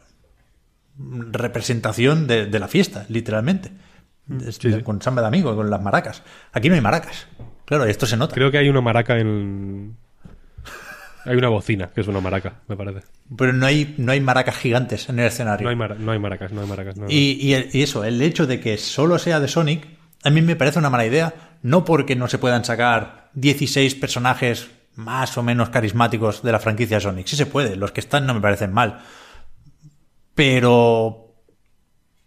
representación 0.98 2.27
de, 2.27 2.47
de 2.47 2.59
la 2.59 2.69
fiesta, 2.69 3.07
literalmente. 3.09 3.70
Es- 4.47 4.57
Sí, 4.57 4.73
sí. 4.73 4.82
Con 4.82 5.01
samba 5.02 5.23
de 5.23 5.28
amigo, 5.28 5.55
con 5.57 5.70
las 5.70 5.82
maracas. 5.82 6.23
Aquí 6.52 6.69
no 6.69 6.74
hay 6.74 6.81
maracas. 6.81 7.27
Claro, 7.65 7.85
esto 7.85 8.07
se 8.07 8.16
nota. 8.16 8.35
Creo 8.35 8.51
que 8.51 8.59
hay 8.59 8.69
una 8.69 8.81
maraca 8.81 9.19
en... 9.19 9.97
Hay 11.25 11.37
una 11.37 11.49
bocina, 11.49 11.89
que 11.95 12.01
es 12.01 12.09
una 12.09 12.21
maraca, 12.21 12.55
me 12.69 12.77
parece. 12.77 13.01
Pero 13.37 13.53
no 13.53 13.67
hay, 13.67 13.95
no 13.99 14.13
hay 14.13 14.21
maracas 14.21 14.57
gigantes 14.57 15.09
en 15.09 15.19
el 15.19 15.27
escenario. 15.27 15.65
No 15.65 15.71
hay, 15.71 15.77
mara- 15.77 15.97
no 15.99 16.13
hay 16.13 16.19
maracas, 16.19 16.53
no 16.53 16.63
hay 16.63 16.67
maracas. 16.67 16.97
no 16.97 17.07
hay 17.07 17.15
Y, 17.15 17.33
y 17.49 17.55
el- 17.55 17.69
y 17.73 17.83
eso, 17.83 18.05
el 18.05 18.21
hecho 18.23 18.47
de 18.47 18.59
que 18.61 18.79
solo 18.79 19.19
sea 19.19 19.39
de 19.41 19.49
Sonic, 19.49 19.87
a 20.25 20.31
mí 20.31 20.41
me 20.43 20.57
parece 20.57 20.79
una 20.79 20.91
mala 20.91 21.07
idea. 21.07 21.35
No 21.63 21.85
porque 21.85 22.17
no 22.17 22.27
se 22.29 22.39
puedan 22.39 22.65
sacar 22.65 23.29
16 23.35 23.95
personajes 23.97 24.71
más 24.95 25.37
o 25.39 25.43
menos 25.43 25.69
carismáticos 25.69 26.43
de 26.43 26.53
la 26.53 26.59
franquicia 26.59 27.01
Sonic. 27.01 27.27
Sí 27.27 27.37
se 27.37 27.47
puede, 27.47 27.77
los 27.77 27.93
que 27.93 28.01
están 28.01 28.27
no 28.27 28.35
me 28.35 28.41
parecen 28.41 28.73
mal. 28.73 29.01
Pero. 30.35 31.35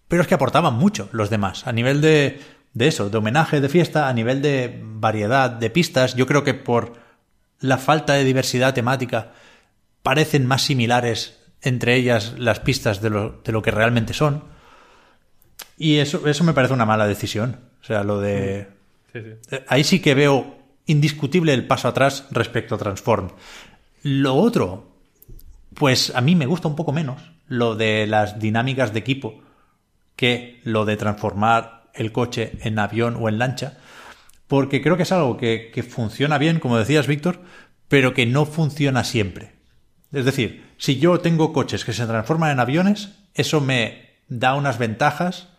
Pero 0.07 0.21
es 0.21 0.27
que 0.27 0.35
aportaban 0.35 0.75
mucho 0.75 1.09
los 1.11 1.29
demás. 1.29 1.65
A 1.65 1.71
nivel 1.71 1.99
de, 2.01 2.39
de 2.73 2.87
eso, 2.87 3.09
de 3.09 3.17
homenaje, 3.17 3.61
de 3.61 3.69
fiesta, 3.69 4.07
a 4.07 4.13
nivel 4.13 4.41
de 4.41 4.79
variedad, 4.83 5.49
de 5.49 5.69
pistas. 5.69 6.15
Yo 6.15 6.27
creo 6.27 6.43
que 6.43 6.53
por 6.53 6.93
la 7.63 7.77
falta 7.77 8.13
de 8.13 8.25
diversidad 8.25 8.73
temática 8.73 9.31
parecen 10.03 10.45
más 10.45 10.63
similares 10.63 11.39
entre 11.61 11.95
ellas 11.95 12.35
las 12.37 12.59
pistas 12.59 13.01
de 13.01 13.09
lo, 13.09 13.41
de 13.41 13.53
lo 13.53 13.61
que 13.61 13.71
realmente 13.71 14.13
son. 14.13 14.43
Y 15.77 15.99
eso, 15.99 16.27
eso 16.27 16.43
me 16.43 16.51
parece 16.51 16.73
una 16.73 16.85
mala 16.85 17.07
decisión. 17.07 17.61
O 17.81 17.85
sea, 17.85 18.03
lo 18.03 18.19
de. 18.19 18.67
Sí, 19.13 19.19
sí. 19.21 19.55
Eh, 19.55 19.65
Ahí 19.69 19.85
sí 19.85 20.01
que 20.01 20.13
veo 20.13 20.57
indiscutible 20.87 21.53
el 21.53 21.65
paso 21.65 21.87
atrás 21.87 22.27
respecto 22.31 22.75
a 22.75 22.79
Transform. 22.79 23.29
Lo 24.01 24.35
otro, 24.35 24.97
pues 25.73 26.13
a 26.13 26.19
mí 26.19 26.35
me 26.35 26.45
gusta 26.45 26.67
un 26.67 26.75
poco 26.75 26.91
menos 26.91 27.21
lo 27.47 27.75
de 27.75 28.07
las 28.07 28.39
dinámicas 28.39 28.91
de 28.91 28.99
equipo 28.99 29.41
que 30.17 30.59
lo 30.65 30.83
de 30.83 30.97
transformar 30.97 31.85
el 31.93 32.11
coche 32.11 32.57
en 32.61 32.77
avión 32.77 33.15
o 33.17 33.29
en 33.29 33.39
lancha, 33.39 33.77
porque 34.47 34.81
creo 34.81 34.97
que 34.97 35.03
es 35.03 35.11
algo 35.11 35.37
que, 35.37 35.71
que 35.73 35.83
funciona 35.83 36.37
bien, 36.37 36.59
como 36.59 36.77
decías, 36.77 37.07
Víctor, 37.07 37.41
pero 37.87 38.13
que 38.13 38.25
no 38.25 38.45
funciona 38.45 39.03
siempre. 39.03 39.53
Es 40.11 40.25
decir, 40.25 40.63
si 40.77 40.97
yo 40.99 41.19
tengo 41.19 41.53
coches 41.53 41.85
que 41.85 41.93
se 41.93 42.05
transforman 42.05 42.51
en 42.51 42.59
aviones, 42.59 43.13
eso 43.33 43.61
me 43.61 44.09
da 44.27 44.55
unas 44.55 44.77
ventajas 44.77 45.49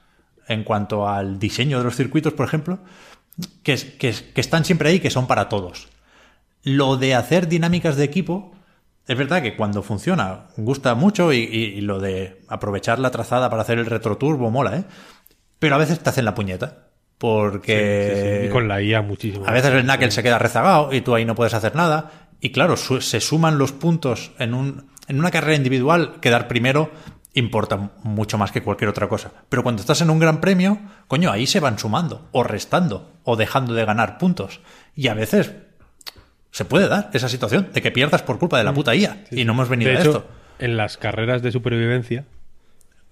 en 0.46 0.62
cuanto 0.64 1.08
al 1.08 1.38
diseño 1.38 1.78
de 1.78 1.84
los 1.84 1.96
circuitos, 1.96 2.32
por 2.34 2.46
ejemplo, 2.46 2.78
que, 3.62 3.76
que, 3.98 4.08
es- 4.10 4.22
que 4.22 4.40
están 4.40 4.64
siempre 4.64 4.88
ahí, 4.90 5.00
que 5.00 5.10
son 5.10 5.26
para 5.26 5.48
todos. 5.48 5.88
Lo 6.62 6.96
de 6.96 7.14
hacer 7.14 7.48
dinámicas 7.48 7.96
de 7.96 8.04
equipo, 8.04 8.52
es 9.06 9.18
verdad 9.18 9.42
que 9.42 9.56
cuando 9.56 9.82
funciona 9.82 10.46
gusta 10.56 10.94
mucho 10.94 11.32
y 11.32 11.80
lo 11.82 11.98
de 12.00 12.42
aprovechar 12.48 12.98
la 12.98 13.10
trazada 13.10 13.50
para 13.50 13.62
hacer 13.62 13.78
el 13.78 13.86
retroturbo 13.86 14.50
mola, 14.50 14.76
¿eh? 14.78 14.84
Pero 15.58 15.74
a 15.74 15.78
veces 15.78 16.00
te 16.00 16.08
hacen 16.10 16.24
la 16.24 16.34
puñeta. 16.34 16.83
Porque 17.18 18.12
Sí, 18.14 18.40
sí, 18.42 18.46
Y 18.46 18.50
con 18.50 18.68
la 18.68 18.82
IA 18.82 19.02
muchísimo. 19.02 19.46
a 19.46 19.52
veces 19.52 19.72
el 19.72 19.84
Knuckles 19.84 20.14
se 20.14 20.22
queda 20.22 20.38
rezagado 20.38 20.92
y 20.92 21.00
tú 21.00 21.14
ahí 21.14 21.24
no 21.24 21.34
puedes 21.34 21.54
hacer 21.54 21.74
nada. 21.74 22.10
Y 22.40 22.50
claro, 22.50 22.76
su- 22.76 23.00
se 23.00 23.20
suman 23.20 23.56
los 23.58 23.72
puntos 23.72 24.32
en, 24.38 24.52
un, 24.54 24.86
en 25.08 25.18
una 25.18 25.30
carrera 25.30 25.54
individual. 25.56 26.16
Quedar 26.20 26.48
primero 26.48 26.90
importa 27.32 27.92
mucho 28.02 28.36
más 28.38 28.52
que 28.52 28.62
cualquier 28.62 28.90
otra 28.90 29.08
cosa. 29.08 29.32
Pero 29.48 29.62
cuando 29.62 29.80
estás 29.80 30.00
en 30.02 30.10
un 30.10 30.18
gran 30.18 30.40
premio, 30.40 30.78
coño, 31.08 31.30
ahí 31.32 31.46
se 31.46 31.60
van 31.60 31.78
sumando, 31.78 32.28
o 32.32 32.42
restando, 32.44 33.12
o 33.24 33.36
dejando 33.36 33.74
de 33.74 33.84
ganar 33.84 34.18
puntos. 34.18 34.60
Y 34.94 35.08
a 35.08 35.14
veces 35.14 35.52
se 36.50 36.64
puede 36.64 36.86
dar 36.88 37.10
esa 37.12 37.28
situación 37.28 37.70
de 37.72 37.82
que 37.82 37.90
pierdas 37.90 38.22
por 38.22 38.38
culpa 38.38 38.58
de 38.58 38.64
la 38.64 38.72
puta 38.74 38.94
IA. 38.94 39.24
y 39.30 39.44
no 39.44 39.52
hemos 39.54 39.68
venido 39.68 39.90
de 39.90 39.96
a 39.96 40.00
esto. 40.02 40.26
en 40.58 40.76
las 40.76 40.96
carreras 40.96 41.42
de 41.42 41.50
supervivencia, 41.50 42.20
no 42.20 42.26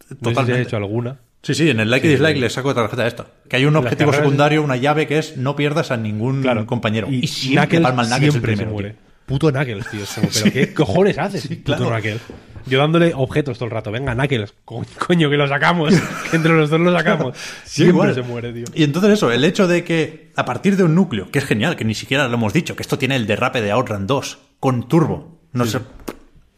sé 0.07 0.15
si 0.15 0.15
Totalmente. 0.17 0.61
has 0.61 0.67
hecho 0.69 0.77
alguna. 0.77 1.19
Sí, 1.43 1.55
sí, 1.55 1.71
en 1.71 1.81
el 1.81 1.91
like 1.91 2.07
y 2.07 2.11
dislike 2.11 2.37
le 2.39 2.49
saco 2.51 2.73
tarjeta 2.75 3.03
de 3.03 3.09
esto. 3.09 3.27
Que 3.49 3.57
hay 3.57 3.65
un 3.65 3.75
Las 3.75 3.83
objetivo 3.83 4.13
secundario, 4.13 4.63
una 4.63 4.77
llave 4.77 5.07
que 5.09 5.19
es 5.19 5.37
no 5.37 5.57
pierdas 5.57 5.91
a 5.91 5.97
ningún 5.97 6.43
Claro. 6.43 6.67
compañero. 6.67 7.09
Y, 7.11 7.25
Y, 7.25 7.27
siempre 7.27 7.67
Knuckles 7.79 7.83
palma 7.83 8.03
el 8.17 8.23
el 8.25 8.31
siempre 8.31 8.53
se 8.53 8.57
primero. 8.59 8.71
muere. 8.73 8.95
Puto 9.27 9.51
Knuckles, 9.51 9.87
tío. 9.91 10.03
Es 10.03 10.21
¿pero 10.43 10.53
qué 10.53 10.73
cojones 10.75 11.19
haces, 11.19 11.49
puto. 11.49 11.77
Knuckles? 11.77 12.21
Yo 12.67 12.79
dándole 12.79 13.13
objetos 13.17 13.59
todo 13.59 13.65
el 13.67 13.73
rato. 13.73 13.91
Venga, 13.91 14.15
Knuckles. 14.15 14.55
Co- 14.65 14.85
Coño, 15.07 15.29
que 15.31 15.37
lo 15.37 15.49
sacamos. 15.49 15.93
que 16.31 16.37
entre 16.37 16.53
los 16.53 16.71
dos 16.71 16.81
lo 16.81 16.93
sacamos. 16.97 17.37
Sí, 17.65 17.83
Siempre 17.83 17.93
igual. 17.93 18.15
se 18.15 18.23
muere, 18.23 18.53
tío. 18.53 18.65
Y 18.75 18.85
entonces 18.85 19.11
eso, 19.15 19.33
el 19.33 19.45
hecho 19.45 19.67
de 19.67 19.83
que 19.83 20.31
a 20.37 20.45
partir 20.45 20.77
de 20.77 20.85
un 20.85 20.95
núcleo, 20.95 21.29
que 21.33 21.41
es 21.41 21.45
genial, 21.45 21.75
que 21.75 21.85
ni 21.85 21.95
siquiera 21.95 22.29
lo 22.29 22.35
hemos 22.35 22.53
dicho, 22.53 22.77
que 22.77 22.83
esto 22.83 22.99
tiene 22.99 23.17
el 23.17 23.27
derrape 23.27 23.61
de 23.61 23.73
Outrun 23.73 24.07
2 24.07 24.39
con 24.61 24.87
turbo. 24.89 25.41
No 25.53 25.67
sé. 25.67 25.81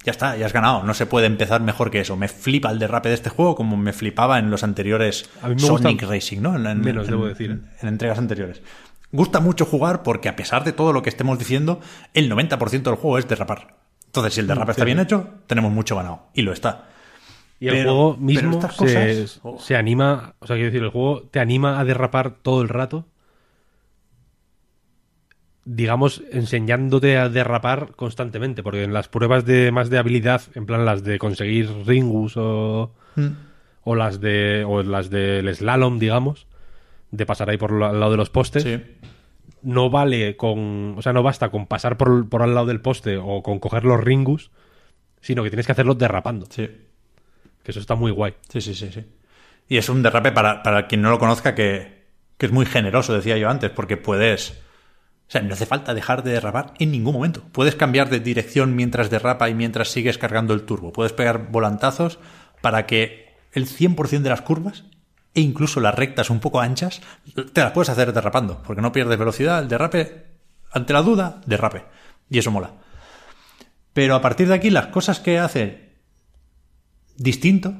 Ya 0.05 0.11
está, 0.13 0.37
ya 0.37 0.47
has 0.47 0.53
ganado. 0.53 0.83
No 0.83 0.93
se 0.95 1.07
puede 1.07 1.27
empezar 1.27 1.61
mejor 1.63 1.91
que 1.91 2.01
eso. 2.01 2.15
Me 2.17 2.29
flipa 2.29 2.71
el 2.71 2.79
derrape 2.79 3.09
de 3.09 3.15
este 3.15 3.31
juego 3.31 3.55
como 3.57 3.77
me 3.77 3.93
flipaba 3.93 4.39
en 4.39 4.51
los 4.51 4.63
anteriores 4.63 5.31
Sonic 5.57 6.03
Racing, 6.03 6.43
¿no? 6.43 6.55
En, 6.57 6.67
en- 6.67 6.81
menos, 6.83 7.07
en- 7.07 7.11
debo 7.13 7.27
decir, 7.27 7.51
¿eh? 7.53 7.59
en 7.81 7.89
entregas 7.89 8.19
anteriores. 8.19 8.61
Gusta 9.13 9.41
mucho 9.41 9.65
jugar 9.65 10.03
porque 10.03 10.29
a 10.29 10.37
pesar 10.37 10.63
de 10.65 10.73
todo 10.73 10.93
lo 10.93 11.03
que 11.03 11.09
estemos 11.09 11.39
diciendo, 11.39 11.81
el 12.15 12.31
90% 12.31 12.83
del 12.83 12.95
juego 12.97 13.17
es 13.19 13.27
derrapar. 13.29 13.77
Entonces, 14.07 14.35
si 14.35 14.41
el 14.41 14.47
derrape 14.47 14.67
sí, 14.67 14.71
está 14.73 14.85
bien 14.85 14.99
sí. 14.99 15.05
hecho, 15.05 15.29
tenemos 15.47 15.73
mucho 15.73 15.97
ganado. 15.97 16.27
Y 16.35 16.43
lo 16.43 16.53
está. 16.53 16.89
Y 17.61 17.69
el 17.69 17.75
Pero- 17.75 17.85
juego 17.93 18.17
mismo 18.19 18.61
se, 18.61 18.77
cosas- 18.77 19.41
oh. 19.43 19.59
se 19.59 19.77
anima, 19.77 20.35
o 20.41 20.47
sea, 20.47 20.57
quiero 20.57 20.71
decir, 20.71 20.83
el 20.83 20.91
juego 20.91 21.23
te 21.31 21.41
anima 21.41 21.79
a 21.81 21.85
derrapar 21.85 22.33
todo 22.43 22.61
el 22.61 22.69
rato, 22.69 23.07
digamos, 25.65 26.23
enseñándote 26.31 27.17
a 27.17 27.29
derrapar 27.29 27.93
constantemente, 27.97 28.63
porque 28.63 28.85
en 28.85 28.93
las 28.93 29.09
pruebas 29.09 29.45
de 29.47 29.73
más 29.73 29.89
de 29.91 29.99
habilidad, 29.99 30.43
en 30.55 30.67
plan 30.67 30.85
las 30.85 31.03
de 31.05 31.19
conseguir 31.19 31.71
ringus 31.87 32.37
o, 32.37 32.93
Mm. 33.17 33.29
o 33.85 33.95
las 33.95 34.21
de 34.21 34.65
o 34.65 34.83
las 34.83 35.09
del 35.11 35.55
slalom, 35.55 35.99
digamos, 35.99 36.47
de 37.11 37.27
pasar 37.27 37.49
ahí 37.51 37.57
por 37.57 37.71
lo- 37.71 37.87
al 37.87 37.99
lado 38.01 38.11
de 38.13 38.17
los 38.19 38.29
postes, 38.31 38.63
Sí. 38.65 38.81
no 39.63 39.89
vale 39.89 40.37
con, 40.37 40.95
o 40.99 41.03
sea, 41.03 41.13
no 41.13 41.23
basta 41.23 41.49
con 41.51 41.67
pasar 41.67 41.97
por, 41.97 42.29
por 42.29 42.43
al 42.43 42.55
lado 42.55 42.67
del 42.67 42.81
poste 42.81 43.17
o 43.17 43.43
con 43.43 43.59
coger 43.61 43.85
los 43.85 44.03
ringus, 44.03 44.51
sino 45.21 45.43
que 45.43 45.51
tienes 45.51 45.65
que 45.67 45.73
hacerlo 45.73 45.95
derrapando, 45.95 46.47
Sí. 46.51 46.69
que 47.63 47.71
eso 47.71 47.81
está 47.81 47.95
muy 47.95 48.11
guay. 48.11 48.35
Sí, 48.51 48.61
sí, 48.61 48.75
sí, 48.75 48.91
sí. 48.93 49.05
Y 49.69 49.79
es 49.79 49.89
un 49.89 50.03
derrape 50.03 50.33
para, 50.33 50.63
para 50.63 50.87
quien 50.89 51.01
no 51.01 51.09
lo 51.11 51.19
conozca 51.19 51.55
que, 51.55 52.05
que 52.37 52.45
es 52.47 52.53
muy 52.53 52.67
generoso, 52.67 53.15
decía 53.15 53.39
yo 53.39 53.49
antes, 53.49 53.71
porque 53.71 53.97
puedes... 53.97 54.61
O 55.29 55.31
sea, 55.31 55.43
no 55.43 55.55
hace 55.55 55.67
falta 55.67 55.95
dejar 55.95 56.23
de 56.23 56.33
derrapar 56.33 56.75
en 56.79 56.93
ningún 56.93 57.15
momento. 57.15 57.43
Puedes 57.53 57.75
cambiar 57.75 58.11
de 58.11 58.21
dirección 58.21 58.77
mientras 58.77 59.11
derrapa 59.11 59.49
y 59.49 59.55
mientras 59.55 59.89
sigues 59.89 60.19
cargando 60.19 60.55
el 60.55 60.65
turbo. 60.65 60.93
Puedes 60.93 61.13
pegar 61.13 61.51
volantazos 61.51 62.19
para 62.61 62.87
que 62.87 63.35
el 63.53 63.67
100% 63.67 64.21
de 64.21 64.29
las 64.29 64.43
curvas 64.43 64.85
e 65.35 65.41
incluso 65.41 65.81
las 65.81 65.95
rectas 65.95 66.31
un 66.31 66.41
poco 66.41 66.61
anchas 66.61 67.01
te 67.53 67.61
las 67.61 67.73
puedes 67.73 67.89
hacer 67.89 68.13
derrapando, 68.13 68.63
porque 68.63 68.83
no 68.83 68.93
pierdes 68.93 69.19
velocidad. 69.19 69.63
El 69.63 69.69
derrape 69.69 70.27
ante 70.71 70.93
la 70.93 71.03
duda, 71.03 71.41
derrape. 71.47 71.85
Y 72.29 72.39
eso 72.39 72.51
mola. 72.51 72.73
Pero 73.93 74.17
a 74.17 74.21
partir 74.21 74.49
de 74.49 74.55
aquí, 74.55 74.71
las 74.71 74.89
cosas 74.89 75.21
que 75.21 75.39
hace 75.39 75.95
distinto, 77.17 77.75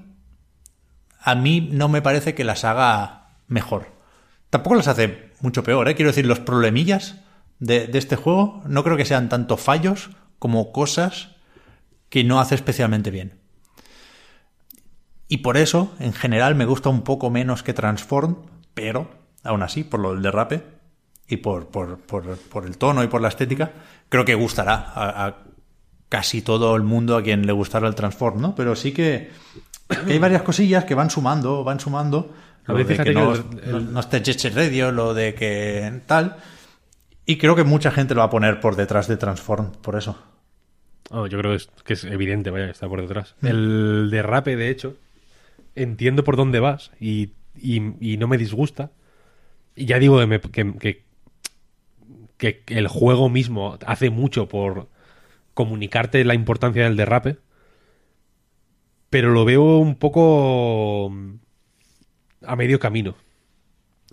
a 1.21 1.35
mí 1.35 1.69
no 1.73 1.89
me 1.89 2.03
parece 2.03 2.35
que 2.35 2.45
las 2.45 2.65
haga 2.65 3.39
mejor. 3.49 3.93
Tampoco 4.51 4.77
las 4.77 4.89
hace 4.89 5.33
mucho 5.41 5.65
peor, 5.65 5.89
¿eh? 5.89 5.97
Quiero 5.97 6.11
decir, 6.11 6.27
los 6.27 6.39
problemillas 6.39 7.17
de, 7.65 7.87
de 7.87 7.99
este 7.99 8.17
juego 8.17 8.63
no 8.67 8.85
creo 8.85 8.97
que 8.97 9.05
sean 9.05 9.29
tanto 9.29 9.57
fallos 9.57 10.11
como 10.39 10.73
cosas 10.73 11.31
que 12.11 12.23
no 12.25 12.39
hace 12.41 12.55
especialmente 12.55 13.11
bien. 13.11 13.39
Y 15.29 15.39
por 15.39 15.57
eso, 15.57 15.93
en 15.99 16.13
general, 16.13 16.55
me 16.55 16.67
gusta 16.67 16.89
un 16.91 17.03
poco 17.03 17.31
menos 17.31 17.63
que 17.63 17.73
Transform, 17.73 18.37
pero 18.75 19.09
aún 19.43 19.63
así, 19.63 19.83
por 19.85 20.01
lo 20.01 20.13
del 20.13 20.23
derrape 20.23 20.63
y 21.27 21.39
por, 21.39 21.69
por, 21.69 21.99
por, 21.99 22.37
por 22.37 22.67
el 22.67 22.77
tono 22.77 23.03
y 23.03 23.09
por 23.09 23.21
la 23.23 23.29
estética, 23.29 23.73
creo 24.09 24.25
que 24.25 24.35
gustará 24.35 24.75
a, 24.95 25.27
a 25.27 25.37
casi 26.11 26.43
todo 26.43 26.77
el 26.77 26.83
mundo 26.83 27.17
a 27.17 27.23
quien 27.23 27.47
le 27.47 27.53
gustará 27.53 27.89
el 27.89 27.95
Transform, 27.95 28.41
¿no? 28.41 28.55
Pero 28.55 28.77
sí 28.77 28.93
que, 28.93 29.31
que 30.07 30.13
hay 30.13 30.19
varias 30.19 30.43
cosillas 30.43 30.85
que 30.85 30.95
van 30.95 31.11
sumando, 31.11 31.65
van 31.65 31.81
sumando. 31.81 32.33
A 32.67 32.73
Lo 32.73 32.79
ver, 32.79 32.87
de 32.87 32.99
que 33.03 33.13
no, 33.15 33.35
el- 33.35 33.71
no- 33.73 33.81
no 33.81 34.01
esté 34.01 34.23
Jet 34.23 34.39
Set 34.39 34.55
Radio, 34.55 34.93
lo 34.93 35.15
de 35.15 35.35
que 35.35 36.03
tal. 36.07 36.37
Y 37.27 37.39
creo 37.39 37.57
que 37.57 37.65
mucha 37.65 37.91
gente 37.91 38.15
lo 38.15 38.21
va 38.21 38.27
a 38.27 38.31
poner 38.31 38.61
por 38.61 38.77
detrás 38.77 39.09
de 39.09 39.17
Transform, 39.17 39.73
por 39.73 39.97
eso. 39.97 40.19
Oh, 41.11 41.27
yo 41.27 41.39
creo 41.39 41.53
que 41.53 41.57
es, 41.57 41.67
que 41.85 41.93
es 41.95 42.05
evidente, 42.05 42.51
vaya, 42.51 42.67
que 42.67 42.73
está 42.73 42.89
por 42.89 43.01
detrás. 43.01 43.35
El 43.43 44.09
derrape, 44.11 44.57
de 44.57 44.69
hecho, 44.71 44.97
entiendo 45.75 46.25
por 46.25 46.37
dónde 46.37 46.61
vas 46.61 46.91
y, 47.01 47.33
y- 47.57 47.95
y 48.15 48.17
no 48.19 48.29
me 48.29 48.39
disgusta. 48.39 48.91
Y 49.77 49.87
ya 49.87 49.99
digo 49.99 50.19
que, 50.21 50.27
me- 50.27 50.41
que- 50.41 50.75
que- 50.79 51.05
que 52.39 52.63
el 52.69 52.89
juego 52.89 53.29
mismo 53.29 53.79
hace 53.87 54.11
mucho 54.11 54.49
por 54.49 54.89
comunicarte 55.55 56.25
la 56.25 56.35
importancia 56.35 56.85
del 56.85 56.97
derrape. 56.97 57.39
Pero 59.11 59.31
lo 59.31 59.45
veo 59.45 59.79
un 59.79 59.95
poco 59.97 61.11
mm, 61.11 61.35
a 62.47 62.57
medio 62.57 62.79
camino. 62.81 63.15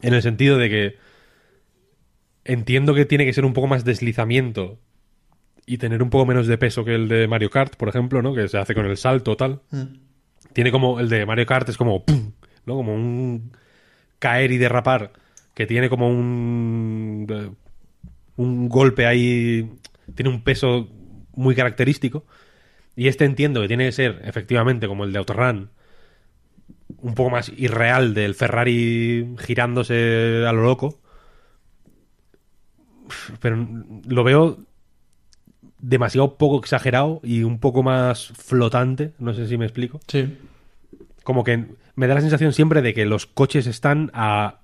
En 0.02 0.14
el 0.14 0.22
sentido 0.22 0.58
de 0.58 0.70
que 0.70 0.98
entiendo 2.46 2.94
que 2.94 3.06
tiene 3.06 3.26
que 3.26 3.34
ser 3.34 3.46
un 3.46 3.54
poco 3.54 3.68
más 3.68 3.86
deslizamiento 3.86 4.80
y 5.66 5.78
tener 5.78 6.02
un 6.02 6.10
poco 6.10 6.26
menos 6.26 6.48
de 6.48 6.58
peso 6.58 6.84
que 6.84 6.96
el 6.96 7.08
de 7.08 7.28
Mario 7.28 7.50
Kart, 7.50 7.76
por 7.76 7.90
ejemplo, 7.90 8.22
¿no? 8.22 8.34
Que 8.34 8.48
se 8.48 8.58
hace 8.58 8.74
con 8.74 8.86
el 8.86 8.98
salto 8.98 9.38
tal. 9.38 9.62
Tiene 10.54 10.72
como 10.72 11.00
el 11.00 11.10
de 11.10 11.26
Mario 11.26 11.46
Kart 11.46 11.70
es 11.70 11.78
como 11.78 12.04
¡pum! 12.04 12.32
¿no? 12.66 12.76
Como 12.76 12.94
un 12.94 13.52
caer 14.20 14.52
y 14.52 14.58
derrapar 14.58 15.14
que 15.54 15.66
tiene 15.66 15.90
como 15.90 16.10
un 16.10 17.28
eh, 17.30 17.50
un 18.38 18.70
golpe 18.70 19.06
ahí 19.06 19.70
tiene 20.16 20.30
un 20.30 20.44
peso 20.44 20.88
muy 21.34 21.56
característico 21.56 22.26
y 22.96 23.08
este 23.08 23.26
entiendo 23.26 23.62
que 23.62 23.68
tiene 23.68 23.86
que 23.86 23.92
ser 23.92 24.22
efectivamente 24.24 24.88
como 24.88 25.04
el 25.04 25.12
de 25.12 25.20
Autorun 25.20 25.70
un 26.98 27.16
poco 27.16 27.30
más 27.30 27.52
irreal 27.58 28.14
del 28.14 28.36
Ferrari 28.36 29.36
girándose 29.40 30.46
a 30.48 30.54
lo 30.54 30.64
loco 30.64 31.01
pero 33.40 33.68
lo 34.08 34.24
veo 34.24 34.60
demasiado 35.80 36.38
poco 36.38 36.60
exagerado 36.60 37.20
y 37.24 37.44
un 37.44 37.60
poco 37.60 37.84
más 37.84 38.28
flotante, 38.28 39.14
no 39.20 39.34
sé 39.34 39.48
si 39.48 39.58
me 39.58 39.66
explico. 39.66 40.00
Sí. 40.08 40.38
Como 41.24 41.44
que 41.44 41.66
me 41.96 42.08
da 42.08 42.16
la 42.16 42.22
sensación 42.22 42.54
siempre 42.54 42.82
de 42.82 42.94
que 42.94 43.06
los 43.06 43.26
coches 43.26 43.68
están 43.68 44.12
a 44.14 44.60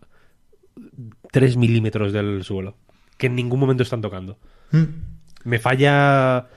3 1.32 1.58
milímetros 1.58 2.14
del 2.14 2.44
suelo, 2.44 2.76
que 3.18 3.28
en 3.28 3.36
ningún 3.36 3.60
momento 3.60 3.84
están 3.84 4.02
tocando. 4.02 4.38
Me 5.44 5.60
falla... 5.60 6.48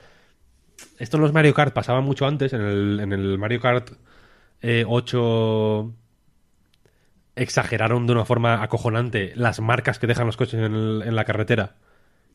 Esto 0.97 1.17
en 1.17 1.23
los 1.23 1.33
Mario 1.33 1.53
Kart 1.53 1.73
pasaba 1.73 2.01
mucho 2.01 2.25
antes, 2.25 2.53
en 2.53 2.61
el, 2.61 2.99
en 2.99 3.13
el 3.13 3.37
Mario 3.37 3.59
Kart 3.59 3.91
eh, 4.61 4.85
8 4.87 5.93
exageraron 7.41 8.05
de 8.07 8.13
una 8.13 8.25
forma 8.25 8.61
acojonante 8.63 9.33
las 9.35 9.59
marcas 9.59 9.99
que 9.99 10.07
dejan 10.07 10.25
los 10.27 10.37
coches 10.37 10.55
en, 10.55 10.73
el- 10.73 11.03
en 11.05 11.15
la 11.15 11.25
carretera 11.25 11.75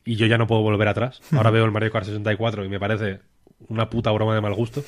y 0.05 0.15
yo 0.15 0.25
ya 0.25 0.37
no 0.37 0.47
puedo 0.47 0.61
volver 0.61 0.87
atrás. 0.87 1.21
Ahora 1.33 1.51
veo 1.51 1.65
el 1.65 1.71
Mario 1.71 1.91
Kart 1.91 2.05
64 2.05 2.63
y 2.65 2.69
me 2.69 2.79
parece 2.79 3.19
una 3.67 3.89
puta 3.89 4.11
broma 4.11 4.35
de 4.35 4.41
mal 4.41 4.53
gusto. 4.53 4.83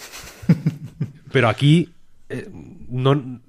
Pero 1.32 1.50
aquí 1.50 1.90
eh, 2.30 2.48
no, 2.90 3.40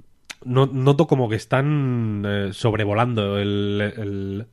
no 0.44 0.66
noto 0.66 1.06
como 1.06 1.28
que 1.28 1.36
están 1.36 2.24
eh, 2.26 2.50
sobrevolando 2.52 3.38
el, 3.38 3.92
el- 3.96 4.46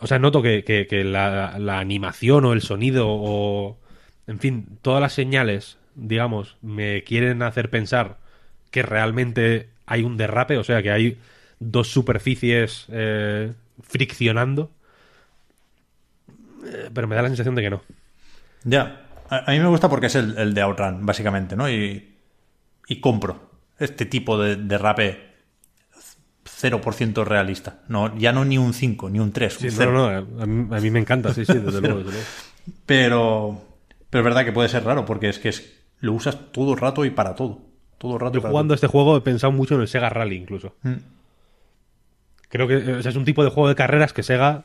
O 0.00 0.06
sea, 0.06 0.18
noto 0.18 0.42
que, 0.42 0.64
que- 0.64 0.86
que 0.86 1.04
la, 1.04 1.58
la 1.58 1.78
animación 1.78 2.44
o 2.44 2.52
el 2.52 2.62
sonido 2.62 3.06
o... 3.08 3.78
En 4.26 4.38
fin, 4.40 4.78
todas 4.82 5.00
las 5.00 5.12
señales, 5.12 5.78
digamos, 5.94 6.56
me 6.60 7.04
quieren 7.04 7.42
hacer 7.42 7.70
pensar 7.70 8.18
que 8.70 8.82
realmente 8.82 9.70
hay 9.86 10.02
un 10.02 10.16
derrape, 10.16 10.58
o 10.58 10.64
sea, 10.64 10.82
que 10.82 10.90
hay 10.90 11.18
dos 11.60 11.88
superficies 11.88 12.86
eh, 12.90 13.52
friccionando. 13.82 14.70
Eh, 16.64 16.90
Pero 16.92 17.06
me 17.08 17.14
da 17.16 17.22
la 17.22 17.28
sensación 17.28 17.54
de 17.54 17.62
que 17.62 17.70
no. 17.70 17.82
Ya. 18.64 19.06
A, 19.28 19.50
a 19.50 19.52
mí 19.52 19.60
me 19.60 19.68
gusta 19.68 19.88
porque 19.88 20.06
es 20.06 20.14
el, 20.14 20.36
el 20.38 20.54
de 20.54 20.62
Outrun, 20.62 21.04
básicamente, 21.04 21.56
¿no? 21.56 21.68
Y, 21.70 22.16
y 22.88 23.00
compro 23.00 23.50
este 23.78 24.06
tipo 24.06 24.38
de 24.38 24.56
derrape 24.56 25.34
0% 26.44 27.24
realista. 27.24 27.80
No, 27.88 28.16
ya 28.16 28.32
no 28.32 28.44
ni 28.44 28.58
un 28.58 28.72
5, 28.74 29.10
ni 29.10 29.20
un 29.20 29.32
3, 29.32 29.54
Sí, 29.54 29.68
un 29.68 29.74
no, 29.76 29.76
0. 29.76 29.92
no, 29.92 30.22
no, 30.22 30.42
a 30.42 30.46
mí, 30.46 30.76
a 30.76 30.80
mí 30.80 30.90
me 30.90 31.00
encanta, 31.00 31.32
sí, 31.34 31.44
sí, 31.44 31.58
desde 31.58 31.80
luego, 31.82 31.98
desde 31.98 32.12
luego. 32.12 32.30
Pero, 32.86 33.64
pero 34.10 34.20
es 34.22 34.24
verdad 34.24 34.44
que 34.44 34.52
puede 34.52 34.68
ser 34.68 34.84
raro 34.84 35.04
porque 35.04 35.28
es 35.28 35.38
que 35.38 35.50
es, 35.50 35.72
lo 36.00 36.12
usas 36.14 36.52
todo 36.52 36.74
el 36.74 36.78
rato 36.80 37.04
y 37.04 37.10
para 37.10 37.34
todo. 37.34 37.65
Todo 37.98 38.14
el 38.14 38.20
rato 38.20 38.34
Yo 38.40 38.48
jugando 38.48 38.74
a 38.74 38.76
este 38.76 38.86
juego 38.86 39.16
he 39.16 39.20
pensado 39.22 39.52
mucho 39.52 39.74
en 39.74 39.80
el 39.82 39.88
Sega 39.88 40.08
Rally 40.10 40.36
incluso. 40.36 40.74
Mm. 40.82 40.94
Creo 42.48 42.68
que 42.68 42.76
o 42.76 43.02
sea, 43.02 43.10
es 43.10 43.16
un 43.16 43.24
tipo 43.24 43.42
de 43.44 43.50
juego 43.50 43.68
de 43.68 43.74
carreras 43.74 44.12
que 44.12 44.22
Sega 44.22 44.64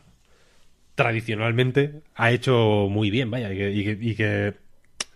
tradicionalmente 0.95 2.01
ha 2.15 2.31
hecho 2.31 2.87
muy 2.89 3.09
bien, 3.09 3.31
vaya, 3.31 3.51
y 3.53 3.57
que, 3.57 3.71
y 3.71 3.83
que, 3.83 3.97
y 4.01 4.15
que, 4.15 4.53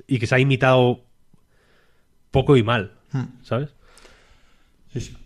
y 0.08 0.20
que 0.20 0.28
se 0.28 0.36
ha 0.36 0.40
imitado 0.40 1.02
poco 2.32 2.58
y 2.58 2.64
mal, 2.64 2.94
¿sabes? 3.44 3.70
Sí, 4.94 5.02
sí. 5.02 5.18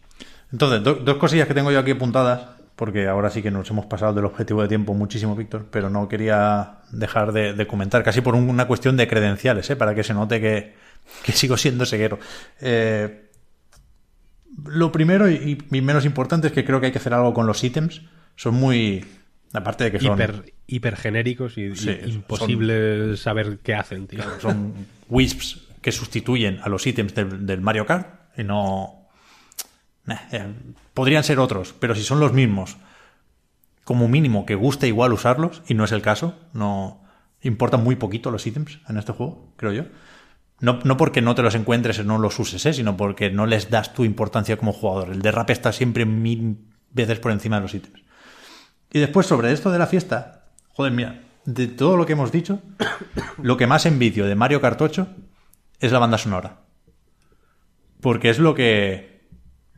Entonces, 0.51 0.83
do- 0.83 0.95
dos 0.95 1.17
cosillas 1.17 1.47
que 1.47 1.53
tengo 1.53 1.71
yo 1.71 1.79
aquí 1.79 1.91
apuntadas, 1.91 2.58
porque 2.79 3.07
ahora 3.09 3.29
sí 3.29 3.41
que 3.41 3.51
nos 3.51 3.69
hemos 3.69 3.85
pasado 3.87 4.13
del 4.13 4.23
objetivo 4.23 4.61
de 4.61 4.69
tiempo 4.69 4.93
muchísimo, 4.93 5.35
Víctor, 5.35 5.67
pero 5.69 5.89
no 5.89 6.07
quería 6.07 6.77
dejar 6.91 7.33
de, 7.33 7.51
de 7.53 7.67
comentar, 7.67 8.03
casi 8.03 8.21
por 8.21 8.35
un- 8.35 8.49
una 8.49 8.67
cuestión 8.67 8.95
de 8.95 9.05
credenciales, 9.07 9.69
¿eh? 9.69 9.75
para 9.75 9.93
que 9.93 10.03
se 10.03 10.13
note 10.13 10.39
que, 10.39 10.73
que 11.25 11.33
sigo 11.33 11.57
siendo 11.57 11.85
ceguero. 11.85 12.19
Eh, 12.61 13.25
lo 14.65 14.91
primero 14.91 15.29
y, 15.29 15.57
y 15.71 15.81
menos 15.81 16.05
importante 16.05 16.47
es 16.47 16.53
que 16.53 16.65
creo 16.65 16.79
que 16.79 16.87
hay 16.87 16.91
que 16.91 16.97
hacer 16.99 17.13
algo 17.13 17.33
con 17.33 17.47
los 17.47 17.63
ítems. 17.63 18.01
Son 18.35 18.53
muy... 18.55 19.05
Aparte 19.53 19.83
de 19.85 19.91
que 19.91 19.99
son... 19.99 20.13
Hiper, 20.13 20.53
hiper 20.67 20.95
genéricos 20.95 21.57
y, 21.57 21.63
y 21.65 21.75
Sí, 21.75 21.97
son- 22.01 22.09
imposible 22.09 23.17
saber 23.17 23.59
qué 23.63 23.75
hacen, 23.75 24.07
tío. 24.07 24.21
son 24.39 24.73
wisps 25.09 25.67
que 25.81 25.91
sustituyen 25.91 26.59
a 26.63 26.69
los 26.69 26.85
ítems 26.87 27.13
del, 27.15 27.45
del 27.45 27.61
Mario 27.61 27.85
Kart 27.85 28.37
y 28.37 28.43
no... 28.43 28.95
Eh, 30.11 30.53
podrían 30.93 31.23
ser 31.23 31.39
otros, 31.39 31.73
pero 31.79 31.95
si 31.95 32.03
son 32.03 32.19
los 32.19 32.33
mismos, 32.33 32.77
como 33.83 34.07
mínimo 34.07 34.45
que 34.45 34.55
guste 34.55 34.87
igual 34.87 35.13
usarlos, 35.13 35.63
y 35.67 35.73
no 35.73 35.83
es 35.83 35.91
el 35.91 36.01
caso, 36.01 36.35
no 36.53 37.01
importan 37.41 37.83
muy 37.83 37.95
poquito 37.95 38.31
los 38.31 38.45
ítems 38.45 38.79
en 38.87 38.97
este 38.97 39.13
juego, 39.13 39.53
creo 39.55 39.71
yo. 39.71 39.83
No, 40.59 40.79
no 40.83 40.97
porque 40.97 41.21
no 41.21 41.35
te 41.35 41.41
los 41.41 41.55
encuentres 41.55 41.99
o 41.99 42.03
no 42.03 42.17
los 42.17 42.37
uses, 42.37 42.65
¿eh? 42.65 42.73
sino 42.73 42.97
porque 42.97 43.31
no 43.31 43.45
les 43.45 43.69
das 43.69 43.93
tu 43.93 44.03
importancia 44.03 44.57
como 44.57 44.73
jugador. 44.73 45.09
El 45.09 45.21
derrape 45.21 45.53
está 45.53 45.71
siempre 45.71 46.05
mil 46.05 46.57
veces 46.91 47.19
por 47.19 47.31
encima 47.31 47.55
de 47.55 47.61
los 47.61 47.73
ítems. 47.73 48.03
Y 48.91 48.99
después, 48.99 49.25
sobre 49.25 49.51
esto 49.51 49.71
de 49.71 49.79
la 49.79 49.87
fiesta, 49.87 50.45
joder, 50.69 50.91
mira, 50.91 51.21
de 51.45 51.67
todo 51.67 51.95
lo 51.95 52.05
que 52.05 52.13
hemos 52.13 52.31
dicho, 52.31 52.61
lo 53.41 53.57
que 53.57 53.67
más 53.67 53.85
envidio 53.85 54.25
de 54.25 54.35
Mario 54.35 54.61
8 54.61 55.07
es 55.79 55.91
la 55.91 55.99
banda 55.99 56.17
sonora. 56.17 56.61
Porque 58.01 58.29
es 58.29 58.39
lo 58.39 58.53
que, 58.53 59.08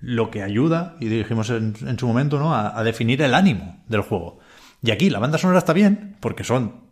lo 0.01 0.31
que 0.31 0.43
ayuda, 0.43 0.97
y 0.99 1.07
dijimos 1.07 1.49
en, 1.51 1.75
en 1.85 1.97
su 1.97 2.07
momento, 2.07 2.39
¿no? 2.39 2.53
A, 2.53 2.77
a 2.77 2.83
definir 2.83 3.21
el 3.21 3.33
ánimo 3.33 3.83
del 3.87 4.01
juego. 4.01 4.39
Y 4.81 4.91
aquí 4.91 5.09
la 5.09 5.19
banda 5.19 5.37
sonora 5.37 5.59
está 5.59 5.73
bien, 5.73 6.17
porque 6.19 6.43
son 6.43 6.89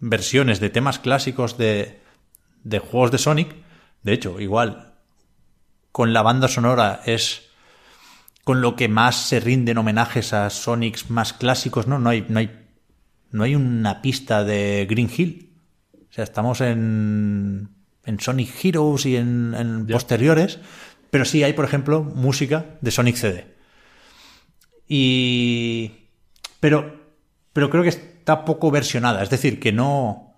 versiones 0.00 0.58
de 0.58 0.70
temas 0.70 0.98
clásicos 0.98 1.56
de, 1.58 2.00
de 2.62 2.78
juegos 2.78 3.10
de 3.10 3.18
Sonic. 3.18 3.54
De 4.02 4.12
hecho, 4.12 4.40
igual, 4.40 4.94
con 5.92 6.12
la 6.12 6.22
banda 6.22 6.48
sonora 6.48 7.02
es 7.04 7.50
con 8.42 8.60
lo 8.60 8.76
que 8.76 8.88
más 8.88 9.16
se 9.16 9.40
rinden 9.40 9.78
homenajes 9.78 10.32
a 10.32 10.50
Sonics 10.50 11.10
más 11.10 11.32
clásicos, 11.32 11.86
¿no? 11.86 11.98
No 11.98 12.10
hay, 12.10 12.26
no 12.28 12.38
hay, 12.38 12.50
no 13.30 13.44
hay 13.44 13.54
una 13.54 14.02
pista 14.02 14.44
de 14.44 14.86
Green 14.88 15.10
Hill. 15.14 15.52
O 16.10 16.12
sea, 16.12 16.24
estamos 16.24 16.60
en, 16.60 17.70
en 18.04 18.20
Sonic 18.20 18.64
Heroes 18.64 19.06
y 19.06 19.16
en, 19.16 19.54
en 19.54 19.86
posteriores, 19.86 20.58
pero 21.14 21.24
sí 21.24 21.44
hay, 21.44 21.52
por 21.52 21.64
ejemplo, 21.64 22.02
música 22.02 22.64
de 22.80 22.90
Sonic 22.90 23.14
CD. 23.14 23.46
Y. 24.88 25.92
Pero 26.58 26.92
pero 27.52 27.70
creo 27.70 27.84
que 27.84 27.90
está 27.90 28.44
poco 28.44 28.72
versionada. 28.72 29.22
Es 29.22 29.30
decir, 29.30 29.60
que 29.60 29.70
no. 29.70 30.34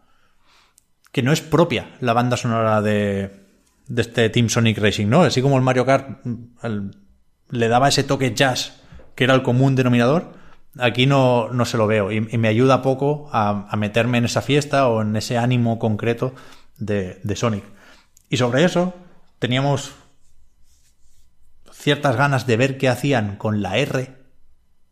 que 1.13 1.23
no 1.23 1.33
es 1.33 1.41
propia 1.41 1.97
la 2.01 2.13
banda 2.13 2.37
sonora 2.37 2.83
de, 2.83 3.31
de 3.89 4.03
este 4.03 4.29
Team 4.29 4.51
Sonic 4.51 4.77
Racing, 4.77 5.07
¿no? 5.07 5.23
Así 5.23 5.41
como 5.41 5.57
el 5.57 5.63
Mario 5.63 5.87
Kart 5.87 6.19
le 7.49 7.69
daba 7.69 7.89
ese 7.89 8.05
toque 8.05 8.35
jazz 8.35 8.83
que 9.15 9.25
era 9.25 9.33
el 9.33 9.43
común 9.43 9.77
denominador, 9.77 10.35
aquí 10.79 11.07
no, 11.07 11.49
no 11.49 11.65
se 11.65 11.79
lo 11.79 11.87
veo 11.87 12.13
y, 12.13 12.17
y 12.17 12.37
me 12.37 12.49
ayuda 12.49 12.83
poco 12.83 13.31
a, 13.33 13.67
a 13.71 13.77
meterme 13.79 14.19
en 14.19 14.27
esa 14.27 14.43
fiesta 14.43 14.89
o 14.89 15.01
en 15.01 15.17
ese 15.17 15.39
ánimo 15.39 15.79
concreto 15.79 16.35
de, 16.77 17.19
de 17.23 17.35
Sonic. 17.35 17.65
Y 18.29 18.37
sobre 18.37 18.63
eso 18.63 18.93
teníamos 19.39 19.95
ciertas 21.87 22.17
ganas 22.17 22.49
de 22.49 22.57
ver 22.57 22.79
qué 22.79 22.89
hacían 22.89 23.37
con 23.37 23.63
la 23.63 23.79
R 23.79 24.17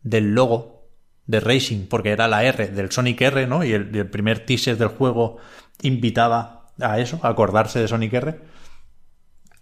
del 0.01 0.33
logo 0.33 0.87
de 1.25 1.41
Racing, 1.41 1.87
porque 1.87 2.11
era 2.11 2.29
la 2.29 2.45
R 2.45 2.69
del 2.69 2.89
Sonic 2.89 3.19
R, 3.19 3.47
¿no? 3.47 3.65
Y 3.65 3.73
el, 3.73 4.09
primer 4.09 4.45
teaser 4.45 4.77
del 4.77 4.87
juego 4.87 5.35
invitaba 5.81 6.71
a 6.79 6.97
eso, 6.99 7.19
a 7.21 7.27
acordarse 7.27 7.79
de 7.79 7.89
Sonic 7.89 8.13
R. 8.13 8.39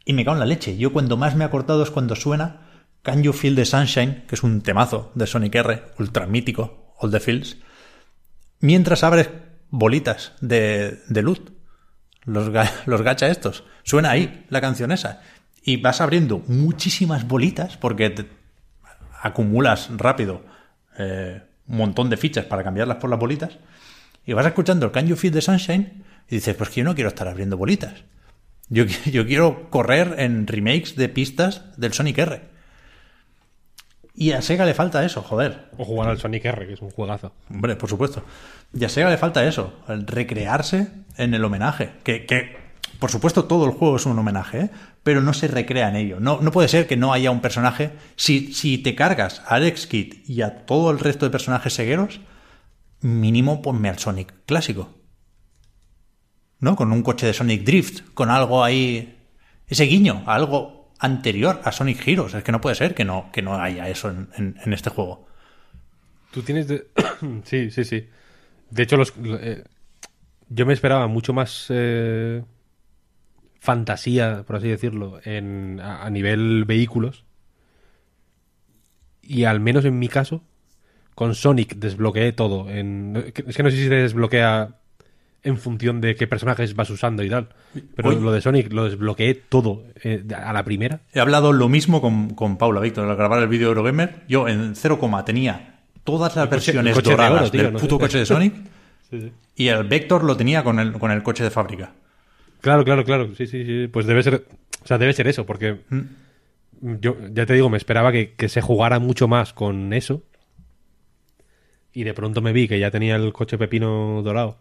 Y 0.05 0.13
me 0.13 0.23
cago 0.23 0.35
en 0.35 0.41
la 0.41 0.45
leche. 0.45 0.77
Yo 0.77 0.93
cuando 0.93 1.17
más 1.17 1.35
me 1.35 1.43
he 1.43 1.47
acordado 1.47 1.81
es 1.81 1.89
cuando 1.89 2.15
suena 2.15 2.67
Can 3.01 3.23
You 3.23 3.33
Feel 3.33 3.55
the 3.55 3.65
Sunshine, 3.65 4.25
que 4.27 4.35
es 4.35 4.43
un 4.43 4.61
temazo 4.61 5.11
de 5.15 5.25
Sonic 5.25 5.55
R, 5.55 5.85
ultra 5.97 6.27
mítico, 6.27 6.93
All 6.99 7.09
the 7.09 7.19
Fields, 7.19 7.57
mientras 8.59 9.03
abres 9.03 9.31
bolitas 9.71 10.33
de, 10.39 11.01
de 11.07 11.21
loot, 11.23 11.49
los, 12.25 12.51
los 12.85 13.01
gacha 13.01 13.25
estos. 13.25 13.63
Suena 13.81 14.11
ahí 14.11 14.45
la 14.49 14.61
canción 14.61 14.91
esa. 14.91 15.23
Y 15.63 15.77
vas 15.77 16.01
abriendo 16.01 16.43
muchísimas 16.47 17.27
bolitas 17.27 17.77
porque 17.77 18.09
te 18.09 18.27
acumulas 19.21 19.89
rápido 19.95 20.43
eh, 20.97 21.41
un 21.67 21.77
montón 21.77 22.09
de 22.09 22.17
fichas 22.17 22.45
para 22.45 22.63
cambiarlas 22.63 22.97
por 22.97 23.09
las 23.09 23.19
bolitas. 23.19 23.57
Y 24.25 24.33
vas 24.33 24.45
escuchando 24.45 24.85
el 24.85 24.91
Can 24.91 25.07
You 25.07 25.15
Feel 25.15 25.33
the 25.33 25.41
Sunshine 25.41 26.03
y 26.29 26.35
dices, 26.35 26.55
pues 26.55 26.69
que 26.69 26.81
yo 26.81 26.85
no 26.85 26.95
quiero 26.95 27.09
estar 27.09 27.27
abriendo 27.27 27.57
bolitas. 27.57 28.03
Yo, 28.69 28.85
yo 29.05 29.25
quiero 29.25 29.69
correr 29.69 30.15
en 30.17 30.47
remakes 30.47 30.95
de 30.95 31.09
pistas 31.09 31.63
del 31.77 31.93
Sonic 31.93 32.17
R. 32.17 32.53
Y 34.15 34.31
a 34.31 34.41
Sega 34.41 34.65
le 34.65 34.73
falta 34.73 35.03
eso, 35.03 35.21
joder. 35.21 35.69
O 35.77 35.85
jugar 35.85 36.09
al 36.09 36.19
Sonic 36.19 36.45
R, 36.45 36.67
que 36.67 36.73
es 36.73 36.81
un 36.81 36.91
juegazo. 36.91 37.33
Hombre, 37.49 37.75
por 37.75 37.89
supuesto. 37.89 38.23
Y 38.73 38.83
a 38.85 38.89
Sega 38.89 39.09
le 39.09 39.17
falta 39.17 39.43
eso, 39.45 39.73
el 39.87 40.05
recrearse 40.05 40.87
en 41.17 41.33
el 41.33 41.43
homenaje. 41.43 41.91
Que, 42.03 42.25
que, 42.25 42.55
por 43.03 43.11
supuesto, 43.11 43.43
todo 43.43 43.65
el 43.65 43.71
juego 43.73 43.97
es 43.97 44.05
un 44.05 44.17
homenaje, 44.17 44.59
¿eh? 44.61 44.69
pero 45.03 45.19
no 45.19 45.33
se 45.33 45.49
recrea 45.49 45.89
en 45.89 45.97
ello. 45.97 46.21
No, 46.21 46.39
no 46.39 46.51
puede 46.53 46.69
ser 46.69 46.87
que 46.87 46.95
no 46.95 47.11
haya 47.11 47.31
un 47.31 47.41
personaje. 47.41 47.91
Si, 48.15 48.53
si 48.53 48.77
te 48.77 48.95
cargas 48.95 49.41
a 49.45 49.55
Alex 49.55 49.87
Kidd 49.87 50.19
y 50.25 50.41
a 50.41 50.65
todo 50.65 50.89
el 50.89 50.99
resto 50.99 51.25
de 51.25 51.29
personajes 51.29 51.73
segueros, 51.73 52.21
mínimo 53.01 53.61
ponme 53.61 53.89
al 53.89 53.99
Sonic 53.99 54.33
clásico. 54.45 54.89
¿No? 56.61 56.77
Con 56.77 56.93
un 56.93 57.03
coche 57.03 57.25
de 57.25 57.33
Sonic 57.33 57.65
Drift, 57.65 58.13
con 58.13 58.29
algo 58.29 58.63
ahí. 58.63 59.19
Ese 59.67 59.83
guiño, 59.83 60.23
algo 60.25 60.93
anterior 60.97 61.59
a 61.65 61.73
Sonic 61.73 62.07
Heroes. 62.07 62.33
Es 62.35 62.43
que 62.45 62.53
no 62.53 62.61
puede 62.61 62.77
ser 62.77 62.95
que 62.95 63.03
no, 63.03 63.31
que 63.33 63.41
no 63.41 63.55
haya 63.61 63.89
eso 63.89 64.09
en 64.11 64.55
este 64.73 64.89
juego. 64.91 65.27
Tú 66.31 66.41
tienes... 66.41 66.69
de- 66.69 66.87
sí, 67.43 67.69
sí, 67.69 67.83
sí. 67.83 68.07
De 68.69 68.83
hecho, 68.83 68.95
los, 68.95 69.11
eh, 69.41 69.65
yo 70.47 70.65
me 70.65 70.71
esperaba 70.71 71.07
mucho 71.07 71.33
más 71.33 71.65
eh, 71.67 72.45
fantasía, 73.63 74.43
por 74.45 74.57
así 74.57 74.67
decirlo, 74.67 75.21
en, 75.23 75.79
a, 75.81 76.03
a 76.05 76.09
nivel 76.09 76.65
vehículos. 76.65 77.23
Y 79.21 79.45
al 79.45 79.61
menos 79.61 79.85
en 79.85 79.97
mi 79.99 80.09
caso, 80.09 80.43
con 81.15 81.33
Sonic 81.33 81.75
desbloqueé 81.75 82.33
todo. 82.33 82.69
En, 82.69 83.31
es 83.47 83.55
que 83.55 83.63
no 83.63 83.71
sé 83.71 83.77
si 83.77 83.87
se 83.87 83.95
desbloquea 83.95 84.75
en 85.43 85.57
función 85.57 86.01
de 86.01 86.15
qué 86.15 86.27
personajes 86.27 86.75
vas 86.75 86.89
usando 86.89 87.23
y 87.23 87.29
tal. 87.29 87.49
Pero 87.95 88.11
lo 88.11 88.31
de 88.33 88.41
Sonic 88.41 88.71
lo 88.73 88.83
desbloqueé 88.85 89.33
todo 89.35 89.83
eh, 90.03 90.21
de- 90.23 90.35
a 90.35 90.51
la 90.51 90.63
primera. 90.65 90.99
He 91.13 91.21
hablado 91.21 91.53
lo 91.53 91.69
mismo 91.69 92.01
con, 92.01 92.33
con 92.33 92.57
Paula 92.57 92.81
Víctor 92.81 93.09
al 93.09 93.15
grabar 93.15 93.41
el 93.41 93.47
vídeo 93.47 93.67
de 93.67 93.71
Eurogamer. 93.71 94.23
Yo 94.27 94.47
en 94.49 94.75
0, 94.75 94.99
tenía 95.25 95.79
todas 96.03 96.35
las 96.35 96.43
El 96.45 96.49
versiones 96.51 96.95
coche 96.95 97.11
de 97.11 97.15
doradas 97.15 97.41
oro, 97.43 97.51
tío, 97.51 97.63
del 97.63 97.73
no 97.73 97.79
puto 97.79 97.95
sé. 97.95 98.01
coche 98.01 98.17
de 98.19 98.25
Sonic 98.25 98.53
y 99.55 99.67
el 99.67 99.83
Vector 99.87 100.23
lo 100.25 100.35
tenía 100.35 100.63
con 100.65 100.79
el, 100.79 100.91
con 100.93 101.11
el 101.11 101.23
coche 101.23 101.45
de 101.45 101.49
fábrica. 101.49 101.93
Claro, 102.63 102.85
claro, 102.85 103.03
claro. 103.03 103.35
Sí, 103.35 103.45
sí, 103.45 103.65
sí. 103.65 103.87
Pues 103.89 104.05
debe 104.05 104.23
ser. 104.23 104.45
O 104.81 104.87
sea, 104.87 104.97
debe 104.97 105.11
ser 105.11 105.27
eso, 105.27 105.45
porque. 105.45 105.81
Yo 106.79 107.17
ya 107.33 107.45
te 107.45 107.53
digo, 107.53 107.69
me 107.69 107.77
esperaba 107.77 108.13
que, 108.13 108.35
que 108.35 108.47
se 108.47 108.61
jugara 108.61 108.99
mucho 108.99 109.27
más 109.27 109.51
con 109.51 109.91
eso. 109.91 110.23
Y 111.91 112.05
de 112.05 112.13
pronto 112.13 112.41
me 112.41 112.53
vi 112.53 112.69
que 112.69 112.79
ya 112.79 112.89
tenía 112.89 113.17
el 113.17 113.33
coche 113.33 113.57
pepino 113.57 114.21
dorado. 114.23 114.59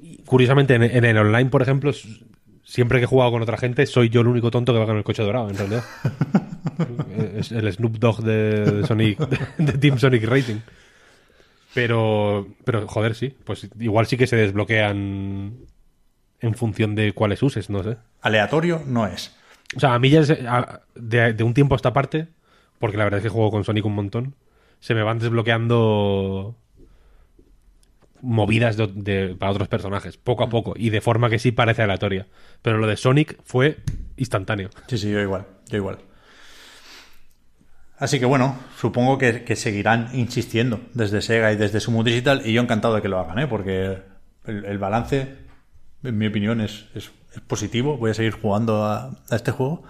Y, 0.00 0.22
curiosamente, 0.22 0.74
en, 0.74 0.82
en 0.84 1.04
el 1.04 1.18
online, 1.18 1.50
por 1.50 1.60
ejemplo, 1.60 1.92
siempre 2.64 2.98
que 2.98 3.04
he 3.04 3.08
jugado 3.08 3.30
con 3.30 3.42
otra 3.42 3.58
gente, 3.58 3.84
soy 3.84 4.08
yo 4.08 4.22
el 4.22 4.28
único 4.28 4.50
tonto 4.50 4.72
que 4.72 4.78
va 4.78 4.86
con 4.86 4.96
el 4.96 5.04
coche 5.04 5.22
dorado, 5.22 5.50
en 5.50 5.58
realidad. 5.58 5.84
es 7.36 7.52
el 7.52 7.70
Snoop 7.70 7.98
Dogg 7.98 8.22
de, 8.24 8.64
de 8.64 8.86
Sonic, 8.86 9.18
de 9.58 9.72
Team 9.74 9.98
Sonic 9.98 10.24
Racing. 10.24 10.60
Pero, 11.74 12.48
pero, 12.64 12.88
joder, 12.88 13.14
sí. 13.14 13.34
Pues 13.44 13.68
igual 13.78 14.06
sí 14.06 14.16
que 14.16 14.26
se 14.26 14.36
desbloquean 14.36 15.73
en 16.44 16.54
función 16.54 16.94
de 16.94 17.12
cuáles 17.12 17.42
uses, 17.42 17.70
no 17.70 17.82
sé. 17.82 17.96
Aleatorio 18.20 18.82
no 18.86 19.06
es. 19.06 19.34
O 19.76 19.80
sea, 19.80 19.94
a 19.94 19.98
mí 19.98 20.10
ya 20.10 20.20
a- 20.48 20.80
de, 20.94 21.32
de 21.32 21.44
un 21.44 21.54
tiempo 21.54 21.74
a 21.74 21.76
esta 21.76 21.92
parte, 21.92 22.28
porque 22.78 22.96
la 22.96 23.04
verdad 23.04 23.18
es 23.18 23.22
que 23.24 23.28
juego 23.30 23.50
con 23.50 23.64
Sonic 23.64 23.84
un 23.86 23.94
montón, 23.94 24.34
se 24.80 24.94
me 24.94 25.02
van 25.02 25.18
desbloqueando 25.18 26.56
movidas 28.20 28.76
de- 28.76 28.86
de- 28.94 29.34
para 29.36 29.52
otros 29.52 29.68
personajes, 29.68 30.16
poco 30.16 30.44
a 30.44 30.48
poco, 30.48 30.74
y 30.76 30.90
de 30.90 31.00
forma 31.00 31.28
que 31.30 31.38
sí 31.38 31.52
parece 31.52 31.82
aleatoria. 31.82 32.26
Pero 32.62 32.78
lo 32.78 32.86
de 32.86 32.96
Sonic 32.96 33.38
fue 33.44 33.78
instantáneo. 34.16 34.70
Sí, 34.86 34.98
sí, 34.98 35.10
yo 35.10 35.20
igual, 35.20 35.46
yo 35.68 35.76
igual. 35.78 35.98
Así 37.98 38.18
que 38.18 38.26
bueno, 38.26 38.58
supongo 38.78 39.18
que, 39.18 39.44
que 39.44 39.56
seguirán 39.56 40.08
insistiendo 40.14 40.80
desde 40.94 41.22
Sega 41.22 41.52
y 41.52 41.56
desde 41.56 41.80
Sumo 41.80 42.02
Digital 42.02 42.42
y 42.44 42.52
yo 42.52 42.60
encantado 42.60 42.94
de 42.94 43.02
que 43.02 43.08
lo 43.08 43.18
hagan, 43.20 43.38
¿eh? 43.38 43.46
porque 43.46 43.98
el, 44.46 44.64
el 44.64 44.78
balance, 44.78 45.36
en 46.04 46.16
mi 46.18 46.26
opinión, 46.26 46.60
es, 46.60 46.86
es- 46.94 47.10
es 47.34 47.40
positivo. 47.40 47.96
Voy 47.96 48.12
a 48.12 48.14
seguir 48.14 48.32
jugando 48.32 48.84
a, 48.84 49.06
a 49.30 49.36
este 49.36 49.50
juego. 49.50 49.82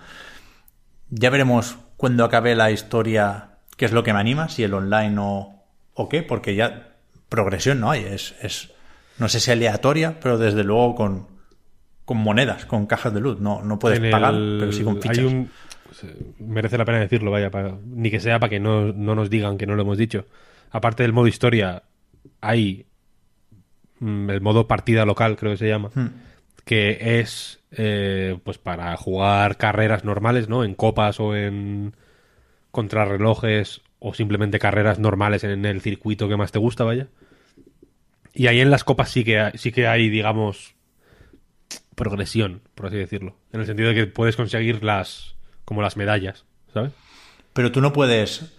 Ya 1.10 1.30
veremos 1.30 1.76
cuando 1.96 2.24
acabe 2.24 2.54
la 2.54 2.70
historia 2.70 3.50
qué 3.76 3.84
es 3.84 3.92
lo 3.92 4.02
que 4.02 4.12
me 4.12 4.20
anima, 4.20 4.48
si 4.48 4.62
el 4.62 4.72
online 4.74 5.16
o, 5.18 5.62
o 5.94 6.08
qué, 6.08 6.22
porque 6.22 6.54
ya 6.54 6.94
progresión 7.28 7.80
no 7.80 7.90
hay. 7.90 8.04
Es, 8.04 8.34
es 8.42 8.70
no 9.18 9.28
sé 9.28 9.40
si 9.40 9.50
aleatoria, 9.50 10.18
pero 10.20 10.38
desde 10.38 10.64
luego 10.64 10.94
con, 10.94 11.26
con 12.04 12.16
monedas, 12.18 12.64
con 12.66 12.86
cajas 12.86 13.12
de 13.12 13.20
luz. 13.20 13.40
No, 13.40 13.62
no 13.62 13.78
puedes 13.78 14.00
el- 14.00 14.10
pagar, 14.10 14.32
pero 14.58 14.72
sí 14.72 14.82
con 14.82 15.00
fichas. 15.02 15.18
hay 15.18 15.24
un- 15.24 15.50
se- 15.92 16.16
merece 16.38 16.78
la 16.78 16.84
pena 16.84 16.98
decirlo, 16.98 17.30
vaya, 17.30 17.50
para- 17.50 17.76
ni 17.84 18.10
que 18.10 18.20
sea 18.20 18.38
para 18.40 18.50
que 18.50 18.60
no, 18.60 18.92
no 18.92 19.14
nos 19.14 19.28
digan 19.30 19.58
que 19.58 19.66
no 19.66 19.74
lo 19.76 19.82
hemos 19.82 19.98
dicho. 19.98 20.24
Aparte 20.70 21.02
del 21.04 21.12
modo 21.12 21.26
historia, 21.28 21.82
hay 22.40 22.86
el 24.30 24.40
modo 24.40 24.66
partida 24.66 25.04
local, 25.04 25.36
creo 25.36 25.52
que 25.52 25.58
se 25.58 25.68
llama, 25.68 25.90
Hmm. 25.94 26.08
que 26.64 27.20
es 27.20 27.60
eh, 27.72 28.38
pues 28.44 28.58
para 28.58 28.96
jugar 28.96 29.56
carreras 29.56 30.04
normales, 30.04 30.48
¿no? 30.48 30.64
En 30.64 30.74
copas 30.74 31.18
o 31.20 31.34
en 31.34 31.94
contrarrelojes 32.70 33.82
o 33.98 34.14
simplemente 34.14 34.58
carreras 34.58 34.98
normales 34.98 35.44
en 35.44 35.64
el 35.64 35.80
circuito 35.80 36.28
que 36.28 36.36
más 36.36 36.52
te 36.52 36.58
gusta, 36.58 36.84
vaya. 36.84 37.08
Y 38.32 38.48
ahí 38.48 38.60
en 38.60 38.70
las 38.70 38.84
copas 38.84 39.10
sí 39.10 39.24
que 39.24 39.40
hay, 39.40 39.52
sí 39.54 39.72
que 39.72 39.86
hay, 39.86 40.08
digamos, 40.08 40.74
progresión, 41.94 42.60
por 42.74 42.86
así 42.86 42.96
decirlo. 42.96 43.36
En 43.52 43.60
el 43.60 43.66
sentido 43.66 43.88
de 43.90 43.94
que 43.94 44.06
puedes 44.06 44.36
conseguir 44.36 44.82
las 44.84 45.34
como 45.64 45.82
las 45.82 45.96
medallas, 45.96 46.44
¿sabes? 46.72 46.92
Pero 47.52 47.72
tú 47.72 47.80
no 47.80 47.92
puedes 47.92 48.52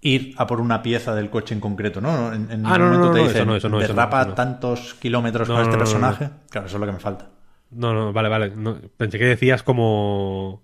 ir 0.00 0.34
a 0.36 0.46
por 0.46 0.60
una 0.60 0.82
pieza 0.82 1.14
del 1.14 1.30
coche 1.30 1.54
en 1.54 1.60
concreto, 1.60 2.00
¿no? 2.00 2.32
En, 2.32 2.50
en 2.50 2.64
Ah, 2.66 2.74
un 2.74 2.78
no, 2.78 2.78
no, 2.78 2.84
momento 2.98 3.06
no, 3.08 3.12
te 3.14 3.18
dicen, 3.20 3.36
eso 3.36 3.44
no, 3.46 3.56
eso 3.56 3.68
no, 3.68 3.80
eso 3.80 3.94
no, 3.94 3.94
derrapa 3.94 4.20
eso 4.20 4.28
no. 4.30 4.34
tantos 4.34 4.94
kilómetros 4.94 5.48
con 5.48 5.60
este 5.62 5.76
personaje. 5.78 6.30
Claro, 6.50 6.66
eso 6.66 6.76
es 6.76 6.80
lo 6.80 6.86
que 6.86 6.92
me 6.92 7.00
falta. 7.00 7.26
No, 7.70 7.92
no, 7.92 8.12
vale, 8.12 8.28
vale. 8.28 8.52
Pensé 8.96 9.18
que 9.18 9.26
decías 9.26 9.62
como 9.62 10.62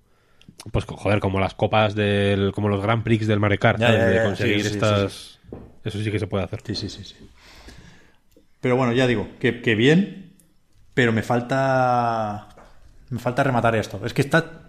pues 0.72 0.84
joder, 0.86 1.20
como 1.20 1.40
las 1.40 1.54
copas 1.54 1.94
del 1.94 2.52
como 2.52 2.68
los 2.68 2.80
Grand 2.80 3.02
Prix 3.02 3.26
del 3.26 3.40
Mario 3.40 3.58
Kart, 3.58 3.80
Ya, 3.80 3.88
¿sabes? 3.88 4.00
ya, 4.00 4.06
de 4.08 4.22
conseguir 4.22 4.56
sí, 4.58 4.62
sí, 4.62 4.68
sí, 4.70 4.74
estas 4.76 5.40
eso 5.84 5.98
sí 5.98 6.10
que 6.10 6.18
se 6.18 6.26
puede 6.26 6.44
hacer. 6.44 6.60
Sí, 6.64 6.74
sí, 6.74 6.88
sí, 6.88 7.04
sí. 7.04 7.16
Pero 8.60 8.76
bueno, 8.76 8.92
ya 8.92 9.06
digo, 9.06 9.28
que, 9.38 9.60
que 9.60 9.74
bien, 9.74 10.32
pero 10.94 11.12
me 11.12 11.22
falta. 11.22 12.48
Me 13.10 13.18
falta 13.18 13.42
rematar 13.44 13.76
esto. 13.76 14.00
Es 14.04 14.14
que 14.14 14.22
está 14.22 14.63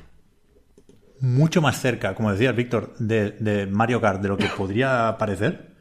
mucho 1.19 1.61
más 1.61 1.79
cerca, 1.79 2.15
como 2.15 2.31
decías, 2.31 2.55
Víctor, 2.55 2.95
de, 2.99 3.31
de 3.31 3.67
Mario 3.67 4.01
Kart 4.01 4.21
de 4.21 4.27
lo 4.27 4.37
que 4.37 4.47
podría 4.47 5.15
parecer. 5.17 5.75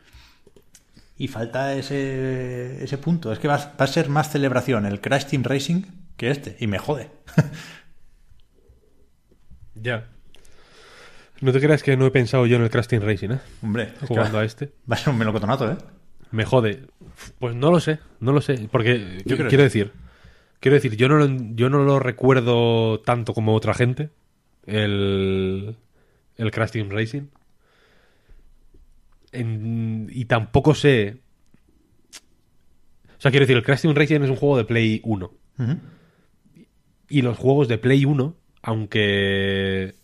Y 1.16 1.28
falta 1.28 1.74
ese, 1.74 2.82
ese 2.82 2.98
punto. 2.98 3.32
Es 3.32 3.38
que 3.38 3.48
va, 3.48 3.56
va 3.56 3.84
a 3.84 3.86
ser 3.86 4.08
más 4.08 4.30
celebración 4.30 4.84
el 4.86 5.00
Crash 5.00 5.26
Team 5.26 5.44
Racing 5.44 5.82
que 6.16 6.30
este. 6.30 6.56
Y 6.60 6.66
me 6.66 6.78
jode. 6.78 7.10
Ya. 9.74 10.08
No 11.40 11.52
te 11.52 11.60
creas 11.60 11.82
que 11.82 11.96
no 11.96 12.06
he 12.06 12.10
pensado 12.10 12.46
yo 12.46 12.56
en 12.56 12.62
el 12.62 12.70
Crash 12.70 12.86
Team 12.86 13.02
Racing, 13.02 13.30
¿eh? 13.32 13.40
Hombre, 13.62 13.82
es 13.82 13.98
que 13.98 14.06
Jugando 14.06 14.38
va, 14.38 14.42
a 14.42 14.46
este. 14.46 14.72
va 14.90 14.94
a 14.94 14.98
ser 14.98 15.12
un 15.12 15.18
melocotonazo, 15.18 15.72
¿eh? 15.72 15.76
Me 16.30 16.44
jode. 16.44 16.86
Pues 17.38 17.54
no 17.54 17.70
lo 17.70 17.80
sé, 17.80 17.98
no 18.20 18.32
lo 18.32 18.40
sé. 18.40 18.68
Porque 18.70 19.22
Yo 19.24 19.36
creo 19.36 19.48
quiero 19.48 19.62
decir, 19.62 19.92
quiero 20.58 20.74
decir, 20.74 20.96
yo 20.96 21.08
no, 21.08 21.16
lo, 21.16 21.26
yo 21.54 21.68
no 21.68 21.84
lo 21.84 21.98
recuerdo 21.98 23.00
tanto 23.00 23.34
como 23.34 23.54
otra 23.54 23.74
gente. 23.74 24.10
El, 24.66 25.76
el 26.36 26.50
Crash 26.50 26.70
Team 26.72 26.90
Racing. 26.90 27.22
En- 29.32 30.08
y 30.12 30.24
tampoco 30.26 30.74
sé. 30.74 31.18
O 33.16 33.20
sea, 33.20 33.30
quiero 33.30 33.44
decir, 33.44 33.56
el 33.56 33.62
Crash 33.62 33.82
Team 33.82 33.94
Racing 33.94 34.20
es 34.22 34.30
un 34.30 34.36
juego 34.36 34.56
de 34.56 34.64
Play 34.64 35.00
1. 35.04 35.32
Ujú. 35.58 35.76
Y 37.08 37.22
los 37.22 37.36
juegos 37.36 37.68
de 37.68 37.78
Play 37.78 38.04
1, 38.04 38.36
aunque 38.62 39.94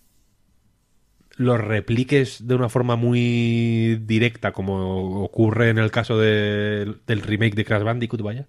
los 1.36 1.58
repliques 1.60 2.46
de 2.46 2.54
una 2.54 2.68
forma 2.68 2.96
muy 2.96 3.96
directa, 4.04 4.52
como 4.52 5.22
ocurre 5.24 5.70
en 5.70 5.78
el 5.78 5.90
caso 5.90 6.18
de- 6.18 6.96
del 7.06 7.22
remake 7.22 7.54
de 7.54 7.64
Crash 7.64 7.82
Bandicoot, 7.82 8.20
vaya, 8.22 8.46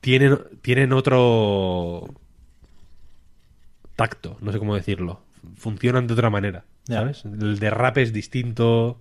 tienen, 0.00 0.38
tienen 0.60 0.92
otro 0.92 2.12
tacto, 3.96 4.36
no 4.40 4.52
sé 4.52 4.58
cómo 4.58 4.74
decirlo. 4.74 5.22
Funcionan 5.56 6.06
de 6.06 6.14
otra 6.14 6.30
manera. 6.30 6.64
¿sabes? 6.86 7.24
El 7.24 7.58
derrape 7.58 8.02
es 8.02 8.12
distinto. 8.12 9.00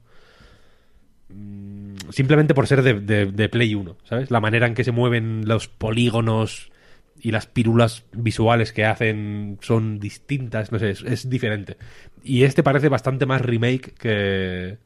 mm, 1.29 1.95
Simplemente 2.11 2.53
por 2.53 2.67
ser 2.67 2.81
de, 2.81 2.99
de- 2.99 3.25
de 3.27 3.49
Play 3.49 3.75
1, 3.75 3.97
¿sabes? 4.03 4.31
La 4.31 4.39
manera 4.39 4.67
en 4.67 4.73
que 4.73 4.83
se 4.83 4.91
mueven 4.91 5.47
los 5.47 5.67
polígonos 5.67 6.71
y 7.19 7.31
las 7.31 7.47
pílulas 7.47 8.05
visuales 8.11 8.73
que 8.73 8.85
hacen 8.85 9.57
son 9.61 9.99
distintas, 9.99 10.71
no 10.71 10.79
sé, 10.79 10.89
es, 10.91 11.01
es 11.03 11.29
diferente. 11.29 11.77
Y 12.23 12.43
este 12.43 12.63
parece 12.63 12.89
bastante 12.89 13.25
más 13.25 13.41
remake 13.41 13.93
que. 13.93 14.77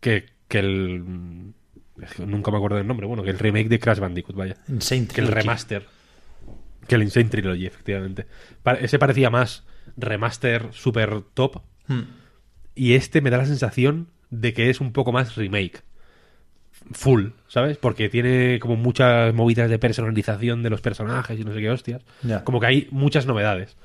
que, 0.00 0.26
que 0.48 0.58
el. 0.58 1.04
que 2.16 2.26
Nunca 2.26 2.50
me 2.50 2.56
acuerdo 2.56 2.76
del 2.76 2.86
nombre, 2.86 3.06
bueno, 3.06 3.22
que 3.22 3.30
el 3.30 3.38
remake 3.38 3.68
de 3.68 3.78
Crash 3.78 3.98
Bandicoot, 4.00 4.36
vaya. 4.36 4.56
Insane 4.68 5.06
Que 5.06 5.20
el 5.20 5.28
remaster. 5.28 5.86
Que 6.88 6.94
el 6.96 7.02
Insane 7.02 7.26
Trilogy, 7.30 7.66
efectivamente. 7.66 8.26
Ese 8.80 8.98
parecía 8.98 9.30
más 9.30 9.64
remaster 9.96 10.68
super 10.72 11.22
top. 11.34 11.62
Hmm. 11.86 12.02
Y 12.74 12.94
este 12.94 13.20
me 13.20 13.30
da 13.30 13.38
la 13.38 13.46
sensación 13.46 14.08
de 14.30 14.52
que 14.52 14.70
es 14.70 14.80
un 14.80 14.92
poco 14.92 15.12
más 15.12 15.36
remake. 15.36 15.82
Full, 16.92 17.28
¿sabes? 17.46 17.78
Porque 17.78 18.08
tiene 18.08 18.58
como 18.60 18.76
muchas 18.76 19.32
movidas 19.32 19.70
de 19.70 19.78
personalización 19.78 20.62
de 20.62 20.70
los 20.70 20.80
personajes 20.80 21.38
y 21.38 21.44
no 21.44 21.54
sé 21.54 21.60
qué 21.60 21.70
hostias. 21.70 22.02
Como 22.44 22.60
que 22.60 22.66
hay 22.66 22.88
muchas 22.90 23.26
novedades. 23.26 23.76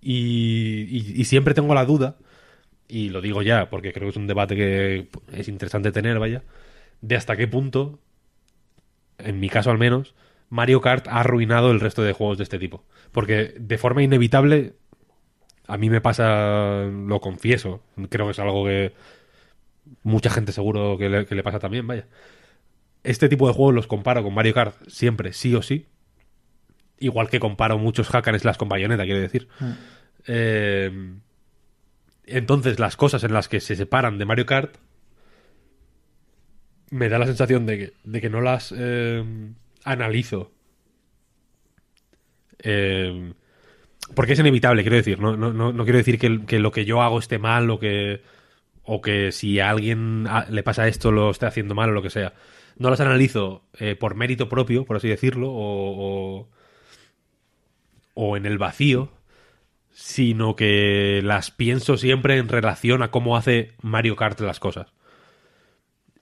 Y, 0.00 0.86
y- 0.90 1.20
y 1.20 1.24
siempre 1.24 1.54
tengo 1.54 1.74
la 1.74 1.84
duda, 1.84 2.16
y 2.88 3.08
lo 3.10 3.20
digo 3.20 3.42
ya 3.42 3.68
porque 3.70 3.92
creo 3.92 4.06
que 4.06 4.10
es 4.10 4.16
un 4.16 4.26
debate 4.26 4.54
que 4.56 5.08
es 5.32 5.48
interesante 5.48 5.92
tener, 5.92 6.18
vaya, 6.18 6.42
de 7.00 7.16
hasta 7.16 7.36
qué 7.36 7.48
punto, 7.48 7.98
en 9.18 9.40
mi 9.40 9.48
caso 9.48 9.70
al 9.70 9.78
menos, 9.78 10.14
Mario 10.50 10.80
Kart 10.80 11.08
ha 11.08 11.20
arruinado 11.20 11.70
el 11.70 11.80
resto 11.80 12.02
de 12.02 12.12
juegos 12.12 12.38
de 12.38 12.44
este 12.44 12.58
tipo. 12.58 12.84
Porque 13.12 13.54
de 13.58 13.78
forma 13.78 14.02
inevitable, 14.02 14.74
a 15.66 15.76
mí 15.76 15.90
me 15.90 16.00
pasa, 16.00 16.84
lo 16.84 17.20
confieso, 17.20 17.82
creo 18.08 18.26
que 18.26 18.32
es 18.32 18.38
algo 18.38 18.64
que 18.64 18.94
mucha 20.02 20.30
gente 20.30 20.52
seguro 20.52 20.96
que 20.98 21.08
le, 21.08 21.26
que 21.26 21.34
le 21.34 21.42
pasa 21.42 21.58
también, 21.58 21.86
vaya. 21.86 22.06
Este 23.04 23.28
tipo 23.28 23.46
de 23.46 23.54
juegos 23.54 23.74
los 23.74 23.86
comparo 23.86 24.22
con 24.22 24.34
Mario 24.34 24.54
Kart 24.54 24.74
siempre, 24.88 25.32
sí 25.32 25.54
o 25.54 25.62
sí. 25.62 25.86
Igual 26.98 27.30
que 27.30 27.38
comparo 27.38 27.78
muchos 27.78 28.08
hack 28.08 28.28
and 28.28 28.38
slash 28.38 28.56
con 28.56 28.68
Bayonetta, 28.68 29.04
quiero 29.04 29.20
decir. 29.20 29.48
Eh, 30.26 31.14
entonces, 32.26 32.78
las 32.78 32.96
cosas 32.96 33.22
en 33.24 33.32
las 33.32 33.48
que 33.48 33.60
se 33.60 33.76
separan 33.76 34.18
de 34.18 34.24
Mario 34.24 34.46
Kart 34.46 34.76
me 36.90 37.08
da 37.08 37.18
la 37.18 37.26
sensación 37.26 37.66
de 37.66 37.78
que, 37.78 37.92
de 38.04 38.20
que 38.20 38.30
no 38.30 38.40
las 38.40 38.74
eh, 38.76 39.24
analizo. 39.90 40.52
Eh, 42.60 43.32
porque 44.14 44.32
es 44.32 44.38
inevitable, 44.38 44.82
quiero 44.82 44.96
decir. 44.96 45.18
No, 45.20 45.36
no, 45.36 45.52
no, 45.52 45.72
no 45.72 45.84
quiero 45.84 45.98
decir 45.98 46.18
que, 46.18 46.44
que 46.46 46.58
lo 46.58 46.72
que 46.72 46.84
yo 46.84 47.02
hago 47.02 47.18
esté 47.18 47.38
mal 47.38 47.70
o 47.70 47.78
que, 47.78 48.22
o 48.84 49.00
que 49.00 49.32
si 49.32 49.60
a 49.60 49.70
alguien 49.70 50.26
le 50.50 50.62
pasa 50.62 50.88
esto 50.88 51.12
lo 51.12 51.30
esté 51.30 51.46
haciendo 51.46 51.74
mal 51.74 51.90
o 51.90 51.92
lo 51.92 52.02
que 52.02 52.10
sea. 52.10 52.34
No 52.76 52.90
las 52.90 53.00
analizo 53.00 53.64
eh, 53.78 53.96
por 53.96 54.14
mérito 54.14 54.48
propio, 54.48 54.84
por 54.84 54.96
así 54.96 55.08
decirlo, 55.08 55.50
o, 55.50 56.40
o, 56.40 56.48
o 58.14 58.36
en 58.36 58.46
el 58.46 58.58
vacío, 58.58 59.10
sino 59.90 60.54
que 60.54 61.20
las 61.24 61.50
pienso 61.50 61.96
siempre 61.96 62.38
en 62.38 62.48
relación 62.48 63.02
a 63.02 63.10
cómo 63.10 63.36
hace 63.36 63.72
Mario 63.82 64.14
Kart 64.14 64.40
las 64.40 64.60
cosas. 64.60 64.92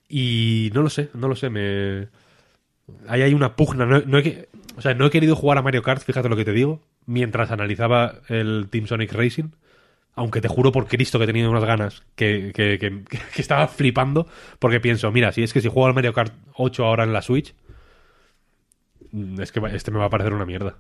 Y 0.08 0.70
no 0.72 0.82
lo 0.82 0.88
sé, 0.88 1.10
no 1.14 1.28
lo 1.28 1.36
sé, 1.36 1.50
me... 1.50 2.08
Ahí 3.08 3.23
hay 3.23 3.34
una 3.34 3.56
pugna. 3.56 3.86
No, 3.86 4.00
no 4.00 4.18
he, 4.18 4.48
o 4.76 4.81
sea, 4.81 4.94
no 4.94 5.06
he 5.06 5.10
querido 5.10 5.36
jugar 5.36 5.58
a 5.58 5.62
Mario 5.62 5.82
Kart, 5.82 6.02
fíjate 6.02 6.28
lo 6.28 6.36
que 6.36 6.44
te 6.44 6.52
digo, 6.52 6.82
mientras 7.06 7.50
analizaba 7.50 8.20
el 8.28 8.68
Team 8.70 8.86
Sonic 8.86 9.12
Racing. 9.12 9.50
Aunque 10.15 10.40
te 10.40 10.48
juro 10.48 10.73
por 10.73 10.86
Cristo 10.89 11.18
que 11.18 11.26
tenido 11.26 11.50
unas 11.50 11.65
ganas 11.65 12.02
que, 12.15 12.50
que, 12.55 12.78
que- 12.78 13.02
que 13.05 13.42
estaba 13.42 13.68
flipando. 13.68 14.26
Porque 14.58 14.81
pienso, 14.81 15.10
mira, 15.12 15.31
si 15.32 15.42
es 15.42 15.52
que 15.52 15.60
si 15.60 15.68
juego 15.68 15.86
al 15.89 15.94
Mario 15.94 16.15
Kart 16.15 16.32
8 16.55 16.86
ahora 16.86 17.05
en 17.05 17.12
la 17.12 17.20
Switch, 17.23 17.55
mm, 19.12 19.40
es 19.40 19.52
que 19.52 19.60
este 19.73 19.90
me 19.90 19.98
va 19.98 20.06
a 20.06 20.10
parecer 20.10 20.32
una 20.32 20.47
mierda. 20.47 20.78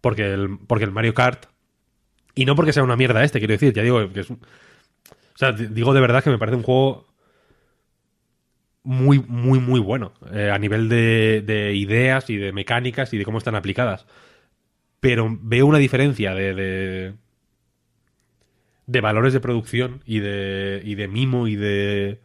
Porque 0.00 0.32
el, 0.32 0.58
porque 0.66 0.84
el 0.84 0.92
Mario 0.92 1.14
Kart. 1.14 1.46
Y 2.34 2.44
no 2.44 2.54
porque 2.54 2.72
sea 2.72 2.84
una 2.84 2.96
mierda 2.96 3.24
este, 3.24 3.38
quiero 3.38 3.52
decir, 3.52 3.72
ya 3.72 3.82
digo 3.82 4.12
que 4.12 4.20
es. 4.20 4.30
O 4.30 4.36
sea, 5.34 5.52
digo 5.52 5.94
de 5.94 6.00
verdad 6.00 6.22
que 6.22 6.30
me 6.30 6.38
parece 6.38 6.56
un 6.56 6.62
juego 6.62 7.06
muy, 8.88 9.18
muy, 9.28 9.60
muy 9.60 9.80
bueno. 9.80 10.12
eh, 10.32 10.50
a 10.50 10.58
nivel 10.58 10.88
de, 10.88 11.42
de 11.44 11.74
ideas 11.74 12.30
y 12.30 12.36
de 12.36 12.52
mecánicas 12.52 13.12
y 13.12 13.18
de 13.18 13.24
cómo 13.26 13.36
están 13.36 13.54
aplicadas. 13.54 14.06
Pero 15.00 15.28
veo 15.42 15.66
una 15.66 15.76
diferencia 15.76 16.34
de, 16.34 16.54
de, 16.54 17.12
de 18.86 19.00
valores 19.02 19.34
de 19.34 19.40
producción 19.40 20.02
y 20.06 20.20
de, 20.20 20.80
y 20.84 20.94
de 20.94 21.06
mimo 21.06 21.46
y 21.48 21.56
de. 21.56 22.18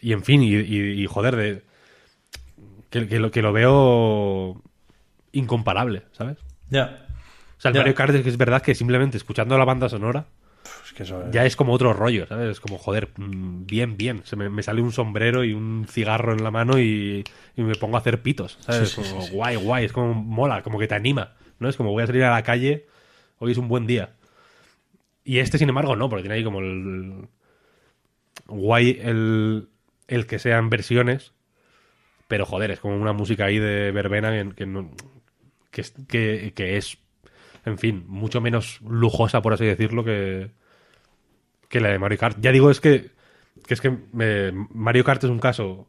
Y 0.00 0.12
en 0.12 0.22
fin, 0.22 0.42
y, 0.44 0.54
y- 0.54 1.02
y, 1.02 1.06
joder, 1.06 1.34
de. 1.34 1.62
Que, 2.90 3.08
que 3.08 3.18
lo, 3.18 3.32
que 3.32 3.42
lo 3.42 3.52
veo 3.52 4.62
incomparable, 5.32 6.04
¿sabes? 6.12 6.38
Ya. 6.70 7.06
O 7.58 7.60
sea, 7.60 7.70
el 7.70 7.74
Ya. 7.74 7.80
Mario 7.80 7.94
Kart 7.96 8.14
es 8.14 8.22
que 8.22 8.28
es 8.28 8.36
verdad 8.38 8.62
que 8.62 8.76
simplemente 8.76 9.16
escuchando 9.16 9.58
la 9.58 9.64
banda 9.64 9.88
sonora 9.88 10.26
que 10.96 11.02
eso 11.04 11.22
es- 11.22 11.30
ya 11.30 11.44
es 11.44 11.56
como 11.56 11.72
otro 11.72 11.92
rollo, 11.92 12.26
¿sabes? 12.26 12.50
Es 12.52 12.60
como, 12.60 12.78
joder, 12.78 13.10
mm, 13.16 13.66
bien, 13.66 13.96
bien. 13.96 14.22
Se 14.24 14.34
me, 14.36 14.48
me 14.48 14.62
sale 14.62 14.80
un 14.80 14.92
sombrero 14.92 15.44
y 15.44 15.52
un 15.52 15.86
cigarro 15.88 16.32
en 16.32 16.42
la 16.42 16.50
mano 16.50 16.78
y, 16.78 17.24
y 17.56 17.62
me 17.62 17.74
pongo 17.76 17.96
a 17.96 18.00
hacer 18.00 18.22
pitos, 18.22 18.58
¿sabes? 18.62 18.90
Sí, 18.90 19.02
sí, 19.02 19.08
como, 19.10 19.20
sí, 19.26 19.32
guay, 19.32 19.56
guay. 19.56 19.84
Es 19.84 19.92
como 19.92 20.14
mola, 20.14 20.62
como 20.62 20.78
que 20.78 20.88
te 20.88 20.94
anima, 20.94 21.34
¿no? 21.58 21.68
Es 21.68 21.76
como 21.76 21.90
voy 21.92 22.02
a 22.02 22.06
salir 22.06 22.24
a 22.24 22.30
la 22.30 22.42
calle, 22.42 22.86
hoy 23.38 23.52
es 23.52 23.58
un 23.58 23.68
buen 23.68 23.86
día. 23.86 24.14
Y 25.24 25.38
este, 25.38 25.58
sin 25.58 25.68
embargo, 25.68 25.96
no, 25.96 26.08
porque 26.08 26.22
tiene 26.22 26.36
ahí 26.36 26.44
como 26.44 26.60
el... 26.60 27.28
Guay 28.48 29.00
el, 29.02 29.68
el 30.08 30.26
que 30.26 30.38
sean 30.38 30.70
versiones, 30.70 31.32
pero 32.28 32.46
joder, 32.46 32.70
es 32.70 32.80
como 32.80 32.96
una 32.96 33.12
música 33.12 33.46
ahí 33.46 33.58
de 33.58 33.90
verbena 33.92 34.30
que, 34.30 34.54
que, 34.54 34.66
no- 34.66 34.90
que, 35.70 35.82
que, 36.08 36.52
que 36.54 36.76
es, 36.76 36.98
en 37.64 37.78
fin, 37.78 38.04
mucho 38.06 38.40
menos 38.40 38.80
lujosa, 38.82 39.42
por 39.42 39.52
así 39.54 39.64
decirlo, 39.64 40.04
que, 40.04 40.50
que 41.68 41.80
la 41.80 41.88
de 41.90 41.98
Mario 41.98 42.18
Kart. 42.18 42.38
Ya 42.40 42.52
digo, 42.52 42.70
es 42.70 42.80
que, 42.80 43.10
que 43.66 43.74
es 43.74 43.80
que 43.80 43.96
Mario 44.70 45.04
Kart 45.04 45.24
es 45.24 45.30
un 45.30 45.38
caso 45.38 45.88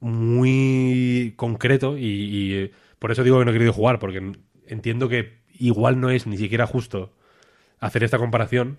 muy 0.00 1.34
concreto 1.36 1.96
y, 1.96 2.04
y, 2.04 2.54
eh, 2.54 2.72
por 2.98 3.10
eso 3.10 3.24
digo 3.24 3.38
que 3.38 3.44
no 3.44 3.50
he 3.50 3.54
querido 3.54 3.72
jugar, 3.72 3.98
porque 3.98 4.32
entiendo 4.66 5.08
que 5.08 5.38
igual 5.58 6.00
no 6.00 6.10
es 6.10 6.26
ni 6.26 6.36
siquiera 6.36 6.66
justo 6.66 7.12
hacer 7.80 8.04
esta 8.04 8.18
comparación, 8.18 8.78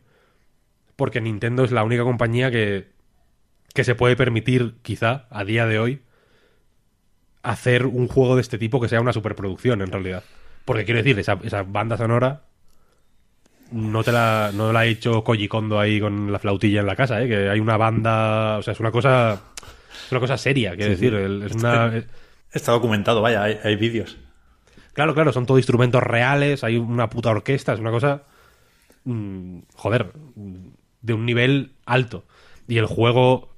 porque 0.95 1.21
Nintendo 1.21 1.63
es 1.63 1.71
la 1.71 1.83
única 1.83 2.03
compañía 2.03 2.51
que, 2.51 2.89
que 3.73 3.83
se 3.83 3.95
puede 3.95 4.15
permitir, 4.15 4.75
quizá, 4.81 5.27
a 5.29 5.43
día 5.43 5.65
de 5.65 5.79
hoy, 5.79 6.01
hacer 7.43 7.85
un 7.85 8.07
juego 8.07 8.35
de 8.35 8.41
este 8.41 8.57
tipo 8.57 8.81
que 8.81 8.89
sea 8.89 9.01
una 9.01 9.13
superproducción, 9.13 9.81
en 9.81 9.91
realidad. 9.91 10.23
Porque 10.65 10.85
quiero 10.85 10.99
decir, 10.99 11.17
esa, 11.17 11.39
esa 11.43 11.63
banda 11.63 11.97
sonora 11.97 12.43
no 13.71 14.03
te 14.03 14.11
la, 14.11 14.51
no 14.53 14.71
la 14.71 14.81
ha 14.81 14.85
hecho 14.85 15.23
Koji 15.23 15.47
Kondo 15.47 15.79
ahí 15.79 15.99
con 15.99 16.31
la 16.31 16.39
flautilla 16.39 16.81
en 16.81 16.87
la 16.87 16.95
casa, 16.95 17.21
¿eh? 17.21 17.27
que 17.27 17.49
hay 17.49 17.59
una 17.59 17.77
banda, 17.77 18.57
o 18.57 18.61
sea, 18.61 18.73
es 18.73 18.79
una 18.79 18.91
cosa, 18.91 19.39
es 20.05 20.11
una 20.11 20.19
cosa 20.19 20.37
seria, 20.37 20.75
quiero 20.75 20.91
decir, 20.91 21.13
es 21.13 21.53
una, 21.53 22.03
Está 22.51 22.71
documentado, 22.71 23.21
vaya, 23.21 23.43
hay, 23.43 23.59
hay 23.63 23.75
vídeos. 23.75 24.17
claro, 24.93 25.13
claro, 25.13 25.31
son 25.31 25.45
todo 25.45 25.57
instrumentos 25.57 26.01
reales, 26.01 26.63
hay 26.63 26.77
una 26.77 27.09
puta 27.09 27.29
orquesta, 27.29 27.73
es 27.73 27.79
una 27.79 27.91
cosa, 27.91 28.23
mm, 29.03 29.59
joder, 29.75 30.11
de 31.01 31.13
un 31.13 31.25
nivel 31.25 31.73
alto. 31.85 32.25
Y 32.67 32.77
el 32.77 32.85
juego, 32.87 33.49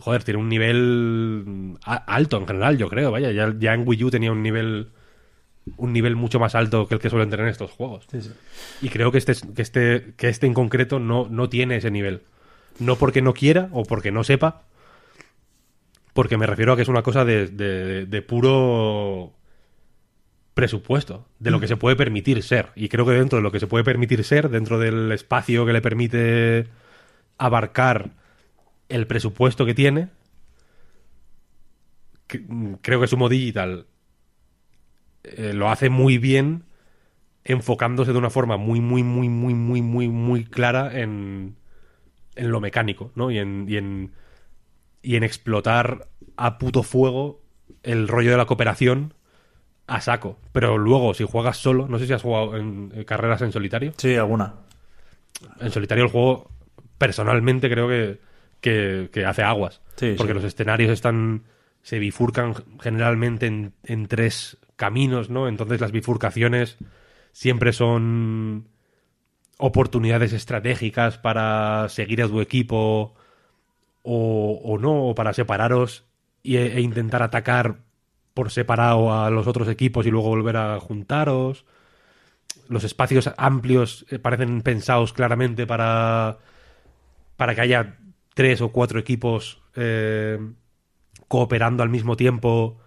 joder, 0.00 0.24
tiene 0.24 0.40
un 0.40 0.48
nivel 0.48 1.44
mm, 1.46 1.74
alto 1.84 2.38
en 2.38 2.46
general, 2.46 2.78
yo 2.78 2.88
creo, 2.88 3.10
vaya, 3.10 3.30
ya, 3.30 3.54
ya 3.58 3.74
en 3.74 3.86
Wii 3.86 4.04
U 4.04 4.10
tenía 4.10 4.32
un 4.32 4.42
nivel 4.42 4.90
un 5.76 5.92
nivel 5.92 6.16
mucho 6.16 6.38
más 6.38 6.54
alto 6.54 6.86
que 6.86 6.94
el 6.94 7.00
que 7.00 7.10
suelen 7.10 7.30
tener 7.30 7.48
estos 7.48 7.70
juegos. 7.70 8.06
Y 8.82 8.88
creo 8.88 9.10
que 9.12 9.18
este, 9.18 9.34
que 9.54 9.62
este, 9.62 10.14
que 10.16 10.28
este 10.28 10.46
en 10.46 10.54
concreto 10.54 10.98
no, 10.98 11.26
no 11.28 11.48
tiene 11.48 11.76
ese 11.76 11.90
nivel. 11.90 12.22
No 12.78 12.96
porque 12.96 13.22
no 13.22 13.34
quiera 13.34 13.68
o 13.72 13.84
porque 13.84 14.12
no 14.12 14.22
sepa, 14.24 14.62
porque 16.12 16.36
me 16.38 16.46
refiero 16.46 16.72
a 16.72 16.76
que 16.76 16.82
es 16.82 16.88
una 16.88 17.02
cosa 17.02 17.24
de, 17.24 17.46
de- 17.48 18.06
de 18.06 18.22
puro 18.22 19.32
presupuesto, 20.54 21.26
de 21.38 21.50
lo 21.50 21.60
que 21.60 21.68
se 21.68 21.76
puede 21.76 21.96
permitir 21.96 22.42
ser. 22.42 22.68
Y 22.76 22.88
creo 22.88 23.04
que 23.04 23.12
dentro 23.12 23.36
de 23.38 23.42
lo 23.42 23.52
que 23.52 23.60
se 23.60 23.66
puede 23.66 23.84
permitir 23.84 24.24
ser, 24.24 24.48
dentro 24.48 24.78
del 24.78 25.12
espacio 25.12 25.66
que 25.66 25.72
le 25.74 25.82
permite 25.82 26.68
abarcar 27.36 28.12
el 28.88 29.06
presupuesto 29.06 29.66
que 29.66 29.74
tiene, 29.74 30.08
que- 32.26 32.38
mm, 32.46 32.74
creo 32.82 33.00
que 33.00 33.06
Sumo 33.06 33.28
Digital 33.28 33.86
eh, 35.36 35.52
lo 35.52 35.68
hace 35.68 35.90
muy 35.90 36.18
bien 36.18 36.64
enfocándose 37.44 38.12
de 38.12 38.18
una 38.18 38.30
forma 38.30 38.56
muy, 38.56 38.80
muy, 38.80 39.02
muy, 39.02 39.28
muy, 39.28 39.54
muy, 39.54 39.82
muy, 39.82 40.08
muy 40.08 40.44
clara 40.44 41.00
en, 41.00 41.56
en 42.34 42.50
lo 42.50 42.60
mecánico, 42.60 43.12
¿no? 43.14 43.30
Y 43.30 43.38
en, 43.38 43.66
y 43.68 43.76
en, 43.76 44.12
y 45.02 45.16
en 45.16 45.22
explotar 45.22 46.08
a 46.36 46.58
puto 46.58 46.82
fuego 46.82 47.40
el 47.82 48.08
rollo 48.08 48.32
de 48.32 48.36
la 48.36 48.46
cooperación 48.46 49.14
a 49.86 50.00
saco. 50.00 50.38
Pero 50.52 50.76
luego, 50.76 51.14
si 51.14 51.24
juegas 51.24 51.56
solo, 51.58 51.86
no 51.86 51.98
sé 51.98 52.06
si 52.06 52.12
has 52.12 52.22
jugado 52.22 52.56
en, 52.56 52.92
en 52.94 53.04
carreras 53.04 53.42
en 53.42 53.52
solitario. 53.52 53.92
Sí, 53.96 54.16
alguna. 54.16 54.54
En 55.60 55.70
solitario 55.70 56.04
el 56.04 56.10
juego, 56.10 56.50
personalmente, 56.98 57.70
creo 57.70 57.88
que, 57.88 58.18
que, 58.60 59.08
que 59.12 59.24
hace 59.24 59.42
aguas. 59.42 59.82
Sí, 59.94 60.14
porque 60.16 60.32
sí. 60.32 60.34
los 60.34 60.44
escenarios 60.44 60.90
están. 60.90 61.44
se 61.82 62.00
bifurcan 62.00 62.54
generalmente 62.80 63.46
en, 63.46 63.74
en 63.84 64.08
tres 64.08 64.58
caminos, 64.76 65.30
¿no? 65.30 65.48
Entonces 65.48 65.80
las 65.80 65.92
bifurcaciones 65.92 66.78
siempre 67.32 67.72
son 67.72 68.68
oportunidades 69.58 70.32
estratégicas 70.32 71.18
para 71.18 71.88
seguir 71.88 72.22
a 72.22 72.28
tu 72.28 72.40
equipo 72.40 73.14
o, 74.02 74.78
no, 74.80 75.08
o 75.08 75.14
para 75.14 75.32
separaros 75.32 76.04
y- 76.42 76.56
e, 76.56 76.80
intentar 76.80 77.22
atacar 77.22 77.78
por 78.34 78.50
separado 78.50 79.14
a 79.14 79.30
los 79.30 79.46
otros 79.46 79.68
equipos 79.68 80.06
y 80.06 80.10
luego 80.10 80.28
volver 80.28 80.56
a 80.56 80.80
juntaros. 80.80 81.64
Los 82.68 82.84
espacios 82.84 83.30
amplios 83.36 84.06
eh, 84.10 84.18
parecen 84.18 84.62
pensados 84.62 85.12
claramente 85.12 85.66
para, 85.66 86.38
para 87.36 87.54
que 87.54 87.60
haya 87.60 87.98
tres 88.34 88.60
o 88.60 88.70
cuatro 88.70 88.98
equipos 88.98 89.62
eh, 89.76 90.38
cooperando 91.28 91.82
al 91.82 91.90
mismo 91.90 92.16
tiempo, 92.16 92.78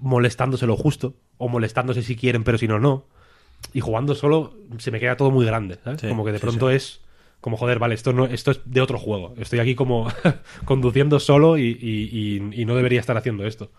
molestándose 0.00 0.66
lo 0.66 0.76
justo, 0.76 1.14
o 1.38 1.48
molestándose 1.48 2.02
si 2.02 2.16
quieren, 2.16 2.44
pero 2.44 2.58
si 2.58 2.66
no, 2.68 2.78
no. 2.78 3.06
Y 3.72 3.80
jugando 3.80 4.14
solo 4.14 4.54
se 4.78 4.90
me 4.90 5.00
queda 5.00 5.16
todo 5.16 5.30
muy 5.30 5.46
grande, 5.46 5.78
¿sabes? 5.84 6.00
Sí, 6.00 6.08
como 6.08 6.24
que 6.24 6.32
de 6.32 6.38
sí, 6.38 6.42
pronto 6.46 6.70
es 6.70 7.00
como, 7.40 7.56
joder, 7.56 7.78
vale, 7.78 7.94
esto, 7.94 8.12
no, 8.12 8.26
esto 8.26 8.50
es 8.50 8.60
de 8.64 8.80
otro 8.80 8.98
juego. 8.98 9.34
Estoy 9.38 9.60
aquí 9.60 9.74
como 9.74 10.08
conduciendo 10.64 11.20
solo 11.20 11.56
y, 11.58 11.62
y- 11.80 12.10
y- 12.52 12.62
y 12.62 12.64
no 12.66 12.74
debería 12.76 13.00
estar 13.00 13.16
haciendo 13.16 13.46
esto. 13.46 13.70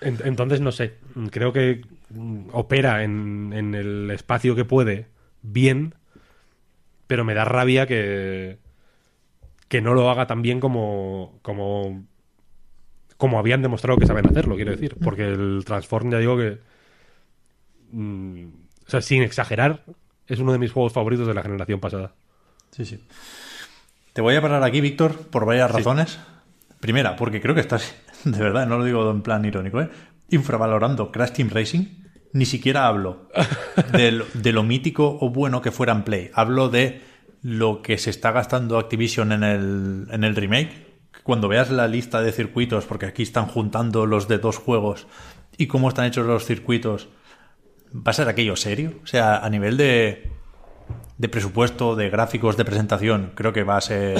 En- 0.00 0.18
Entonces, 0.24 0.60
no 0.60 0.72
sé, 0.72 0.94
creo 1.30 1.52
que 1.52 1.82
mm, 2.10 2.48
opera 2.52 3.04
en, 3.04 3.52
en 3.54 3.74
el 3.74 4.10
espacio 4.10 4.54
que 4.54 4.64
puede 4.64 5.06
bien, 5.42 5.94
pero 7.06 7.24
me 7.24 7.34
da 7.34 7.44
rabia 7.44 7.86
que, 7.86 8.58
que 9.68 9.80
no 9.80 9.94
lo 9.94 10.10
haga 10.10 10.26
tan 10.26 10.42
bien 10.42 10.60
como, 10.60 11.38
como, 11.42 12.04
como 13.20 13.38
habían 13.38 13.60
demostrado 13.60 13.98
que 13.98 14.06
saben 14.06 14.26
hacerlo, 14.26 14.56
quiero 14.56 14.70
decir. 14.70 14.96
Porque 15.04 15.28
el 15.28 15.62
Transform, 15.66 16.10
ya 16.10 16.18
digo 16.18 16.38
que, 16.38 16.58
mm, 17.92 18.46
o 18.86 18.90
sea, 18.90 19.02
sin 19.02 19.22
exagerar, 19.22 19.84
es 20.26 20.38
uno 20.38 20.52
de 20.52 20.58
mis 20.58 20.72
juegos 20.72 20.94
favoritos 20.94 21.26
de 21.26 21.34
la 21.34 21.42
generación 21.42 21.80
pasada. 21.80 22.14
Sí, 22.70 22.86
sí. 22.86 23.04
Te 24.14 24.22
voy 24.22 24.36
a 24.36 24.40
parar 24.40 24.64
aquí, 24.64 24.80
Víctor, 24.80 25.28
por 25.28 25.44
varias 25.44 25.70
razones. 25.70 26.18
Primera, 26.80 27.14
porque 27.16 27.42
creo 27.42 27.54
que 27.54 27.60
estás, 27.60 27.94
de 28.24 28.38
verdad, 28.38 28.66
no 28.66 28.78
lo 28.78 28.84
digo 28.84 29.10
en 29.10 29.20
plan 29.20 29.44
irónico, 29.44 29.82
¿eh? 29.82 29.90
infravalorando 30.30 31.12
Crash 31.12 31.32
Team 31.32 31.50
Racing. 31.50 31.84
Ni 32.32 32.46
siquiera 32.46 32.86
hablo 32.86 33.28
de 33.92 34.12
lo, 34.12 34.24
de 34.32 34.52
lo 34.52 34.62
mítico 34.62 35.18
o 35.20 35.28
bueno 35.28 35.60
que 35.60 35.72
fuera 35.72 35.92
en 35.92 36.04
Play. 36.04 36.30
Hablo 36.32 36.70
de 36.70 37.02
lo 37.42 37.82
que 37.82 37.98
se 37.98 38.08
está 38.08 38.32
gastando 38.32 38.78
Activision 38.78 39.32
en 39.32 39.44
el, 39.44 40.06
en 40.10 40.24
el 40.24 40.34
remake. 40.34 40.89
Cuando 41.30 41.46
veas 41.46 41.70
la 41.70 41.86
lista 41.86 42.22
de 42.22 42.32
circuitos, 42.32 42.86
porque 42.86 43.06
aquí 43.06 43.22
están 43.22 43.46
juntando 43.46 44.04
los 44.04 44.26
de 44.26 44.38
dos 44.38 44.56
juegos 44.56 45.06
y 45.56 45.68
cómo 45.68 45.88
están 45.88 46.06
hechos 46.06 46.26
los 46.26 46.44
circuitos, 46.44 47.08
¿va 47.94 48.10
a 48.10 48.12
ser 48.12 48.28
aquello 48.28 48.56
serio? 48.56 48.94
O 49.04 49.06
sea, 49.06 49.36
a 49.38 49.48
nivel 49.48 49.76
de, 49.76 50.28
de 51.18 51.28
presupuesto, 51.28 51.94
de 51.94 52.10
gráficos, 52.10 52.56
de 52.56 52.64
presentación, 52.64 53.30
creo 53.36 53.52
que 53.52 53.62
va 53.62 53.76
a 53.76 53.80
ser. 53.80 54.16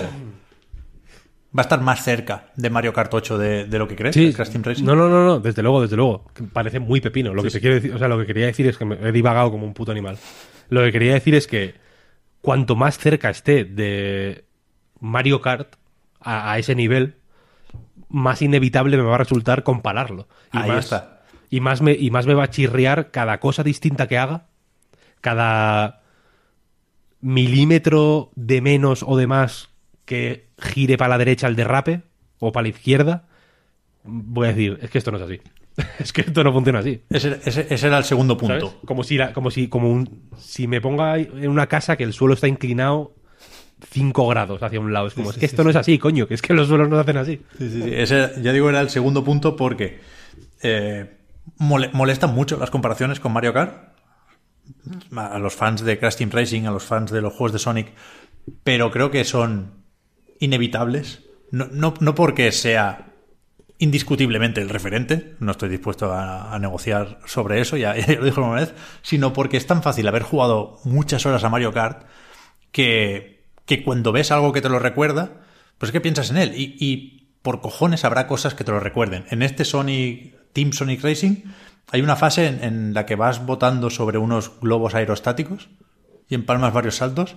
Va 1.53 1.59
a 1.59 1.61
estar 1.63 1.81
más 1.81 2.05
cerca 2.05 2.53
de 2.55 2.71
Mario 2.71 2.93
Kart 2.93 3.13
8 3.13 3.39
de, 3.39 3.65
de 3.65 3.79
lo 3.81 3.89
que 3.89 3.97
crees, 3.97 4.15
Crash 4.37 4.51
Team 4.51 4.63
Racing. 4.63 4.85
No, 4.85 4.95
no, 4.95 5.09
no, 5.09 5.25
no, 5.25 5.41
desde 5.41 5.63
luego, 5.63 5.83
desde 5.83 5.97
luego. 5.97 6.31
Parece 6.53 6.79
muy 6.79 7.01
pepino. 7.01 7.35
Lo 7.35 7.43
que 7.43 7.51
te 7.51 7.59
quiero 7.59 7.75
decir, 7.75 7.93
o 7.93 7.99
sea, 7.99 8.07
lo 8.07 8.21
que 8.21 8.27
quería 8.27 8.47
decir 8.47 8.69
es 8.69 8.79
que 8.79 8.85
me 8.85 8.95
he 9.09 9.11
divagado 9.11 9.51
como 9.51 9.67
un 9.67 9.75
puto 9.75 9.91
animal. 9.91 10.17
Lo 10.69 10.81
que 10.85 10.93
quería 10.93 11.15
decir 11.15 11.35
es 11.35 11.49
que 11.49 11.75
cuanto 12.41 12.77
más 12.77 12.99
cerca 12.99 13.31
esté 13.31 13.65
de 13.65 14.45
Mario 15.01 15.41
Kart 15.41 15.75
a, 16.20 16.52
a 16.52 16.58
ese 16.58 16.74
nivel, 16.74 17.16
más 18.08 18.42
inevitable 18.42 18.97
me 18.97 19.02
va 19.05 19.15
a 19.15 19.18
resultar 19.18 19.62
compararlo. 19.62 20.28
Y 20.52 20.58
Ahí 20.58 20.68
más, 20.68 20.84
está. 20.84 21.23
Y 21.50 21.60
más, 21.60 21.81
me, 21.82 21.92
y 21.92 22.10
más 22.10 22.26
me 22.26 22.34
va 22.34 22.44
a 22.44 22.50
chirriar 22.50 23.10
cada 23.10 23.39
cosa 23.40 23.62
distinta 23.62 24.07
que 24.08 24.18
haga, 24.18 24.47
cada 25.20 26.00
milímetro 27.20 28.31
de 28.34 28.60
menos 28.60 29.05
o 29.07 29.16
de 29.16 29.26
más 29.26 29.68
que 30.05 30.49
gire 30.58 30.97
para 30.97 31.10
la 31.10 31.18
derecha 31.18 31.47
el 31.47 31.57
derrape 31.57 32.02
o 32.39 32.52
para 32.52 32.62
la 32.62 32.68
izquierda, 32.70 33.24
voy 34.05 34.47
a 34.47 34.50
decir, 34.52 34.78
es 34.82 34.90
que 34.90 34.99
esto 34.99 35.10
no 35.10 35.18
es 35.18 35.24
así. 35.24 35.40
es 35.99 36.12
que 36.12 36.23
esto 36.23 36.42
no 36.42 36.52
funciona 36.52 36.78
así. 36.81 37.02
Ese, 37.10 37.39
ese- 37.44 37.66
ese 37.73 37.86
era 37.86 37.99
el 37.99 38.05
segundo 38.05 38.36
punto. 38.36 38.58
¿sabes? 38.70 38.74
Como 38.86 39.05
si, 39.05 39.16
la- 39.18 39.32
como 39.32 39.50
si, 39.50 39.68
como 39.68 39.90
un, 39.90 40.28
si 40.39 40.66
me 40.66 40.81
ponga 40.81 41.18
en 41.18 41.49
una 41.49 41.66
casa 41.66 41.97
que 41.97 42.05
el 42.05 42.12
suelo 42.12 42.34
está 42.34 42.49
inclinado 42.49 43.15
5 43.89 44.28
grados 44.28 44.62
hacia 44.62 44.81
un 44.81 44.92
lado. 44.92 45.07
Es 45.07 45.15
como, 45.15 45.31
es 45.31 45.36
que 45.39 45.47
esto 45.47 45.65
no 45.65 45.70
es 45.70 45.76
así, 45.76 45.99
coño, 45.99 46.26
que 46.26 46.34
es 46.34 46.42
que 46.42 46.55
los 46.55 46.68
suelos 46.68 46.89
no 46.89 46.97
se 46.97 47.00
hacen 47.02 47.17
así. 47.17 47.41
Sí, 47.59 47.70
sí, 47.70 47.83
sí. 47.83 47.91
Ese, 47.94 48.33
ya 48.42 48.52
digo, 48.52 48.68
era 48.68 48.81
el 48.81 48.91
segundo 48.91 49.25
punto 49.25 49.57
porque 49.57 50.00
eh, 50.62 51.17
mole- 51.59 51.91
molestan 51.92 52.34
mucho 52.34 52.57
las 52.59 52.70
comparaciones 52.70 53.20
con 53.20 53.33
Mario 53.33 53.52
Kart. 53.52 53.91
A 55.17 55.39
los 55.39 55.55
fans 55.55 55.83
de 55.83 55.99
Crash 55.99 56.17
Team 56.17 56.31
Racing, 56.31 56.65
a 56.67 56.70
los 56.70 56.84
fans 56.84 57.10
de 57.10 57.20
los 57.20 57.33
juegos 57.33 57.52
de 57.52 57.59
Sonic, 57.59 57.89
pero 58.62 58.91
creo 58.91 59.10
que 59.10 59.25
son 59.25 59.83
inevitables. 60.39 61.25
No, 61.50 61.67
no, 61.73 61.94
no 62.00 62.15
porque 62.15 62.52
sea 62.52 63.07
indiscutiblemente 63.78 64.60
el 64.60 64.68
referente, 64.68 65.34
no 65.41 65.52
estoy 65.52 65.68
dispuesto 65.70 66.12
a, 66.12 66.55
a 66.55 66.59
negociar 66.59 67.18
sobre 67.25 67.60
eso, 67.60 67.76
ya, 67.76 67.97
ya 68.07 68.15
lo 68.15 68.25
dije 68.25 68.41
una 68.41 68.60
vez, 68.60 68.75
sino 69.02 69.33
porque 69.33 69.57
es 69.57 69.67
tan 69.67 69.83
fácil 69.83 70.07
haber 70.07 70.23
jugado 70.23 70.78
muchas 70.84 71.25
horas 71.26 71.42
a 71.44 71.49
Mario 71.49 71.73
Kart 71.73 72.05
que, 72.73 73.40
que 73.70 73.84
cuando 73.84 74.10
ves 74.12 74.32
algo 74.32 74.52
que 74.52 74.60
te 74.60 74.68
lo 74.68 74.78
recuerda, 74.81 75.31
pues 75.78 75.89
es 75.89 75.92
que 75.92 76.00
piensas 76.00 76.31
en 76.31 76.36
él. 76.39 76.52
Y, 76.57 76.76
y 76.81 77.28
por 77.42 77.60
cojones 77.60 78.05
habrá 78.05 78.26
cosas 78.26 78.55
que 78.55 78.65
te 78.65 78.73
lo 78.73 78.81
recuerden. 78.81 79.24
En 79.31 79.42
este 79.42 79.65
Sonic 79.65 80.34
Team 80.52 80.73
Sonic 80.73 81.02
Racing 81.02 81.36
hay 81.92 82.02
una 82.02 82.16
fase 82.16 82.47
en, 82.49 82.65
en 82.65 82.94
la 82.94 83.07
que 83.07 83.15
vas 83.16 83.47
botando 83.47 83.89
sobre 83.89 84.18
unos 84.18 84.52
globos 84.60 84.94
aerostáticos 84.94 85.68
y 86.28 86.34
empalmas 86.34 86.73
varios 86.73 86.97
saltos. 86.97 87.36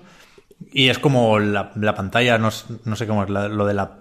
Y 0.72 0.90
es 0.90 0.98
como 1.00 1.40
la, 1.40 1.72
la 1.76 1.94
pantalla, 1.96 2.38
no, 2.38 2.50
sé 2.52 3.08
cómo 3.08 3.24
es, 3.24 3.30
la- 3.30 3.48
lo 3.48 3.66
de 3.66 3.74
la, 3.76 4.00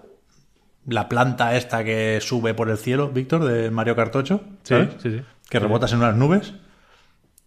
la 0.87 1.07
planta 1.09 1.55
esta 1.55 1.83
que 1.83 2.19
sube 2.21 2.53
por 2.53 2.69
el 2.69 2.77
cielo, 2.77 3.09
Víctor, 3.09 3.43
de 3.45 3.69
Mario 3.71 3.95
8. 3.97 4.41
¿sabes? 4.63 4.89
sí, 5.01 5.11
sí. 5.11 5.21
Que 5.49 5.59
rebotas 5.59 5.91
en 5.93 5.99
unas 5.99 6.15
nubes 6.15 6.53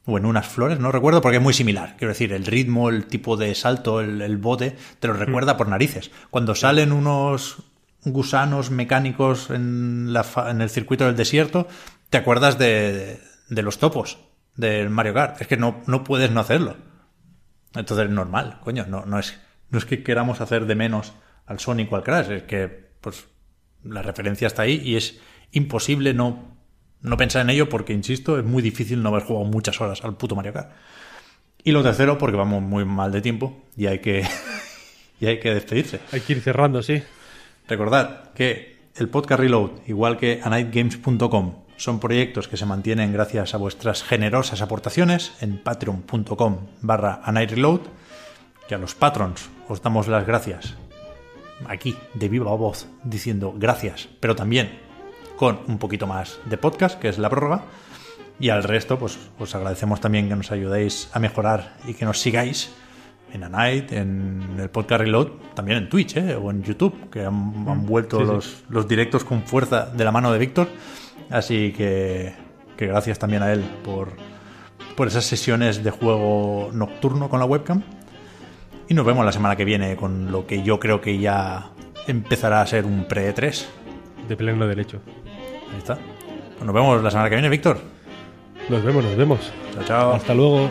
o 0.06 0.16
en 0.16 0.24
unas 0.24 0.46
flores, 0.46 0.78
no 0.78 0.92
recuerdo 0.92 1.20
porque 1.20 1.38
es 1.38 1.42
muy 1.42 1.52
similar. 1.52 1.96
Quiero 1.98 2.12
decir, 2.12 2.32
el 2.32 2.46
ritmo, 2.46 2.88
el 2.88 3.06
tipo 3.06 3.36
de 3.36 3.54
salto, 3.54 4.00
el, 4.00 4.22
el 4.22 4.36
bote, 4.36 4.76
te 5.00 5.08
lo 5.08 5.14
recuerda 5.14 5.56
por 5.56 5.68
narices. 5.68 6.10
Cuando 6.30 6.54
salen 6.54 6.92
unos 6.92 7.56
gusanos 8.04 8.70
mecánicos 8.70 9.50
en, 9.50 10.12
la 10.12 10.22
fa- 10.22 10.50
en 10.50 10.60
el 10.60 10.70
circuito 10.70 11.06
del 11.06 11.16
desierto, 11.16 11.66
te 12.08 12.18
acuerdas 12.18 12.56
de, 12.56 13.20
de 13.48 13.62
los 13.62 13.78
topos 13.78 14.18
del 14.54 14.90
Mario 14.90 15.12
Kart. 15.14 15.40
Es 15.40 15.48
que 15.48 15.56
no, 15.56 15.82
no 15.86 16.04
puedes 16.04 16.30
no 16.30 16.40
hacerlo. 16.40 16.76
Entonces 17.74 18.06
es 18.06 18.12
normal, 18.12 18.60
coño, 18.62 18.86
no, 18.88 19.04
no, 19.04 19.18
es, 19.18 19.38
no 19.70 19.78
es 19.78 19.84
que 19.84 20.02
queramos 20.04 20.40
hacer 20.40 20.66
de 20.66 20.76
menos 20.76 21.14
al 21.46 21.58
Sonic 21.58 21.92
o 21.92 21.96
al 21.96 22.04
Crash, 22.04 22.30
es 22.30 22.42
que 22.44 22.66
pues 23.00 23.26
la 23.82 24.02
referencia 24.02 24.46
está 24.46 24.62
ahí 24.62 24.80
y 24.84 24.96
es 24.96 25.20
imposible 25.50 26.14
no, 26.14 26.55
no 27.02 27.16
pensar 27.16 27.42
en 27.42 27.50
ello 27.50 27.68
porque, 27.68 27.92
insisto, 27.92 28.38
es 28.38 28.44
muy 28.44 28.62
difícil 28.62 29.02
no 29.02 29.10
haber 29.10 29.22
jugado 29.22 29.46
muchas 29.46 29.80
horas 29.80 30.02
al 30.04 30.16
puto 30.16 30.34
Mario 30.34 30.52
Kart. 30.52 30.70
Y 31.62 31.72
lo 31.72 31.82
tercero, 31.82 32.18
porque 32.18 32.36
vamos 32.36 32.62
muy 32.62 32.84
mal 32.84 33.10
de 33.12 33.20
tiempo 33.20 33.64
y 33.76 33.86
hay 33.86 33.98
que, 33.98 34.24
y 35.20 35.26
hay 35.26 35.40
que 35.40 35.52
despedirse. 35.52 36.00
Hay 36.12 36.20
que 36.20 36.34
ir 36.34 36.40
cerrando, 36.40 36.82
sí. 36.82 37.02
Recordad 37.68 38.32
que 38.32 38.76
el 38.94 39.08
podcast 39.08 39.40
Reload, 39.40 39.70
igual 39.86 40.16
que 40.16 40.40
anightgames.com, 40.42 41.54
son 41.76 42.00
proyectos 42.00 42.48
que 42.48 42.56
se 42.56 42.66
mantienen 42.66 43.12
gracias 43.12 43.54
a 43.54 43.58
vuestras 43.58 44.02
generosas 44.02 44.62
aportaciones 44.62 45.32
en 45.40 45.58
patreon.com 45.58 46.58
barra 46.80 47.20
Reload 47.26 47.80
que 48.66 48.74
a 48.74 48.78
los 48.78 48.94
patrons 48.94 49.50
os 49.68 49.82
damos 49.82 50.08
las 50.08 50.26
gracias 50.26 50.74
aquí 51.68 51.96
de 52.14 52.28
viva 52.28 52.54
voz 52.54 52.88
diciendo 53.04 53.54
gracias, 53.56 54.08
pero 54.20 54.34
también 54.36 54.85
con 55.36 55.60
un 55.68 55.78
poquito 55.78 56.06
más 56.06 56.38
de 56.44 56.56
podcast, 56.56 56.98
que 56.98 57.08
es 57.08 57.18
la 57.18 57.30
prórroga. 57.30 57.62
Y 58.38 58.50
al 58.50 58.62
resto, 58.62 58.98
pues 58.98 59.18
os 59.38 59.54
agradecemos 59.54 60.00
también 60.00 60.28
que 60.28 60.36
nos 60.36 60.52
ayudéis 60.52 61.08
a 61.12 61.18
mejorar 61.18 61.76
y 61.86 61.94
que 61.94 62.04
nos 62.04 62.20
sigáis 62.20 62.70
en 63.32 63.44
A 63.44 63.48
Night, 63.48 63.92
en 63.92 64.56
el 64.58 64.70
podcast 64.70 65.00
Reload, 65.00 65.28
también 65.54 65.78
en 65.78 65.88
Twitch 65.88 66.16
¿eh? 66.16 66.34
o 66.34 66.50
en 66.50 66.62
YouTube, 66.62 67.10
que 67.10 67.24
han, 67.24 67.66
han 67.68 67.86
vuelto 67.86 68.18
sí, 68.18 68.24
sí. 68.24 68.32
los, 68.32 68.64
los 68.68 68.88
directos 68.88 69.24
con 69.24 69.42
fuerza 69.42 69.86
de 69.86 70.04
la 70.04 70.12
mano 70.12 70.32
de 70.32 70.38
Víctor. 70.38 70.68
Así 71.30 71.72
que, 71.76 72.34
que 72.76 72.86
gracias 72.86 73.18
también 73.18 73.42
a 73.42 73.52
él 73.52 73.64
por, 73.84 74.12
por 74.96 75.08
esas 75.08 75.24
sesiones 75.24 75.82
de 75.82 75.90
juego 75.90 76.70
nocturno 76.72 77.28
con 77.28 77.40
la 77.40 77.46
webcam. 77.46 77.82
Y 78.88 78.94
nos 78.94 79.04
vemos 79.04 79.24
la 79.24 79.32
semana 79.32 79.56
que 79.56 79.64
viene 79.64 79.96
con 79.96 80.30
lo 80.30 80.46
que 80.46 80.62
yo 80.62 80.78
creo 80.78 81.00
que 81.00 81.18
ya 81.18 81.70
empezará 82.06 82.60
a 82.60 82.66
ser 82.66 82.84
un 82.84 83.08
pre-3. 83.08 83.66
De 84.28 84.36
pleno 84.36 84.66
derecho. 84.66 85.00
Ahí 85.76 85.80
está. 85.80 85.98
Pues 86.54 86.64
nos 86.64 86.74
vemos 86.74 87.02
la 87.02 87.10
semana 87.10 87.28
que 87.28 87.34
viene, 87.34 87.50
Víctor. 87.50 87.78
Nos 88.70 88.82
vemos, 88.82 89.04
nos 89.04 89.14
vemos. 89.14 89.52
Chao, 89.74 89.84
chao. 89.84 90.12
Hasta 90.14 90.32
luego. 90.32 90.70